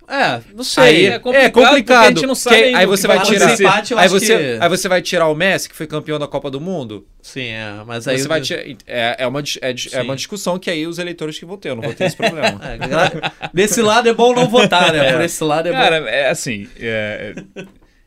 É, 0.05 0.41
não 0.53 0.65
sei. 0.65 0.83
Aí 0.83 1.05
é 1.05 1.09
é 1.13 1.19
complicado, 1.19 1.53
complicado. 1.53 1.75
porque 1.75 1.93
a 1.93 2.09
gente 2.09 2.25
não 2.25 2.35
sabe 2.35 2.57
Que- 2.57 2.75
aí 2.75 2.85
você 2.85 3.07
vai 3.07 3.21
tirar. 3.21 3.53
Empate 3.53 3.93
eu 3.93 3.99
aí, 3.99 4.09
você, 4.09 4.37
que- 4.37 4.57
aí 4.61 4.69
você 4.69 4.89
vai 4.89 5.01
tirar 5.01 5.27
o 5.29 5.35
Messi, 5.35 5.69
que 5.69 5.75
foi 5.75 5.87
campeão 5.87 6.19
da 6.19 6.27
Copa 6.27 6.51
do 6.51 6.59
Mundo. 6.59 7.07
Sim, 7.21 7.45
é. 7.47 7.71
Mas 7.87 8.05
aí. 8.05 8.19
Você 8.19 8.27
vai 8.27 8.41
tirar, 8.41 8.63
é, 8.85 9.15
é, 9.19 9.27
uma, 9.27 9.39
é, 9.39 9.75
é 9.93 10.01
uma 10.01 10.15
discussão 10.17 10.59
que 10.59 10.69
aí 10.69 10.85
os 10.85 10.99
eleitores 10.99 11.39
que 11.39 11.45
vão 11.45 11.55
ter. 11.57 11.69
Eu 11.69 11.75
não 11.75 11.83
vou 11.83 11.93
ter 11.93 12.03
esse 12.05 12.17
problema. 12.17 12.59
É, 12.63 13.49
Desse 13.53 13.81
lado 13.81 14.09
é 14.09 14.13
bom 14.13 14.33
não 14.33 14.49
votar, 14.49 14.91
né? 14.91 15.13
Por 15.13 15.21
esse 15.21 15.41
lado 15.43 15.69
é 15.69 15.71
Cara, 15.71 15.95
é 16.09 16.29
assim, 16.29 16.67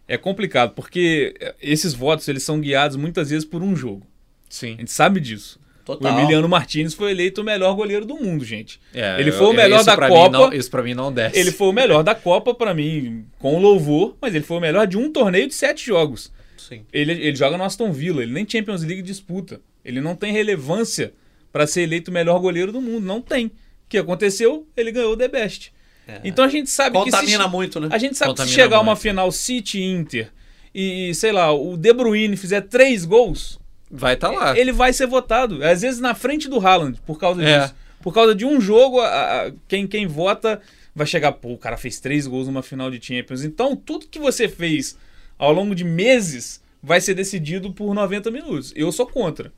é, 0.08 0.16
complicado, 0.16 0.72
porque 0.74 1.34
esses 1.60 1.92
votos 1.94 2.26
eles 2.28 2.42
são 2.42 2.60
guiados 2.60 2.96
muitas 2.96 3.30
vezes 3.30 3.44
por 3.44 3.62
um 3.62 3.74
jogo. 3.74 4.06
Sim. 4.48 4.74
A 4.74 4.80
gente 4.80 4.92
sabe 4.92 5.20
disso. 5.20 5.58
Total. 5.84 6.16
O 6.16 6.18
Emiliano 6.18 6.48
Martinez 6.48 6.94
foi 6.94 7.12
eleito 7.12 7.42
o 7.42 7.44
melhor 7.44 7.72
goleiro 7.76 8.04
do 8.04 8.16
mundo, 8.16 8.44
gente. 8.44 8.80
É, 8.92 9.20
Ele 9.20 9.30
eu- 9.30 9.34
foi 9.34 9.46
o 9.46 9.50
eu- 9.50 9.54
melhor 9.54 9.76
isso 9.76 9.86
da 9.86 9.94
pra 9.96 10.08
Copa. 10.08 10.38
Mim 10.38 10.44
não, 10.44 10.52
isso 10.52 10.70
pra 10.70 10.82
mim 10.82 10.94
não 10.94 11.12
desce. 11.12 11.38
Ele 11.38 11.52
foi 11.52 11.68
o 11.68 11.72
melhor 11.72 12.02
da 12.02 12.12
Copa, 12.14 12.52
pra 12.54 12.74
mim, 12.74 13.24
com 13.38 13.60
louvor, 13.60 14.16
mas 14.20 14.34
ele 14.34 14.42
foi 14.44 14.56
o 14.56 14.60
melhor 14.60 14.84
de 14.86 14.96
um 14.98 15.12
torneio 15.12 15.46
de 15.46 15.54
sete 15.54 15.86
jogos. 15.86 16.32
Sim. 16.56 16.84
Ele, 16.92 17.12
ele 17.12 17.36
joga 17.36 17.56
no 17.56 17.62
Aston 17.62 17.92
Villa, 17.92 18.20
ele 18.22 18.32
nem 18.32 18.48
Champions 18.48 18.82
League 18.82 19.00
disputa. 19.02 19.60
Ele 19.84 20.00
não 20.00 20.16
tem 20.16 20.32
relevância 20.32 21.12
pra 21.52 21.68
ser 21.68 21.82
eleito 21.82 22.10
o 22.10 22.14
melhor 22.14 22.40
goleiro 22.40 22.72
do 22.72 22.80
mundo. 22.80 23.04
Não 23.06 23.20
tem. 23.20 23.46
O 23.46 23.52
que 23.88 23.96
aconteceu? 23.98 24.66
Ele 24.76 24.90
ganhou 24.90 25.12
o 25.12 25.16
The 25.16 25.28
Best. 25.28 25.72
É. 26.06 26.20
Então 26.24 26.44
a 26.44 26.48
gente 26.48 26.70
sabe 26.70 26.96
que 26.98 27.04
Contamina 27.04 27.44
se, 27.44 27.50
muito, 27.50 27.80
né? 27.80 27.88
a 27.90 27.98
gente 27.98 28.16
sabe 28.16 28.32
que 28.32 28.36
se 28.38 28.42
Contamina 28.44 28.54
chegar 28.54 28.76
uma 28.80 28.92
muito. 28.92 29.00
final 29.02 29.32
City 29.32 29.80
e 29.80 29.84
Inter 29.84 30.30
e, 30.74 31.12
sei 31.14 31.32
lá, 31.32 31.52
o 31.52 31.76
De 31.76 31.92
Bruyne 31.92 32.36
fizer 32.36 32.60
três 32.62 33.04
gols, 33.04 33.58
Vai 33.90 34.14
estar 34.14 34.30
lá. 34.30 34.56
ele 34.58 34.72
vai 34.72 34.92
ser 34.92 35.06
votado. 35.06 35.64
Às 35.64 35.82
vezes 35.82 36.00
na 36.00 36.14
frente 36.14 36.48
do 36.48 36.58
Haaland, 36.64 37.00
por 37.06 37.18
causa 37.18 37.42
É. 37.42 37.60
disso. 37.60 37.74
Por 38.02 38.14
causa 38.14 38.34
de 38.34 38.44
um 38.44 38.60
jogo, 38.60 39.00
a- 39.00 39.06
a- 39.46 39.52
quem, 39.66 39.86
quem 39.86 40.06
vota 40.06 40.60
vai 40.94 41.06
chegar, 41.06 41.32
pô, 41.32 41.52
o 41.54 41.58
cara 41.58 41.76
fez 41.76 41.98
três 41.98 42.26
gols 42.26 42.46
numa 42.46 42.62
final 42.62 42.88
de 42.90 43.04
Champions. 43.04 43.42
Então, 43.42 43.74
tudo 43.74 44.06
que 44.06 44.18
você 44.20 44.48
fez 44.48 44.96
ao 45.38 45.52
longo 45.52 45.74
de 45.74 45.82
meses 45.82 46.62
vai 46.82 47.00
ser 47.00 47.14
decidido 47.14 47.72
por 47.72 47.92
90 47.94 48.30
minutos. 48.30 48.72
Eu 48.76 48.92
sou 48.92 49.06
contra. 49.06 49.52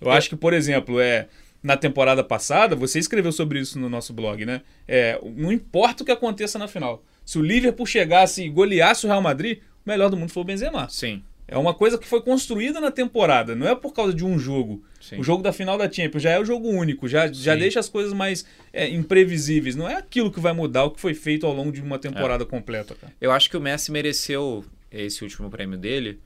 Eu 0.00 0.10
acho 0.10 0.28
que, 0.28 0.36
por 0.36 0.52
exemplo, 0.54 1.00
é 1.00 1.26
na 1.62 1.76
temporada 1.76 2.24
passada, 2.24 2.74
você 2.74 2.98
escreveu 2.98 3.32
sobre 3.32 3.60
isso 3.60 3.78
no 3.78 3.88
nosso 3.88 4.12
blog, 4.12 4.44
né? 4.46 4.62
É, 4.88 5.20
não 5.36 5.52
importa 5.52 6.02
o 6.02 6.06
que 6.06 6.12
aconteça 6.12 6.58
na 6.58 6.66
final. 6.66 7.04
Se 7.24 7.38
o 7.38 7.42
Liverpool 7.42 7.86
chegasse 7.86 8.42
e 8.42 8.48
goleasse 8.48 9.04
o 9.04 9.08
Real 9.08 9.20
Madrid, 9.20 9.58
o 9.84 9.88
melhor 9.88 10.08
do 10.08 10.16
mundo 10.16 10.32
foi 10.32 10.42
o 10.42 10.46
Benzema. 10.46 10.88
Sim. 10.88 11.22
É 11.46 11.58
uma 11.58 11.74
coisa 11.74 11.98
que 11.98 12.06
foi 12.06 12.22
construída 12.22 12.80
na 12.80 12.92
temporada, 12.92 13.56
não 13.56 13.66
é 13.66 13.74
por 13.74 13.92
causa 13.92 14.14
de 14.14 14.24
um 14.24 14.38
jogo. 14.38 14.84
Sim. 15.00 15.18
O 15.18 15.24
jogo 15.24 15.42
da 15.42 15.52
final 15.52 15.76
da 15.76 15.90
Champions 15.90 16.22
já 16.22 16.30
é 16.30 16.38
o 16.38 16.44
jogo 16.44 16.68
único, 16.68 17.08
já, 17.08 17.26
já 17.26 17.56
deixa 17.56 17.80
as 17.80 17.88
coisas 17.88 18.12
mais 18.12 18.46
é, 18.72 18.88
imprevisíveis. 18.88 19.74
Não 19.74 19.88
é 19.88 19.96
aquilo 19.96 20.30
que 20.30 20.38
vai 20.38 20.52
mudar 20.52 20.84
o 20.84 20.92
que 20.92 21.00
foi 21.00 21.12
feito 21.12 21.44
ao 21.44 21.52
longo 21.52 21.72
de 21.72 21.82
uma 21.82 21.98
temporada 21.98 22.46
completa. 22.46 22.94
Cara. 22.94 23.12
Eu 23.20 23.32
acho 23.32 23.50
que 23.50 23.56
o 23.56 23.60
Messi 23.60 23.90
mereceu 23.90 24.64
esse 24.92 25.24
último 25.24 25.50
prêmio 25.50 25.76
dele, 25.76 26.20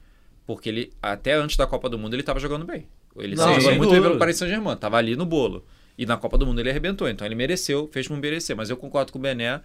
porque 0.46 0.68
ele, 0.68 0.92
até 1.02 1.32
antes 1.32 1.56
da 1.56 1.66
Copa 1.66 1.88
do 1.88 1.98
Mundo, 1.98 2.14
ele 2.14 2.22
estava 2.22 2.38
jogando 2.38 2.66
bem. 2.66 2.86
Ele 3.18 3.36
Não, 3.36 3.60
jogando 3.60 3.76
muito 3.76 3.90
bem 3.92 4.02
pelo 4.02 4.18
Paris 4.18 4.36
Saint-Germain, 4.36 4.76
tava 4.76 4.96
ali 4.96 5.14
no 5.16 5.24
bolo. 5.26 5.64
E 5.96 6.04
na 6.04 6.16
Copa 6.16 6.36
do 6.36 6.44
Mundo 6.46 6.60
ele 6.60 6.70
arrebentou, 6.70 7.08
então 7.08 7.24
ele 7.26 7.34
mereceu, 7.36 7.88
fez 7.92 8.08
como 8.08 8.20
merecer. 8.20 8.56
Mas 8.56 8.68
eu 8.70 8.76
concordo 8.76 9.12
com 9.12 9.18
o 9.18 9.22
Bené 9.22 9.60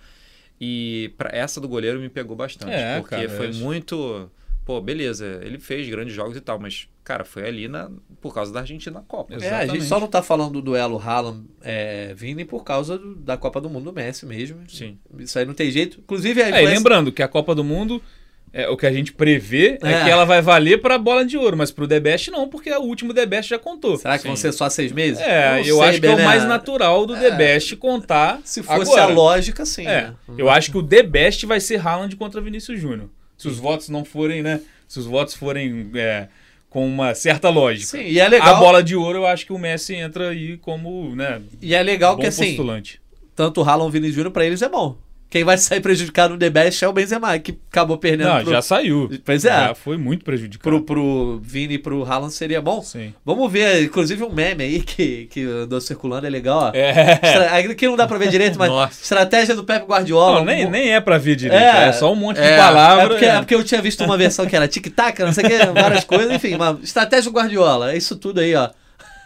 e 0.62 1.12
pra 1.18 1.30
essa 1.36 1.60
do 1.62 1.68
goleiro 1.68 2.00
me 2.00 2.10
pegou 2.10 2.36
bastante, 2.36 2.72
É, 2.72 3.00
porque 3.00 3.16
cara, 3.16 3.30
foi 3.30 3.48
acho- 3.48 3.60
muito, 3.60 4.30
pô, 4.66 4.80
beleza, 4.82 5.40
ele 5.44 5.58
fez 5.58 5.88
grandes 5.90 6.14
jogos 6.14 6.36
e 6.38 6.42
tal, 6.42 6.60
mas 6.60 6.88
cara, 7.04 7.24
foi 7.24 7.48
ali 7.48 7.68
na 7.68 7.90
por 8.22 8.34
causa 8.34 8.52
da 8.54 8.60
Argentina 8.60 9.00
na 9.00 9.06
Copa. 9.06 9.34
É, 9.34 9.38
a 9.38 9.40
gente 9.40 9.48
Exatamente. 9.48 9.86
só 9.86 10.00
não 10.00 10.08
tá 10.08 10.22
falando 10.22 10.52
do 10.54 10.62
duelo 10.62 11.00
Haaland 11.00 11.46
é, 11.62 12.14
Vini 12.14 12.46
por 12.46 12.64
causa 12.64 12.98
do- 12.98 13.16
da 13.16 13.38
Copa 13.38 13.60
do 13.62 13.70
Mundo 13.70 13.86
do 13.86 13.94
Messi 13.94 14.26
mesmo. 14.26 14.60
Sim. 14.68 15.00
Isso 15.18 15.40
aí 15.40 15.46
não 15.46 15.54
tem 15.56 15.72
jeito. 15.72 16.00
Inclusive, 16.00 16.42
a 16.42 16.46
É, 16.46 16.50
influência- 16.50 16.74
lembrando 16.76 17.12
que 17.12 17.24
a 17.24 17.28
Copa 17.28 17.56
do 17.56 17.64
Mundo, 17.64 18.00
é, 18.52 18.68
o 18.70 18.76
que 18.76 18.86
a 18.86 18.92
gente 18.92 19.14
prevê 19.14 19.78
é, 19.82 19.92
É. 19.94 20.04
que 20.04 20.10
ela 20.10 20.26
vai 20.26 20.42
valer 20.42 20.82
pra 20.82 20.98
bola 20.98 21.24
de 21.26 21.38
ouro, 21.38 21.56
mas 21.58 21.72
pro 21.72 21.88
The 21.88 22.00
Best 22.00 22.32
não, 22.32 22.48
porque 22.48 22.72
o 22.72 22.82
último 22.82 23.14
The 23.14 23.26
Best 23.26 23.50
já 23.50 23.60
contou. 23.60 23.98
Será 23.98 24.18
que 24.18 24.26
vão 24.28 24.36
ser 24.36 24.52
só 24.52 24.70
seis 24.70 24.92
meses? 24.92 25.20
É, 25.22 25.52
não 25.52 25.58
eu 25.60 25.78
sei, 25.78 25.86
acho 25.90 26.00
que 26.02 26.08
é 26.08 26.16
o 26.16 26.24
mais 26.24 26.44
natural 26.46 27.06
do 27.06 27.16
The 27.16 27.32
Best 27.32 27.76
contar. 27.78 28.40
Se 28.44 28.64
fosse 28.64 28.82
agora. 28.92 29.04
a 29.04 29.08
lógica, 29.08 29.66
sim. 29.66 29.86
É, 29.86 30.02
né? 30.04 30.14
eu 30.38 30.50
acho 30.50 30.72
que 30.72 30.78
o 30.78 30.84
The 30.84 31.04
Best 31.04 31.46
vai 31.46 31.60
ser 31.60 31.86
Haaland 31.86 32.16
contra 32.16 32.42
Vinícius 32.42 32.80
Júnior. 32.80 33.10
Se 33.38 33.48
os 33.48 33.58
votos 33.58 33.90
não 33.90 34.04
forem, 34.04 34.42
né? 34.42 34.60
Se 34.88 35.00
os 35.00 35.06
votos 35.06 35.34
forem 35.36 35.92
é, 35.96 36.28
com 36.70 36.86
uma 36.88 37.14
certa 37.14 37.50
lógica. 37.50 37.98
Sim, 37.98 38.04
e 38.04 38.20
é 38.20 38.28
legal. 38.28 38.56
A 38.56 38.60
bola 38.60 38.84
de 38.84 38.96
ouro, 38.96 39.20
eu 39.20 39.26
acho 39.28 39.46
que 39.46 39.54
o 39.54 39.58
Messi 39.58 39.96
entra 39.96 40.30
aí 40.30 40.58
como, 40.58 41.16
né? 41.16 41.42
E 41.62 41.74
é 41.76 41.82
legal 41.82 42.16
bom 42.16 42.22
que 42.22 42.28
assim, 42.28 42.48
postulante. 42.48 43.00
tanto 43.36 43.62
o 43.62 43.64
Haaland 43.64 43.86
e 43.86 43.90
o 43.90 43.92
Vini 43.92 44.12
Júnior, 44.12 44.32
pra 44.32 44.46
eles 44.46 44.62
é 44.62 44.68
bom. 44.70 44.98
Quem 45.30 45.44
vai 45.44 45.60
sair 45.60 45.80
prejudicado 45.80 46.34
no 46.34 46.40
The 46.40 46.50
Best 46.50 46.84
é 46.84 46.88
o 46.88 46.92
Benzema, 46.92 47.38
que 47.38 47.56
acabou 47.72 48.00
perdendo 48.00 48.30
Não, 48.30 48.42
pro, 48.42 48.50
já 48.52 48.64
saiu. 48.64 49.08
Pois 49.24 49.46
é. 49.46 49.50
Já 49.50 49.76
foi 49.76 49.96
muito 49.96 50.26
prejudicado. 50.26 50.64
pro, 50.64 50.82
pro 50.82 51.40
Vini 51.44 51.76
e 51.76 51.78
pro 51.78 52.04
Haaland 52.04 52.34
seria 52.34 52.60
bom. 52.60 52.82
Sim. 52.82 53.14
Vamos 53.24 53.52
ver, 53.52 53.84
inclusive 53.84 54.24
um 54.24 54.32
meme 54.34 54.64
aí 54.64 54.80
que, 54.82 55.28
que 55.28 55.44
andou 55.44 55.80
circulando, 55.80 56.26
é 56.26 56.30
legal, 56.32 56.58
ó. 56.58 56.72
É. 56.74 57.20
Estra- 57.22 57.56
Aqui 57.72 57.88
não 57.88 57.96
dá 57.96 58.08
pra 58.08 58.18
ver 58.18 58.30
direito, 58.30 58.58
mas 58.58 58.70
Nossa. 58.70 59.04
estratégia 59.04 59.56
do 59.56 59.64
Pepe 59.64 59.86
Guardiola. 59.86 60.40
Não, 60.40 60.46
nem, 60.46 60.66
Um- 60.66 60.72
nem 60.72 60.94
é 60.96 61.00
pra 61.00 61.20
ver 61.20 61.36
direito. 61.36 61.62
É. 61.62 61.90
É, 61.90 61.92
só 61.94 62.12
um 62.12 62.16
monte 62.16 62.40
É. 62.40 62.52
de 62.52 62.58
palavra. 62.58 63.04
É 63.04 63.08
porque, 63.08 63.26
é 63.26 63.38
porque 63.38 63.54
eu 63.56 63.64
tinha 63.64 63.82
visto 63.84 64.04
uma 64.04 64.18
versão 64.18 64.48
que 64.48 64.56
era 64.56 64.68
tic-tac, 64.68 65.20
não 65.22 65.32
sei 65.32 65.46
o 65.46 65.48
que, 65.48 65.58
várias 65.80 66.04
coisas, 66.06 66.32
enfim, 66.34 66.56
uma 66.56 66.80
estratégia 66.82 67.30
do 67.32 67.38
Guardiola, 67.38 67.94
é 67.94 67.98
isso 67.98 68.16
tudo 68.16 68.40
aí, 68.40 68.56
ó. 68.56 68.70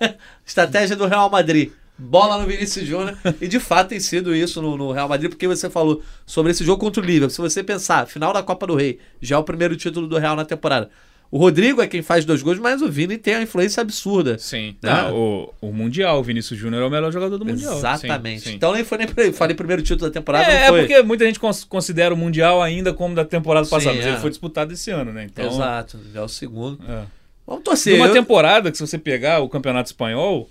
estratégia 0.45 0.95
do 0.97 1.07
Real 1.07 1.29
Madrid. 1.29 1.69
Bola 1.97 2.39
no 2.41 2.47
Vinícius 2.47 2.87
Júnior. 2.87 3.17
E 3.39 3.47
de 3.47 3.59
fato 3.59 3.89
tem 3.89 3.99
sido 3.99 4.35
isso 4.35 4.61
no, 4.61 4.75
no 4.77 4.91
Real 4.91 5.07
Madrid, 5.07 5.29
porque 5.29 5.47
você 5.47 5.69
falou 5.69 6.01
sobre 6.25 6.51
esse 6.51 6.63
jogo 6.65 6.79
contra 6.79 7.01
o 7.01 7.05
Liverpool. 7.05 7.29
Se 7.29 7.39
você 7.41 7.63
pensar, 7.63 8.07
final 8.07 8.33
da 8.33 8.41
Copa 8.41 8.65
do 8.67 8.75
Rei, 8.75 8.99
já 9.21 9.35
é 9.35 9.39
o 9.39 9.43
primeiro 9.43 9.75
título 9.75 10.07
do 10.07 10.17
Real 10.17 10.35
na 10.35 10.43
temporada. 10.45 10.89
O 11.29 11.37
Rodrigo 11.39 11.81
é 11.81 11.87
quem 11.87 12.03
faz 12.03 12.25
dois 12.25 12.43
gols, 12.43 12.59
mas 12.59 12.81
o 12.83 12.91
Vini 12.91 13.17
tem 13.17 13.33
uma 13.35 13.41
influência 13.41 13.81
absurda. 13.81 14.37
Sim. 14.37 14.75
Né? 14.83 14.91
Ah, 14.91 15.11
o, 15.11 15.51
o 15.61 15.71
Mundial, 15.73 16.19
o 16.19 16.23
Vinícius 16.23 16.59
Júnior 16.59 16.83
é 16.83 16.85
o 16.85 16.91
melhor 16.91 17.11
jogador 17.11 17.39
do 17.39 17.45
Mundial. 17.45 17.75
Exatamente. 17.75 18.41
Sim, 18.43 18.49
sim. 18.51 18.55
Então 18.55 18.71
nem 18.71 18.83
foi 18.83 18.99
nem 18.99 19.07
falei 19.33 19.55
primeiro 19.55 19.81
título 19.81 20.07
da 20.09 20.13
temporada, 20.13 20.45
é, 20.45 20.61
não 20.61 20.67
foi. 20.67 20.79
é 20.79 20.81
porque 20.87 21.01
muita 21.01 21.25
gente 21.25 21.39
cons- 21.39 21.63
considera 21.63 22.13
o 22.13 22.17
Mundial 22.17 22.61
ainda 22.61 22.93
como 22.93 23.15
da 23.15 23.25
temporada 23.25 23.65
Sim, 23.65 23.71
passada, 23.71 23.95
mas 23.95 24.05
é. 24.05 24.09
ele 24.09 24.17
foi 24.17 24.29
disputado 24.29 24.73
esse 24.73 24.91
ano, 24.91 25.11
né? 25.11 25.23
Então, 25.25 25.47
Exato, 25.47 25.99
já 26.13 26.19
é 26.19 26.23
o 26.23 26.27
segundo. 26.27 26.79
é. 26.87 27.03
Vamos 27.47 27.63
torcer. 27.63 27.95
uma 27.95 28.07
eu- 28.07 28.13
temporada 28.13 28.69
que 28.71 28.77
se 28.77 28.85
você 28.85 28.97
pegar 28.99 29.39
o 29.39 29.49
Campeonato 29.49 29.89
Espanhol, 29.89 30.47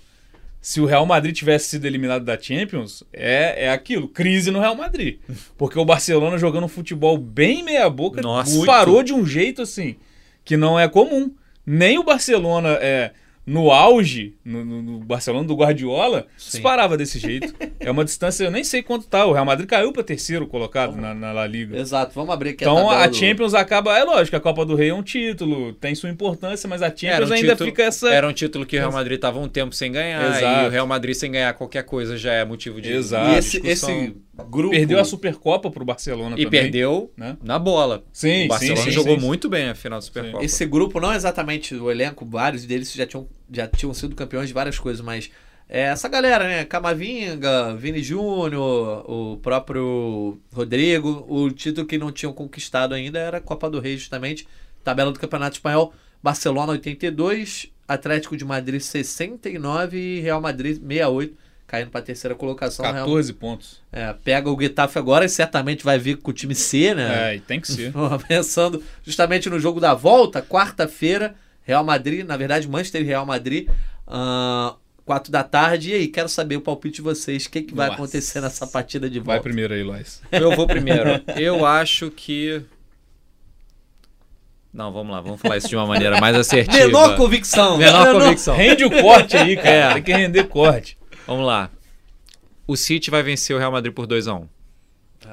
se 0.63 0.79
o 0.79 0.85
Real 0.85 1.05
Madrid 1.05 1.35
tivesse 1.35 1.67
sido 1.67 1.85
eliminado 1.85 2.23
da 2.23 2.39
Champions, 2.39 3.03
é, 3.11 3.65
é 3.65 3.69
aquilo, 3.69 4.07
crise 4.07 4.49
no 4.49 4.61
Real 4.61 4.77
Madrid. 4.77 5.19
Porque 5.57 5.77
o 5.77 5.83
Barcelona 5.83 6.37
jogando 6.37 6.63
um 6.63 6.69
futebol 6.69 7.17
bem 7.17 7.61
meia 7.61 7.89
boca, 7.89 8.21
Nossa. 8.21 8.65
parou 8.65 9.03
de 9.03 9.13
um 9.13 9.25
jeito 9.25 9.61
assim, 9.61 9.97
que 10.45 10.55
não 10.55 10.79
é 10.79 10.87
comum. 10.87 11.33
Nem 11.65 11.99
o 11.99 12.03
Barcelona 12.03 12.77
é 12.81 13.11
no 13.45 13.71
auge, 13.71 14.35
no, 14.45 14.63
no- 14.63 14.99
Barcelona 14.99 15.45
do 15.45 15.53
Guardiola, 15.55 16.27
disparava 16.37 16.95
desse 16.95 17.19
jeito. 17.19 17.53
é 17.79 17.91
uma 17.91 18.05
distância, 18.05 18.43
eu 18.45 18.51
nem 18.51 18.63
sei 18.63 18.81
quanto 18.81 19.05
tá. 19.05 19.25
O 19.25 19.33
Real 19.33 19.43
Madrid 19.45 19.67
caiu 19.67 19.91
para 19.91 20.01
terceiro 20.03 20.47
colocado 20.47 20.95
na, 20.95 21.13
na 21.13 21.31
La 21.33 21.45
Liga. 21.45 21.77
Exato, 21.77 22.13
vamos 22.15 22.33
abrir 22.33 22.51
aqui 22.51 22.63
Então 22.63 22.77
a 22.89 22.93
a, 22.93 22.95
tabela 22.95 23.07
do- 23.09 23.15
Champions 23.17 23.53
acaba. 23.53 23.97
É 23.97 24.03
lógico, 24.03 24.37
a 24.37 24.39
Copa 24.39 24.65
do 24.65 24.75
Rei 24.75 24.89
é 24.89 24.93
um 24.93 25.03
título, 25.03 25.73
tem 25.73 25.93
sua 25.93 26.09
importância, 26.09 26.69
mas 26.69 26.81
a 26.81 26.87
Champions 26.89 27.29
um 27.29 27.33
ainda 27.33 27.51
título- 27.51 27.69
fica 27.69 27.83
essa. 27.83 28.09
Era 28.09 28.27
um 28.27 28.33
título 28.33 28.65
que 28.65 28.77
o 28.77 28.79
Real 28.79 28.91
Madrid 28.93 29.15
estava 29.15 29.39
um 29.39 29.47
tempo 29.49 29.75
sem 29.75 29.91
ganhar. 29.91 30.37
Exato. 30.37 30.63
E 30.63 30.67
o 30.67 30.69
Real 30.69 30.87
Madrid 30.87 31.13
sem 31.15 31.31
ganhar 31.31 31.53
qualquer 31.53 31.83
coisa 31.83 32.17
já 32.17 32.31
é 32.33 32.45
motivo 32.45 32.79
de, 32.81 32.93
Exato. 32.93 33.31
E 33.35 33.37
esse, 33.37 33.59
discussão. 33.61 33.89
esse 34.03 34.15
grupo. 34.49 34.75
Perdeu 34.75 34.99
a 34.99 35.05
Supercopa 35.05 35.69
pro 35.69 35.85
Barcelona 35.85 36.35
E 36.37 36.45
também. 36.45 36.61
perdeu 36.61 37.11
né? 37.15 37.37
na 37.43 37.59
bola. 37.59 38.03
Sim, 38.11 38.45
o 38.45 38.47
Barcelona 38.47 38.77
sim, 38.77 38.83
sim, 38.85 38.91
jogou 38.91 39.19
sim. 39.19 39.25
muito 39.25 39.49
bem 39.49 39.69
a 39.69 39.75
final 39.75 39.99
da 39.99 40.01
Supercopa. 40.01 40.43
Esse 40.43 40.65
grupo 40.65 40.99
não 40.99 41.11
é 41.11 41.15
exatamente 41.15 41.75
o 41.75 41.91
elenco, 41.91 42.25
vários 42.25 42.65
deles 42.65 42.91
já 42.91 43.05
tinham, 43.05 43.27
já 43.51 43.67
tinham 43.67 43.93
sido 43.93 44.15
campeões 44.15 44.47
de 44.47 44.53
várias 44.53 44.79
coisas, 44.79 45.01
mas 45.05 45.29
é 45.69 45.81
essa 45.81 46.07
galera, 46.07 46.43
né? 46.45 46.65
Camavinga, 46.65 47.75
Vini 47.75 48.01
Júnior, 48.01 49.09
o 49.09 49.37
próprio 49.37 50.39
Rodrigo, 50.51 51.25
o 51.27 51.49
título 51.51 51.87
que 51.87 51.97
não 51.97 52.11
tinham 52.11 52.33
conquistado 52.33 52.93
ainda 52.93 53.19
era 53.19 53.37
a 53.37 53.41
Copa 53.41 53.69
do 53.69 53.79
Rei, 53.79 53.97
justamente. 53.97 54.47
Tabela 54.83 55.11
do 55.11 55.19
Campeonato 55.19 55.55
Espanhol: 55.55 55.93
Barcelona 56.21 56.73
82, 56.73 57.71
Atlético 57.87 58.35
de 58.35 58.45
Madrid 58.45 58.81
69 58.81 59.97
e 59.97 60.19
Real 60.19 60.41
Madrid 60.41 60.77
68, 60.79 61.37
caindo 61.73 61.89
para 61.89 62.01
a 62.01 62.03
terceira 62.03 62.35
colocação. 62.35 62.85
Real- 62.85 63.07
14 63.07 63.33
pontos. 63.33 63.81
É, 63.91 64.13
pega 64.23 64.47
o 64.47 64.61
Getafe 64.61 64.99
agora 64.99 65.25
e 65.25 65.29
certamente 65.29 65.83
vai 65.83 65.97
vir 65.97 66.17
com 66.17 66.29
o 66.29 66.33
time 66.33 66.53
C, 66.53 66.93
né? 66.93 67.31
É, 67.31 67.35
e 67.37 67.39
tem 67.39 67.59
que 67.59 67.67
ser. 67.67 67.91
Pensando 68.27 68.83
justamente 69.03 69.49
no 69.49 69.59
jogo 69.59 69.79
da 69.79 69.95
volta, 69.95 70.39
quarta-feira, 70.39 71.33
Real 71.63 71.83
Madrid, 71.83 72.23
na 72.27 72.37
verdade, 72.37 72.67
Manchester 72.67 73.01
e 73.01 73.05
Real 73.05 73.25
Madrid, 73.25 73.67
ah, 74.05 74.75
quatro 75.03 75.31
da 75.31 75.41
tarde. 75.43 75.89
E 75.89 75.93
aí, 75.95 76.07
quero 76.07 76.29
saber 76.29 76.57
o 76.57 76.61
palpite 76.61 76.97
de 76.97 77.01
vocês. 77.01 77.45
O 77.45 77.49
que, 77.49 77.63
que 77.63 77.73
vai 77.73 77.87
Nossa. 77.87 77.99
acontecer 78.03 78.39
nessa 78.39 78.67
partida 78.67 79.09
de 79.09 79.19
Vai 79.19 79.37
volta? 79.37 79.41
primeiro 79.41 79.73
aí, 79.73 79.81
Lois. 79.81 80.21
Eu 80.31 80.55
vou 80.55 80.67
primeiro. 80.67 81.23
Eu 81.35 81.65
acho 81.65 82.11
que. 82.11 82.61
Não, 84.71 84.91
vamos 84.93 85.11
lá, 85.11 85.21
vamos 85.21 85.41
falar 85.41 85.57
isso 85.57 85.69
de 85.69 85.75
uma 85.75 85.87
maneira 85.87 86.19
mais 86.19 86.35
assertiva. 86.35 86.85
Menor 86.85 87.15
convicção. 87.15 87.77
Menor 87.79 88.11
convicção. 88.11 88.55
Rende 88.55 88.85
o 88.85 88.91
corte 89.01 89.35
aí, 89.35 89.55
cara. 89.55 89.69
É. 89.69 89.93
Tem 89.95 90.03
que 90.03 90.13
render 90.13 90.43
corte. 90.43 90.97
Vamos 91.27 91.45
lá. 91.45 91.69
O 92.67 92.75
City 92.75 93.09
vai 93.11 93.21
vencer 93.23 93.55
o 93.55 93.59
Real 93.59 93.71
Madrid 93.71 93.93
por 93.93 94.07
2x1. 94.07 94.47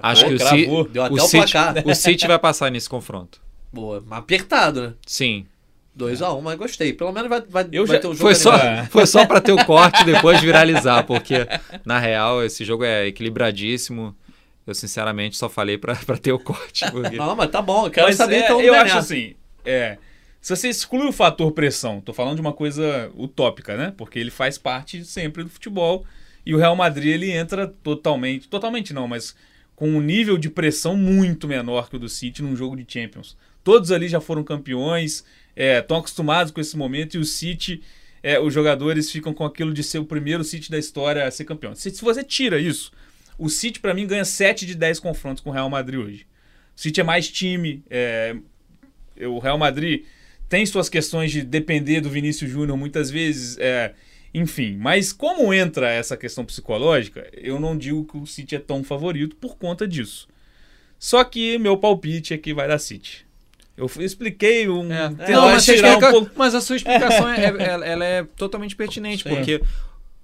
Ah, 0.02 0.10
Acho 0.10 0.22
pô, 0.24 0.28
que 0.28 0.34
o, 0.34 0.38
cravou. 0.38 0.84
Ci... 0.84 0.90
Deu 0.90 1.02
até 1.04 1.14
o, 1.14 1.16
o 1.16 1.20
City... 1.28 1.52
placar. 1.52 1.86
o 1.86 1.94
City 1.94 2.26
vai 2.26 2.38
passar 2.38 2.70
nesse 2.70 2.88
confronto. 2.88 3.40
Boa, 3.72 4.02
mas 4.06 4.18
apertado, 4.20 4.82
né? 4.82 4.94
Sim. 5.06 5.46
2x1, 5.98 6.40
mas 6.42 6.56
gostei. 6.58 6.92
Pelo 6.92 7.12
menos 7.12 7.28
vai, 7.28 7.40
vai, 7.42 7.68
Eu 7.72 7.86
vai 7.86 7.96
já- 7.96 8.00
ter 8.02 8.06
um 8.08 8.12
jogo 8.12 8.22
Foi 8.22 8.34
só, 8.34 8.52
foi 8.90 9.06
só 9.06 9.26
pra 9.26 9.40
ter 9.40 9.52
o 9.52 9.64
corte 9.64 10.02
e 10.02 10.04
depois 10.04 10.40
viralizar, 10.40 11.02
porque 11.04 11.46
na 11.84 11.98
real 11.98 12.42
esse 12.44 12.64
jogo 12.64 12.84
é 12.84 13.06
equilibradíssimo. 13.06 14.14
Eu 14.66 14.74
sinceramente 14.74 15.36
só 15.36 15.48
falei 15.48 15.76
pra, 15.78 15.94
pra 15.96 16.16
ter 16.16 16.32
o 16.32 16.38
corte. 16.38 16.88
Porque... 16.90 17.16
Não, 17.16 17.34
mas 17.34 17.50
tá 17.50 17.60
bom. 17.60 17.86
Eu 17.86 17.90
quero 17.90 18.06
Mas 18.06 18.16
saber 18.16 18.36
é, 18.36 18.44
então 18.44 18.60
eu 18.60 18.72
Bené. 18.72 18.84
acho 18.84 18.98
assim, 18.98 19.34
é, 19.64 19.98
se 20.40 20.56
você 20.56 20.68
exclui 20.68 21.06
o 21.06 21.12
fator 21.12 21.52
pressão, 21.52 22.00
tô 22.00 22.14
falando 22.14 22.36
de 22.36 22.40
uma 22.40 22.52
coisa 22.52 23.10
utópica, 23.14 23.76
né? 23.76 23.92
Porque 23.96 24.18
ele 24.18 24.30
faz 24.30 24.56
parte 24.56 25.04
sempre 25.04 25.44
do 25.44 25.50
futebol 25.50 26.04
e 26.46 26.54
o 26.54 26.58
Real 26.58 26.74
Madrid 26.74 27.12
ele 27.12 27.30
entra 27.30 27.66
totalmente, 27.66 28.48
totalmente 28.48 28.94
não, 28.94 29.06
mas 29.06 29.34
com 29.76 29.88
um 29.88 30.00
nível 30.00 30.38
de 30.38 30.48
pressão 30.48 30.96
muito 30.96 31.46
menor 31.46 31.90
que 31.90 31.96
o 31.96 31.98
do 31.98 32.08
City 32.08 32.42
num 32.42 32.56
jogo 32.56 32.76
de 32.76 32.90
Champions. 32.90 33.36
Todos 33.62 33.92
ali 33.92 34.08
já 34.08 34.20
foram 34.20 34.42
campeões, 34.42 35.24
estão 35.54 35.98
acostumados 35.98 36.50
com 36.50 36.60
esse 36.60 36.76
momento 36.76 37.16
e 37.16 37.18
o 37.18 37.24
City, 37.24 37.82
é, 38.22 38.40
os 38.40 38.52
jogadores 38.52 39.10
ficam 39.10 39.34
com 39.34 39.44
aquilo 39.44 39.74
de 39.74 39.82
ser 39.82 39.98
o 39.98 40.04
primeiro 40.06 40.42
City 40.42 40.70
da 40.70 40.78
história 40.78 41.26
a 41.26 41.30
ser 41.30 41.44
campeão. 41.44 41.74
Se, 41.74 41.90
se 41.90 42.02
você 42.02 42.24
tira 42.24 42.58
isso, 42.58 42.92
o 43.38 43.50
City 43.50 43.78
pra 43.78 43.92
mim 43.92 44.06
ganha 44.06 44.24
7 44.24 44.64
de 44.64 44.74
10 44.74 45.00
confrontos 45.00 45.42
com 45.42 45.50
o 45.50 45.52
Real 45.52 45.68
Madrid 45.68 46.00
hoje. 46.00 46.26
O 46.74 46.80
City 46.80 47.00
é 47.00 47.04
mais 47.04 47.30
time, 47.30 47.82
é, 47.90 48.34
o 49.26 49.38
Real 49.38 49.58
Madrid 49.58 50.04
tem 50.50 50.66
suas 50.66 50.88
questões 50.90 51.30
de 51.30 51.42
depender 51.42 52.00
do 52.02 52.10
Vinícius 52.10 52.50
Júnior 52.50 52.76
muitas 52.76 53.08
vezes, 53.10 53.56
é, 53.58 53.94
enfim. 54.34 54.76
Mas 54.78 55.12
como 55.12 55.54
entra 55.54 55.88
essa 55.90 56.16
questão 56.16 56.44
psicológica, 56.44 57.26
eu 57.32 57.58
não 57.58 57.78
digo 57.78 58.04
que 58.04 58.18
o 58.18 58.26
City 58.26 58.56
é 58.56 58.58
tão 58.58 58.84
favorito 58.84 59.36
por 59.36 59.56
conta 59.56 59.86
disso. 59.88 60.28
Só 60.98 61.24
que 61.24 61.56
meu 61.58 61.76
palpite 61.78 62.34
é 62.34 62.38
que 62.38 62.52
vai 62.52 62.68
dar 62.68 62.78
City. 62.78 63.24
Eu 63.76 63.88
expliquei 64.00 64.68
um. 64.68 64.82
tentar 64.88 65.30
Não, 65.30 65.42
mas, 65.46 65.64
tirar 65.64 65.88
explica- 65.90 66.08
um 66.08 66.12
pouco. 66.12 66.30
mas 66.36 66.54
a 66.54 66.60
sua 66.60 66.76
explicação 66.76 67.28
é, 67.30 67.40
é- 67.46 67.62
ela- 67.62 67.86
ela 67.86 68.04
é 68.04 68.24
totalmente 68.36 68.76
pertinente, 68.76 69.22
Sim. 69.22 69.30
porque 69.30 69.62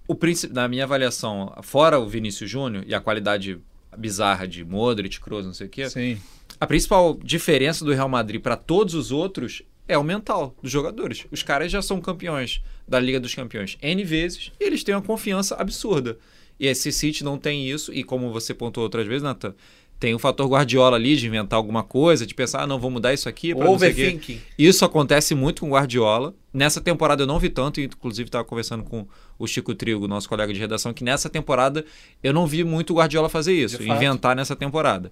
o 0.07 0.15
príncipe, 0.15 0.53
na 0.53 0.69
minha 0.69 0.85
avaliação, 0.85 1.55
fora 1.63 1.99
o 1.99 2.07
Vinícius 2.07 2.51
Júnior 2.51 2.85
e 2.87 2.95
a 2.95 3.01
qualidade 3.01 3.59
bizarra 3.97 4.47
de 4.47 4.63
Modric, 4.65 5.19
Kroos, 5.21 5.47
não 5.47 5.55
sei 5.55 5.69
o 5.69 5.71
quê, 5.71 5.89
Sim. 5.89 6.19
a 6.61 6.67
principal 6.67 7.15
diferença 7.23 7.83
do 7.85 7.93
Real 7.95 8.09
Madrid 8.09 8.43
para 8.43 8.57
todos 8.57 8.93
os 8.95 9.11
outros 9.11 9.63
é 9.89 9.97
o 9.97 10.03
mental 10.03 10.55
dos 10.63 10.71
jogadores. 10.71 11.27
Os 11.31 11.43
caras 11.43 11.71
já 11.71 11.81
são 11.83 12.01
campeões 12.01 12.63
da 12.87 12.99
Liga 13.01 13.21
dos 13.21 13.35
Campeões 13.35 13.77
N 13.83 14.03
vezes 14.05 14.53
e 14.61 14.65
eles 14.65 14.83
têm 14.85 14.95
uma 14.95 15.03
confiança 15.03 15.55
absurda. 15.57 16.19
E 16.59 16.67
esse 16.67 16.91
City 16.91 17.23
não 17.23 17.37
tem 17.39 17.69
isso, 17.69 17.93
e 17.93 18.03
como 18.03 18.33
você 18.33 18.55
pontuou 18.55 18.85
outras 18.85 19.07
vezes, 19.07 19.23
Nathan, 19.23 19.55
tem 20.01 20.15
o 20.15 20.19
fator 20.19 20.47
Guardiola 20.49 20.97
ali 20.97 21.17
de 21.17 21.27
inventar 21.27 21.57
alguma 21.57 21.83
coisa, 21.83 22.27
de 22.27 22.35
pensar, 22.35 22.63
ah, 22.63 22.67
não, 22.67 22.79
vou 22.79 22.91
mudar 22.91 23.13
isso 23.15 23.29
aqui. 23.29 23.55
Overthinking. 23.55 24.41
Isso 24.59 24.85
acontece 24.85 25.35
muito 25.35 25.61
com 25.61 25.69
o 25.69 25.71
Guardiola. 25.73 26.35
Nessa 26.53 26.81
temporada 26.81 27.23
eu 27.23 27.27
não 27.27 27.39
vi 27.39 27.49
tanto, 27.51 27.81
inclusive 27.81 28.29
estava 28.29 28.45
conversando 28.45 28.85
com 28.85 29.07
o 29.39 29.47
Chico 29.47 29.75
Trigo, 29.75 30.07
nosso 30.09 30.29
colega 30.29 30.53
de 30.53 30.61
redação, 30.61 30.93
que 30.93 31.05
nessa 31.05 31.29
temporada 31.31 31.85
eu 32.23 32.33
não 32.33 32.47
vi 32.47 32.63
muito 32.65 32.93
o 32.93 32.97
Guardiola 32.97 33.29
fazer 33.29 33.55
isso, 33.55 33.79
De 33.79 33.87
fato. 33.87 33.97
inventar 33.97 34.37
nessa 34.37 34.57
temporada. 34.57 35.11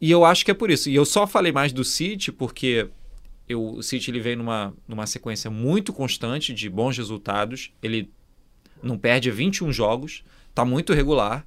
E 0.00 0.10
eu 0.10 0.24
acho 0.24 0.44
que 0.44 0.50
é 0.50 0.54
por 0.54 0.70
isso. 0.70 0.90
E 0.90 0.94
eu 0.94 1.04
só 1.04 1.26
falei 1.26 1.52
mais 1.52 1.72
do 1.72 1.84
City 1.84 2.30
porque 2.30 2.88
eu, 3.48 3.62
o 3.62 3.82
City 3.82 4.10
ele 4.10 4.20
vem 4.20 4.36
numa, 4.36 4.74
numa 4.88 5.06
sequência 5.06 5.50
muito 5.50 5.92
constante 5.92 6.52
de 6.52 6.68
bons 6.68 6.96
resultados. 6.96 7.70
Ele 7.82 8.10
não 8.82 8.98
perde 8.98 9.30
21 9.30 9.72
jogos, 9.72 10.24
tá 10.54 10.64
muito 10.64 10.92
regular. 10.92 11.46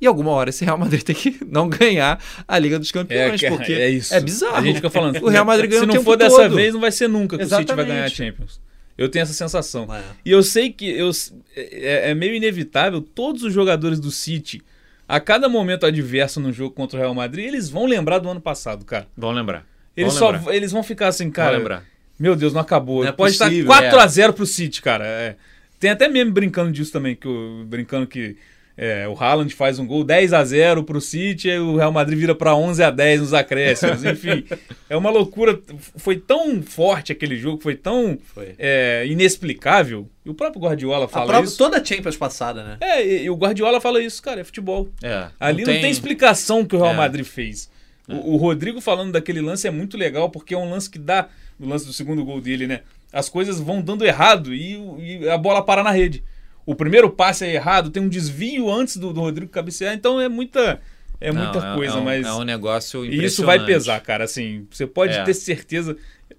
E 0.00 0.06
alguma 0.06 0.30
hora 0.30 0.48
esse 0.48 0.64
Real 0.64 0.78
Madrid 0.78 1.02
tem 1.02 1.14
que 1.14 1.38
não 1.44 1.68
ganhar 1.68 2.22
a 2.48 2.58
Liga 2.58 2.78
dos 2.78 2.90
Campeões, 2.90 3.40
cara, 3.40 3.54
porque 3.54 3.72
é 3.72 3.90
isso. 3.90 4.14
é 4.14 4.20
bizarro. 4.20 4.56
A 4.56 4.62
gente 4.62 4.76
fica 4.76 4.88
falando. 4.88 5.22
O 5.22 5.28
Real 5.28 5.44
Madrid 5.44 5.68
ganha 5.68 5.80
Se 5.80 5.84
o 5.84 5.86
não 5.86 5.94
tempo 5.94 6.04
for 6.04 6.16
dessa 6.16 6.42
todo. 6.42 6.56
vez, 6.56 6.72
não 6.72 6.80
vai 6.80 6.90
ser 6.90 7.08
nunca 7.08 7.36
que 7.36 7.44
o 7.44 7.46
City 7.46 7.54
vai 7.54 7.62
Exatamente. 7.64 7.88
ganhar 7.88 8.04
a 8.04 8.08
Champions. 8.08 8.60
Eu 8.96 9.08
tenho 9.08 9.22
essa 9.22 9.32
sensação. 9.32 9.94
É. 9.94 10.02
E 10.24 10.30
eu 10.30 10.42
sei 10.42 10.70
que 10.70 10.88
eu, 10.90 11.10
é, 11.54 12.10
é 12.10 12.14
meio 12.14 12.34
inevitável, 12.34 13.00
todos 13.00 13.42
os 13.42 13.52
jogadores 13.52 14.00
do 14.00 14.10
City, 14.10 14.62
a 15.06 15.20
cada 15.20 15.48
momento 15.48 15.84
adverso 15.84 16.40
no 16.40 16.52
jogo 16.52 16.74
contra 16.74 16.98
o 16.98 17.00
Real 17.00 17.14
Madrid, 17.14 17.46
eles 17.46 17.68
vão 17.68 17.84
lembrar 17.84 18.18
do 18.18 18.28
ano 18.28 18.40
passado, 18.40 18.84
cara. 18.84 19.06
Vão 19.16 19.32
lembrar. 19.32 19.66
Eles, 19.96 20.14
Vão 20.16 20.40
só, 20.42 20.52
eles 20.52 20.72
vão 20.72 20.82
ficar 20.82 21.08
assim, 21.08 21.30
cara. 21.30 21.56
lembrar. 21.58 21.84
Meu 22.18 22.36
Deus, 22.36 22.52
não 22.52 22.60
acabou. 22.60 23.02
Não 23.02 23.08
é 23.08 23.12
Pode 23.12 23.36
possível, 23.36 23.60
estar 23.62 23.80
4 23.90 23.98
é. 23.98 24.02
a 24.02 24.06
0 24.06 24.32
pro 24.32 24.46
City, 24.46 24.82
cara. 24.82 25.04
É. 25.06 25.36
Tem 25.78 25.90
até 25.90 26.06
meme 26.08 26.30
brincando 26.30 26.70
disso 26.70 26.92
também, 26.92 27.16
que 27.16 27.26
o- 27.26 27.64
brincando 27.66 28.06
que 28.06 28.36
é, 28.76 29.06
o 29.08 29.14
Haaland 29.14 29.54
faz 29.54 29.78
um 29.78 29.86
gol 29.86 30.04
10 30.04 30.32
a 30.34 30.44
0 30.44 30.84
pro 30.84 31.00
City 31.00 31.48
e 31.48 31.58
o 31.58 31.76
Real 31.76 31.90
Madrid 31.92 32.18
vira 32.18 32.34
pra 32.34 32.54
11 32.54 32.82
a 32.82 32.90
10 32.90 33.20
nos 33.20 33.34
acréscimos. 33.34 34.04
Enfim, 34.04 34.44
é 34.88 34.96
uma 34.96 35.10
loucura. 35.10 35.58
Foi 35.96 36.16
tão 36.16 36.62
forte 36.62 37.10
aquele 37.12 37.36
jogo, 37.36 37.62
foi 37.62 37.74
tão 37.74 38.18
Foi. 38.34 38.54
é, 38.58 39.04
inexplicável. 39.06 40.08
E 40.24 40.30
o 40.30 40.34
próprio 40.34 40.60
Guardiola 40.62 41.06
A 41.06 41.08
fala 41.08 41.26
própria, 41.26 41.46
isso. 41.48 41.56
toda 41.58 41.78
a 41.78 41.84
Champions 41.84 42.16
passada, 42.16 42.62
né? 42.62 42.76
É, 42.80 43.04
e, 43.06 43.24
e 43.24 43.30
o 43.30 43.34
Guardiola 43.36 43.80
fala 43.80 44.02
isso, 44.02 44.22
cara, 44.22 44.42
é 44.42 44.44
futebol. 44.44 44.88
É, 45.02 45.28
Ali 45.40 45.64
não 45.64 45.72
tem, 45.72 45.90
explicação 45.90 46.64
que 46.64 46.76
o 46.76 46.78
Real 46.78 46.92
É. 46.92 46.96
Madrid 46.96 47.24
fez. 47.24 47.69
O, 48.10 48.34
o 48.34 48.36
Rodrigo 48.36 48.80
falando 48.80 49.12
daquele 49.12 49.40
lance 49.40 49.66
é 49.66 49.70
muito 49.70 49.96
legal, 49.96 50.30
porque 50.30 50.54
é 50.54 50.58
um 50.58 50.70
lance 50.70 50.88
que 50.90 50.98
dá, 50.98 51.28
no 51.58 51.68
lance 51.68 51.86
do 51.86 51.92
segundo 51.92 52.24
gol 52.24 52.40
dele, 52.40 52.66
né? 52.66 52.80
As 53.12 53.28
coisas 53.28 53.58
vão 53.60 53.80
dando 53.82 54.04
errado 54.04 54.54
e, 54.54 54.76
o- 54.76 54.96
e 55.00 55.28
a 55.28 55.36
bola 55.38 55.64
para 55.64 55.82
na 55.82 55.90
rede. 55.90 56.22
O 56.66 56.74
primeiro 56.74 57.10
passe 57.10 57.44
é 57.44 57.54
errado, 57.54 57.90
tem 57.90 58.02
um 58.02 58.08
desvio 58.08 58.70
antes 58.70 58.96
do, 58.96 59.12
do 59.12 59.20
Rodrigo 59.20 59.50
cabecear, 59.50 59.94
então 59.94 60.20
é 60.20 60.28
muita, 60.28 60.80
é 61.20 61.32
Não, 61.32 61.42
muita 61.42 61.74
coisa, 61.74 61.94
é 61.94 61.98
um, 62.00 62.04
mas. 62.04 62.26
É 62.26 62.32
um 62.32 62.44
negócio 62.44 63.04
e 63.04 63.24
isso 63.24 63.44
vai 63.44 63.56
impressionante. 63.56 63.66
pesar, 63.66 64.00
cara. 64.00 64.24
Assim, 64.24 64.66
você 64.70 64.86
pode 64.86 65.14
É. 65.16 65.24
ter 65.24 65.34
certeza. 65.34 65.96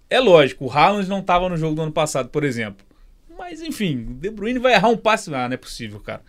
É 0.09 0.19
lógico, 0.19 0.65
o 0.65 0.71
Haaland 0.71 1.09
não 1.09 1.19
estava 1.19 1.49
no 1.49 1.57
jogo 1.57 1.75
do 1.75 1.81
ano 1.81 1.91
passado, 1.91 2.29
por 2.29 2.43
exemplo. 2.43 2.85
Mas 3.37 3.61
enfim, 3.61 4.05
o 4.09 4.13
De 4.13 4.29
Bruyne 4.29 4.59
vai 4.59 4.73
errar 4.73 4.89
um 4.89 4.97
passe. 4.97 5.33
Ah, 5.33 5.47
não 5.47 5.53
é 5.55 5.57
possível, 5.57 5.99
cara. 5.99 6.21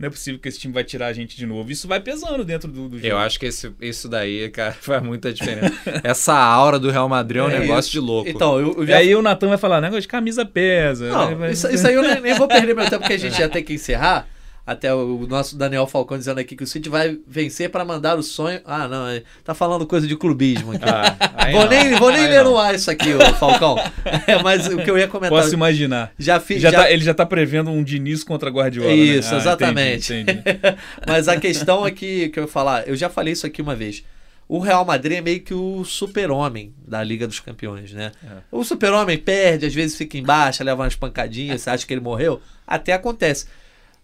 Não 0.00 0.06
é 0.06 0.10
possível 0.10 0.40
que 0.40 0.48
esse 0.48 0.58
time 0.58 0.72
vai 0.72 0.82
tirar 0.82 1.08
a 1.08 1.12
gente 1.12 1.36
de 1.36 1.44
novo. 1.44 1.70
Isso 1.70 1.86
vai 1.86 2.00
pesando 2.00 2.42
dentro 2.42 2.72
do, 2.72 2.88
do 2.88 2.96
jogo. 2.96 3.06
Eu 3.06 3.18
acho 3.18 3.38
que 3.38 3.44
esse, 3.44 3.70
isso 3.82 4.08
daí, 4.08 4.48
cara, 4.48 4.72
faz 4.80 5.02
muita 5.02 5.30
diferença. 5.30 5.74
Essa 6.02 6.34
aura 6.34 6.78
do 6.78 6.90
Real 6.90 7.06
Madrid 7.06 7.42
é 7.42 7.44
um 7.44 7.50
É 7.50 7.58
negócio 7.58 7.80
isso. 7.88 7.90
de 7.92 8.00
louco. 8.00 8.30
Então, 8.30 8.58
eu, 8.58 8.74
eu 8.78 8.84
E 8.84 8.86
já 8.86 8.96
aí 8.96 9.14
o 9.14 9.20
Natan 9.20 9.48
vai 9.48 9.58
falar, 9.58 9.78
negócio 9.82 10.00
de 10.00 10.08
camisa 10.08 10.46
pesa. 10.46 11.10
Não, 11.10 11.36
Vai- 11.36 11.50
isso, 11.52 11.70
isso 11.70 11.86
aí 11.86 11.92
eu 11.94 12.02
nem, 12.02 12.18
nem 12.18 12.34
vou 12.34 12.48
perder 12.48 12.74
meu 12.74 12.84
tempo, 12.88 13.00
porque 13.00 13.12
a 13.12 13.18
gente 13.18 13.36
já 13.36 13.46
tem 13.48 13.62
que 13.62 13.74
encerrar. 13.74 14.26
Até 14.70 14.94
o 14.94 15.26
nosso 15.28 15.56
Daniel 15.56 15.84
Falcão 15.84 16.16
dizendo 16.16 16.38
aqui 16.38 16.54
que 16.54 16.62
o 16.62 16.66
City 16.66 16.88
vai 16.88 17.18
vencer 17.26 17.70
para 17.70 17.84
mandar 17.84 18.16
o 18.16 18.22
sonho. 18.22 18.60
Ah, 18.64 18.86
não, 18.86 19.08
é- 19.08 19.24
tá 19.42 19.52
falando 19.52 19.84
coisa 19.84 20.06
de 20.06 20.14
clubismo 20.16 20.70
aqui. 20.72 20.84
Ah, 20.84 21.50
vou 21.50 21.62
não. 21.62 21.68
nem, 21.68 21.94
vou 21.96 22.10
nem 22.12 22.20
Aí 22.24 22.30
ler 22.30 22.44
não. 22.44 22.52
no 22.52 22.58
ar 22.58 22.72
isso 22.74 22.88
aqui, 22.88 23.12
ô 23.12 23.34
Falcão. 23.34 23.74
É, 24.28 24.40
mas 24.42 24.68
o 24.68 24.76
que 24.78 24.88
eu 24.88 24.96
ia 24.96 25.08
comentar. 25.08 25.36
Posso 25.36 25.52
imaginar. 25.54 26.12
Já 26.16 26.38
fiz. 26.38 26.62
Já 26.62 26.70
já- 26.70 26.82
tá- 26.84 26.90
ele 26.92 27.02
já 27.02 27.12
tá 27.12 27.26
prevendo 27.26 27.68
um 27.70 27.82
Diniz 27.82 28.22
contra 28.22 28.48
Guardiola. 28.48 28.90
né? 28.90 28.94
Isso, 28.94 29.34
Ah, 29.34 29.38
exatamente. 29.38 30.12
entendi, 30.12 30.38
entendi. 30.38 30.76
Mas 31.04 31.26
a 31.26 31.36
questão 31.36 31.84
é 31.84 31.90
que, 31.90 32.28
que 32.28 32.38
eu 32.38 32.44
ia 32.44 32.48
falar, 32.48 32.86
eu 32.86 32.94
já 32.94 33.08
falei 33.08 33.32
isso 33.32 33.46
aqui 33.46 33.60
uma 33.60 33.74
vez. 33.74 34.04
O 34.46 34.58
Real 34.60 34.84
Madrid 34.84 35.18
é 35.18 35.20
meio 35.20 35.40
que 35.40 35.54
o 35.54 35.84
super-homem 35.84 36.72
da 36.86 37.02
Liga 37.02 37.26
dos 37.26 37.40
Campeões, 37.40 37.92
né? 37.92 38.12
É. 38.24 38.28
O 38.52 38.62
super-homem 38.64 39.16
perde, 39.18 39.66
às 39.66 39.74
vezes 39.74 39.96
fica 39.96 40.16
embaixo, 40.18 40.62
leva 40.62 40.82
umas 40.82 40.94
pancadinhas, 40.96 41.60
você 41.62 41.70
acha 41.70 41.86
que 41.86 41.92
ele 41.92 42.00
morreu? 42.00 42.40
Até 42.66 42.92
acontece. 42.92 43.46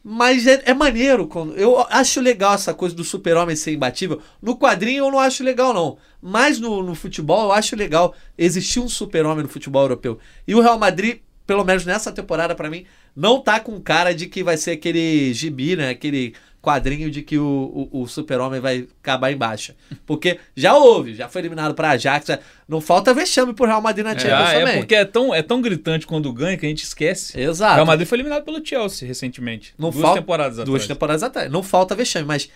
Mas 0.08 0.46
é, 0.46 0.62
é 0.66 0.72
maneiro. 0.72 1.26
Quando, 1.26 1.56
eu 1.56 1.84
acho 1.90 2.20
legal 2.20 2.54
essa 2.54 2.72
coisa 2.72 2.94
do 2.94 3.02
super-homem 3.02 3.56
ser 3.56 3.72
imbatível. 3.72 4.22
No 4.40 4.56
quadrinho 4.56 5.04
eu 5.04 5.10
não 5.10 5.18
acho 5.18 5.42
legal, 5.42 5.74
não. 5.74 5.98
Mas 6.22 6.60
no, 6.60 6.80
no 6.80 6.94
futebol 6.94 7.46
eu 7.46 7.52
acho 7.52 7.74
legal 7.74 8.14
existir 8.38 8.78
um 8.78 8.88
super-homem 8.88 9.42
no 9.42 9.48
futebol 9.48 9.82
europeu. 9.82 10.16
E 10.46 10.54
o 10.54 10.60
Real 10.60 10.78
Madrid, 10.78 11.18
pelo 11.44 11.64
menos 11.64 11.84
nessa 11.84 12.12
temporada, 12.12 12.54
pra 12.54 12.70
mim, 12.70 12.86
não 13.16 13.40
tá 13.42 13.58
com 13.58 13.80
cara 13.80 14.14
de 14.14 14.28
que 14.28 14.44
vai 14.44 14.56
ser 14.56 14.70
aquele 14.70 15.34
gibi, 15.34 15.74
né? 15.74 15.90
Aquele 15.90 16.34
quadrinho 16.66 17.08
de 17.10 17.22
que 17.22 17.38
o, 17.38 17.88
o, 17.92 18.02
o 18.02 18.06
super-homem 18.08 18.58
vai 18.60 18.88
acabar 19.00 19.30
em 19.30 19.36
baixa. 19.36 19.76
Porque 20.04 20.40
já 20.56 20.74
houve, 20.76 21.14
já 21.14 21.28
foi 21.28 21.42
eliminado 21.42 21.74
pra 21.74 21.90
Ajax. 21.90 22.26
já- 22.26 22.40
Não 22.68 22.80
falta 22.80 23.14
vexame 23.14 23.54
pro 23.54 23.66
Real 23.66 23.80
Madrid 23.80 24.04
na 24.04 24.18
Champions 24.18 24.48
Ah, 24.48 24.52
é 24.52 24.58
também. 24.60 24.78
porque 24.78 24.94
é 24.96 25.04
tão, 25.04 25.32
é 25.32 25.42
tão 25.42 25.60
gritante 25.62 26.06
quando 26.06 26.32
ganha 26.32 26.56
que 26.56 26.66
a 26.66 26.68
gente 26.68 26.82
esquece. 26.82 27.36
O 27.36 27.40
Exato. 27.40 27.74
Real 27.76 27.86
Madrid 27.86 28.08
foi 28.08 28.16
eliminado 28.18 28.42
pelo 28.44 28.60
Chelsea 28.66 29.06
recentemente. 29.06 29.74
Não 29.78 29.90
duas 29.90 30.02
falta- 30.02 30.20
temporadas 30.20 30.52
atrás. 30.58 30.68
Duas 30.68 30.86
temporadas 30.88 31.22
atrás. 31.22 31.50
Não 31.52 31.62
falta 31.62 31.94
vexame, 31.94 32.26
mas 32.26 32.48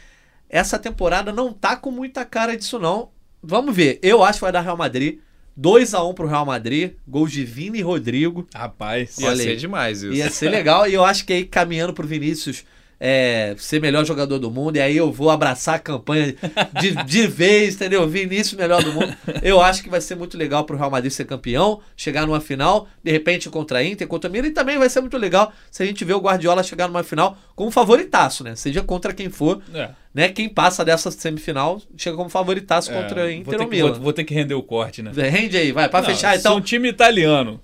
essa 0.49 0.77
temporada 0.79 1.33
não 1.33 1.53
tá 1.53 1.77
com 1.77 1.93
muita 1.93 2.25
cara 2.25 2.57
disso, 2.57 2.79
não. 2.81 3.11
Vamos 3.41 3.75
ver. 3.77 4.01
Eu 4.03 4.25
acho 4.25 4.39
que 4.39 4.43
vai 4.43 4.51
dar 4.53 4.61
Real 4.63 4.77
Madrid. 4.77 5.19
2x1 5.59 6.15
pro 6.15 6.27
Real 6.27 6.47
Madrid. 6.47 6.93
Gols 7.07 7.31
de 7.33 7.45
Vini 7.45 7.79
e 7.79 7.83
Rodrigo. 7.83 8.47
Rapaz. 8.55 9.19
Ia 9.19 9.29
Olha 9.29 9.37
ser 9.37 9.51
aí. 9.51 9.57
demais 9.57 10.03
isso. 10.03 10.15
Ia 10.15 10.31
ser 10.31 10.49
legal. 10.49 10.89
E 10.89 10.95
eu 10.95 11.05
acho 11.05 11.25
que 11.25 11.33
aí 11.33 11.45
caminhando 11.45 11.93
pro 11.93 12.07
Vinícius 12.07 12.65
é, 13.03 13.55
ser 13.57 13.81
melhor 13.81 14.05
jogador 14.05 14.39
do 14.39 14.51
mundo. 14.51 14.77
E 14.77 14.81
aí 14.81 14.95
eu 14.97 15.11
vou 15.11 15.31
abraçar 15.31 15.77
a 15.77 15.79
campanha 15.79 16.35
de, 16.79 16.93
de 17.05 17.27
vez, 17.27 17.75
entendeu? 17.77 18.07
Vinícius 18.07 18.53
melhor 18.61 18.85
do 18.85 18.93
mundo. 18.93 19.17
Eu 19.43 19.61
acho 19.61 19.83
que 19.83 19.89
vai 19.89 20.01
ser 20.03 20.17
muito 20.17 20.37
legal 20.37 20.65
pro 20.65 20.77
Real 20.77 20.91
Madrid 20.91 21.11
ser 21.11 21.25
campeão, 21.25 21.81
chegar 21.97 22.27
numa 22.27 22.41
final, 22.41 22.87
de 23.03 23.11
repente 23.11 23.49
contra 23.49 23.79
a 23.79 23.85
Inter, 23.85 24.07
contra 24.07 24.29
a 24.29 24.33
Milan. 24.33 24.49
E 24.49 24.51
também 24.51 24.77
vai 24.77 24.91
ser 24.91 25.01
muito 25.01 25.17
legal 25.17 25.51
se 25.71 25.83
a 25.83 25.87
gente 25.87 26.05
ver 26.05 26.13
o 26.15 26.21
Guardiola 26.21 26.63
chegar 26.63 26.87
numa 26.89 27.03
final 27.03 27.39
como 27.57 27.71
favoritaço, 27.71 28.45
né? 28.45 28.55
Seja 28.55 28.83
contra 28.83 29.13
quem 29.15 29.31
for 29.31 29.63
É. 29.75 29.91
né? 30.15 30.29
Quem 30.29 30.49
passa 30.49 30.85
dessa 30.85 31.11
semifinal 31.11 31.81
chega 31.97 32.17
como 32.17 32.29
favoritaço 32.29 32.91
É, 32.91 32.95
contra 33.01 33.23
a 33.23 33.25
vou 33.25 33.33
Inter 33.33 33.59
ter 33.59 33.65
ou 33.65 33.71
Milan. 33.71 33.93
Vou, 33.93 34.01
vou 34.03 34.13
ter 34.13 34.25
que 34.25 34.35
render 34.35 34.55
o 34.55 34.63
corte, 34.63 35.03
né? 35.03 35.11
Rende 35.15 35.57
aí, 35.57 35.73
vai, 35.73 35.89
pra 35.89 36.01
Não, 36.03 36.09
fechar 36.09 36.35
Se 36.35 36.41
então. 36.41 36.57
um 36.57 36.61
time 36.61 36.89
italiano, 36.89 37.61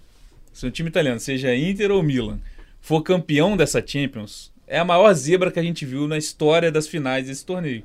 se 0.53 0.66
um 0.66 0.70
time 0.70 0.89
italiano, 0.89 1.20
seja 1.20 1.55
Inter 1.55 1.91
ou 1.91 2.03
Milan, 2.03 2.39
for 2.80 3.03
campeão 3.03 3.57
dessa 3.57 3.82
Champions, 3.87 4.51
é 4.66 4.78
a 4.78 4.84
maior 4.84 5.12
zebra 5.14 5.50
que 5.50 5.58
a 5.58 5.62
gente 5.62 5.84
viu 5.84 6.08
na 6.08 6.18
história 6.18 6.70
das 6.70 6.88
finais 6.88 7.26
desse 7.26 7.44
torneio. 7.44 7.84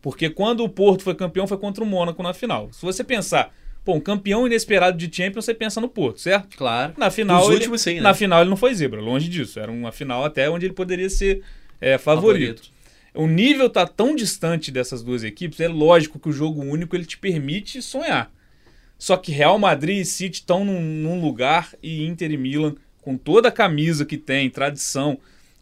Porque 0.00 0.30
quando 0.30 0.64
o 0.64 0.68
Porto 0.68 1.02
foi 1.02 1.14
campeão, 1.14 1.46
foi 1.46 1.58
contra 1.58 1.82
o 1.82 1.86
Mônaco 1.86 2.22
na 2.22 2.32
final. 2.32 2.70
Se 2.72 2.82
você 2.82 3.02
pensar, 3.02 3.54
pô, 3.84 3.94
um 3.94 4.00
campeão 4.00 4.46
inesperado 4.46 4.96
de 4.96 5.14
Champions, 5.14 5.44
você 5.44 5.54
pensa 5.54 5.80
no 5.80 5.88
Porto, 5.88 6.20
certo? 6.20 6.56
Claro. 6.56 6.94
Na 6.96 7.10
final, 7.10 7.44
ele, 7.46 7.54
últimos 7.54 7.80
sim, 7.80 7.96
né? 7.96 8.00
na 8.00 8.14
final 8.14 8.40
ele 8.40 8.50
não 8.50 8.56
foi 8.56 8.74
zebra, 8.74 9.00
longe 9.00 9.28
disso. 9.28 9.58
Era 9.58 9.70
uma 9.70 9.92
final 9.92 10.24
até 10.24 10.48
onde 10.48 10.66
ele 10.66 10.74
poderia 10.74 11.10
ser 11.10 11.42
é, 11.80 11.98
favorito. 11.98 12.70
O 13.14 13.26
nível 13.26 13.68
tá 13.68 13.86
tão 13.86 14.14
distante 14.14 14.70
dessas 14.70 15.02
duas 15.02 15.24
equipes, 15.24 15.58
é 15.60 15.66
lógico 15.66 16.18
que 16.18 16.28
o 16.28 16.32
jogo 16.32 16.62
único 16.62 16.94
ele 16.94 17.04
te 17.04 17.18
permite 17.18 17.82
sonhar. 17.82 18.30
Só 18.96 19.16
que 19.16 19.32
Real 19.32 19.58
Madrid 19.58 19.98
e 19.98 20.04
City 20.04 20.40
estão 20.40 20.64
num, 20.64 20.80
num 20.80 21.20
lugar 21.20 21.74
e 21.82 22.04
Inter 22.04 22.30
e 22.30 22.36
Milan, 22.36 22.74
com 23.00 23.16
toda 23.16 23.48
a 23.48 23.52
camisa 23.52 24.04
que 24.04 24.16
tem, 24.16 24.50
tradição, 24.50 25.18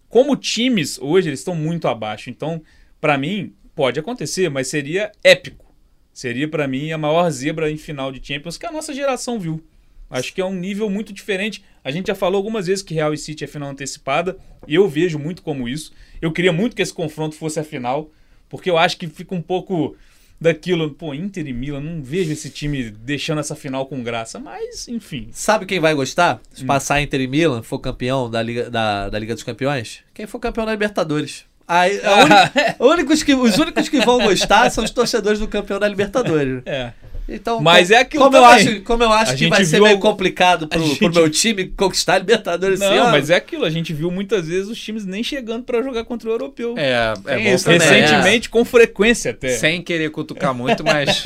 como 0.08 0.36
times 0.36 0.98
hoje 1.00 1.28
eles 1.28 1.40
estão 1.40 1.54
muito 1.54 1.88
abaixo. 1.88 2.30
Então, 2.30 2.62
pra 3.00 3.18
mim, 3.18 3.54
pode 3.74 4.00
acontecer, 4.00 4.48
mas 4.48 4.68
seria 4.68 5.12
épico. 5.22 5.74
Seria 6.12 6.48
pra 6.48 6.66
mim 6.66 6.92
a 6.92 6.98
maior 6.98 7.28
zebra 7.30 7.70
em 7.70 7.76
final 7.76 8.10
de 8.10 8.26
Champions 8.26 8.56
que 8.56 8.66
a 8.66 8.72
nossa 8.72 8.94
geração 8.94 9.38
viu. 9.38 9.62
Acho 10.08 10.32
que 10.32 10.40
é 10.40 10.44
um 10.44 10.54
nível 10.54 10.88
muito 10.88 11.12
diferente. 11.12 11.64
A 11.82 11.90
gente 11.90 12.06
já 12.06 12.14
falou 12.14 12.38
algumas 12.38 12.66
vezes 12.66 12.82
que 12.82 12.94
Real 12.94 13.12
e 13.12 13.18
City 13.18 13.44
é 13.44 13.46
final 13.46 13.68
antecipada, 13.68 14.38
e 14.66 14.74
eu 14.74 14.88
vejo 14.88 15.18
muito 15.18 15.42
como 15.42 15.68
isso. 15.68 15.92
Eu 16.22 16.32
queria 16.32 16.52
muito 16.52 16.76
que 16.76 16.82
esse 16.82 16.94
confronto 16.94 17.34
fosse 17.34 17.58
a 17.58 17.64
final, 17.64 18.10
porque 18.48 18.70
eu 18.70 18.78
acho 18.78 18.96
que 18.96 19.08
fica 19.08 19.34
um 19.34 19.42
pouco 19.42 19.96
daquilo, 20.40 20.90
pô, 20.90 21.14
Inter 21.14 21.46
e 21.46 21.52
Milan, 21.52 21.80
não 21.80 22.02
vejo 22.02 22.32
esse 22.32 22.50
time 22.50 22.90
deixando 22.90 23.38
essa 23.40 23.54
final 23.56 23.86
com 23.86 24.02
graça, 24.02 24.38
mas 24.38 24.86
enfim. 24.88 25.28
Sabe 25.32 25.66
quem 25.66 25.80
vai 25.80 25.94
gostar? 25.94 26.40
Se 26.52 26.62
Hum. 26.64 26.66
passar 26.66 27.00
Inter 27.00 27.20
e 27.20 27.26
Milan, 27.26 27.62
for 27.62 27.78
campeão 27.78 28.30
da 28.30 28.42
Liga, 28.42 28.70
da, 28.70 29.08
da 29.08 29.18
Liga 29.18 29.34
dos 29.34 29.42
Campeões? 29.42 30.00
Quem 30.14 30.26
for 30.26 30.38
campeão 30.38 30.66
da 30.66 30.72
Libertadores. 30.72 31.44
Aí, 31.68 31.98
uni- 31.98 32.74
únicos 32.92 33.22
que, 33.22 33.34
os 33.34 33.58
únicos 33.58 33.88
que 33.88 33.98
vão 34.04 34.18
gostar 34.20 34.70
são 34.70 34.84
os 34.84 34.90
torcedores 34.90 35.38
do 35.40 35.48
campeão 35.48 35.80
da 35.80 35.88
Libertadores. 35.88 36.62
É. 36.64 36.92
Então, 37.28 37.60
Mas 37.60 37.88
como, 37.88 37.98
é 37.98 38.00
aquilo 38.02 38.24
como 38.24 38.36
eu 38.36 38.44
acho, 38.44 38.80
como 38.82 39.02
eu 39.02 39.12
acho 39.12 39.32
A 39.32 39.34
que 39.36 39.48
vai 39.48 39.64
ser 39.64 39.80
meio 39.80 39.94
algo- 39.96 40.02
complicado 40.08 40.68
pro, 40.68 40.80
gente- 40.80 40.98
pro 40.98 41.12
meu 41.12 41.28
time 41.28 41.66
conquistar 41.66 42.14
a 42.14 42.18
Libertadores 42.18 42.78
Não, 42.78 42.86
ano. 42.92 43.10
mas 43.10 43.30
é 43.30 43.34
aquilo. 43.34 43.64
A 43.64 43.70
gente 43.70 43.92
viu 43.92 44.10
muitas 44.12 44.46
vezes 44.46 44.68
os 44.68 44.80
times 44.80 45.04
nem 45.04 45.24
chegando 45.24 45.64
pra 45.64 45.82
jogar 45.82 46.04
contra 46.04 46.28
o 46.28 46.32
europeu. 46.32 46.74
É, 46.78 47.14
é 47.26 47.52
isso 47.54 47.64
também, 47.64 47.80
Recentemente, 47.80 48.48
com 48.48 48.64
frequência 48.64 49.32
até. 49.32 49.48
Sem 49.56 49.82
querer 49.82 50.10
cutucar 50.10 50.54
muito, 50.54 50.84
mas 50.84 51.22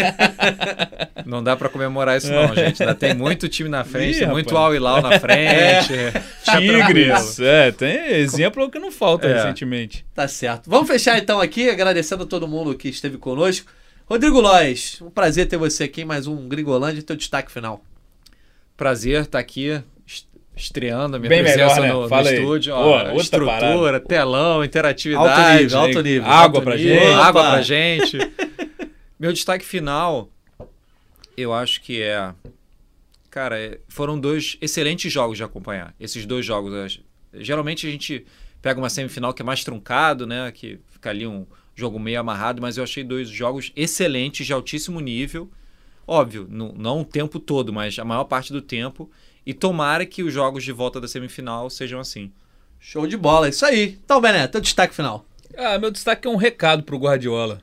não 1.27 1.43
dá 1.43 1.57
pra 1.57 1.69
comemorar 1.69 2.17
isso 2.19 2.31
não, 2.33 2.55
gente. 2.55 2.83
Ainda 2.83 2.95
tem 2.95 3.15
muito 3.15 3.49
time 3.49 3.69
na 3.69 3.85
frente, 3.85 4.17
Ih, 4.17 4.21
tem 4.21 4.29
muito. 4.29 4.57
Al 4.57 4.75
Hilal 4.75 5.03
na 5.03 5.19
frente. 5.21 5.93
Tá. 6.45 6.57
Tigres. 6.59 7.39
É, 7.41 7.71
tem 7.73 8.07
exemplo 8.17 8.71
que 8.71 8.79
não 8.79 8.91
falta 8.91 9.27
É. 9.27 9.35
recentemente. 9.35 10.05
Tá 10.15 10.27
certo. 10.27 10.69
Vamos 10.69 10.89
fechar 10.89 11.19
então 11.19 11.41
aqui, 11.41 11.69
agradecendo 11.69 12.23
a 12.25 12.27
todo 12.27 12.49
mundo 12.49 12.75
que 12.75 12.89
esteve 12.89 13.17
conosco. 13.19 13.71
Rodrigo 14.11 14.41
Lois, 14.41 15.01
um 15.01 15.09
prazer 15.11 15.47
ter 15.47 15.57
você 15.57 15.85
aqui 15.85 16.01
em 16.03 16.05
mais 16.05 16.27
um 16.27 16.49
Gringolândia 16.49 16.99
e 16.99 17.03
teu 17.03 17.15
destaque 17.15 17.51
final. 17.53 17.85
Prazer 18.77 19.23
estar 19.23 19.39
aqui 19.39 19.81
est- 20.07 20.27
estreando 20.57 21.15
a 21.17 21.19
minha 21.19 21.29
Bem 21.29 21.43
presença 21.45 21.81
melhor, 21.81 21.81
né? 21.81 21.93
no, 21.93 22.03
no 22.03 22.09
Fala 22.09 22.29
aí. 22.29 22.35
estúdio. 22.37 22.75
Ó, 22.75 23.13
estrutura, 23.17 23.53
parada. 23.53 24.01
telão, 24.01 24.65
interatividade. 24.65 25.29
Alto 25.33 25.63
nível, 25.63 25.79
alto 25.79 26.03
nível. 26.03 26.25
Água 26.29 26.43
Alto 26.59 26.63
pra 26.63 26.77
nível, 26.77 26.95
gente. 26.99 27.13
Água 27.15 27.51
pra 27.51 27.63
gente. 27.63 28.19
Meu 29.19 29.33
destaque 29.33 29.65
final, 29.65 30.29
eu 31.37 31.53
acho 31.55 31.81
que 31.81 32.03
é. 32.03 32.35
Cara, 33.31 33.61
é- 33.61 33.79
foram 33.89 34.19
dois 34.19 34.57
excelentes 34.61 35.13
jogos 35.13 35.37
de 35.37 35.45
acompanhar. 35.45 35.95
Esses 36.01 36.27
dois 36.27 36.45
jogos. 36.45 36.75
acho- 36.75 37.01
Geralmente 37.35 37.87
a 37.87 37.91
gente 37.91 38.27
pega 38.61 38.81
uma 38.81 38.91
semifinal 38.91 39.33
que 39.33 39.41
é 39.41 39.45
mais 39.45 39.63
truncado, 39.63 40.27
né? 40.27 40.51
Que 40.51 40.81
fica 40.91 41.11
ali 41.11 41.29
um 41.29 41.47
jogo 41.81 41.99
meio 41.99 42.21
amarrado, 42.21 42.61
mas 42.61 42.77
eu 42.77 42.85
achei 42.85 43.03
dois 43.03 43.29
jogos 43.29 43.73
excelentes, 43.75 44.47
de 44.47 44.53
altíssimo 44.53 45.01
nível. 45.01 45.51
Óbvio, 46.07 46.47
não, 46.51 46.73
não 46.73 47.01
o 47.01 47.05
tempo 47.05 47.39
todo, 47.39 47.73
mas 47.73 47.99
a 47.99 48.05
maior 48.05 48.25
parte 48.25 48.53
do 48.53 48.61
tempo. 48.61 49.11
E 49.47 49.55
tomara 49.55 50.05
que 50.05 50.23
os 50.23 50.33
jogos 50.33 50.63
de 50.63 50.73
volta 50.73 51.01
da 51.01 51.09
semifinal 51.09 51.71
sejam 51.71 51.99
assim. 51.99 52.31
Show 52.79 53.07
de 53.07 53.17
bola, 53.17 53.49
isso 53.49 53.65
aí. 53.65 53.99
Então, 54.05 54.21
Bené, 54.21 54.47
teu 54.47 54.61
destaque 54.61 54.95
final. 54.95 55.25
Ah, 55.57 55.79
meu 55.79 55.91
destaque 55.91 56.29
é 56.29 56.31
um 56.31 56.37
recado 56.37 56.83
pro 56.83 56.99
Guardiola. 56.99 57.61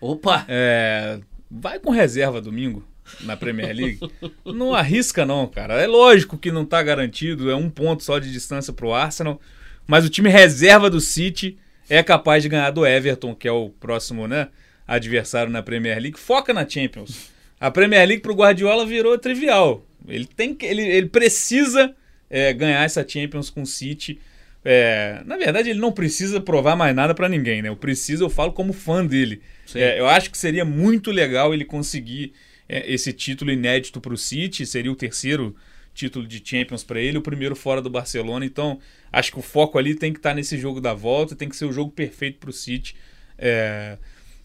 Opa! 0.00 0.44
É, 0.48 1.20
vai 1.50 1.78
com 1.78 1.90
reserva 1.90 2.40
domingo 2.40 2.84
na 3.20 3.36
Premier 3.36 3.74
League. 3.74 4.00
não 4.44 4.74
arrisca 4.74 5.24
não, 5.24 5.46
cara. 5.46 5.74
É 5.74 5.86
lógico 5.86 6.38
que 6.38 6.50
não 6.50 6.64
tá 6.64 6.82
garantido, 6.82 7.50
é 7.50 7.54
um 7.54 7.70
ponto 7.70 8.02
só 8.02 8.18
de 8.18 8.32
distância 8.32 8.72
pro 8.72 8.92
Arsenal, 8.92 9.40
mas 9.86 10.04
o 10.04 10.10
time 10.10 10.28
reserva 10.28 10.88
do 10.88 11.00
City 11.00 11.58
é 11.90 12.02
capaz 12.04 12.42
de 12.42 12.48
ganhar 12.48 12.70
do 12.70 12.86
Everton, 12.86 13.34
que 13.34 13.48
é 13.48 13.52
o 13.52 13.68
próximo, 13.68 14.28
né, 14.28 14.48
adversário 14.86 15.52
na 15.52 15.62
Premier 15.62 16.00
League. 16.00 16.18
Foca 16.18 16.54
na 16.54 16.66
Champions. 16.66 17.30
A 17.60 17.70
Premier 17.70 18.06
League 18.06 18.22
pro 18.22 18.32
Guardiola 18.32 18.86
virou 18.86 19.18
trivial. 19.18 19.84
Ele 20.08 20.24
tem 20.24 20.54
que, 20.54 20.64
ele, 20.64 20.82
ele 20.82 21.08
precisa 21.08 21.94
é, 22.30 22.52
ganhar 22.52 22.84
essa 22.84 23.06
Champions 23.06 23.50
com 23.50 23.62
o 23.62 23.66
City. 23.66 24.20
É, 24.64 25.20
na 25.26 25.36
verdade, 25.36 25.70
ele 25.70 25.80
não 25.80 25.90
precisa 25.90 26.40
provar 26.40 26.76
mais 26.76 26.94
nada 26.94 27.14
pra 27.14 27.28
ninguém, 27.28 27.60
né? 27.60 27.68
Eu 27.68 27.76
preciso, 27.76 28.24
eu 28.24 28.30
falo 28.30 28.52
como 28.52 28.72
fã 28.72 29.04
dele. 29.04 29.42
É, 29.74 29.98
eu 29.98 30.06
acho 30.06 30.30
que 30.30 30.38
seria 30.38 30.64
muito 30.64 31.10
legal 31.10 31.52
ele 31.52 31.64
conseguir 31.64 32.32
é, 32.68 32.90
esse 32.90 33.12
título 33.12 33.50
inédito 33.50 34.00
para 34.00 34.14
o 34.14 34.18
City, 34.18 34.64
seria 34.64 34.92
o 34.92 34.96
terceiro 34.96 35.56
título 36.00 36.26
de 36.26 36.42
Champions 36.44 36.82
para 36.82 37.00
ele, 37.00 37.18
o 37.18 37.22
primeiro 37.22 37.54
fora 37.54 37.82
do 37.82 37.90
Barcelona. 37.90 38.44
Então, 38.44 38.78
acho 39.12 39.32
que 39.32 39.38
o 39.38 39.42
foco 39.42 39.78
ali 39.78 39.94
tem 39.94 40.12
que 40.12 40.18
estar 40.18 40.34
nesse 40.34 40.58
jogo 40.58 40.80
da 40.80 40.94
volta, 40.94 41.36
tem 41.36 41.48
que 41.48 41.56
ser 41.56 41.66
o 41.66 41.72
jogo 41.72 41.90
perfeito 41.90 42.38
para 42.38 42.50
o 42.50 42.52
City. 42.52 42.96
É, 43.36 43.98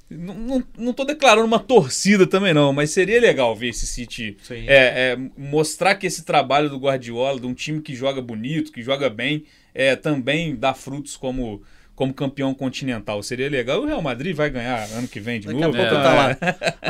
não, 0.10 0.36
não, 0.36 0.64
não 0.78 0.94
tô 0.94 1.04
declarando 1.04 1.48
uma 1.48 1.60
torcida 1.60 2.28
também 2.28 2.54
não, 2.54 2.72
mas 2.72 2.92
seria 2.92 3.20
legal 3.20 3.56
ver 3.56 3.70
esse 3.70 3.88
City 3.88 4.38
é, 4.52 4.66
é, 4.68 5.18
mostrar 5.38 5.96
que 5.96 6.06
esse 6.06 6.24
trabalho 6.24 6.70
do 6.70 6.78
Guardiola, 6.78 7.40
de 7.40 7.48
um 7.48 7.54
time 7.54 7.82
que 7.82 7.96
joga 7.96 8.22
bonito, 8.22 8.72
que 8.72 8.84
joga 8.84 9.10
bem, 9.10 9.46
é, 9.74 9.96
também 9.96 10.56
dá 10.56 10.74
frutos 10.74 11.18
como 11.18 11.64
como 11.96 12.14
campeão 12.14 12.54
continental. 12.54 13.24
Seria 13.24 13.50
legal. 13.50 13.82
O 13.82 13.86
Real 13.86 14.02
Madrid 14.02 14.36
vai 14.36 14.50
ganhar 14.50 14.84
ano 14.92 15.08
que 15.08 15.20
vem 15.20 15.40
de 15.40 15.48
Daqui 15.48 15.64
a 15.64 15.68
novo. 15.68 15.78
pouco 15.78 15.96
É. 15.96 16.04
tá 16.04 16.14
lá. 16.14 16.38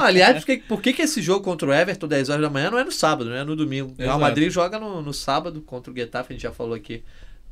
Aliás, 0.06 0.40
por 0.40 0.46
que, 0.46 0.58
por 0.58 0.82
que 0.82 0.94
que 0.94 1.02
esse 1.04 1.22
jogo 1.22 1.44
contra 1.44 1.68
o 1.68 1.74
Everton, 1.74 2.08
10 2.08 2.30
horas 2.30 2.42
da 2.42 2.50
manhã, 2.50 2.72
não 2.72 2.80
é 2.80 2.84
no 2.84 2.92
sábado, 2.92 3.30
não 3.30 3.38
é 3.38 3.44
no 3.44 3.56
domingo? 3.56 3.94
O 3.98 4.02
Real. 4.02 4.20
Madrid 4.20 4.50
joga 4.50 4.80
no, 4.80 5.02
no 5.02 5.14
sábado 5.14 5.62
contra 5.62 5.92
o 5.92 5.96
Getafe, 5.96 6.34
a 6.34 6.36
gente 6.36 6.44
já 6.44 6.52
falou 6.52 6.74
aqui, 6.74 7.04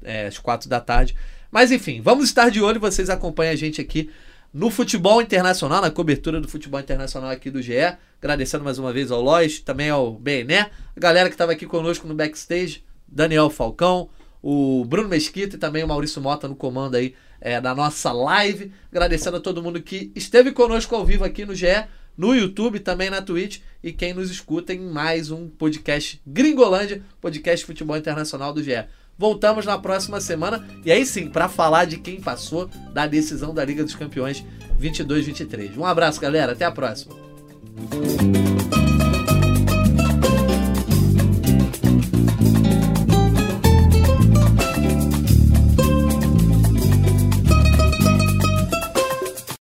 é, 0.04 0.26
às 0.26 0.40
4 0.40 0.68
da 0.68 0.80
tarde. 0.80 1.16
Mas 1.52 1.72
enfim, 1.72 2.02
vamos 2.02 2.26
estar 2.26 2.50
de 2.50 2.60
olho, 2.62 2.80
vocês 2.80 3.10
acompanham 3.10 3.54
a 3.54 3.56
gente 3.56 3.80
aqui 3.80 4.10
no 4.52 4.70
futebol 4.72 5.22
internacional, 5.22 5.82
na 5.82 5.92
cobertura 5.92 6.42
do 6.42 6.48
futebol 6.48 6.80
internacional 6.80 7.30
aqui 7.30 7.52
do 7.52 7.62
GE. 7.62 7.74
Agradecendo 8.20 8.64
mais 8.64 8.80
uma 8.80 8.92
vez 8.92 9.12
ao 9.12 9.22
Lois, 9.22 9.60
também 9.60 9.90
ao 9.90 10.14
Bené, 10.14 10.70
a 10.96 11.00
galera 11.00 11.30
que 11.30 11.36
estava 11.36 11.52
aqui 11.52 11.66
conosco 11.66 12.08
no 12.08 12.16
backstage, 12.16 12.84
Daniel 13.08 13.50
Falcão, 13.50 14.10
o 14.42 14.84
Bruno 14.86 15.10
Mesquita 15.10 15.56
e 15.56 15.60
também 15.60 15.84
o 15.84 15.88
Maurício 15.88 16.22
Mota 16.22 16.48
no 16.48 16.56
comando 16.56 16.96
aí 16.96 17.14
é, 17.44 17.60
da 17.60 17.76
nossa 17.76 18.12
live. 18.14 18.72
Agradecendo 18.90 19.38
a 19.38 19.42
todo 19.42 19.62
mundo 19.62 19.82
que 19.82 20.12
esteve 20.16 20.54
conosco 20.54 20.96
ao 20.96 21.06
vivo 21.06 21.26
aqui 21.26 21.46
no 21.46 21.54
GE, 21.54 21.86
no 22.18 22.34
YouTube, 22.34 22.80
também 22.80 23.10
na 23.10 23.22
Twitch 23.22 23.60
e 23.84 23.92
quem 23.92 24.14
nos 24.14 24.32
escuta 24.32 24.74
em 24.74 24.80
mais 24.80 25.30
um 25.30 25.50
podcast 25.50 26.22
Gringolândia, 26.26 27.04
podcast 27.20 27.66
futebol 27.66 27.98
internacional 27.98 28.54
do 28.54 28.64
GE. 28.64 28.86
Voltamos 29.18 29.66
na 29.66 29.78
próxima 29.78 30.22
semana 30.22 30.66
e 30.86 30.92
aí 30.92 31.06
sim, 31.06 31.30
para 31.30 31.50
falar 31.50 31.86
de 31.86 31.98
quem 31.98 32.20
passou 32.20 32.68
da 32.94 33.06
decisão 33.06 33.54
da 33.54 33.64
Liga 33.64 33.84
dos 33.84 33.96
Campeões 33.96 34.44
22-23. 34.80 35.78
Um 35.78 35.86
abraço, 35.86 36.20
galera. 36.22 36.54
Até 36.54 36.66
a 36.66 36.72
próxima. 36.72 37.14